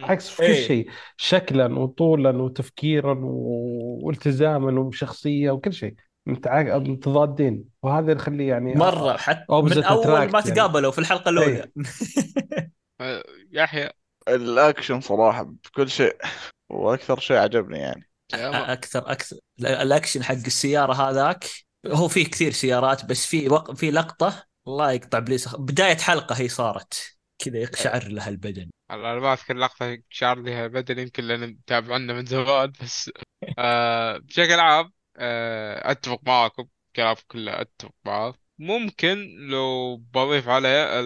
عكس 0.05 0.29
في 0.31 0.37
كل 0.37 0.43
إيه. 0.43 0.67
شيء 0.67 0.89
شكلا 1.17 1.79
وطولا 1.79 2.31
وتفكيرا 2.43 3.15
و- 3.25 3.99
والتزاما 4.07 4.81
وشخصية 4.81 5.51
وكل 5.51 5.73
شيء 5.73 5.95
متع- 6.27 6.77
متضادين 6.79 7.65
وهذا 7.83 8.01
اللي 8.13 8.23
يخليه 8.23 8.49
يعني 8.49 8.75
مرة 8.75 9.17
حتى 9.17 9.45
opposite 9.51 9.77
من 9.77 9.85
أول 9.85 10.07
ما 10.09 10.19
يعني. 10.19 10.43
تقابلوا 10.43 10.91
في 10.91 10.99
الحلقة 10.99 11.29
الأولى 11.29 11.57
إيه. 11.57 11.73
آه، 13.01 13.25
يحيى 13.51 13.91
الأكشن 14.29 15.01
صراحة 15.01 15.43
بكل 15.43 15.91
شيء 15.91 16.17
وأكثر 16.71 17.21
شيء 17.21 17.37
عجبني 17.37 17.79
يعني. 17.79 18.11
أكثر 18.35 19.13
أكثر 19.13 19.37
الأكشن 19.61 20.25
حق 20.25 20.35
السيارة 20.35 20.93
هذاك 20.93 21.47
هو 21.87 22.09
فيه 22.09 22.25
كثير 22.25 22.53
سيارات 22.53 23.05
بس 23.05 23.27
في 23.27 23.49
وق... 23.49 23.73
في 23.75 23.91
لقطة 23.91 24.45
الله 24.67 24.93
يقطع 24.93 25.19
إبليس 25.19 25.55
بداية 25.57 25.97
حلقة 25.97 26.35
هي 26.41 26.49
صارت 26.49 27.19
كذا 27.39 27.59
يقشعر 27.59 28.09
لها 28.09 28.29
البدن 28.29 28.71
أنا 28.91 29.15
ما 29.15 29.33
أذكر 29.33 29.57
لقطة 29.57 29.99
شعر 30.11 30.39
لها 30.39 30.67
بدل 30.67 30.99
يمكن 30.99 31.25
لأن 31.25 31.51
متابعنا 31.51 32.13
من 32.13 32.27
زمان 32.27 32.73
بس 32.83 33.11
آه 33.59 34.19
بشكل 34.19 34.61
عام 34.61 34.85
آه 34.85 34.91
أتفق 35.17 36.21
معاكم 36.27 36.67
كلام 36.97 37.17
كله 37.29 37.61
أتفق 37.61 37.95
معاه. 38.05 38.35
ممكن 38.59 39.37
لو 39.51 39.97
بضيف 39.97 40.49
عليه 40.49 41.01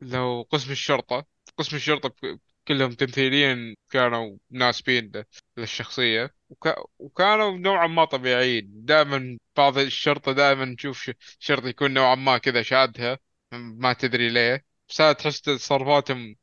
لو 0.00 0.46
قسم 0.50 0.72
الشرطة. 0.72 1.26
قسم 1.58 1.76
الشرطة 1.76 2.08
ك- 2.08 2.38
كلهم 2.68 2.92
تمثيليا 2.92 3.74
كانوا 3.90 4.36
مناسبين 4.50 5.04
ل- 5.14 5.24
للشخصية. 5.56 6.34
وك... 6.50 6.68
وكانوا 6.98 7.58
نوعا 7.58 7.86
ما 7.86 8.04
طبيعيين. 8.04 8.70
دائما 8.74 9.38
بعض 9.56 9.78
الشرطة 9.78 10.32
دائما 10.32 10.64
نشوف 10.64 11.10
شرطي 11.38 11.68
يكون 11.68 11.94
نوعا 11.94 12.14
ما 12.14 12.38
كذا 12.38 12.62
شادها. 12.62 13.18
ما 13.52 13.92
تدري 13.92 14.28
ليه. 14.28 14.64
بس 14.88 14.96
تحس 14.96 15.40
تصرفاتهم 15.40 16.36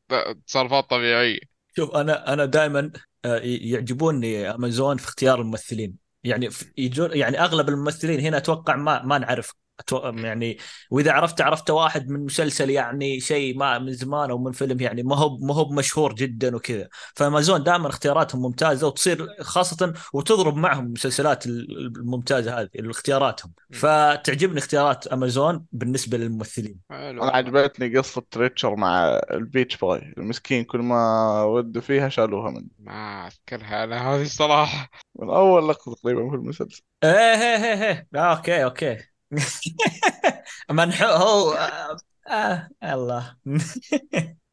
تصرفات 0.46 0.90
طبيعية. 0.90 1.38
شوف 1.76 1.94
أنا 1.94 2.32
أنا 2.32 2.44
دائما 2.44 2.92
يعجبوني 3.44 4.50
أمازون 4.50 4.96
في 4.96 5.04
اختيار 5.04 5.40
الممثلين. 5.40 6.01
يعني 6.24 6.48
يجون 6.78 7.10
يعني 7.16 7.40
أغلب 7.40 7.68
الممثلين 7.68 8.20
هنا 8.20 8.36
أتوقع 8.36 8.76
ما 8.76 9.02
ما 9.02 9.18
نعرف 9.18 9.52
يعني 10.02 10.58
وإذا 10.90 11.12
عرفت 11.12 11.40
عرفت 11.40 11.70
واحد 11.70 12.08
من 12.08 12.24
مسلسل 12.24 12.70
يعني 12.70 13.20
شيء 13.20 13.58
ما 13.58 13.78
من 13.78 13.92
زمان 13.92 14.30
أو 14.30 14.38
من 14.38 14.52
فيلم 14.52 14.80
يعني 14.80 15.02
ما 15.02 15.16
هو 15.16 15.38
ما 15.38 15.54
هو 15.54 15.68
مشهور 15.68 16.14
جدا 16.14 16.56
وكذا. 16.56 16.88
فأمازون 17.16 17.62
دائما 17.62 17.88
اختياراتهم 17.88 18.42
ممتازة 18.42 18.86
وتصير 18.86 19.26
خاصة 19.40 19.92
وتضرب 20.12 20.56
معهم 20.56 20.86
المسلسلات 20.86 21.46
الممتازة 21.46 22.60
هذه 22.60 22.68
اختياراتهم 22.76 23.52
فتعجبني 23.72 24.58
اختيارات 24.58 25.06
أمازون 25.06 25.64
بالنسبة 25.72 26.18
للممثلين. 26.18 26.78
حلو. 26.90 27.22
أنا 27.22 27.32
عجبتني 27.32 27.98
قصة 27.98 28.22
Reacher 28.36 28.76
مع 28.76 29.20
ال 29.30 29.38
peach 29.38 29.76
pie 29.76 30.14
المسكين 30.18 30.64
كل 30.64 30.78
ما 30.78 31.42
ودوا 31.42 31.82
فيها 31.82 32.08
شالوها 32.08 32.50
منه. 32.50 32.66
ما 32.78 33.26
أذكرها 33.26 33.84
أنا 33.84 34.14
هذه 34.14 34.22
الصراحة. 34.22 34.90
من 35.18 35.30
أول 35.30 35.68
لقطة 35.68 35.94
تقريبا 35.94 36.30
في 36.30 36.36
المسلسل. 36.36 36.82
إيه 37.04 37.10
إيه 37.10 37.64
إيه 37.64 37.84
إيه. 37.84 38.08
آه، 38.14 38.36
okay 38.36 38.64
okay. 38.64 39.11
منحو 40.70 41.06
هو 41.06 41.52
آه 41.52 41.96
آه 42.28 42.68
الله 42.84 43.36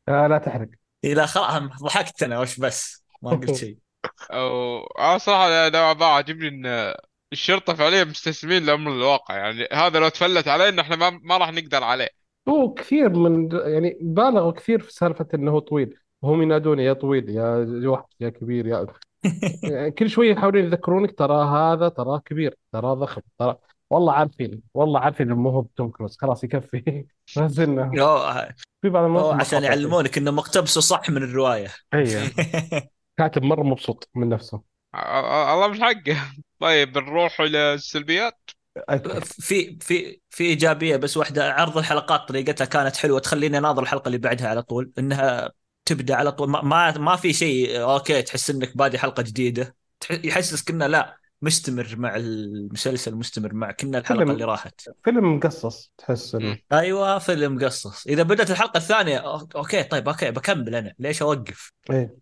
آه 0.09 0.27
لا 0.27 0.37
تحرق. 0.37 0.69
لا 1.03 1.25
خلاص 1.25 1.83
ضحكت 1.83 2.23
أنا 2.23 2.39
وش 2.39 2.59
بس؟ 2.59 3.05
ما 3.21 3.29
قلت 3.31 3.55
شيء. 3.55 3.77
أو 4.33 4.83
أنا 4.99 5.17
صراحة 5.17 5.69
نوعا 5.69 5.93
ما 5.93 6.05
عاجبني 6.05 6.47
إن 6.47 6.93
الشرطة 7.33 7.73
فعليا 7.73 8.03
مستسلمين 8.03 8.65
لأمر 8.65 8.91
الواقع 8.91 9.37
يعني 9.37 9.67
هذا 9.73 9.99
لو 9.99 10.09
تفلت 10.09 10.47
علينا 10.47 10.81
إحنا 10.81 10.95
ما, 10.95 11.09
ما 11.09 11.37
راح 11.37 11.51
نقدر 11.51 11.83
عليه. 11.83 12.09
هو 12.49 12.73
كثير 12.73 13.09
من 13.09 13.49
يعني 13.51 13.97
بالغوا 14.01 14.51
كثير 14.51 14.79
في 14.81 14.93
سالفة 14.93 15.27
إنه 15.33 15.59
طويل. 15.59 15.99
وهم 16.21 16.41
ينادونه 16.41 16.81
يا 16.81 16.93
طويل 16.93 17.29
يا 17.29 17.89
وحش 17.89 18.15
يا 18.19 18.29
كبير 18.29 18.67
يا 18.67 18.87
يعني 19.63 19.91
كل 19.97 20.09
شوية 20.09 20.31
يحاولون 20.31 20.63
يذكرونك 20.63 21.17
ترى 21.17 21.45
هذا 21.45 21.89
ترى 21.89 22.21
كبير 22.25 22.57
ترى 22.71 22.87
ضخم 22.95 23.21
ترى 23.39 23.57
والله 23.89 24.13
عارفين 24.13 24.61
والله 24.73 24.99
عارفين 24.99 25.27
انه 25.27 25.35
مو 25.35 25.49
هو 25.49 25.65
توم 25.75 25.89
كروز. 25.89 26.17
خلاص 26.21 26.43
يكفي. 26.43 27.05
بس 27.37 27.59
انه 27.59 28.01
أوه، 28.01 28.47
في 28.81 28.89
بعض 28.89 29.03
أوه، 29.03 29.35
عشان. 29.35 29.63
يعلمونك 29.63 30.17
انه 30.17 30.31
مقتبسه 30.31 30.81
صح 30.81 31.09
من 31.09 31.23
الرواية. 31.23 31.67
أيوه 31.93 32.31
كاتب 33.17 33.43
مرة 33.43 33.63
مبسوط 33.63 34.09
من 34.15 34.29
نفسه. 34.29 34.61
الله 34.95 35.67
مش 35.67 35.79
حقه. 35.79 36.17
طيب 36.59 36.97
نروح 36.97 37.41
إلى 37.41 37.73
السلبيات. 37.73 38.49
في 39.23 39.77
في 39.81 40.19
في 40.29 40.43
إيجابية 40.43 40.95
بس 40.95 41.17
واحدة. 41.17 41.53
عرض 41.53 41.77
الحلقات 41.77 42.27
طريقتها 42.27 42.65
كانت 42.65 42.97
حلوة. 42.97 43.19
تخليني 43.19 43.57
أناظر 43.57 43.83
الحلقة 43.83 44.07
اللي 44.07 44.17
بعدها 44.17 44.47
على 44.47 44.61
طول. 44.61 44.91
إنها 44.97 45.51
تبدأ 45.85 46.15
على 46.15 46.31
طول. 46.31 46.49
ما 46.49 46.61
ما, 46.61 46.97
ما 46.97 47.15
في 47.15 47.33
شيء 47.33 47.81
okay 47.81 48.21
تحس 48.21 48.49
إنك 48.49 48.77
بادي 48.77 48.97
حلقة 48.97 49.23
جديدة. 49.23 49.75
يحسسك 50.11 50.69
إنه 50.69 50.87
لا 50.87 51.18
مستمر 51.41 51.95
مع 51.97 52.15
المسلسل 52.15 53.15
مستمر 53.15 53.53
مع 53.53 53.71
كنا 53.71 53.97
الحلقة 53.97 54.19
فيلم. 54.19 54.31
اللي 54.31 54.43
راحت. 54.43 54.81
فيلم 55.03 55.35
مقصص 55.35 55.91
تحس 55.97 56.35
إنه. 56.35 56.57
أيوه 56.71 57.19
فيلم 57.19 57.65
قصص 57.65 58.07
إذا 58.07 58.23
بدأت 58.23 58.51
الحلقة 58.51 58.77
الثانية 58.77 59.17
okay 59.55 59.83
طيب 59.83 60.09
okay 60.09 60.31
بكمل 60.31 60.75
أنا. 60.75 60.93
ليش 60.99 61.21
أوقف؟ 61.21 61.71
إيه. 61.91 62.15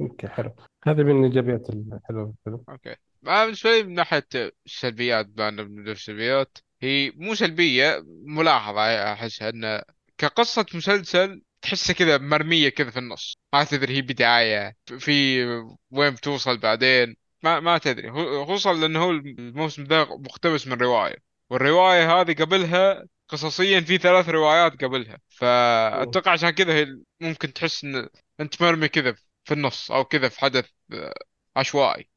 okay 0.00 0.28
حلو. 0.28 0.54
هذه 0.84 1.02
من 1.02 1.18
الايجابيات 1.18 1.70
الحلوه 1.70 2.26
في 2.26 2.50
الفيلم. 2.50 2.64
أوكي. 2.68 2.96
ما 3.22 3.44
بالنسبة 3.44 3.70
لي 3.70 3.82
من 3.82 3.94
ناحية 3.94 4.26
السلبيات 4.66 5.26
بان 5.26 5.54
من 5.54 5.88
السلبيات 5.88 6.58
هي 6.82 7.12
مو 7.16 7.34
سلبية 7.34 8.04
ملاحظة 8.24 9.12
أحسها 9.12 9.48
أن 9.48 9.82
كقصة 10.18 10.66
مسلسل 10.74 11.42
تحسها 11.62 11.94
كذا 11.94 12.18
مرمية 12.18 12.68
كذا 12.68 12.90
في 12.90 12.98
النص. 12.98 13.38
ما 13.54 13.64
تدري 13.64 13.96
هي 13.96 14.02
بداية 14.02 14.76
في 14.98 15.44
وين 15.90 16.10
بتوصل 16.10 16.58
بعدين. 16.58 17.16
ما 17.44 17.60
ما 17.60 17.78
تدري. 17.78 18.10
خصوصا 18.44 18.72
لأنه 18.72 19.04
هو 19.04 19.10
الموسم 19.10 19.84
ذا 19.84 20.04
مقتبس 20.04 20.66
من 20.66 20.72
رواية. 20.82 21.16
والرواية 21.50 22.20
هذه 22.20 22.34
قبلها 22.34 23.04
قصصيا 23.28 23.80
في 23.80 23.98
ثلاث 23.98 24.28
روايات 24.28 24.84
قبلها. 24.84 25.18
فأتوقع 25.28 26.30
عشان 26.32 26.50
كذا 26.50 26.86
ممكن 27.20 27.52
تحس 27.52 27.84
أن 27.84 28.08
أنت 28.40 28.62
مرمي 28.62 28.88
كذا 28.88 29.14
في 29.44 29.54
النص 29.54 29.90
أو 29.90 30.04
كذا 30.04 30.28
في 30.28 30.40
حدث 30.40 30.66
آه، 30.92 31.14
عشوائي. 31.56 32.08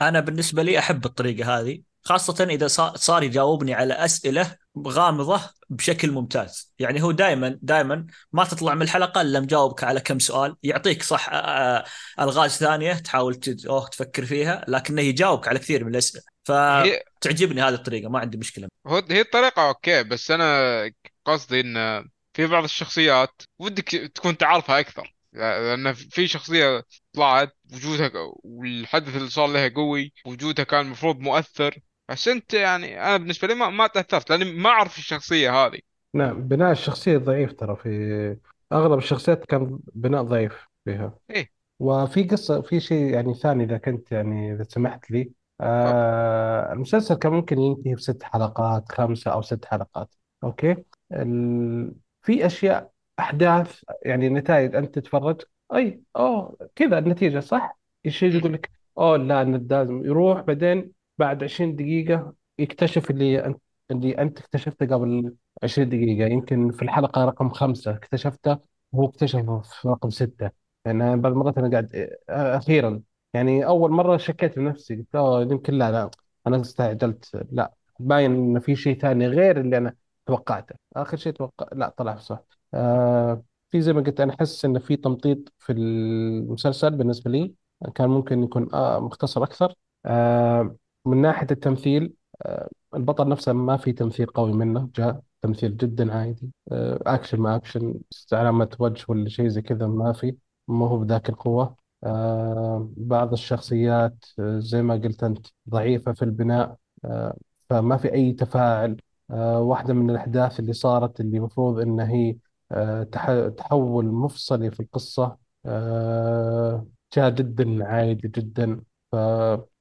أنا 0.00 0.20
بالنسبة 0.20 0.62
لي 0.62 0.78
أحب 0.78 1.04
الطريقة 1.06 1.60
هذه 1.60 1.82
خاصة 2.04 2.44
إذا 2.44 2.66
صا- 2.66 2.96
صار 2.96 3.22
يجاوبني 3.22 3.74
على 3.74 3.94
أسئلة 3.94 4.56
غامضة 4.88 5.40
بشكل 5.68 6.10
ممتاز. 6.10 6.74
يعني 6.78 7.02
هو 7.02 7.10
دائما 7.10 7.58
دائما 7.62 8.06
ما 8.32 8.44
تطلع 8.44 8.74
من 8.74 8.82
الحلقة 8.82 9.20
إلا 9.20 9.40
مجاوبك 9.40 9.84
على 9.84 10.00
كم 10.00 10.18
سؤال. 10.18 10.56
يعطيك 10.62 11.02
صح 11.02 11.28
آه، 11.28 11.34
آه، 11.36 11.84
ألغاز 12.20 12.50
ثانية 12.50 12.92
تحاول 12.92 13.40
أوه 13.68 13.88
تفكر 13.88 14.24
فيها 14.24 14.64
لكنه 14.68 15.02
يجاوبك 15.02 15.48
على 15.48 15.58
كثير 15.58 15.84
من 15.84 15.90
الأسئلة. 15.90 16.22
هي 16.48 17.02
فتعجبني 17.20 17.62
هذه 17.62 17.74
الطريقة 17.74 18.08
ما 18.08 18.18
عندي 18.18 18.38
مشكلة. 18.38 18.68
هو 18.86 19.02
هي 19.10 19.20
الطريقة 19.20 19.68
أوكي 19.68 20.02
بس 20.02 20.30
أنا 20.30 20.90
قصدي 21.24 21.60
إن 21.60 22.08
في 22.34 22.46
بعض 22.46 22.64
الشخصيات 22.64 23.42
ودك 23.58 23.88
تكون 24.14 24.36
تعرفها 24.36 24.80
أكثر. 24.80 25.16
لأن 25.32 25.92
في 25.92 26.28
شخصية 26.28 26.82
طلعت 27.12 27.56
وجودها 27.72 28.10
والحدث 28.44 29.16
اللي 29.16 29.30
صار 29.30 29.46
لها 29.46 29.68
قوي 29.68 30.12
وجودها 30.26 30.64
كان 30.64 30.80
المفروض 30.80 31.18
مؤثر. 31.18 31.78
بس 32.08 32.28
انت 32.28 32.54
يعني 32.54 33.02
أنا 33.02 33.16
بالنسبة 33.16 33.48
لي 33.48 33.54
ما, 33.54 33.70
ما 33.70 33.86
تأثرت 33.86 34.30
لأني 34.30 34.44
ما 34.44 34.70
أعرف 34.70 34.98
الشخصية 34.98 35.50
هذه. 35.66 35.78
نعم 36.14 36.48
بناء 36.48 36.72
الشخصية 36.72 37.18
ضعيف 37.18 37.52
ترى 37.52 37.76
في 37.76 38.36
أغلب 38.72 38.98
الشخصيات 38.98 39.44
كان 39.44 39.78
بناء 39.94 40.22
ضعيف 40.22 40.66
فيها. 40.84 41.18
إيه. 41.30 41.50
وفي 41.78 42.22
قصة 42.22 42.60
في 42.60 42.80
شيء 42.80 43.14
يعني 43.14 43.34
ثاني 43.34 43.64
إذا 43.64 43.78
كنت 43.78 44.12
يعني 44.12 44.52
إذا 44.54 44.62
سمحت 44.62 45.10
لي. 45.10 45.30
آه 45.60 46.72
المسلسل 46.72 47.14
كان 47.14 47.32
ممكن 47.32 47.58
ينتهي 47.58 47.94
بست 47.94 48.22
حلقات 48.22 48.92
خمسة 48.92 49.32
أو 49.32 49.42
ست 49.42 49.64
حلقات 49.64 50.14
أوكي؟ 50.44 50.76
ال... 51.12 51.94
في 52.22 52.46
أشياء 52.46 52.90
أحداث 53.18 53.80
يعني 54.02 54.28
نتائج 54.28 54.76
أنت 54.76 54.94
تتفرج 54.94 55.42
أي 55.74 56.00
أوه 56.16 56.56
كذا 56.74 56.98
النتيجة 56.98 57.40
صح؟ 57.40 57.78
الشيء 58.06 58.34
يقول 58.34 58.52
لك 58.52 58.70
أوه 58.98 59.16
لا 59.16 59.44
لازم 59.44 60.04
يروح 60.04 60.40
بعدين 60.40 60.92
بعد 61.18 61.44
20 61.44 61.76
دقيقة 61.76 62.34
يكتشف 62.58 63.10
اللي 63.10 63.46
أنت 63.46 63.60
اللي 63.90 64.18
أنت 64.18 64.38
اكتشفته 64.38 64.86
قبل 64.86 65.34
20 65.62 65.88
دقيقة. 65.88 66.28
يمكن 66.28 66.70
في 66.72 66.82
الحلقة 66.82 67.24
رقم 67.24 67.48
خمسة 67.50 67.90
اكتشفته 67.96 68.58
وهو 68.92 69.08
اكتشفه 69.08 69.60
في 69.60 69.88
رقم 69.88 70.10
ستة. 70.10 70.50
يعني 70.84 71.04
أنا 71.04 71.16
بعض 71.16 71.32
المرات 71.32 71.58
أنا 71.58 71.70
قاعد 71.70 72.16
أخيرا. 72.30 73.02
يعني 73.34 73.66
أول 73.66 73.90
مرة 73.90 74.16
شكيت 74.16 74.58
بنفسي 74.58 74.96
قلت 74.96 75.14
أوه 75.16 75.42
يمكن 75.42 75.74
لا 75.74 75.90
لا 75.92 76.10
أنا 76.46 76.60
استعجلت. 76.60 77.46
لا 77.52 77.74
باين 78.00 78.30
إن 78.34 78.60
في 78.60 78.76
شيء 78.76 78.98
ثاني 79.00 79.26
غير 79.26 79.60
اللي 79.60 79.76
أنا 79.78 79.94
توقعته. 80.26 80.74
آخر 80.96 81.16
شيء 81.16 81.32
توقع 81.32 81.66
لا 81.72 81.88
طلع 81.88 82.16
صح. 82.16 82.40
آه 82.74 83.42
في 83.70 83.80
زي 83.80 83.92
ما 83.92 84.00
قلت 84.00 84.20
أنا 84.20 84.34
أحس 84.34 84.64
إن 84.64 84.78
في 84.78 84.96
تمطيط 84.96 85.52
في 85.58 85.72
المسلسل 85.72 86.90
بالنسبة 86.96 87.30
لي 87.30 87.54
كان 87.94 88.08
ممكن 88.10 88.42
يكون 88.42 88.74
آه 88.74 89.00
مختصر 89.00 89.42
أكثر. 89.44 89.74
آه 90.06 90.76
من 91.06 91.22
ناحية 91.22 91.46
التمثيل 91.50 92.14
آه 92.42 92.68
البطل 92.94 93.28
نفسه 93.28 93.52
ما 93.52 93.76
في 93.76 93.92
تمثيل 93.92 94.26
قوي 94.26 94.52
منه 94.52 94.90
جاء 94.96 95.22
تمثيل 95.42 95.76
جدا 95.76 96.14
عادي 96.14 96.50
آه 96.72 96.98
أكشن 97.06 97.40
ما 97.40 97.56
أكشن 97.56 97.94
علامة 98.32 98.76
وجه 98.80 99.04
ولا 99.08 99.28
شيء 99.28 99.48
زي 99.48 99.62
كذا 99.62 99.86
ما 99.86 100.12
في 100.12 100.36
ما 100.68 100.88
هو 100.88 100.98
بذاك 100.98 101.28
القوة. 101.28 101.76
آه 102.04 102.90
بعض 102.96 103.32
الشخصيات 103.32 104.24
آه 104.38 104.58
زي 104.58 104.82
ما 104.82 104.94
قلت 104.94 105.24
أنت 105.24 105.46
ضعيفة 105.68 106.12
في 106.12 106.22
البناء 106.24 106.76
آه 107.04 107.36
فما 107.70 107.96
في 107.96 108.12
أي 108.12 108.32
تفاعل. 108.32 108.96
آه 109.30 109.60
واحدة 109.60 109.94
من 109.94 110.10
الأحداث 110.10 110.60
اللي 110.60 110.72
صارت 110.72 111.20
اللي 111.20 111.36
المفروض 111.38 111.78
إن 111.80 112.00
هي 112.00 112.36
آه 112.72 113.02
تح- 113.02 113.48
تحول 113.56 114.06
مفصلي 114.06 114.70
في 114.70 114.80
القصة 114.80 115.38
آه 115.66 116.86
جاء 117.16 117.30
جدا 117.30 117.84
عادي 117.86 118.28
جدا. 118.28 118.80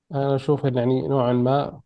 فأنا 0.10 0.36
أشوف 0.36 0.66
إن 0.66 0.78
يعني 0.78 1.08
نوعا 1.08 1.34
ما 1.34 1.82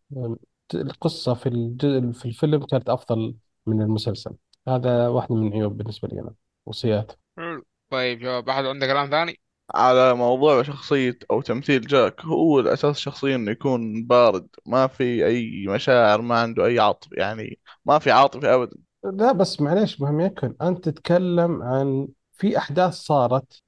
القصة 0.74 1.34
في 1.34 1.48
الج- 1.48 2.12
في 2.14 2.26
الفيلم 2.26 2.66
كانت 2.66 2.88
أفضل 2.88 3.34
من 3.66 3.82
المسلسل. 3.82 4.36
هذا 4.68 5.08
واحدة 5.08 5.34
من 5.34 5.48
العيوب 5.48 5.76
بالنسبة 5.76 6.08
لي 6.08 6.20
أنا 6.20 6.34
وصيات. 6.66 7.12
حلو. 7.38 7.64
طيب 7.90 8.20
شباب 8.20 8.48
أحد 8.48 8.64
عنده 8.64 8.86
كلام 8.86 9.10
ثاني؟ 9.10 9.40
على 9.74 10.14
موضوع 10.14 10.62
شخصية 10.62 11.18
أو 11.30 11.40
تمثيل 11.42 11.80
جاك 11.86 12.20
هو 12.24 12.60
الأساس 12.60 12.98
شخصيا 12.98 13.36
إنه 13.36 13.50
يكون 13.50 14.04
بارد 14.06 14.48
ما 14.66 14.86
في 14.86 15.26
أي 15.26 15.66
مشاعر 15.68 16.22
ما 16.22 16.40
عنده 16.40 16.66
أي 16.66 16.78
عاطفة 16.80 17.10
يعني 17.16 17.60
ما 17.84 17.98
في 17.98 18.10
عاطفة 18.10 18.54
أبدا. 18.54 18.76
لا 19.04 19.32
بس 19.32 19.60
معليش 19.60 20.00
مهم 20.00 20.20
يكن 20.20 20.56
أنت 20.62 20.84
تتكلم 20.88 21.62
عن 21.62 22.08
في 22.32 22.58
أحداث 22.58 22.94
صارت 22.94 23.62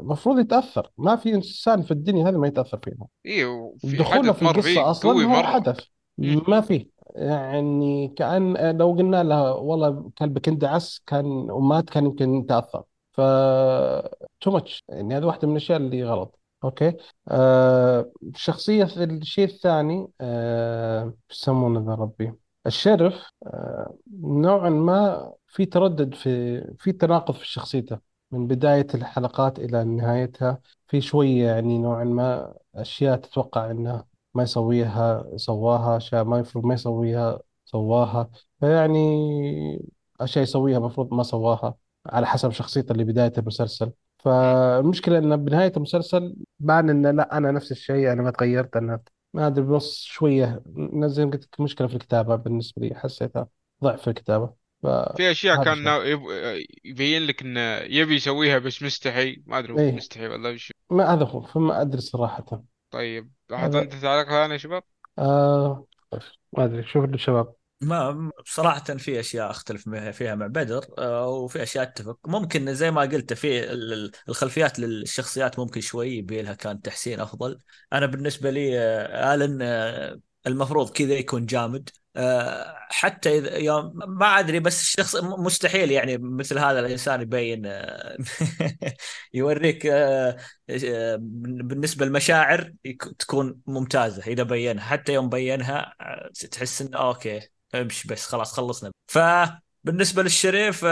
المفروض 0.00 0.38
يتأثر. 0.38 0.90
ما 0.98 1.16
في 1.16 1.34
إنسان 1.34 1.82
في 1.82 1.90
الدنيا 1.90 2.28
هذه 2.28 2.36
ما 2.36 2.46
يتأثر 2.46 2.78
فيها. 2.84 3.06
إيه 3.26 3.46
وفي 3.46 3.96
دخوله 3.96 4.32
في 4.32 4.80
أصلا 4.80 5.12
قوي 5.12 5.24
هو 5.24 5.28
مرة. 5.28 5.42
حدث. 5.42 5.80
ما 6.18 6.60
في. 6.60 6.86
يعني 7.14 8.08
كأن 8.08 8.76
لو 8.78 8.92
قلنا 8.92 9.22
له 9.22 9.54
والله 9.54 10.10
كلبك 10.18 10.48
اندعس 10.48 11.02
كان 11.06 11.26
ومات 11.26 11.90
كان 11.90 12.04
يمكن 12.04 12.46
تأثر. 12.46 12.82
ف 13.12 13.20
too 14.40 14.50
much 14.50 14.84
يعني 14.88 15.16
هذه 15.16 15.24
واحدة 15.24 15.48
من 15.48 15.52
الأشياء 15.52 15.78
اللي 15.78 16.04
غلط. 16.04 16.38
okay؟ 16.64 16.96
آه 17.28 18.10
في 18.34 19.04
الشيء 19.04 19.44
الثاني 19.44 20.08
آه 20.20 21.14
يسمونه 21.30 21.80
ذا 21.80 21.94
ربي؟ 21.94 22.32
الشرف 22.66 23.30
آه 23.46 23.94
نوعا 24.22 24.70
ما 24.70 25.32
في 25.46 25.66
تردد 25.66 26.14
في 26.14 26.64
في 26.78 26.92
تناقض 26.92 27.34
في 27.34 27.48
شخصيته. 27.48 28.11
من 28.32 28.46
بداية 28.46 28.86
الحلقات 28.94 29.58
إلى 29.58 29.84
نهايتها 29.84 30.60
في 30.88 31.00
شوية 31.00 31.44
يعني 31.46 31.78
نوعا 31.78 32.04
ما 32.04 32.54
أشياء 32.74 33.16
تتوقع 33.16 33.70
أنه 33.70 34.04
ما 34.34 34.42
يسويها 34.42 35.24
سواها 35.36 35.96
أشياء 35.96 36.24
ما 36.24 36.36
المفروض 36.36 36.66
ما 36.66 36.74
يسويها 36.74 37.40
سواها 37.64 38.30
فيعني 38.60 38.98
أشياء 40.20 40.42
يسويها 40.42 40.78
المفروض 40.78 41.14
ما 41.14 41.22
سواها 41.22 41.76
على 42.06 42.26
حسب 42.26 42.50
شخصيته 42.50 42.92
اللي 42.92 43.04
بداية 43.04 43.32
المسلسل. 43.38 43.92
فالمشكلة 44.18 45.18
أن 45.18 45.36
بنهاية 45.44 45.72
المسلسل 45.76 46.36
بان 46.60 46.90
أن 46.90 47.16
لا 47.16 47.36
أنا 47.38 47.50
نفس 47.50 47.72
الشيء 47.72 48.12
أنا 48.12 48.22
ما 48.22 48.30
تغيرت 48.30 48.76
أنا 48.76 49.00
ما 49.34 49.46
أدري 49.46 49.64
بنص 49.64 50.02
شوية 50.04 50.62
زي 51.04 51.24
ما 51.26 51.30
قلت 51.30 51.60
مشكلة 51.60 51.86
في 51.88 51.94
الكتابة 51.94 52.36
بالنسبة 52.36 52.82
لي 52.86 52.94
حسيتها 52.94 53.48
ضعف 53.84 54.00
في 54.02 54.08
الكتابة 54.08 54.61
في 55.16 55.30
أشياء 55.30 55.64
كان 55.64 55.82
ناو- 55.82 56.02
يب- 56.02 56.66
يبين 56.84 57.22
لك 57.26 57.42
إنه 57.42 57.60
يبي 57.78 58.14
يسويها 58.14 58.58
بس 58.58 58.82
مستحي 58.82 59.42
ما 59.46 59.58
أدري 59.58 59.78
إيه. 59.78 59.92
مستحي 59.92 60.26
ولا 60.26 60.50
وش 60.50 60.72
ما 60.90 61.14
هذا 61.14 61.24
هو 61.24 61.42
فما 61.42 61.80
أدري 61.80 62.00
صراحة. 62.00 62.62
طيب 62.90 63.30
احد 63.52 63.64
هذا 63.68 63.80
عنده 63.80 64.00
تعليق 64.00 64.28
ثاني 64.28 64.52
يا 64.52 64.58
شباب؟ 64.58 64.82
آه 65.18 65.86
ما 66.52 66.64
أدري 66.64 66.84
شوف 66.84 67.04
الشباب 67.04 67.54
ما 67.80 68.30
صراحة 68.46 68.84
في 68.84 69.20
أشياء 69.20 69.50
أختلف 69.50 69.88
مع- 69.88 70.10
فيها 70.10 70.34
مع 70.34 70.46
بدر 70.46 70.84
آه، 70.98 71.28
وفي 71.28 71.62
أشياء 71.62 71.84
أتفق 71.84 72.18
ممكن 72.26 72.74
زي 72.74 72.90
ما 72.90 73.00
قلت 73.00 73.32
في 73.32 73.72
ال- 73.72 73.92
ال- 73.92 74.10
الخلفيات 74.28 74.78
للشخصيات 74.78 75.58
ممكن 75.58 75.80
شوي 75.80 76.08
يبي 76.08 76.42
لها 76.42 76.54
كان 76.54 76.80
تحسين 76.80 77.20
أفضل. 77.20 77.58
أنا 77.92 78.06
بالنسبة 78.06 78.50
لي 78.50 78.78
آه، 78.78 79.34
آلن 79.34 79.58
آه، 79.62 80.20
المفروض 80.46 80.90
كذا 80.90 81.14
يكون 81.14 81.46
جامد. 81.46 81.90
آه، 82.16 82.76
حتى 82.90 83.38
إذا 83.38 83.56
يوم 83.56 83.92
ما 84.08 84.38
أدري 84.38 84.60
بس 84.60 84.82
الشخص 84.82 85.16
مستحيل 85.16 85.90
يعني 85.90 86.18
مثل 86.18 86.58
هذا 86.58 86.80
الإنسان 86.80 87.20
يبين 87.20 87.62
آه، 87.66 88.16
يوريك 89.34 89.86
آه، 89.86 90.36
بالنسبة 91.18 92.06
للمشاعر 92.06 92.72
تكون 93.18 93.60
ممتازة 93.66 94.22
إذا 94.26 94.42
بينها. 94.42 94.84
حتى 94.84 95.12
يوم 95.12 95.28
بينها 95.28 95.94
تحس 96.50 96.82
إنه 96.82 96.98
أوكي 96.98 97.40
امشي 97.74 98.08
بس 98.08 98.26
خلاص 98.26 98.52
خلصنا. 98.52 98.92
فبالنسبة 99.06 100.22
للشريف 100.22 100.82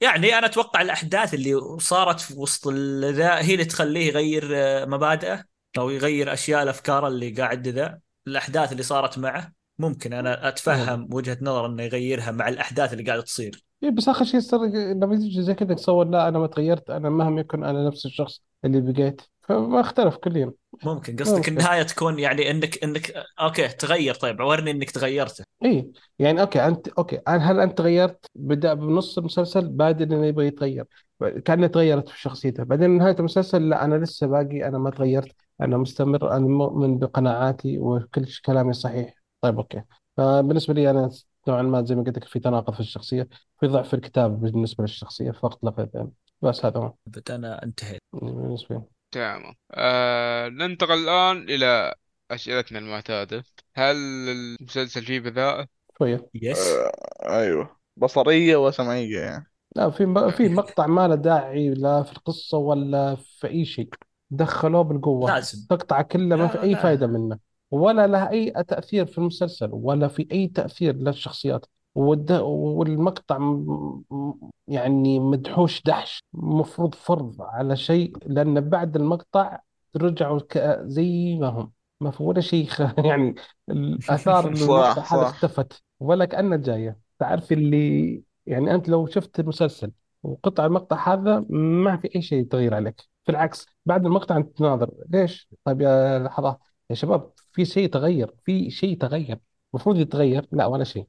يعني 0.00 0.38
أنا 0.38 0.46
أتوقع 0.46 0.82
الأحداث 0.82 1.34
اللي 1.34 1.78
صارت 1.80 2.20
في 2.20 2.34
وسط 2.34 2.68
ذا 3.04 3.38
هي 3.38 3.52
اللي 3.52 3.64
تخليه 3.64 4.06
يغير 4.06 4.46
مبادئه 4.88 5.44
أو 5.78 5.90
يغير 5.90 6.32
أشياء 6.32 6.62
الأفكار 6.62 7.06
اللي 7.08 7.30
قاعد 7.30 7.68
ذا. 7.68 8.05
الأحداث 8.26 8.72
اللي 8.72 8.82
صارت 8.82 9.18
معه 9.18 9.52
ممكن 9.78 10.12
أنا 10.12 10.48
أتفهم 10.48 11.08
وجهة 11.12 11.38
نظر 11.42 11.66
إنه 11.66 11.82
يغيرها 11.82 12.30
مع 12.30 12.48
الأحداث 12.48 12.92
اللي 12.92 13.04
قاعدة 13.04 13.22
تصير. 13.22 13.64
إيه 13.82 13.90
بس 13.90 14.08
آخر 14.08 14.24
شيء 14.24 14.40
صار 14.40 14.60
لما 14.66 15.14
يجي 15.14 15.42
زي 15.42 15.54
كذا 15.54 15.74
تصور 15.74 16.08
لا 16.08 16.28
أنا 16.28 16.38
ما 16.38 16.46
تغيرت 16.46 16.90
أنا 16.90 17.10
مهما 17.10 17.40
يكن 17.40 17.64
أنا 17.64 17.86
نفس 17.88 18.06
الشخص 18.06 18.42
اللي 18.64 18.92
بقيت. 18.92 19.22
فما 19.40 19.80
اختلف 19.80 20.16
كليا 20.16 20.52
ممكن 20.84 21.16
قصدك 21.16 21.36
ممكن. 21.36 21.52
النهاية 21.52 21.82
تكون 21.82 22.18
يعني 22.18 22.50
إنك 22.50 22.84
إنك 22.84 23.24
okay 23.40 23.68
تغير 23.68 24.14
طيب 24.14 24.40
ورني 24.40 24.70
إنك 24.70 24.90
تغيرته 24.90 25.44
اي 25.64 25.92
يعني 26.18 26.40
okay 26.40 26.66
أنت 26.66 26.88
أوكي 26.88 27.20
هل 27.28 27.60
أنت 27.60 27.78
تغيرت؟ 27.78 28.26
بدأ 28.34 28.74
بنص 28.74 29.18
المسلسل 29.18 29.68
بعدين 29.68 30.12
إنه 30.12 30.26
يبغى 30.26 30.46
يتغير. 30.46 30.84
كأنه 31.44 31.66
تغيرت 31.66 32.08
في 32.08 32.20
شخصيته. 32.20 32.62
بعدين 32.64 32.90
نهاية 32.90 33.16
المسلسل 33.18 33.68
لا 33.68 33.84
أنا 33.84 33.94
لسه 33.94 34.26
باقي 34.26 34.68
أنا 34.68 34.78
ما 34.78 34.90
تغيرت. 34.90 35.45
أنا 35.60 35.76
مستمر 35.76 36.30
أنا 36.36 36.46
مؤمن 36.46 36.98
بقناعاتي 36.98 37.78
وكل 37.78 38.26
كلامي 38.44 38.72
صحيح. 38.72 39.14
طيب 39.40 39.56
okay. 39.58 39.82
فبالنسبة 40.16 40.74
لي 40.74 40.90
أنا 40.90 41.10
نوعا 41.48 41.62
ما 41.62 41.84
زي 41.84 41.94
ما 41.94 42.02
قلت 42.02 42.16
لك 42.18 42.24
في 42.24 42.40
تناقض 42.40 42.74
في 42.74 42.80
الشخصية 42.80 43.28
في 43.60 43.66
ضعف 43.66 43.88
في 43.88 43.94
الكتاب 43.94 44.40
بالنسبة 44.40 44.82
للشخصية 44.84 45.30
فقط 45.30 45.64
لا 45.64 45.70
غير 45.70 45.88
يعني 45.94 46.12
بس 46.42 46.64
هذا 46.64 46.78
هو. 46.80 46.94
بت 47.06 47.30
أنا 47.30 47.62
انتهيت. 47.62 48.00
بالنسبة 48.12 48.74
لي. 48.76 48.82
تمام. 49.12 49.54
آه 49.70 50.48
ننتقل 50.48 50.94
الآن 50.94 51.42
إلى 51.42 51.94
أسئلتنا 52.30 52.78
المعتادة. 52.78 53.44
هل 53.74 53.96
المسلسل 54.28 55.04
فيه 55.04 55.20
بذاءة؟ 55.20 55.68
شوية. 55.98 56.30
yes 56.34 56.58
آه، 56.68 57.38
أيوه. 57.38 57.76
بصرية 57.96 58.56
وسمعية 58.56 59.20
يعني. 59.20 59.52
لا 59.76 59.90
في 59.90 60.30
في 60.36 60.48
مقطع 60.48 60.86
ما 60.86 61.08
له 61.08 61.14
داعي 61.14 61.70
لا 61.74 62.02
في 62.02 62.12
القصة 62.12 62.58
ولا 62.58 63.16
في 63.16 63.46
أي 63.48 63.64
شيء. 63.64 63.88
دخلوه 64.30 64.82
بالقوة. 64.82 65.34
لازم. 65.34 65.66
تقطع 65.68 66.02
كله 66.02 66.36
ما 66.36 66.48
في 66.48 66.54
لا، 66.54 66.62
أي 66.62 66.74
لا. 66.74 66.82
فائدة 66.82 67.06
منه. 67.06 67.38
ولا 67.70 68.06
له 68.06 68.30
أي 68.30 68.50
تأثير 68.50 69.06
في 69.06 69.18
المسلسل 69.18 69.68
ولا 69.72 70.08
في 70.08 70.28
أي 70.32 70.48
تأثير 70.48 70.96
للشخصيات. 70.96 71.66
والد- 71.94 72.32
والمقطع 72.42 73.38
م- 73.38 74.04
م- 74.10 74.50
يعني 74.68 75.20
مدحوش 75.20 75.82
دحش. 75.82 76.20
مفروض 76.32 76.94
فرض 76.94 77.42
على 77.42 77.76
شيء 77.76 78.12
لأن 78.26 78.60
بعد 78.60 78.96
المقطع 78.96 79.58
رجعوا 79.96 80.40
ك- 80.48 80.80
زي 80.84 81.34
ما 81.40 81.48
هم. 81.48 81.72
ما 82.00 82.10
في 82.10 82.22
ولا 82.22 82.40
شيء 82.40 82.66
خ- 82.66 82.80
يعني 83.06 83.34
الآثار 83.70 84.46
صح، 84.54 85.02
المقطع 85.02 85.14
هذا 85.14 85.22
صح. 85.22 85.22
اختفت 85.22 85.82
ولا 86.00 86.24
كأنه 86.24 86.56
جاية. 86.56 86.98
تعرف 87.18 87.52
اللي 87.52 88.22
يعني 88.46 88.74
أنت 88.74 88.88
لو 88.88 89.06
شفت 89.06 89.40
المسلسل 89.40 89.92
وقطع 90.26 90.66
المقطع 90.66 91.14
هذا 91.14 91.44
ما 91.50 91.96
في 91.96 92.10
أي 92.16 92.22
شيء 92.22 92.38
يتغير 92.38 92.74
عليك. 92.74 93.02
بالعكس 93.26 93.66
بعد 93.86 94.06
المقطع 94.06 94.36
أنت 94.36 94.58
تناظر. 94.58 94.90
ليش؟ 95.08 95.48
طيب 95.64 95.80
يا 95.80 96.18
لحظة 96.18 96.58
يا 96.90 96.94
شباب 96.94 97.32
في 97.52 97.64
شيء 97.64 97.88
تغير 97.88 98.34
في 98.44 98.70
شيء 98.70 98.98
تغير 98.98 99.38
المفروض 99.74 99.96
يتغير. 99.96 100.46
لا 100.52 100.66
ولا 100.66 100.84
شيء. 100.84 101.06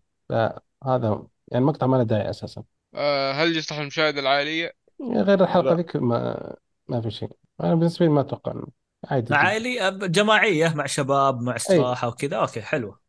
هذا 0.83 1.27
يعني 1.47 1.63
المقطع 1.63 1.87
ما 1.87 1.97
له 1.97 2.03
داعي 2.03 2.29
أساسا. 2.29 2.63
آه 2.95 3.31
هل 3.31 3.57
يصلح 3.57 3.77
المشاهدة 3.79 4.19
العائلية؟ 4.19 4.71
غير 5.01 5.43
الحلقة 5.43 5.69
لا. 5.69 5.75
ذيك 5.75 5.95
ما 5.95 6.55
ما 6.87 7.01
في 7.01 7.11
شيء. 7.11 7.31
أنا 7.63 7.75
بالنسبة 7.75 8.05
لي 8.05 8.11
ما 8.11 8.21
أتوقع 8.21 8.51
إنه 8.51 8.67
عادي. 9.05 9.25
جدا 9.25 9.35
عائلي 9.35 9.91
أب- 9.91 10.05
جماعية 10.05 10.73
مع 10.75 10.85
شباب 10.85 11.41
مع 11.41 11.55
استراحه 11.55 12.07
وكذا. 12.07 12.37
أوكي 12.37 12.61
حلوة 12.61 12.99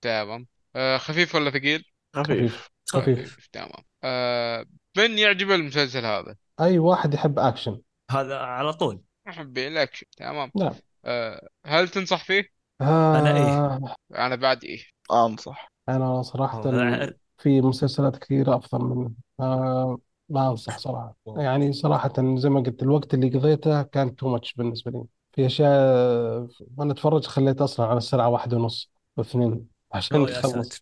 تمام. 0.00 0.46
آه 0.76 0.96
خفيف 0.96 1.34
ولا 1.34 1.50
ثقيل؟ 1.50 1.84
خفيف. 2.16 2.70
خفيف 2.86 3.48
تمام. 3.52 3.84
آه 4.04 4.64
من 4.96 5.18
يعجبه 5.18 5.54
المسلسل 5.54 6.04
هذا؟ 6.04 6.36
أي 6.60 6.78
واحد 6.78 7.14
يحب 7.14 7.38
أكشن. 7.38 7.80
هذا 8.10 8.38
على 8.38 8.72
طول. 8.72 9.00
محبين 9.26 9.72
الأكشن 9.72 10.06
تمام. 10.16 10.50
نعم. 10.56 10.72
آه 11.04 11.48
هل 11.66 11.88
تنصح 11.88 12.24
فيه؟ 12.24 12.44
أنا 12.80 13.36
إيه؟ 13.36 13.66
آه. 13.66 13.94
أنا 14.14 14.36
بعد 14.36 14.64
إيه. 14.64 14.82
أنصح. 15.12 15.72
أنا 15.88 16.22
صراحة 16.22 16.64
أوه. 16.64 17.14
في 17.38 17.60
مسلسلات 17.60 18.16
كثيرة 18.16 18.56
أفضل 18.56 18.84
منه. 18.84 19.10
آه 19.40 19.98
ما 20.28 20.48
أنصح 20.48 20.78
صراحة. 20.78 21.16
يعني 21.26 21.72
صراحة 21.72 22.12
زي 22.36 22.48
ما 22.48 22.60
قلت 22.60 22.82
الوقت 22.82 23.14
اللي 23.14 23.28
قضيته 23.38 23.82
كان 23.82 24.16
too 24.16 24.28
much 24.28 24.54
بالنسبة 24.54 24.90
لي. 24.90 25.04
في 25.32 25.46
أشياء 25.46 26.48
وأنا 26.76 26.92
أتفرج 26.92 27.26
خليت 27.26 27.60
أصلا 27.60 27.86
على 27.86 27.98
الساعة 27.98 28.28
واحدة 28.28 28.56
ونص 28.56 28.90
واثنين 29.16 29.66
عشان 29.92 30.16
okay. 30.16 30.80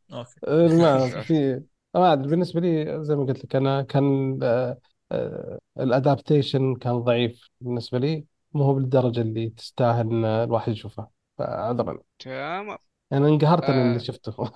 آه، 0.48 0.68
ما 0.68 1.08
في 1.22 1.62
أدري 1.96 2.28
بالنسبة 2.28 2.60
لي 2.60 3.04
زي 3.04 3.16
ما 3.16 3.24
قلت 3.24 3.44
لك 3.44 3.56
أنا 3.56 3.82
كان 3.82 4.38
آه، 4.42 4.78
آه، 5.12 5.58
ال 5.80 5.89
adaptation 5.89 6.74
كان 6.74 6.98
ضعيف 6.98 7.50
بالنسبة 7.60 7.98
لي 7.98 8.24
مو 8.52 8.64
هو 8.64 8.74
بالدرجة 8.74 9.20
اللي 9.20 9.50
تستاهل 9.50 10.06
إن 10.10 10.24
الواحد 10.24 10.72
يشوفها 10.72 11.10
فعذرا 11.38 11.98
تمام. 12.18 12.78
أنا 13.12 13.28
انقهرت 13.28 13.64
آه. 13.64 13.72
اللي 13.88 14.00
شفته. 14.00 14.50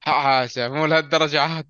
حاشا 0.00 0.68
مو 0.74 0.86
لهالدرجة 0.86 1.40
عاد. 1.40 1.66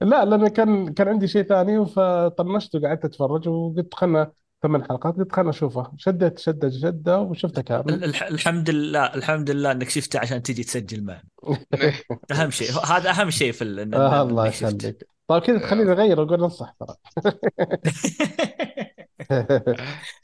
لا 0.00 0.24
لأن 0.24 0.48
كان 0.48 0.94
كان 0.94 1.08
عندي 1.08 1.28
شيء 1.28 1.42
ثاني 1.42 1.86
فطنشت 1.86 2.74
وقعدت 2.76 3.04
أتفرج 3.04 3.48
وقلت 3.48 3.94
خلنا 3.94 4.32
ثمان 4.62 4.84
حلقات 4.84 5.16
قلت 5.16 5.32
خلنا 5.32 5.50
أشوفها 5.50 5.92
شدت 5.98 6.38
شدة 6.38 6.70
شدة 6.70 7.18
وشفته 7.20 7.62
كامل 7.62 8.04
الح- 8.04 8.22
الحمد 8.22 8.70
لله 8.70 9.14
الحمد 9.14 9.50
لله 9.50 9.72
إنك 9.72 9.88
شفته 9.90 10.18
عشان 10.20 10.42
تجي 10.42 10.64
تسجل 10.64 11.04
معنا. 11.04 11.24
أهم 12.32 12.50
شيء. 12.50 12.70
هذا 12.86 13.10
أهم 13.10 13.30
شيء 13.30 13.52
في 13.52 13.64
ال- 13.64 13.94
آه 13.94 14.22
الله. 14.22 14.46
يخليك. 14.46 15.08
طيب 15.28 15.42
كذا 15.42 15.58
تخليني 15.58 15.92
أغير 15.92 16.20
وأقول 16.20 16.42
انصح 16.42 16.74
ترى. 16.80 16.94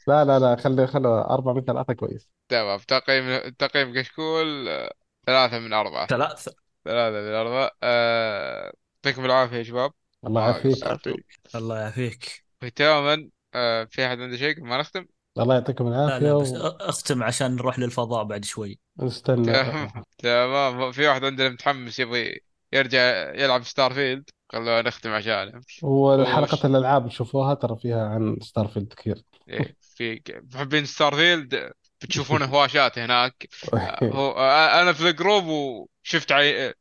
لا 0.07 0.25
لا 0.25 0.39
لا 0.39 0.55
خلي 0.55 0.87
خلي 0.87 1.07
أربعة 1.07 1.53
من 1.53 1.61
ثلاثة 1.61 1.93
كويس. 1.93 2.29
تمام. 2.49 2.79
تقييم 2.79 3.49
تقييم 3.49 3.93
كشكول 4.01 4.67
آه، 4.69 4.93
ثلاثة 5.25 5.59
من 5.59 5.73
أربعة. 5.73 6.07
ثلاث 6.07 6.49
ثلاثة 6.85 7.21
من 7.29 7.33
أربعة. 7.35 7.71
آه، 7.83 8.73
يعطيكم 9.05 9.25
العافية 9.25 9.57
يا 9.57 9.63
شباب. 9.63 9.91
الله 10.27 10.41
آه، 10.41 10.45
يعافيك 10.49 10.71
قصرتوا. 10.75 11.17
الله 11.55 11.79
يعافيك. 11.79 12.43
ختاما. 12.63 13.29
آه، 13.55 13.83
في 13.91 14.05
أحد 14.05 14.21
عنده 14.21 14.37
شيء 14.37 14.55
قبل 14.55 14.67
ما 14.67 14.77
نختم؟ 14.77 15.05
الله 15.39 15.53
يعطيكم 15.55 15.89
لا 15.89 16.05
العافية 16.05 16.25
لا 16.27 16.37
بس 16.37 16.51
أختم 16.81 17.23
عشان 17.23 17.55
نروح 17.55 17.79
للفضاء 17.79 18.23
بعد 18.23 18.45
شوي. 18.45 18.79
ونستنى 18.99 19.43
تمام. 20.17 20.91
في 20.91 21.07
واحد 21.07 21.23
عندنا 21.25 21.49
متحمس 21.49 21.99
يبغى 21.99 22.39
يرجع 22.73 23.33
يلعب 23.35 23.63
ستار 23.63 23.93
فيلد 23.93 24.29
خلونا 24.51 24.81
نختم 24.81 25.11
عشانه. 25.11 25.61
والحلقة 25.81 26.53
وش- 26.53 26.65
الألعاب 26.65 27.09
شوفوها 27.09 27.53
ترى 27.53 27.77
فيها 27.77 28.07
عن 28.07 28.37
ستارفيلد 28.41 28.93
كثير. 28.93 29.23
إيه 29.49 29.75
في 29.81 30.21
محبين 30.53 30.85
ستار 30.85 31.15
فيلد 31.15 31.71
بتشوفون 32.01 32.41
هواشات 32.43 32.99
هناك. 32.99 33.47
هو 34.03 34.31
آه، 34.31 34.81
أنا 34.81 34.93
في 34.93 35.09
الجروب 35.09 35.43
وشفت 35.45 36.31
عي... 36.31 36.73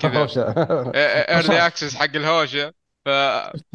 كذا. 0.00 0.54
early 0.94 1.66
access 1.66 1.94
حق 2.00 2.04
الهوشة. 2.16 2.72
ف 3.04 3.08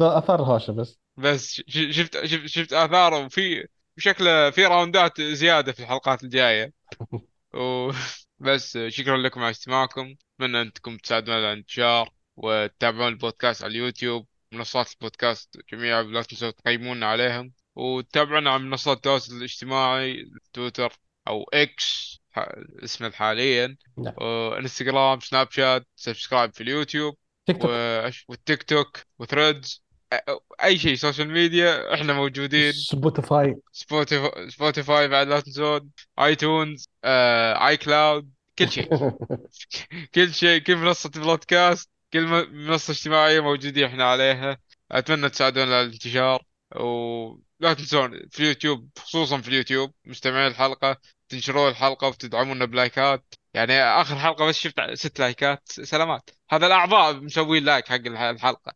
أثر 0.00 0.42
هوشة 0.42 0.72
بس. 0.72 0.98
بس 1.16 1.62
شفت 1.68 2.24
شفت 2.24 2.46
شفت 2.46 2.72
اثاره 2.72 3.24
وفي 3.24 3.66
بشكل 3.96 4.52
في 4.52 4.66
راوندات 4.66 5.20
زيادة 5.20 5.72
في 5.72 5.80
الحلقات 5.80 6.24
الجاية. 6.24 6.72
وبس 7.54 8.78
شكرا 8.96 9.16
لكم 9.16 9.40
على 9.40 9.50
استماعكم. 9.50 10.14
أتمنى 10.34 10.60
أنكم 10.60 10.96
تساعدونا 10.96 11.36
على 11.36 11.52
الانتشار 11.52 12.10
وتتابعون 12.36 13.08
البودكاست 13.08 13.64
على 13.64 13.70
اليوتيوب. 13.70 14.26
منصات 14.52 14.92
البودكاست 14.92 15.58
جميعا 15.72 16.02
لا 16.02 16.22
تنسوا 16.22 16.50
تقيمونا 16.50 17.06
عليهم. 17.06 17.52
وتابعونا 17.74 18.50
على 18.50 18.62
منصات 18.62 18.96
التواصل 18.96 19.36
الاجتماعي 19.36 20.30
تويتر 20.52 20.92
أو 21.28 21.42
إكس 21.54 22.18
اسمه 22.84 23.10
حاليا. 23.10 23.76
نعم. 23.98 24.14
وإنستغرام 24.18 25.20
سناب 25.20 25.50
شات 25.50 25.86
subscribe 25.96 26.54
في 26.54 26.60
اليوتيوب. 26.62 27.16
تيك 27.46 27.62
توك. 27.62 27.70
والتيك 28.28 28.62
توك 28.62 28.98
وثريدز. 29.18 29.83
أي 30.64 30.78
شيء 30.78 30.94
social 30.94 31.28
media 31.30 31.94
إحنا 31.94 32.12
موجودين. 32.12 32.72
سبوتيفاي 32.72 33.56
سبوتيفاي 33.72 34.50
سبوتيفاي 34.50 35.08
بعد 35.08 35.28
لا 35.28 35.40
تنسون. 35.40 35.90
iTunes 36.18 36.88
آه، 37.04 37.68
iCloud 37.68 38.30
كل 38.58 38.68
شيء. 38.70 38.88
كل 40.14 40.34
شيء 40.34 40.58
كل 40.60 40.76
منصة 40.76 41.10
بودكاست 41.10 41.90
كل 42.12 42.26
م- 42.26 42.48
منصة 42.52 42.90
اجتماعية 42.90 43.40
موجودين 43.40 43.84
إحنا 43.84 44.04
عليها. 44.04 44.58
أتمنى 44.92 45.28
تساعدونا 45.28 45.76
على 45.76 45.86
الانتشار. 45.86 46.42
ولا 46.76 47.74
تنسون 47.74 48.28
في 48.30 48.40
اليوتيوب 48.40 48.88
خصوصا 48.98 49.40
في 49.40 49.48
اليوتيوب 49.48 49.92
مستمعين 50.04 50.46
الحلقة 50.46 50.96
تنشرون 51.28 51.68
الحلقة 51.68 52.08
وتدعمونا 52.08 52.64
بلايكات. 52.64 53.34
يعني 53.54 53.82
آخر 53.82 54.16
حلقة 54.16 54.46
بس 54.46 54.58
شفت 54.58 54.80
ست 54.94 55.18
لايكات. 55.18 55.62
سلامات. 55.68 56.30
هذا 56.50 56.66
الأعضاء 56.66 57.14
مسوين 57.14 57.64
like 57.64 57.88
حق 57.88 57.94
الح- 57.94 58.20
الحلقة. 58.20 58.72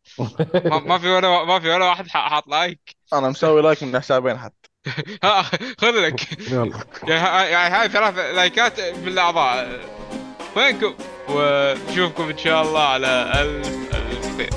ما, 0.65 0.79
ما 0.81 0.99
في 0.99 1.09
ولا 1.09 1.45
ما 1.45 1.61
في 1.61 1.69
ولا 1.71 1.85
واحد 1.85 2.09
ح- 2.09 2.29
حاط 2.31 2.49
لايك. 2.49 2.97
أنا 3.13 3.29
مسوي 3.29 3.63
like 3.63 3.83
من 3.83 4.01
حسابين 4.01 4.39
حتى. 4.39 4.69
ها 5.25 5.43
خذ 5.79 5.91
لك. 6.07 6.51
يلا. 6.51 6.85
يعني 7.09 7.21
ها- 7.21 7.45
يعني 7.45 7.75
هاي 7.75 7.89
ثلاث 7.89 8.15
لايكات 8.19 8.81
من 8.81 9.09
الاعضاء 9.09 9.81
وينكم؟ 10.57 10.95
ونشوفكم 11.29 12.29
إن 12.29 12.39
شاء 12.39 12.63
الله 12.63 12.83
على 12.83 13.33
الف 13.43 13.95
الف 13.95 14.37
خير 14.37 14.51